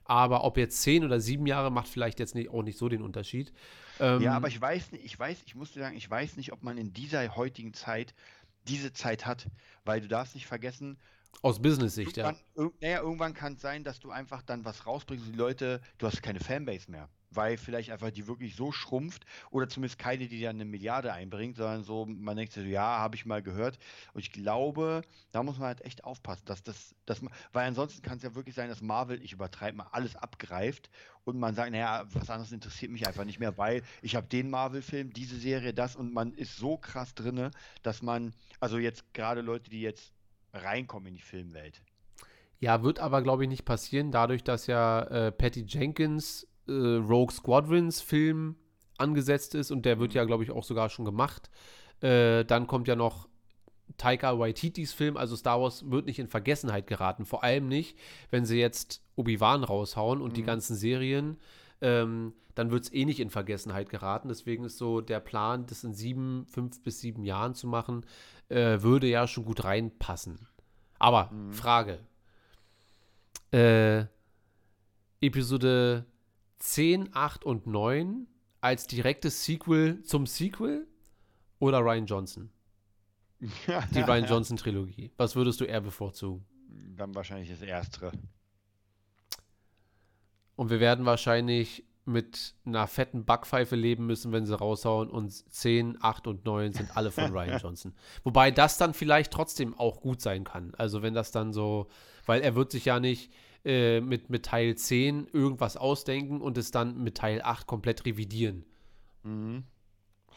aber 0.05 0.43
ob 0.43 0.57
jetzt 0.57 0.81
zehn 0.81 1.05
oder 1.05 1.19
sieben 1.19 1.45
Jahre 1.45 1.71
macht 1.71 1.87
vielleicht 1.87 2.19
jetzt 2.19 2.35
nicht, 2.35 2.49
auch 2.49 2.63
nicht 2.63 2.77
so 2.77 2.89
den 2.89 3.01
Unterschied. 3.01 3.53
Ähm, 3.99 4.21
Ja, 4.21 4.33
aber 4.33 4.47
ich 4.47 4.59
weiß 4.59 4.91
nicht, 4.91 5.05
ich 5.05 5.17
weiß, 5.17 5.37
ich 5.45 5.55
muss 5.55 5.71
dir 5.71 5.79
sagen, 5.79 5.95
ich 5.95 6.09
weiß 6.09 6.37
nicht, 6.37 6.51
ob 6.51 6.63
man 6.63 6.77
in 6.77 6.93
dieser 6.93 7.35
heutigen 7.35 7.73
Zeit 7.73 8.13
diese 8.67 8.93
Zeit 8.93 9.25
hat, 9.25 9.47
weil 9.85 10.01
du 10.01 10.07
darfst 10.07 10.35
nicht 10.35 10.47
vergessen, 10.47 10.97
aus 11.41 11.61
Business-Sicht, 11.61 12.17
ja. 12.17 12.33
naja, 12.55 13.01
irgendwann 13.01 13.33
kann 13.33 13.53
es 13.53 13.61
sein, 13.61 13.83
dass 13.83 13.99
du 13.99 14.11
einfach 14.11 14.41
dann 14.43 14.63
was 14.63 14.85
rausbringst 14.85 15.27
die 15.27 15.37
Leute, 15.37 15.81
du 15.97 16.07
hast 16.07 16.23
keine 16.23 16.39
Fanbase 16.39 16.89
mehr, 16.89 17.09
weil 17.31 17.57
vielleicht 17.57 17.91
einfach 17.91 18.11
die 18.11 18.27
wirklich 18.27 18.55
so 18.55 18.71
schrumpft 18.71 19.25
oder 19.51 19.67
zumindest 19.67 19.99
keine, 19.99 20.27
die 20.27 20.41
dann 20.41 20.55
eine 20.55 20.65
Milliarde 20.65 21.11
einbringt, 21.11 21.57
sondern 21.57 21.83
so, 21.83 22.05
man 22.05 22.37
denkt 22.37 22.53
sich 22.53 22.63
so, 22.63 22.69
ja, 22.69 22.99
habe 22.99 23.15
ich 23.15 23.25
mal 23.25 23.41
gehört 23.41 23.77
und 24.13 24.21
ich 24.21 24.31
glaube, 24.31 25.01
da 25.31 25.43
muss 25.43 25.57
man 25.57 25.67
halt 25.67 25.81
echt 25.81 26.05
aufpassen, 26.05 26.45
dass 26.45 26.63
das, 26.63 26.95
dass 27.05 27.21
man, 27.21 27.33
weil 27.51 27.67
ansonsten 27.67 28.01
kann 28.01 28.17
es 28.17 28.23
ja 28.23 28.35
wirklich 28.35 28.55
sein, 28.55 28.69
dass 28.69 28.81
Marvel, 28.81 29.21
ich 29.21 29.33
übertreibe 29.33 29.77
mal, 29.77 29.87
alles 29.91 30.15
abgreift 30.15 30.89
und 31.25 31.37
man 31.37 31.55
sagt, 31.55 31.71
naja, 31.71 32.05
was 32.13 32.29
anderes 32.29 32.51
interessiert 32.51 32.91
mich 32.91 33.07
einfach 33.07 33.25
nicht 33.25 33.39
mehr, 33.39 33.57
weil 33.57 33.83
ich 34.01 34.15
habe 34.15 34.27
den 34.27 34.49
Marvel-Film, 34.49 35.11
diese 35.11 35.37
Serie, 35.37 35.73
das 35.73 35.95
und 35.95 36.13
man 36.13 36.33
ist 36.33 36.55
so 36.55 36.77
krass 36.77 37.15
drinne, 37.15 37.51
dass 37.81 38.01
man, 38.01 38.33
also 38.61 38.77
jetzt 38.77 39.13
gerade 39.13 39.41
Leute, 39.41 39.69
die 39.69 39.81
jetzt 39.81 40.13
reinkommen 40.53 41.07
in 41.07 41.13
die 41.15 41.21
Filmwelt. 41.21 41.81
Ja, 42.59 42.83
wird 42.83 42.99
aber, 42.99 43.21
glaube 43.21 43.43
ich, 43.43 43.49
nicht 43.49 43.65
passieren, 43.65 44.11
dadurch, 44.11 44.43
dass 44.43 44.67
ja 44.67 45.01
äh, 45.01 45.31
Patty 45.31 45.65
Jenkins 45.67 46.47
äh, 46.67 46.71
Rogue 46.71 47.33
Squadrons 47.33 48.01
Film 48.01 48.55
angesetzt 48.97 49.55
ist 49.55 49.71
und 49.71 49.85
der 49.85 49.99
wird 49.99 50.13
ja, 50.13 50.23
glaube 50.23 50.43
ich, 50.43 50.51
auch 50.51 50.63
sogar 50.63 50.89
schon 50.89 51.05
gemacht. 51.05 51.49
Äh, 52.01 52.45
dann 52.45 52.67
kommt 52.67 52.87
ja 52.87 52.95
noch 52.95 53.27
Taika 53.97 54.39
Waititis 54.39 54.93
Film, 54.93 55.17
also 55.17 55.35
Star 55.35 55.61
Wars 55.61 55.89
wird 55.89 56.05
nicht 56.05 56.19
in 56.19 56.27
Vergessenheit 56.27 56.87
geraten. 56.87 57.25
Vor 57.25 57.43
allem 57.43 57.67
nicht, 57.67 57.97
wenn 58.29 58.45
sie 58.45 58.59
jetzt 58.59 59.03
Obi-Wan 59.15 59.63
raushauen 59.63 60.21
und 60.21 60.37
die 60.37 60.43
ganzen 60.43 60.75
Serien. 60.75 61.37
Ähm, 61.81 62.33
dann 62.55 62.71
wird 62.71 62.83
es 62.83 62.93
eh 62.93 63.05
nicht 63.05 63.19
in 63.19 63.29
Vergessenheit 63.29 63.89
geraten. 63.89 64.27
Deswegen 64.27 64.63
ist 64.63 64.77
so 64.77 65.01
der 65.01 65.19
Plan, 65.19 65.65
das 65.65 65.83
in 65.83 65.93
sieben, 65.93 66.45
fünf 66.47 66.81
bis 66.81 66.99
sieben 66.99 67.23
Jahren 67.23 67.55
zu 67.55 67.67
machen, 67.67 68.05
äh, 68.49 68.81
würde 68.81 69.07
ja 69.07 69.27
schon 69.27 69.45
gut 69.45 69.63
reinpassen. 69.63 70.47
Aber 70.99 71.31
Frage. 71.51 71.99
Äh, 73.51 74.05
Episode 75.21 76.05
10, 76.59 77.09
8 77.13 77.45
und 77.45 77.67
9 77.67 78.27
als 78.61 78.87
direktes 78.87 79.43
Sequel 79.43 80.01
zum 80.03 80.25
Sequel 80.25 80.87
oder 81.59 81.79
Ryan 81.79 82.05
Johnson? 82.05 82.49
Die 83.39 84.01
Ryan 84.01 84.25
Johnson 84.25 84.57
Trilogie. 84.57 85.11
Was 85.17 85.35
würdest 85.35 85.59
du 85.59 85.65
eher 85.65 85.81
bevorzugen? 85.81 86.45
Dann 86.95 87.13
wahrscheinlich 87.13 87.49
das 87.49 87.61
Erstere. 87.61 88.11
Und 90.55 90.69
wir 90.69 90.79
werden 90.79 91.05
wahrscheinlich 91.05 91.83
mit 92.05 92.55
einer 92.65 92.85
fetten 92.87 93.23
Backpfeife 93.25 93.75
leben 93.75 94.05
müssen, 94.05 94.31
wenn 94.31 94.45
sie 94.45 94.57
raushauen. 94.57 95.09
Und 95.09 95.31
10, 95.31 95.97
8 96.01 96.27
und 96.27 96.45
9 96.45 96.73
sind 96.73 96.95
alle 96.97 97.11
von 97.11 97.31
Ryan 97.31 97.59
Johnson. 97.59 97.93
Wobei 98.23 98.51
das 98.51 98.77
dann 98.77 98.93
vielleicht 98.93 99.31
trotzdem 99.31 99.73
auch 99.77 100.01
gut 100.01 100.21
sein 100.21 100.43
kann. 100.43 100.73
Also 100.77 101.01
wenn 101.01 101.13
das 101.13 101.31
dann 101.31 101.53
so, 101.53 101.87
weil 102.25 102.41
er 102.41 102.55
wird 102.55 102.71
sich 102.71 102.85
ja 102.85 102.99
nicht 102.99 103.31
äh, 103.65 104.01
mit, 104.01 104.29
mit 104.29 104.45
Teil 104.45 104.75
10 104.75 105.27
irgendwas 105.31 105.77
ausdenken 105.77 106.41
und 106.41 106.57
es 106.57 106.71
dann 106.71 107.01
mit 107.01 107.15
Teil 107.15 107.41
8 107.41 107.67
komplett 107.67 108.05
revidieren. 108.05 108.65
Mhm. 109.23 109.63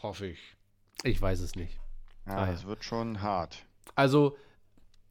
Hoffe 0.03 0.27
ich. 0.27 0.39
Ich 1.03 1.21
weiß 1.21 1.41
es 1.41 1.55
nicht. 1.57 1.79
Ja, 2.27 2.33
Ah, 2.37 2.47
ja. 2.47 2.53
das 2.53 2.67
wird 2.67 2.85
schon 2.85 3.23
hart. 3.23 3.67
Also, 3.95 4.37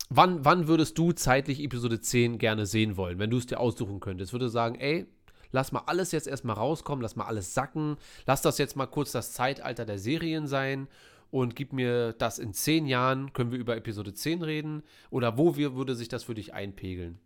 wann, 0.10 0.46
wann 0.46 0.68
würdest 0.68 0.98
du 0.98 1.12
zeitlich 1.12 1.62
Episode 1.62 2.00
10 2.00 2.38
gerne 2.38 2.66
sehen 2.66 2.98
wollen, 2.98 3.20
wenn 3.20 3.30
du 3.30 3.38
es 3.38 3.46
dir 3.46 3.60
aussuchen 3.60 4.00
könntest? 4.00 4.32
Würde 4.32 4.50
sagen, 4.50 4.76
ey, 4.76 5.08
lass 5.56 5.72
mal 5.72 5.84
alles 5.88 6.12
jetzt 6.12 6.28
erstmal 6.28 6.56
rauskommen, 6.58 7.02
lass 7.02 7.16
mal 7.16 7.26
alles 7.26 7.54
sacken, 7.54 7.98
lass 8.28 8.42
das 8.44 8.58
jetzt 8.60 8.76
mal 8.76 8.86
kurz 8.88 9.12
das 9.12 9.34
Zeitalter 9.34 9.86
der 9.86 9.98
Serien 10.00 10.48
sein 10.48 10.88
und 11.32 11.56
gib 11.56 11.74
mir 11.74 12.14
das 12.14 12.40
in 12.40 12.54
10 12.54 12.86
Jahren, 12.86 13.34
können 13.34 13.52
wir 13.52 13.60
über 13.60 13.76
Episode 13.78 14.14
10 14.14 14.44
reden? 14.44 14.84
Oder 15.10 15.38
wo 15.38 15.56
wir, 15.56 15.76
würde 15.76 15.96
sich 15.96 16.10
das 16.10 16.26
für 16.26 16.36
dich 16.36 16.54
einpegeln? 16.54 17.20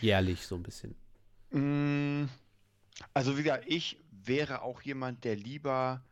Jährlich 0.00 0.46
so 0.46 0.54
ein 0.56 0.62
bisschen. 0.62 0.94
Mm, 1.50 2.28
Also 3.14 3.38
wie 3.38 3.42
gesagt, 3.42 3.64
ich 3.66 3.98
wäre 4.10 4.62
auch 4.62 4.82
jemand, 4.82 5.24
der 5.24 5.36
lieber 5.36 6.02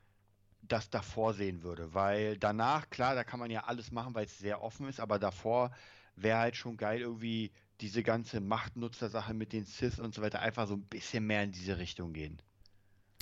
das 0.62 0.90
davor 0.90 1.34
sehen 1.34 1.62
würde, 1.62 1.94
weil 1.94 2.38
danach, 2.38 2.90
klar, 2.90 3.14
da 3.14 3.24
kann 3.24 3.40
man 3.40 3.50
ja 3.50 3.64
alles 3.64 3.92
machen, 3.92 4.14
weil 4.14 4.26
es 4.26 4.38
sehr 4.38 4.62
offen 4.62 4.88
ist, 4.88 5.00
aber 5.00 5.18
davor 5.18 5.72
wäre 6.16 6.38
halt 6.38 6.56
schon 6.56 6.76
geil, 6.76 7.00
irgendwie 7.00 7.52
diese 7.80 8.02
ganze 8.02 8.40
Machtnutzer-Sache 8.40 9.34
mit 9.34 9.52
den 9.52 9.64
Sith 9.64 9.98
und 9.98 10.14
so 10.14 10.22
weiter 10.22 10.40
einfach 10.40 10.66
so 10.68 10.74
ein 10.74 10.82
bisschen 10.82 11.26
mehr 11.26 11.42
in 11.42 11.52
diese 11.52 11.78
Richtung 11.78 12.12
gehen. 12.12 12.40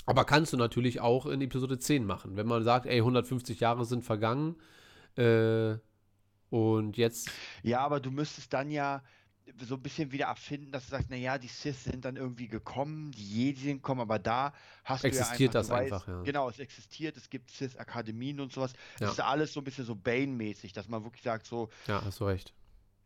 Aber 0.06 0.24
kannst 0.24 0.52
du 0.52 0.56
natürlich 0.56 1.00
auch 1.00 1.26
in 1.26 1.40
Episode 1.42 1.78
10 1.78 2.04
machen. 2.04 2.36
Wenn 2.36 2.46
man 2.46 2.64
sagt, 2.64 2.86
ey, 2.86 2.98
150 2.98 3.60
Jahre 3.60 3.84
sind 3.84 4.04
vergangen 4.04 4.56
äh, 5.16 5.74
und 6.50 6.96
jetzt 6.96 7.30
Ja, 7.62 7.80
aber 7.80 8.00
du 8.00 8.10
müsstest 8.10 8.52
dann 8.52 8.70
ja 8.70 9.02
so 9.60 9.76
ein 9.76 9.82
bisschen 9.82 10.12
wieder 10.12 10.26
erfinden, 10.26 10.72
dass 10.72 10.84
du 10.84 10.90
sagst, 10.90 11.08
naja, 11.10 11.38
die 11.38 11.48
Sith 11.48 11.84
sind 11.84 12.04
dann 12.04 12.16
irgendwie 12.16 12.48
gekommen, 12.48 13.12
die 13.12 13.24
Jedi 13.46 13.60
sind 13.60 13.76
gekommen, 13.76 14.02
aber 14.02 14.18
da 14.18 14.52
hast 14.84 15.04
du 15.04 15.08
ja 15.08 15.14
Existiert 15.14 15.56
einfach, 15.56 15.68
das 15.68 15.70
weißt, 15.70 15.92
einfach, 15.92 16.08
ja. 16.08 16.22
Genau, 16.22 16.48
es 16.50 16.58
existiert, 16.58 17.16
es 17.16 17.30
gibt 17.30 17.50
Sith-Akademien 17.50 18.40
und 18.40 18.52
sowas. 18.52 18.72
Ja. 19.00 19.06
Das 19.06 19.12
ist 19.12 19.20
alles 19.20 19.52
so 19.54 19.60
ein 19.60 19.64
bisschen 19.64 19.86
so 19.86 19.94
Bane-mäßig, 19.94 20.72
dass 20.74 20.88
man 20.88 21.02
wirklich 21.02 21.22
sagt, 21.22 21.46
so, 21.46 21.70
Ja, 21.86 22.04
hast 22.04 22.20
du 22.20 22.24
recht. 22.26 22.52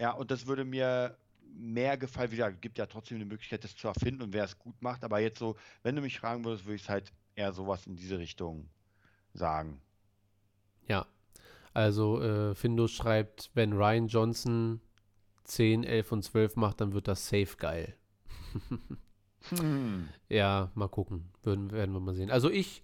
ja, 0.01 0.12
und 0.12 0.31
das 0.33 0.47
würde 0.47 0.65
mir 0.65 1.16
mehr 1.55 1.97
gefallen. 1.97 2.31
Wie 2.31 2.37
gesagt, 2.37 2.62
gibt 2.62 2.79
ja 2.79 2.87
trotzdem 2.87 3.16
eine 3.16 3.24
Möglichkeit, 3.24 3.65
das 3.65 3.77
zu 3.77 3.89
erfinden 3.89 4.23
und 4.23 4.33
wer 4.33 4.45
es 4.45 4.59
gut 4.59 4.81
macht, 4.81 5.05
aber 5.05 5.20
jetzt 5.20 5.39
so, 5.39 5.57
wenn 5.83 5.97
du 5.97 6.03
mich 6.03 6.19
fragen 6.19 6.45
würdest, 6.45 6.65
würde 6.65 6.77
ich 6.77 6.83
es 6.83 6.89
halt 6.89 7.12
eher 7.35 7.53
sowas 7.53 7.87
in 7.87 7.97
diese 7.97 8.19
Richtung 8.19 8.69
sagen. 9.35 9.81
Ja. 10.89 11.07
Also, 11.74 12.20
äh, 12.20 12.55
Findus 12.55 12.93
schreibt, 12.93 13.51
wenn 13.55 13.73
Ryan 13.73 14.07
Johnson 14.07 14.81
10, 15.45 15.85
11 15.85 16.12
und 16.12 16.23
12 16.23 16.57
macht, 16.57 16.81
dann 16.81 16.93
wird 16.93 17.09
das 17.09 17.29
safe 17.29 17.57
geil. 17.57 17.97
Hm. 18.69 20.09
Ja, 20.29 20.70
mal 20.74 20.89
gucken. 20.89 21.33
Würden, 21.43 21.73
werden 21.73 21.93
wir 21.93 22.01
mal 22.01 22.15
sehen. 22.15 22.31
Also, 22.31 22.49
ich 22.49 22.83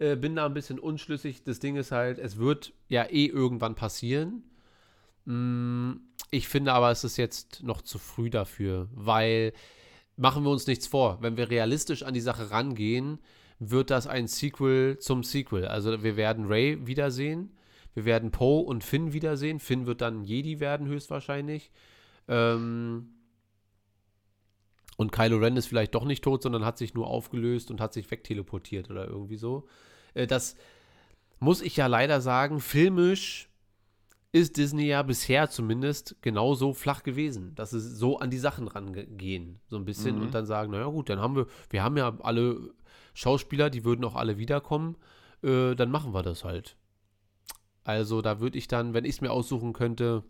äh, 0.00 0.16
bin 0.16 0.34
da 0.34 0.46
ein 0.46 0.54
bisschen 0.54 0.80
unschlüssig. 0.80 1.44
Das 1.44 1.60
Ding 1.60 1.76
ist 1.76 1.92
halt, 1.92 2.18
es 2.18 2.38
wird 2.38 2.72
ja 2.88 3.04
eh 3.04 3.26
irgendwann 3.26 3.76
passieren. 3.76 4.42
Mm, 5.30 6.00
ich 6.32 6.48
finde 6.48 6.72
aber, 6.72 6.90
es 6.90 7.04
ist 7.04 7.16
jetzt 7.16 7.62
noch 7.62 7.82
zu 7.82 7.98
früh 7.98 8.30
dafür, 8.30 8.88
weil 8.92 9.52
machen 10.16 10.42
wir 10.44 10.50
uns 10.50 10.66
nichts 10.66 10.86
vor. 10.86 11.18
Wenn 11.20 11.36
wir 11.36 11.50
realistisch 11.50 12.02
an 12.02 12.14
die 12.14 12.20
Sache 12.20 12.50
rangehen, 12.50 13.20
wird 13.58 13.90
das 13.90 14.06
ein 14.06 14.26
Sequel 14.26 14.98
zum 14.98 15.22
Sequel. 15.22 15.66
Also 15.66 16.02
wir 16.02 16.16
werden 16.16 16.46
Ray 16.46 16.86
wiedersehen, 16.86 17.56
wir 17.94 18.04
werden 18.04 18.30
Poe 18.30 18.62
und 18.64 18.84
Finn 18.84 19.12
wiedersehen. 19.12 19.60
Finn 19.60 19.86
wird 19.86 20.00
dann 20.00 20.24
Jedi 20.24 20.60
werden 20.60 20.86
höchstwahrscheinlich. 20.86 21.70
Ähm 22.28 23.14
und 24.96 25.12
Kylo 25.12 25.38
Ren 25.38 25.56
ist 25.56 25.66
vielleicht 25.66 25.94
doch 25.94 26.04
nicht 26.04 26.22
tot, 26.22 26.42
sondern 26.42 26.64
hat 26.64 26.76
sich 26.76 26.94
nur 26.94 27.06
aufgelöst 27.06 27.70
und 27.70 27.80
hat 27.80 27.92
sich 27.92 28.10
wegteleportiert 28.10 28.90
oder 28.90 29.06
irgendwie 29.06 29.36
so. 29.36 29.66
Äh, 30.14 30.26
das 30.26 30.56
muss 31.38 31.62
ich 31.62 31.76
ja 31.76 31.86
leider 31.86 32.20
sagen, 32.20 32.60
filmisch 32.60 33.49
ist 34.32 34.56
Disney 34.56 34.86
ja 34.86 35.02
bisher 35.02 35.50
zumindest 35.50 36.16
genauso 36.22 36.72
flach 36.72 37.02
gewesen, 37.02 37.54
dass 37.56 37.70
sie 37.70 37.80
so 37.80 38.18
an 38.18 38.30
die 38.30 38.38
Sachen 38.38 38.68
rangehen, 38.68 39.58
so 39.66 39.76
ein 39.76 39.84
bisschen 39.84 40.16
Mhm. 40.16 40.22
und 40.22 40.34
dann 40.34 40.46
sagen, 40.46 40.70
naja 40.70 40.86
gut, 40.86 41.08
dann 41.10 41.20
haben 41.20 41.34
wir, 41.34 41.46
wir 41.70 41.82
haben 41.82 41.96
ja 41.96 42.16
alle 42.20 42.72
Schauspieler, 43.14 43.70
die 43.70 43.84
würden 43.84 44.04
auch 44.04 44.14
alle 44.14 44.38
wiederkommen, 44.38 44.96
äh, 45.42 45.74
dann 45.74 45.90
machen 45.90 46.14
wir 46.14 46.22
das 46.22 46.44
halt. 46.44 46.76
Also 47.82 48.22
da 48.22 48.38
würde 48.40 48.58
ich 48.58 48.68
dann, 48.68 48.94
wenn 48.94 49.04
ich 49.04 49.16
es 49.16 49.20
mir 49.20 49.32
aussuchen 49.32 49.72
könnte, 49.72 50.22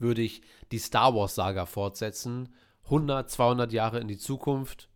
würde 0.00 0.22
ich 0.22 0.42
die 0.72 0.78
Star 0.78 1.14
Wars 1.14 1.36
Saga 1.36 1.66
fortsetzen, 1.66 2.48
100, 2.84 3.30
200 3.30 3.72
Jahre 3.72 4.00
in 4.00 4.08
die 4.08 4.18
Zukunft 4.18 4.88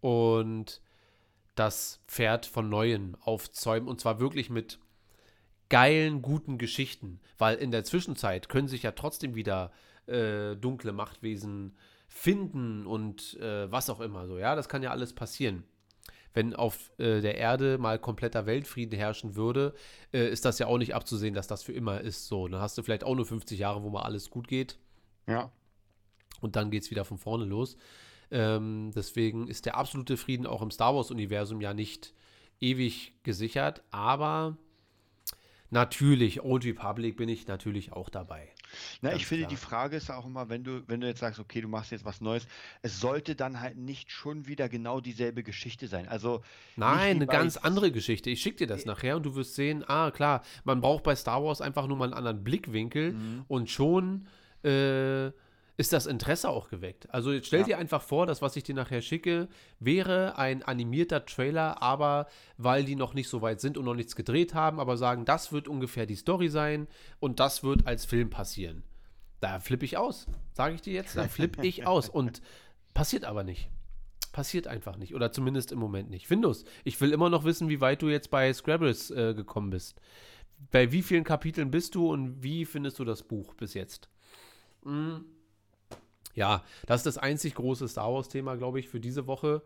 und 0.00 0.82
das 1.54 2.00
Pferd 2.08 2.46
von 2.46 2.68
Neuem 2.68 3.14
aufzäumen 3.20 3.88
und 3.88 4.00
zwar 4.00 4.18
wirklich 4.18 4.50
mit 4.50 4.80
geilen, 5.70 6.20
guten 6.20 6.58
Geschichten, 6.58 7.20
weil 7.38 7.56
in 7.56 7.70
der 7.70 7.84
Zwischenzeit 7.84 8.48
können 8.48 8.68
sich 8.68 8.82
ja 8.82 8.92
trotzdem 8.92 9.34
wieder 9.34 9.72
äh, 10.06 10.56
dunkle 10.56 10.92
Machtwesen 10.92 11.76
finden 12.08 12.86
und 12.86 13.38
äh, 13.40 13.70
was 13.70 13.88
auch 13.88 14.00
immer 14.00 14.26
so, 14.26 14.36
ja, 14.38 14.54
das 14.56 14.68
kann 14.68 14.82
ja 14.82 14.90
alles 14.90 15.14
passieren. 15.14 15.64
Wenn 16.32 16.54
auf 16.54 16.92
äh, 16.98 17.20
der 17.20 17.36
Erde 17.38 17.78
mal 17.78 17.98
kompletter 17.98 18.46
Weltfrieden 18.46 18.96
herrschen 18.96 19.34
würde, 19.36 19.74
äh, 20.12 20.28
ist 20.28 20.44
das 20.44 20.58
ja 20.58 20.66
auch 20.66 20.78
nicht 20.78 20.94
abzusehen, 20.94 21.34
dass 21.34 21.46
das 21.48 21.62
für 21.62 21.72
immer 21.72 22.00
ist. 22.00 22.26
So, 22.28 22.46
dann 22.46 22.60
hast 22.60 22.76
du 22.78 22.82
vielleicht 22.82 23.02
auch 23.04 23.14
nur 23.16 23.26
50 23.26 23.58
Jahre, 23.58 23.82
wo 23.82 23.90
mal 23.90 24.02
alles 24.02 24.30
gut 24.30 24.46
geht 24.46 24.78
Ja. 25.26 25.50
und 26.40 26.56
dann 26.56 26.70
geht 26.70 26.82
es 26.84 26.90
wieder 26.90 27.04
von 27.04 27.18
vorne 27.18 27.44
los. 27.44 27.76
Ähm, 28.32 28.92
deswegen 28.94 29.48
ist 29.48 29.66
der 29.66 29.76
absolute 29.76 30.16
Frieden 30.16 30.46
auch 30.46 30.62
im 30.62 30.70
Star 30.70 30.94
Wars-Universum 30.94 31.60
ja 31.60 31.74
nicht 31.74 32.14
ewig 32.60 33.12
gesichert, 33.24 33.82
aber 33.90 34.56
natürlich, 35.70 36.42
Old 36.42 36.64
Republic 36.64 37.16
bin 37.16 37.28
ich 37.28 37.46
natürlich 37.46 37.92
auch 37.92 38.08
dabei. 38.08 38.48
Na, 39.02 39.10
Ganz 39.10 39.22
ich 39.22 39.26
finde, 39.26 39.42
klar. 39.44 39.50
die 39.50 39.56
Frage 39.56 39.96
ist 39.96 40.10
auch 40.10 40.26
immer, 40.26 40.48
wenn 40.48 40.62
du, 40.64 40.82
wenn 40.86 41.00
du 41.00 41.06
jetzt 41.06 41.20
sagst, 41.20 41.40
okay, 41.40 41.60
du 41.60 41.68
machst 41.68 41.90
jetzt 41.90 42.04
was 42.04 42.20
Neues, 42.20 42.46
es 42.82 43.00
sollte 43.00 43.34
dann 43.34 43.60
halt 43.60 43.76
nicht 43.76 44.10
schon 44.12 44.46
wieder 44.46 44.68
genau 44.68 45.00
dieselbe 45.00 45.42
Geschichte 45.42 45.88
sein. 45.88 46.06
Also, 46.08 46.42
Nein, 46.76 47.16
eine 47.16 47.26
ganz 47.26 47.56
andere 47.56 47.90
Geschichte. 47.90 48.30
Ich 48.30 48.40
schicke 48.42 48.58
dir 48.58 48.66
das 48.66 48.84
nachher 48.84 49.16
und 49.16 49.24
du 49.24 49.34
wirst 49.34 49.54
sehen, 49.54 49.84
ah 49.88 50.10
klar, 50.10 50.42
man 50.64 50.80
braucht 50.80 51.02
bei 51.04 51.16
Star 51.16 51.42
Wars 51.42 51.60
einfach 51.60 51.86
nur 51.86 51.96
mal 51.96 52.04
einen 52.04 52.14
anderen 52.14 52.44
Blickwinkel 52.44 53.12
Mhm. 53.12 53.44
und 53.48 53.70
schon 53.70 54.26
äh, 54.62 55.30
ist 55.80 55.92
das 55.92 56.06
Interesse 56.06 56.48
auch 56.50 56.68
geweckt. 56.68 57.08
Also 57.12 57.32
jetzt 57.32 57.46
stell 57.46 57.60
Ja. 57.60 57.66
dir 57.66 57.78
einfach 57.78 58.02
vor, 58.02 58.26
das, 58.26 58.42
was 58.42 58.54
ich 58.56 58.62
dir 58.64 58.74
nachher 58.74 59.00
schicke, 59.02 59.48
wäre 59.78 60.36
ein 60.36 60.62
animierter 60.62 61.24
Trailer, 61.24 61.82
aber 61.82 62.26
weil 62.58 62.84
die 62.84 62.96
noch 62.96 63.14
nicht 63.14 63.28
so 63.28 63.40
weit 63.42 63.60
sind 63.60 63.78
und 63.78 63.86
noch 63.86 63.94
nichts 63.94 64.14
gedreht 64.14 64.54
haben, 64.54 64.78
aber 64.78 64.96
sagen, 64.96 65.24
das 65.24 65.52
wird 65.52 65.68
ungefähr 65.68 66.06
die 66.06 66.16
Story 66.16 66.48
sein 66.50 66.86
und 67.18 67.40
das 67.40 67.62
wird 67.64 67.86
als 67.86 68.04
Film 68.04 68.28
passieren. 68.30 68.82
Da 69.40 69.58
flippe 69.58 69.86
ich 69.86 69.96
aus, 69.96 70.26
sage 70.52 70.74
ich 70.74 70.82
dir 70.82 70.92
jetzt, 70.92 71.16
da 71.16 71.26
flippe 71.28 71.66
ich 71.66 71.86
aus 71.86 72.08
und 72.10 72.42
passiert 72.92 73.24
aber 73.24 73.42
nicht. 73.42 73.70
Passiert 74.32 74.66
einfach 74.68 74.96
nicht. 74.96 75.14
Oder 75.14 75.32
zumindest 75.32 75.72
im 75.72 75.78
Moment 75.80 76.10
nicht. 76.10 76.26
Findus, 76.28 76.64
ich 76.84 77.00
will 77.00 77.12
immer 77.12 77.30
noch 77.30 77.44
wissen, 77.44 77.68
wie 77.68 77.80
weit 77.80 78.02
du 78.02 78.08
jetzt 78.08 78.30
bei 78.30 78.52
Scrabbles 78.52 79.10
äh, 79.10 79.34
gekommen 79.34 79.70
bist. 79.70 80.00
Bei 80.70 80.92
wie 80.92 81.02
vielen 81.02 81.24
Kapiteln 81.24 81.70
bist 81.70 81.94
du 81.94 82.12
und 82.12 82.42
wie 82.42 82.64
findest 82.66 82.98
du 82.98 83.04
das 83.04 83.22
Buch 83.22 83.54
bis 83.54 83.72
jetzt? 83.74 84.08
Mm, 84.84 85.16
Ja, 86.34 86.62
das 86.86 87.00
ist 87.00 87.06
das 87.06 87.18
einzig 87.18 87.54
große 87.54 87.88
Star 87.88 88.12
Wars-Thema, 88.12 88.56
glaube 88.56 88.80
ich, 88.80 88.88
für 88.88 89.00
diese 89.00 89.26
Woche. 89.26 89.62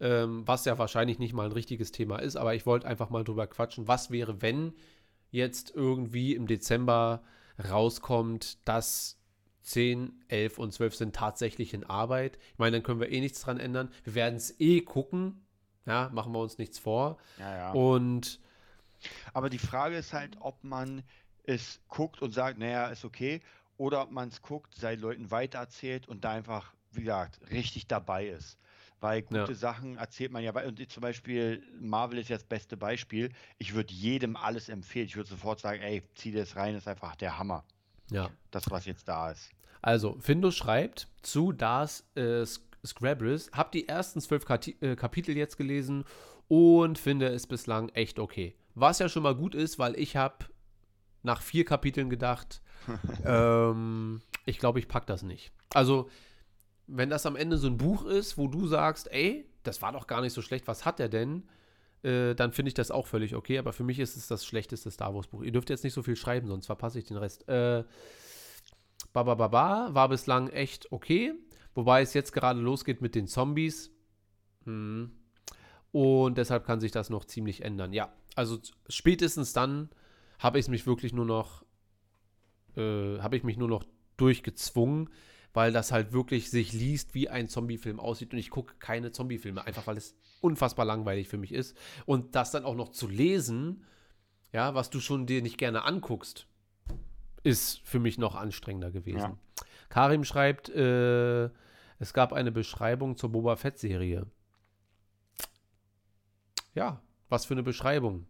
Ähm, 0.00 0.42
was 0.46 0.64
ja 0.64 0.78
wahrscheinlich 0.78 1.18
nicht 1.18 1.32
mal 1.32 1.46
ein 1.46 1.52
richtiges 1.52 1.92
Thema 1.92 2.18
ist, 2.18 2.36
aber 2.36 2.54
ich 2.54 2.66
wollte 2.66 2.88
einfach 2.88 3.10
mal 3.10 3.24
drüber 3.24 3.46
quatschen. 3.46 3.86
Was 3.88 4.10
wäre, 4.10 4.42
wenn 4.42 4.74
jetzt 5.30 5.72
irgendwie 5.74 6.34
im 6.34 6.46
Dezember 6.46 7.22
rauskommt, 7.70 8.58
dass 8.66 9.18
10, 9.62 10.24
11 10.28 10.58
und 10.58 10.72
12 10.72 10.94
sind 10.94 11.14
tatsächlich 11.16 11.72
in 11.72 11.84
Arbeit. 11.84 12.38
Ich 12.52 12.58
meine, 12.58 12.76
dann 12.76 12.82
können 12.82 13.00
wir 13.00 13.10
eh 13.10 13.20
nichts 13.20 13.42
dran 13.42 13.58
ändern. 13.60 13.90
Wir 14.04 14.14
werden 14.14 14.36
es 14.36 14.58
eh 14.60 14.80
gucken. 14.80 15.46
Ja, 15.86 16.10
machen 16.12 16.32
wir 16.32 16.40
uns 16.40 16.58
nichts 16.58 16.78
vor. 16.78 17.18
Ja, 17.38 17.56
ja. 17.56 17.72
Und 17.72 18.40
Aber 19.32 19.50
die 19.50 19.58
Frage 19.58 19.96
ist 19.96 20.12
halt, 20.12 20.36
ob 20.40 20.62
man 20.62 21.02
es 21.44 21.80
guckt 21.88 22.22
und 22.22 22.32
sagt, 22.32 22.58
naja, 22.58 22.86
ist 22.88 23.04
okay, 23.04 23.40
oder 23.76 24.02
ob 24.02 24.10
man 24.10 24.28
es 24.28 24.42
guckt, 24.42 24.74
seinen 24.74 25.00
Leuten 25.00 25.30
weitererzählt 25.30 26.08
und 26.08 26.24
da 26.24 26.32
einfach, 26.32 26.72
wie 26.92 27.00
gesagt, 27.02 27.40
richtig 27.50 27.86
dabei 27.86 28.26
ist. 28.28 28.58
Weil 29.00 29.22
gute 29.22 29.38
Ja. 29.52 29.54
Sachen 29.54 29.96
erzählt 29.96 30.30
man 30.30 30.44
ja. 30.44 30.52
Und 30.64 30.90
zum 30.90 31.00
Beispiel, 31.00 31.62
Marvel 31.80 32.18
ist 32.18 32.28
jetzt 32.28 32.42
das 32.42 32.48
beste 32.48 32.76
Beispiel. 32.76 33.30
Ich 33.58 33.74
würde 33.74 33.92
jedem 33.92 34.36
alles 34.36 34.68
empfehlen. 34.68 35.06
Ich 35.06 35.16
würde 35.16 35.28
sofort 35.28 35.58
sagen, 35.58 35.82
ey, 35.82 36.02
zieh 36.14 36.30
das 36.30 36.54
rein, 36.54 36.76
ist 36.76 36.86
einfach 36.86 37.16
der 37.16 37.36
Hammer. 37.38 37.64
ja. 38.10 38.30
Das, 38.52 38.70
was 38.70 38.84
jetzt 38.86 39.08
da 39.08 39.32
ist. 39.32 39.50
Also, 39.80 40.16
Findus 40.20 40.54
schreibt 40.54 41.08
zu 41.22 41.50
Das 41.50 42.04
äh, 42.14 42.42
Sc- 42.42 42.60
Scrabbles, 42.86 43.50
hab 43.52 43.72
die 43.72 43.88
ersten 43.88 44.20
zwölf 44.20 44.44
äh, 44.80 44.94
Kapitel 44.94 45.36
jetzt 45.36 45.56
gelesen 45.56 46.04
und 46.46 46.98
finde 46.98 47.26
es 47.28 47.46
bislang 47.48 47.88
echt 47.90 48.18
okay. 48.20 48.54
Was 48.74 49.00
ja 49.00 49.08
schon 49.08 49.22
mal 49.24 49.34
gut 49.34 49.54
ist, 49.56 49.78
weil 49.80 49.98
ich 49.98 50.16
habe 50.16 50.44
nach 51.24 51.42
vier 51.42 51.64
Kapiteln 51.64 52.10
gedacht, 52.10 52.62
ähm, 53.24 54.20
ich 54.46 54.58
glaube, 54.58 54.78
ich 54.78 54.88
pack 54.88 55.06
das 55.06 55.22
nicht. 55.22 55.52
Also, 55.74 56.08
wenn 56.86 57.10
das 57.10 57.26
am 57.26 57.36
Ende 57.36 57.58
so 57.58 57.68
ein 57.68 57.78
Buch 57.78 58.04
ist, 58.04 58.38
wo 58.38 58.48
du 58.48 58.66
sagst, 58.66 59.10
ey, 59.12 59.48
das 59.62 59.82
war 59.82 59.92
doch 59.92 60.06
gar 60.06 60.20
nicht 60.20 60.32
so 60.32 60.42
schlecht, 60.42 60.66
was 60.66 60.84
hat 60.84 61.00
er 61.00 61.08
denn? 61.08 61.44
Äh, 62.02 62.34
dann 62.34 62.52
finde 62.52 62.68
ich 62.68 62.74
das 62.74 62.90
auch 62.90 63.06
völlig 63.06 63.34
okay, 63.34 63.58
aber 63.58 63.72
für 63.72 63.84
mich 63.84 63.98
ist 63.98 64.16
es 64.16 64.26
das 64.26 64.44
schlechteste 64.44 64.90
Star 64.90 65.14
Wars 65.14 65.28
Buch. 65.28 65.42
Ihr 65.42 65.52
dürft 65.52 65.70
jetzt 65.70 65.84
nicht 65.84 65.94
so 65.94 66.02
viel 66.02 66.16
schreiben, 66.16 66.48
sonst 66.48 66.66
verpasse 66.66 66.98
ich 66.98 67.04
den 67.04 67.16
Rest. 67.16 67.48
Äh, 67.48 67.84
Baba 69.12 69.34
Baba 69.34 69.90
war 69.92 70.08
bislang 70.08 70.48
echt 70.48 70.90
okay, 70.90 71.32
wobei 71.74 72.02
es 72.02 72.14
jetzt 72.14 72.32
gerade 72.32 72.60
losgeht 72.60 73.02
mit 73.02 73.14
den 73.14 73.28
Zombies. 73.28 73.90
Hm. 74.64 75.12
Und 75.92 76.38
deshalb 76.38 76.64
kann 76.64 76.80
sich 76.80 76.90
das 76.90 77.10
noch 77.10 77.26
ziemlich 77.26 77.62
ändern. 77.62 77.92
Ja, 77.92 78.12
also 78.34 78.58
spätestens 78.88 79.52
dann 79.52 79.90
habe 80.38 80.58
ich 80.58 80.68
mich 80.68 80.86
wirklich 80.86 81.12
nur 81.12 81.26
noch, 81.26 81.64
äh, 82.76 83.18
habe 83.18 83.36
ich 83.36 83.44
mich 83.44 83.56
nur 83.56 83.68
noch 83.68 83.84
durchgezwungen, 84.16 85.10
weil 85.52 85.72
das 85.72 85.92
halt 85.92 86.12
wirklich 86.12 86.50
sich 86.50 86.72
liest, 86.72 87.14
wie 87.14 87.28
ein 87.28 87.48
Zombiefilm 87.48 88.00
aussieht. 88.00 88.32
Und 88.32 88.38
ich 88.38 88.50
gucke 88.50 88.74
keine 88.78 89.12
Zombiefilme, 89.12 89.66
einfach 89.66 89.86
weil 89.86 89.96
es 89.96 90.16
unfassbar 90.40 90.86
langweilig 90.86 91.28
für 91.28 91.38
mich 91.38 91.52
ist. 91.52 91.76
Und 92.06 92.34
das 92.34 92.50
dann 92.50 92.64
auch 92.64 92.74
noch 92.74 92.90
zu 92.90 93.08
lesen, 93.08 93.84
ja, 94.52 94.74
was 94.74 94.90
du 94.90 95.00
schon 95.00 95.26
dir 95.26 95.42
nicht 95.42 95.58
gerne 95.58 95.84
anguckst, 95.84 96.46
ist 97.42 97.80
für 97.84 97.98
mich 97.98 98.18
noch 98.18 98.34
anstrengender 98.34 98.90
gewesen. 98.90 99.18
Ja. 99.18 99.38
Karim 99.88 100.24
schreibt, 100.24 100.68
äh, 100.68 101.50
es 101.98 102.12
gab 102.12 102.32
eine 102.32 102.52
Beschreibung 102.52 103.16
zur 103.16 103.30
Boba 103.32 103.56
Fett-Serie. 103.56 104.26
Ja, 106.74 107.02
was 107.28 107.44
für 107.44 107.54
eine 107.54 107.62
Beschreibung. 107.62 108.26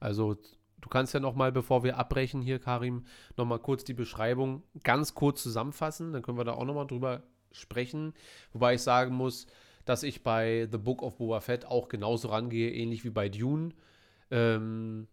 Also, 0.00 0.36
du 0.82 0.88
kannst 0.90 1.14
ja 1.14 1.20
noch 1.20 1.34
mal, 1.34 1.50
bevor 1.50 1.82
wir 1.82 1.96
abbrechen 1.96 2.42
hier, 2.42 2.58
Karim, 2.58 3.06
noch 3.36 3.46
mal 3.46 3.58
kurz 3.58 3.84
die 3.84 3.94
Beschreibung 3.94 4.62
ganz 4.82 5.14
kurz 5.14 5.42
zusammenfassen. 5.42 6.12
Dann 6.12 6.22
können 6.22 6.36
wir 6.36 6.44
da 6.44 6.52
auch 6.52 6.66
noch 6.66 6.74
mal 6.74 6.84
drüber 6.84 7.22
sprechen. 7.52 8.12
Wobei 8.52 8.74
ich 8.74 8.82
sagen 8.82 9.14
muss, 9.14 9.46
dass 9.84 10.02
ich 10.02 10.22
bei 10.22 10.68
The 10.70 10.78
Book 10.78 11.02
of 11.02 11.16
Boba 11.16 11.40
Fett 11.40 11.64
auch 11.64 11.88
genauso 11.88 12.28
rangehe, 12.28 12.70
ähnlich 12.70 13.04
wie 13.04 13.10
bei 13.10 13.28
Dune. 13.28 13.70
Ähm, 14.30 15.08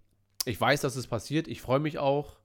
ich 0.45 0.59
weiß, 0.59 0.81
dass 0.81 0.95
es 0.95 1.07
passiert. 1.07 1.47
Ich 1.47 1.61
freue 1.61 1.79
mich 1.79 1.97
auch. 1.97 2.37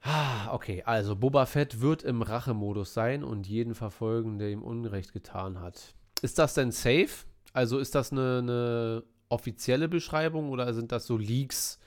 Ah, 0.00 0.52
okay, 0.52 0.82
also 0.84 1.16
Boba 1.16 1.46
Fett 1.46 1.80
wird 1.80 2.02
im 2.02 2.20
Rachemodus 2.20 2.92
sein 2.92 3.24
und 3.24 3.46
jeden 3.46 3.74
verfolgen, 3.74 4.38
der 4.38 4.50
ihm 4.50 4.62
Unrecht 4.62 5.14
getan 5.14 5.60
hat. 5.60 5.94
Ist 6.20 6.38
das 6.38 6.54
denn 6.54 6.72
safe? 6.72 7.26
Also 7.54 7.78
ist 7.78 7.94
das 7.94 8.12
eine, 8.12 8.38
eine 8.38 9.02
offizielle 9.28 9.88
Beschreibung 9.88 10.50
oder 10.50 10.72
sind 10.74 10.92
das 10.92 11.06
so 11.06 11.16
Leaks, 11.16 11.78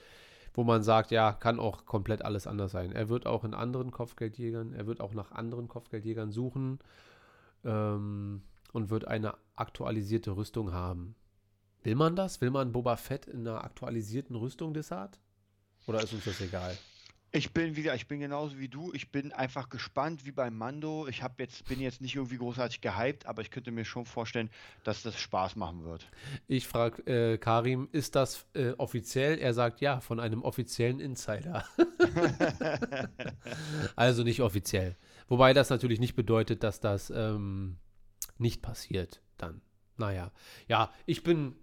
wo 0.53 0.63
man 0.63 0.83
sagt, 0.83 1.11
ja, 1.11 1.33
kann 1.33 1.59
auch 1.59 1.85
komplett 1.85 2.23
alles 2.23 2.47
anders 2.47 2.71
sein? 2.71 2.91
Er 2.91 3.09
wird 3.09 3.25
auch 3.25 3.43
in 3.43 3.53
anderen 3.53 3.91
Kopfgeldjägern, 3.91 4.73
er 4.73 4.87
wird 4.87 5.01
auch 5.01 5.13
nach 5.13 5.31
anderen 5.31 5.67
Kopfgeldjägern 5.67 6.31
suchen 6.31 6.79
ähm, 7.63 8.41
und 8.73 8.89
wird 8.89 9.07
eine 9.07 9.35
aktualisierte 9.55 10.35
Rüstung 10.35 10.73
haben. 10.73 11.15
Will 11.83 11.95
man 11.95 12.15
das? 12.15 12.41
Will 12.41 12.51
man 12.51 12.71
Boba 12.71 12.97
Fett 12.97 13.27
in 13.27 13.47
einer 13.47 13.63
aktualisierten 13.63 14.35
Rüstung 14.35 14.73
Desart? 14.73 15.19
Oder 15.85 16.03
ist 16.03 16.13
uns 16.13 16.25
das 16.25 16.41
egal? 16.41 16.77
Ich 17.31 17.53
bin 17.53 17.75
wieder, 17.75 17.93
ich 17.93 18.07
bin 18.07 18.19
genauso 18.21 18.57
wie 18.57 18.69
du. 18.69 18.93
Ich 18.93 19.11
bin 19.11 19.33
einfach 19.33 19.69
gespannt 19.69 20.25
wie 20.25 20.31
beim 20.31 20.57
Mando. 20.57 21.07
Ich 21.07 21.23
habe 21.23 21.35
jetzt, 21.39 21.65
bin 21.67 21.81
jetzt 21.81 21.99
nicht 22.01 22.15
irgendwie 22.15 22.37
großartig 22.37 22.79
gehypt, 22.79 23.25
aber 23.25 23.41
ich 23.41 23.51
könnte 23.51 23.71
mir 23.71 23.83
schon 23.83 24.05
vorstellen, 24.05 24.49
dass 24.83 25.03
das 25.03 25.19
Spaß 25.19 25.57
machen 25.57 25.83
wird. 25.83 26.09
Ich 26.47 26.67
frage 26.67 27.01
äh, 27.05 27.37
Karim, 27.37 27.89
ist 27.91 28.15
das 28.15 28.45
äh, 28.53 28.71
offiziell? 28.77 29.39
Er 29.39 29.53
sagt 29.53 29.81
ja, 29.81 29.99
von 29.99 30.21
einem 30.21 30.41
offiziellen 30.41 31.01
Insider. 31.01 31.65
also 33.97 34.23
nicht 34.23 34.41
offiziell. 34.41 34.95
Wobei 35.27 35.53
das 35.53 35.69
natürlich 35.69 35.99
nicht 35.99 36.15
bedeutet, 36.15 36.63
dass 36.63 36.79
das 36.79 37.09
ähm, 37.09 37.77
nicht 38.37 38.61
passiert 38.61 39.21
dann. 39.37 39.61
Naja, 39.97 40.31
ja, 40.67 40.91
ich 41.05 41.23
bin 41.23 41.55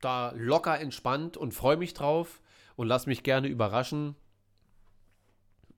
da 0.00 0.32
locker 0.36 0.80
entspannt 0.80 1.36
und 1.36 1.52
freue 1.52 1.76
mich 1.76 1.94
drauf 1.94 2.42
und 2.76 2.88
lass 2.88 3.06
mich 3.06 3.22
gerne 3.22 3.48
überraschen. 3.48 4.16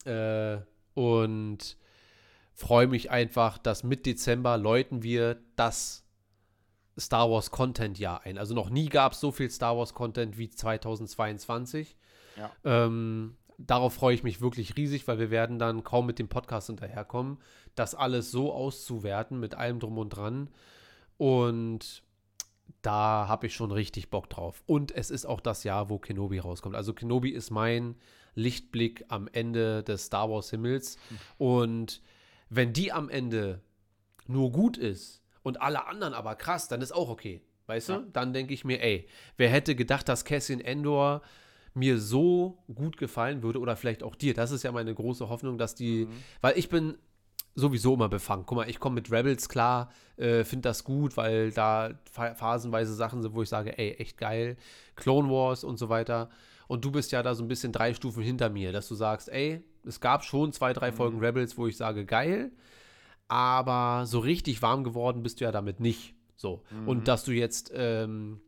Äh, 0.07 0.61
und 0.95 1.77
freue 2.55 2.87
mich 2.87 3.11
einfach, 3.11 3.59
dass 3.59 3.85
mit 3.85 4.07
Dezember 4.07 4.57
läuten 4.57 5.03
wir 5.03 5.39
das 5.57 6.05
Star 6.99 7.31
Wars 7.31 7.51
Content 7.51 7.99
Jahr 7.99 8.23
ein. 8.23 8.39
Also 8.39 8.55
noch 8.55 8.71
nie 8.71 8.89
gab 8.89 9.13
es 9.13 9.21
so 9.21 9.31
viel 9.31 9.51
Star 9.51 9.77
Wars 9.77 9.93
Content 9.93 10.39
wie 10.39 10.49
2022. 10.49 11.97
Ja. 12.37 12.51
Ähm, 12.65 13.37
darauf 13.59 13.95
freue 13.95 14.15
ich 14.15 14.23
mich 14.23 14.41
wirklich 14.41 14.77
riesig, 14.77 15.07
weil 15.07 15.19
wir 15.19 15.31
werden 15.31 15.59
dann 15.59 15.85
kaum 15.85 16.07
mit 16.07 16.19
dem 16.19 16.29
Podcast 16.29 16.69
hinterherkommen, 16.69 17.39
das 17.75 17.95
alles 17.95 18.31
so 18.31 18.53
auszuwerten 18.53 19.39
mit 19.39 19.55
allem 19.55 19.81
drum 19.81 19.99
und 19.99 20.11
dran. 20.11 20.49
Und 21.19 22.03
da 22.83 23.27
habe 23.29 23.47
ich 23.47 23.55
schon 23.55 23.73
richtig 23.73 24.11
Bock 24.11 24.31
drauf. 24.31 24.63
Und 24.67 24.95
es 24.95 25.11
ist 25.11 25.27
auch 25.27 25.41
das 25.41 25.65
Jahr, 25.65 25.91
wo 25.91 25.99
Kenobi 25.99 26.39
rauskommt. 26.39 26.75
Also 26.77 26.95
Kenobi 26.95 27.31
ist 27.31 27.51
mein 27.51 27.97
Lichtblick 28.37 29.05
am 29.09 29.29
Ende 29.33 29.83
des 29.83 30.05
Star 30.07 30.31
Wars 30.31 30.51
Himmels. 30.51 30.97
Und 31.39 32.01
wenn 32.49 32.73
die 32.73 32.93
am 32.93 33.09
Ende 33.09 33.61
nur 34.29 34.53
gut 34.53 34.77
ist 34.77 35.23
und 35.43 35.61
alle 35.61 35.87
anderen 35.89 36.15
aber 36.15 36.37
krass, 36.37 36.69
dann 36.69 36.81
ist 36.83 36.93
auch 36.93 37.09
okay. 37.09 37.43
Weißt 37.67 37.89
du? 37.89 37.93
Dann 38.13 38.33
denke 38.33 38.55
ich 38.55 38.65
mir, 38.65 38.81
ey, 38.81 39.09
wer 39.37 39.49
hätte 39.51 39.75
gedacht, 39.75 40.09
dass 40.09 40.25
Cassian 40.25 40.61
Endor 40.61 41.23
mir 41.75 41.99
so 41.99 42.63
gut 42.73 42.97
gefallen 42.97 43.43
würde 43.43 43.59
oder 43.59 43.75
vielleicht 43.77 44.03
auch 44.05 44.15
dir. 44.15 44.35
Das 44.35 44.51
ist 44.53 44.63
ja 44.63 44.71
meine 44.71 44.95
große 44.95 45.29
Hoffnung, 45.29 45.59
dass 45.59 45.75
die, 45.75 46.07
weil 46.41 46.57
ich 46.57 46.69
bin 46.69 46.97
sowieso 47.55 47.95
immer 47.95 48.09
befangen. 48.09 48.45
Guck 48.47 48.57
mal, 48.57 48.69
ich 48.71 48.79
komme 48.79 48.95
mit 48.97 49.11
Rebels 49.11 49.49
klar, 49.49 49.91
äh, 50.17 50.45
finde 50.45 50.69
das 50.69 50.85
gut, 50.85 51.17
weil 51.17 51.51
da 51.53 51.99
pha- 52.13 52.35
phasenweise 52.35 52.95
Sachen 52.95 53.21
sind, 53.23 53.35
wo 53.35 53.43
ich 53.43 53.49
sage, 53.49 53.77
ey, 53.79 53.93
echt 53.95 54.17
geil. 54.19 54.57
Clone 54.95 55.29
Wars 55.31 55.65
und 55.65 55.77
so 55.79 55.89
weiter. 55.89 56.31
Und 56.69 56.85
du 56.85 56.91
bist 56.91 57.13
ja 57.13 57.23
da 57.23 57.35
so 57.35 57.45
ein 57.45 57.49
bisschen 57.49 57.73
drei 57.73 57.95
Stufen 57.95 58.23
hinter 58.23 58.49
mir, 58.51 58.73
dass 58.73 58.89
du 58.89 58.95
sagst, 58.95 59.29
ey, 59.29 59.63
es 59.85 60.01
gab 60.01 60.25
schon 60.25 60.53
zwei, 60.53 60.73
drei 60.73 60.93
Folgen 60.93 61.21
Rebels, 61.21 61.57
wo 61.57 61.67
ich 61.67 61.77
sage, 61.77 62.05
geil. 62.05 62.51
Aber 63.29 64.07
so 64.07 64.19
richtig 64.19 64.63
warm 64.63 64.85
geworden 64.85 65.23
bist 65.23 65.41
du 65.41 65.45
ja 65.45 65.53
damit 65.53 65.81
nicht. 65.81 66.15
So. 66.37 66.63
Und 66.87 67.09
dass 67.09 67.25
du 67.25 67.33
jetzt 67.33 67.73
ähm, 67.75 68.41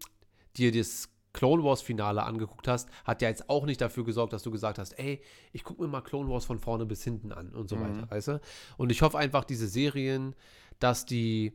dir 0.56 0.72
das 0.72 1.10
Clone 1.32 1.62
Wars 1.62 1.82
Finale 1.82 2.22
angeguckt 2.22 2.66
hast, 2.66 2.88
hat 3.04 3.22
ja 3.22 3.28
jetzt 3.28 3.48
auch 3.48 3.64
nicht 3.64 3.80
dafür 3.80 4.04
gesorgt, 4.04 4.32
dass 4.32 4.42
du 4.42 4.50
gesagt 4.50 4.78
hast, 4.78 4.98
ey, 4.98 5.22
ich 5.52 5.62
gucke 5.62 5.82
mir 5.82 5.88
mal 5.88 6.00
Clone 6.00 6.28
Wars 6.28 6.44
von 6.44 6.58
vorne 6.58 6.86
bis 6.86 7.04
hinten 7.04 7.32
an 7.32 7.50
und 7.50 7.68
so 7.68 7.76
weiter, 7.80 8.10
weißt 8.10 8.28
du? 8.28 8.40
Und 8.76 8.90
ich 8.90 9.02
hoffe 9.02 9.18
einfach, 9.18 9.44
diese 9.44 9.68
Serien, 9.68 10.34
dass 10.80 11.06
die 11.06 11.52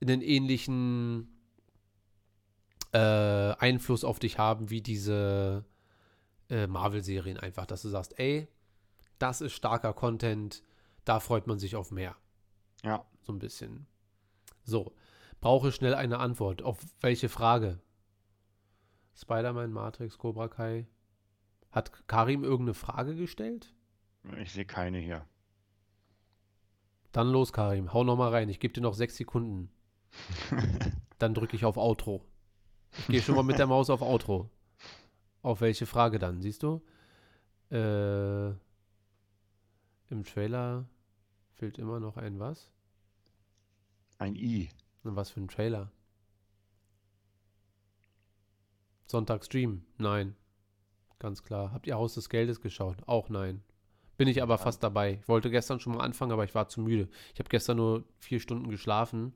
einen 0.00 0.20
ähnlichen 0.20 1.28
äh, 2.92 2.98
Einfluss 2.98 4.04
auf 4.04 4.18
dich 4.18 4.38
haben 4.38 4.70
wie 4.70 4.80
diese 4.80 5.64
äh, 6.50 6.66
Marvel-Serien 6.66 7.38
einfach, 7.38 7.66
dass 7.66 7.82
du 7.82 7.88
sagst, 7.88 8.18
ey, 8.18 8.48
das 9.18 9.40
ist 9.40 9.52
starker 9.52 9.92
Content, 9.92 10.62
da 11.04 11.20
freut 11.20 11.46
man 11.46 11.58
sich 11.58 11.76
auf 11.76 11.90
mehr. 11.90 12.16
Ja. 12.82 13.04
So 13.22 13.32
ein 13.32 13.38
bisschen. 13.38 13.86
So, 14.64 14.94
brauche 15.40 15.72
schnell 15.72 15.94
eine 15.94 16.18
Antwort. 16.18 16.62
Auf 16.62 16.78
welche 17.00 17.28
Frage? 17.28 17.80
Spider-Man, 19.14 19.72
Matrix, 19.72 20.18
Cobra 20.18 20.48
Kai. 20.48 20.86
Hat 21.70 22.06
Karim 22.06 22.44
irgendeine 22.44 22.74
Frage 22.74 23.14
gestellt? 23.14 23.74
Ich 24.40 24.52
sehe 24.52 24.64
keine 24.64 24.98
hier. 24.98 25.26
Dann 27.12 27.30
los, 27.30 27.52
Karim. 27.52 27.92
Hau 27.92 28.04
noch 28.04 28.16
mal 28.16 28.30
rein. 28.30 28.48
Ich 28.48 28.60
gebe 28.60 28.74
dir 28.74 28.80
noch 28.80 28.94
sechs 28.94 29.16
Sekunden. 29.16 29.70
Dann 31.18 31.34
drücke 31.34 31.56
ich 31.56 31.64
auf 31.64 31.76
Outro. 31.76 32.24
Ich 32.92 33.06
gehe 33.08 33.22
schon 33.22 33.34
mal 33.34 33.42
mit 33.42 33.58
der 33.58 33.66
Maus 33.66 33.90
auf 33.90 34.02
Outro. 34.02 34.50
Auf 35.42 35.60
welche 35.60 35.86
Frage 35.86 36.18
dann? 36.18 36.40
Siehst 36.40 36.62
du? 36.62 36.82
Äh, 37.70 38.48
Im 40.10 40.24
Trailer 40.24 40.86
fehlt 41.54 41.78
immer 41.78 42.00
noch 42.00 42.16
ein 42.16 42.38
was? 42.38 42.70
Ein 44.18 44.34
I. 44.34 44.68
Und 45.04 45.16
was 45.16 45.30
für 45.30 45.40
ein 45.40 45.48
Trailer? 45.48 45.92
Sonntagstream? 49.06 49.84
Nein. 49.96 50.36
Ganz 51.18 51.42
klar. 51.42 51.72
Habt 51.72 51.86
ihr 51.86 51.96
Haus 51.96 52.14
des 52.14 52.28
Geldes 52.28 52.60
geschaut? 52.60 52.96
Auch 53.06 53.28
nein. 53.28 53.62
Bin 54.16 54.28
ich 54.28 54.42
aber 54.42 54.58
fast 54.58 54.82
dabei. 54.82 55.18
Ich 55.22 55.28
wollte 55.28 55.50
gestern 55.50 55.80
schon 55.80 55.94
mal 55.94 56.04
anfangen, 56.04 56.32
aber 56.32 56.44
ich 56.44 56.54
war 56.54 56.68
zu 56.68 56.80
müde. 56.80 57.08
Ich 57.32 57.38
habe 57.38 57.48
gestern 57.48 57.76
nur 57.76 58.04
vier 58.18 58.40
Stunden 58.40 58.68
geschlafen 58.68 59.32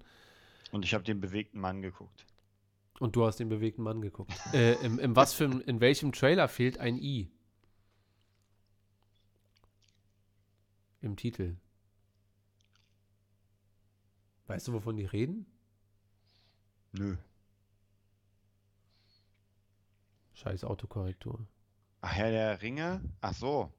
Und 0.72 0.84
ich 0.84 0.94
habe 0.94 1.04
den 1.04 1.20
bewegten 1.20 1.60
Mann 1.60 1.82
geguckt. 1.82 2.26
Und 3.00 3.16
du 3.16 3.24
hast 3.24 3.38
den 3.38 3.48
bewegten 3.48 3.82
Mann 3.82 4.00
geguckt. 4.00 4.32
äh, 4.52 4.74
im, 4.84 4.98
im 4.98 5.16
was 5.16 5.34
für, 5.34 5.44
in 5.44 5.80
welchem 5.80 6.12
Trailer 6.12 6.48
fehlt 6.48 6.78
ein 6.78 6.96
I? 6.98 7.30
Im 11.00 11.16
Titel. 11.16 11.56
Weißt 14.46 14.68
du, 14.68 14.72
wovon 14.72 14.96
die 14.96 15.06
reden? 15.06 15.46
Nö. 16.92 17.16
Scheiß 20.34 20.64
Autokorrektur. 20.64 21.46
Ach, 22.02 22.12
Herr 22.12 22.30
der 22.30 22.62
Ringe? 22.62 23.00
Ach 23.20 23.32
so. 23.32 23.72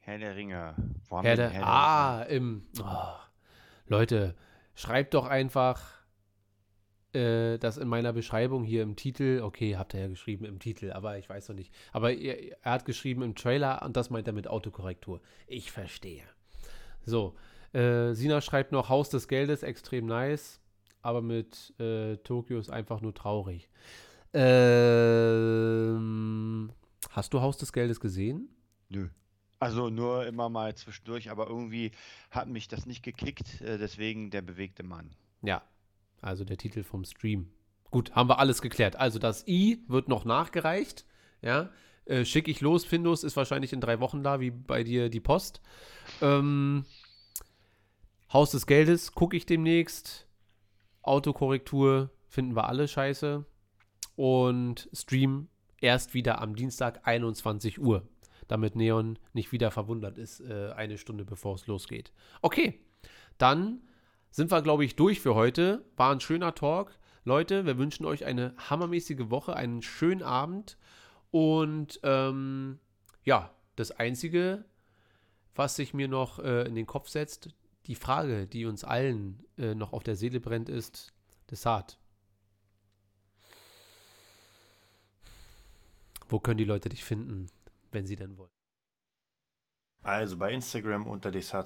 Herr 0.00 0.18
der 0.18 0.36
Ringe. 0.36 0.74
Wo 1.08 1.16
haben 1.16 1.24
Herr 1.24 1.36
der, 1.36 1.66
ah, 1.66 2.22
im. 2.24 2.66
Oh, 2.82 3.16
Leute, 3.86 4.34
schreibt 4.74 5.14
doch 5.14 5.26
einfach 5.26 5.80
äh, 7.14 7.58
das 7.58 7.76
in 7.78 7.88
meiner 7.88 8.12
Beschreibung 8.12 8.64
hier 8.64 8.82
im 8.82 8.96
Titel. 8.96 9.40
Okay, 9.42 9.76
habt 9.76 9.94
ihr 9.94 10.00
ja 10.00 10.08
geschrieben 10.08 10.44
im 10.44 10.58
Titel, 10.58 10.90
aber 10.92 11.16
ich 11.18 11.28
weiß 11.28 11.48
noch 11.48 11.56
nicht. 11.56 11.72
Aber 11.92 12.12
er, 12.12 12.56
er 12.62 12.72
hat 12.72 12.84
geschrieben 12.84 13.22
im 13.22 13.34
Trailer 13.34 13.82
und 13.82 13.96
das 13.96 14.10
meint 14.10 14.26
er 14.26 14.32
mit 14.32 14.48
Autokorrektur. 14.48 15.20
Ich 15.46 15.70
verstehe. 15.72 16.24
So, 17.06 17.36
äh, 17.72 18.12
Sina 18.14 18.40
schreibt 18.40 18.72
noch 18.72 18.88
Haus 18.88 19.10
des 19.10 19.28
Geldes, 19.28 19.62
extrem 19.62 20.06
nice, 20.06 20.60
aber 21.02 21.22
mit 21.22 21.72
äh, 21.78 22.16
Tokio 22.18 22.58
ist 22.58 22.70
einfach 22.70 23.00
nur 23.00 23.14
traurig. 23.14 23.68
Ähm, 24.32 25.12
hast 27.10 27.32
du 27.32 27.40
Haus 27.40 27.56
des 27.58 27.72
Geldes 27.72 28.00
gesehen? 28.00 28.48
Nö. 28.88 29.08
Also 29.64 29.88
nur 29.88 30.26
immer 30.26 30.50
mal 30.50 30.74
zwischendurch, 30.74 31.30
aber 31.30 31.48
irgendwie 31.48 31.92
hat 32.30 32.48
mich 32.48 32.68
das 32.68 32.84
nicht 32.84 33.02
gekickt, 33.02 33.62
äh, 33.62 33.78
deswegen 33.78 34.28
der 34.28 34.42
bewegte 34.42 34.82
Mann. 34.82 35.14
Ja, 35.40 35.62
also 36.20 36.44
der 36.44 36.58
Titel 36.58 36.82
vom 36.82 37.02
Stream. 37.06 37.48
Gut, 37.90 38.14
haben 38.14 38.28
wir 38.28 38.38
alles 38.40 38.60
geklärt. 38.60 38.96
Also 38.96 39.18
das 39.18 39.48
I 39.48 39.82
wird 39.88 40.06
noch 40.06 40.26
nachgereicht. 40.26 41.06
Ja, 41.40 41.70
äh, 42.04 42.26
schicke 42.26 42.50
ich 42.50 42.60
los. 42.60 42.84
Findus 42.84 43.24
ist 43.24 43.38
wahrscheinlich 43.38 43.72
in 43.72 43.80
drei 43.80 44.00
Wochen 44.00 44.22
da, 44.22 44.38
wie 44.38 44.50
bei 44.50 44.84
dir 44.84 45.08
die 45.08 45.20
Post. 45.20 45.62
Ähm, 46.20 46.84
Haus 48.30 48.50
des 48.50 48.66
Geldes 48.66 49.12
gucke 49.12 49.34
ich 49.34 49.46
demnächst. 49.46 50.28
Autokorrektur 51.00 52.10
finden 52.28 52.54
wir 52.54 52.68
alle 52.68 52.86
scheiße. 52.86 53.46
Und 54.14 54.90
Stream 54.92 55.48
erst 55.80 56.12
wieder 56.12 56.42
am 56.42 56.54
Dienstag 56.54 57.00
21 57.06 57.80
Uhr. 57.80 58.06
Damit 58.48 58.76
Neon 58.76 59.18
nicht 59.32 59.52
wieder 59.52 59.70
verwundert 59.70 60.18
ist, 60.18 60.40
äh, 60.40 60.72
eine 60.76 60.98
Stunde 60.98 61.24
bevor 61.24 61.54
es 61.54 61.66
losgeht. 61.66 62.12
Okay, 62.42 62.80
dann 63.38 63.82
sind 64.30 64.50
wir, 64.50 64.62
glaube 64.62 64.84
ich, 64.84 64.96
durch 64.96 65.20
für 65.20 65.34
heute. 65.34 65.84
War 65.96 66.12
ein 66.12 66.20
schöner 66.20 66.54
Talk. 66.54 66.98
Leute, 67.24 67.64
wir 67.64 67.78
wünschen 67.78 68.04
euch 68.04 68.24
eine 68.24 68.54
hammermäßige 68.58 69.30
Woche, 69.30 69.56
einen 69.56 69.80
schönen 69.80 70.22
Abend. 70.22 70.76
Und 71.30 72.00
ähm, 72.02 72.78
ja, 73.24 73.50
das 73.76 73.92
Einzige, 73.92 74.64
was 75.54 75.76
sich 75.76 75.94
mir 75.94 76.08
noch 76.08 76.38
äh, 76.38 76.66
in 76.66 76.74
den 76.74 76.86
Kopf 76.86 77.08
setzt, 77.08 77.48
die 77.86 77.94
Frage, 77.94 78.46
die 78.46 78.66
uns 78.66 78.84
allen 78.84 79.44
äh, 79.58 79.74
noch 79.74 79.92
auf 79.92 80.02
der 80.02 80.16
Seele 80.16 80.40
brennt, 80.40 80.68
ist, 80.68 81.12
Desart. 81.50 81.98
Wo 86.28 86.40
können 86.40 86.58
die 86.58 86.64
Leute 86.64 86.88
dich 86.88 87.04
finden, 87.04 87.46
wenn 87.94 88.06
sie 88.06 88.16
denn 88.16 88.36
wollen? 88.36 88.52
Also 90.02 90.36
bei 90.36 90.52
Instagram 90.52 91.06
unter 91.06 91.30
Desart 91.30 91.62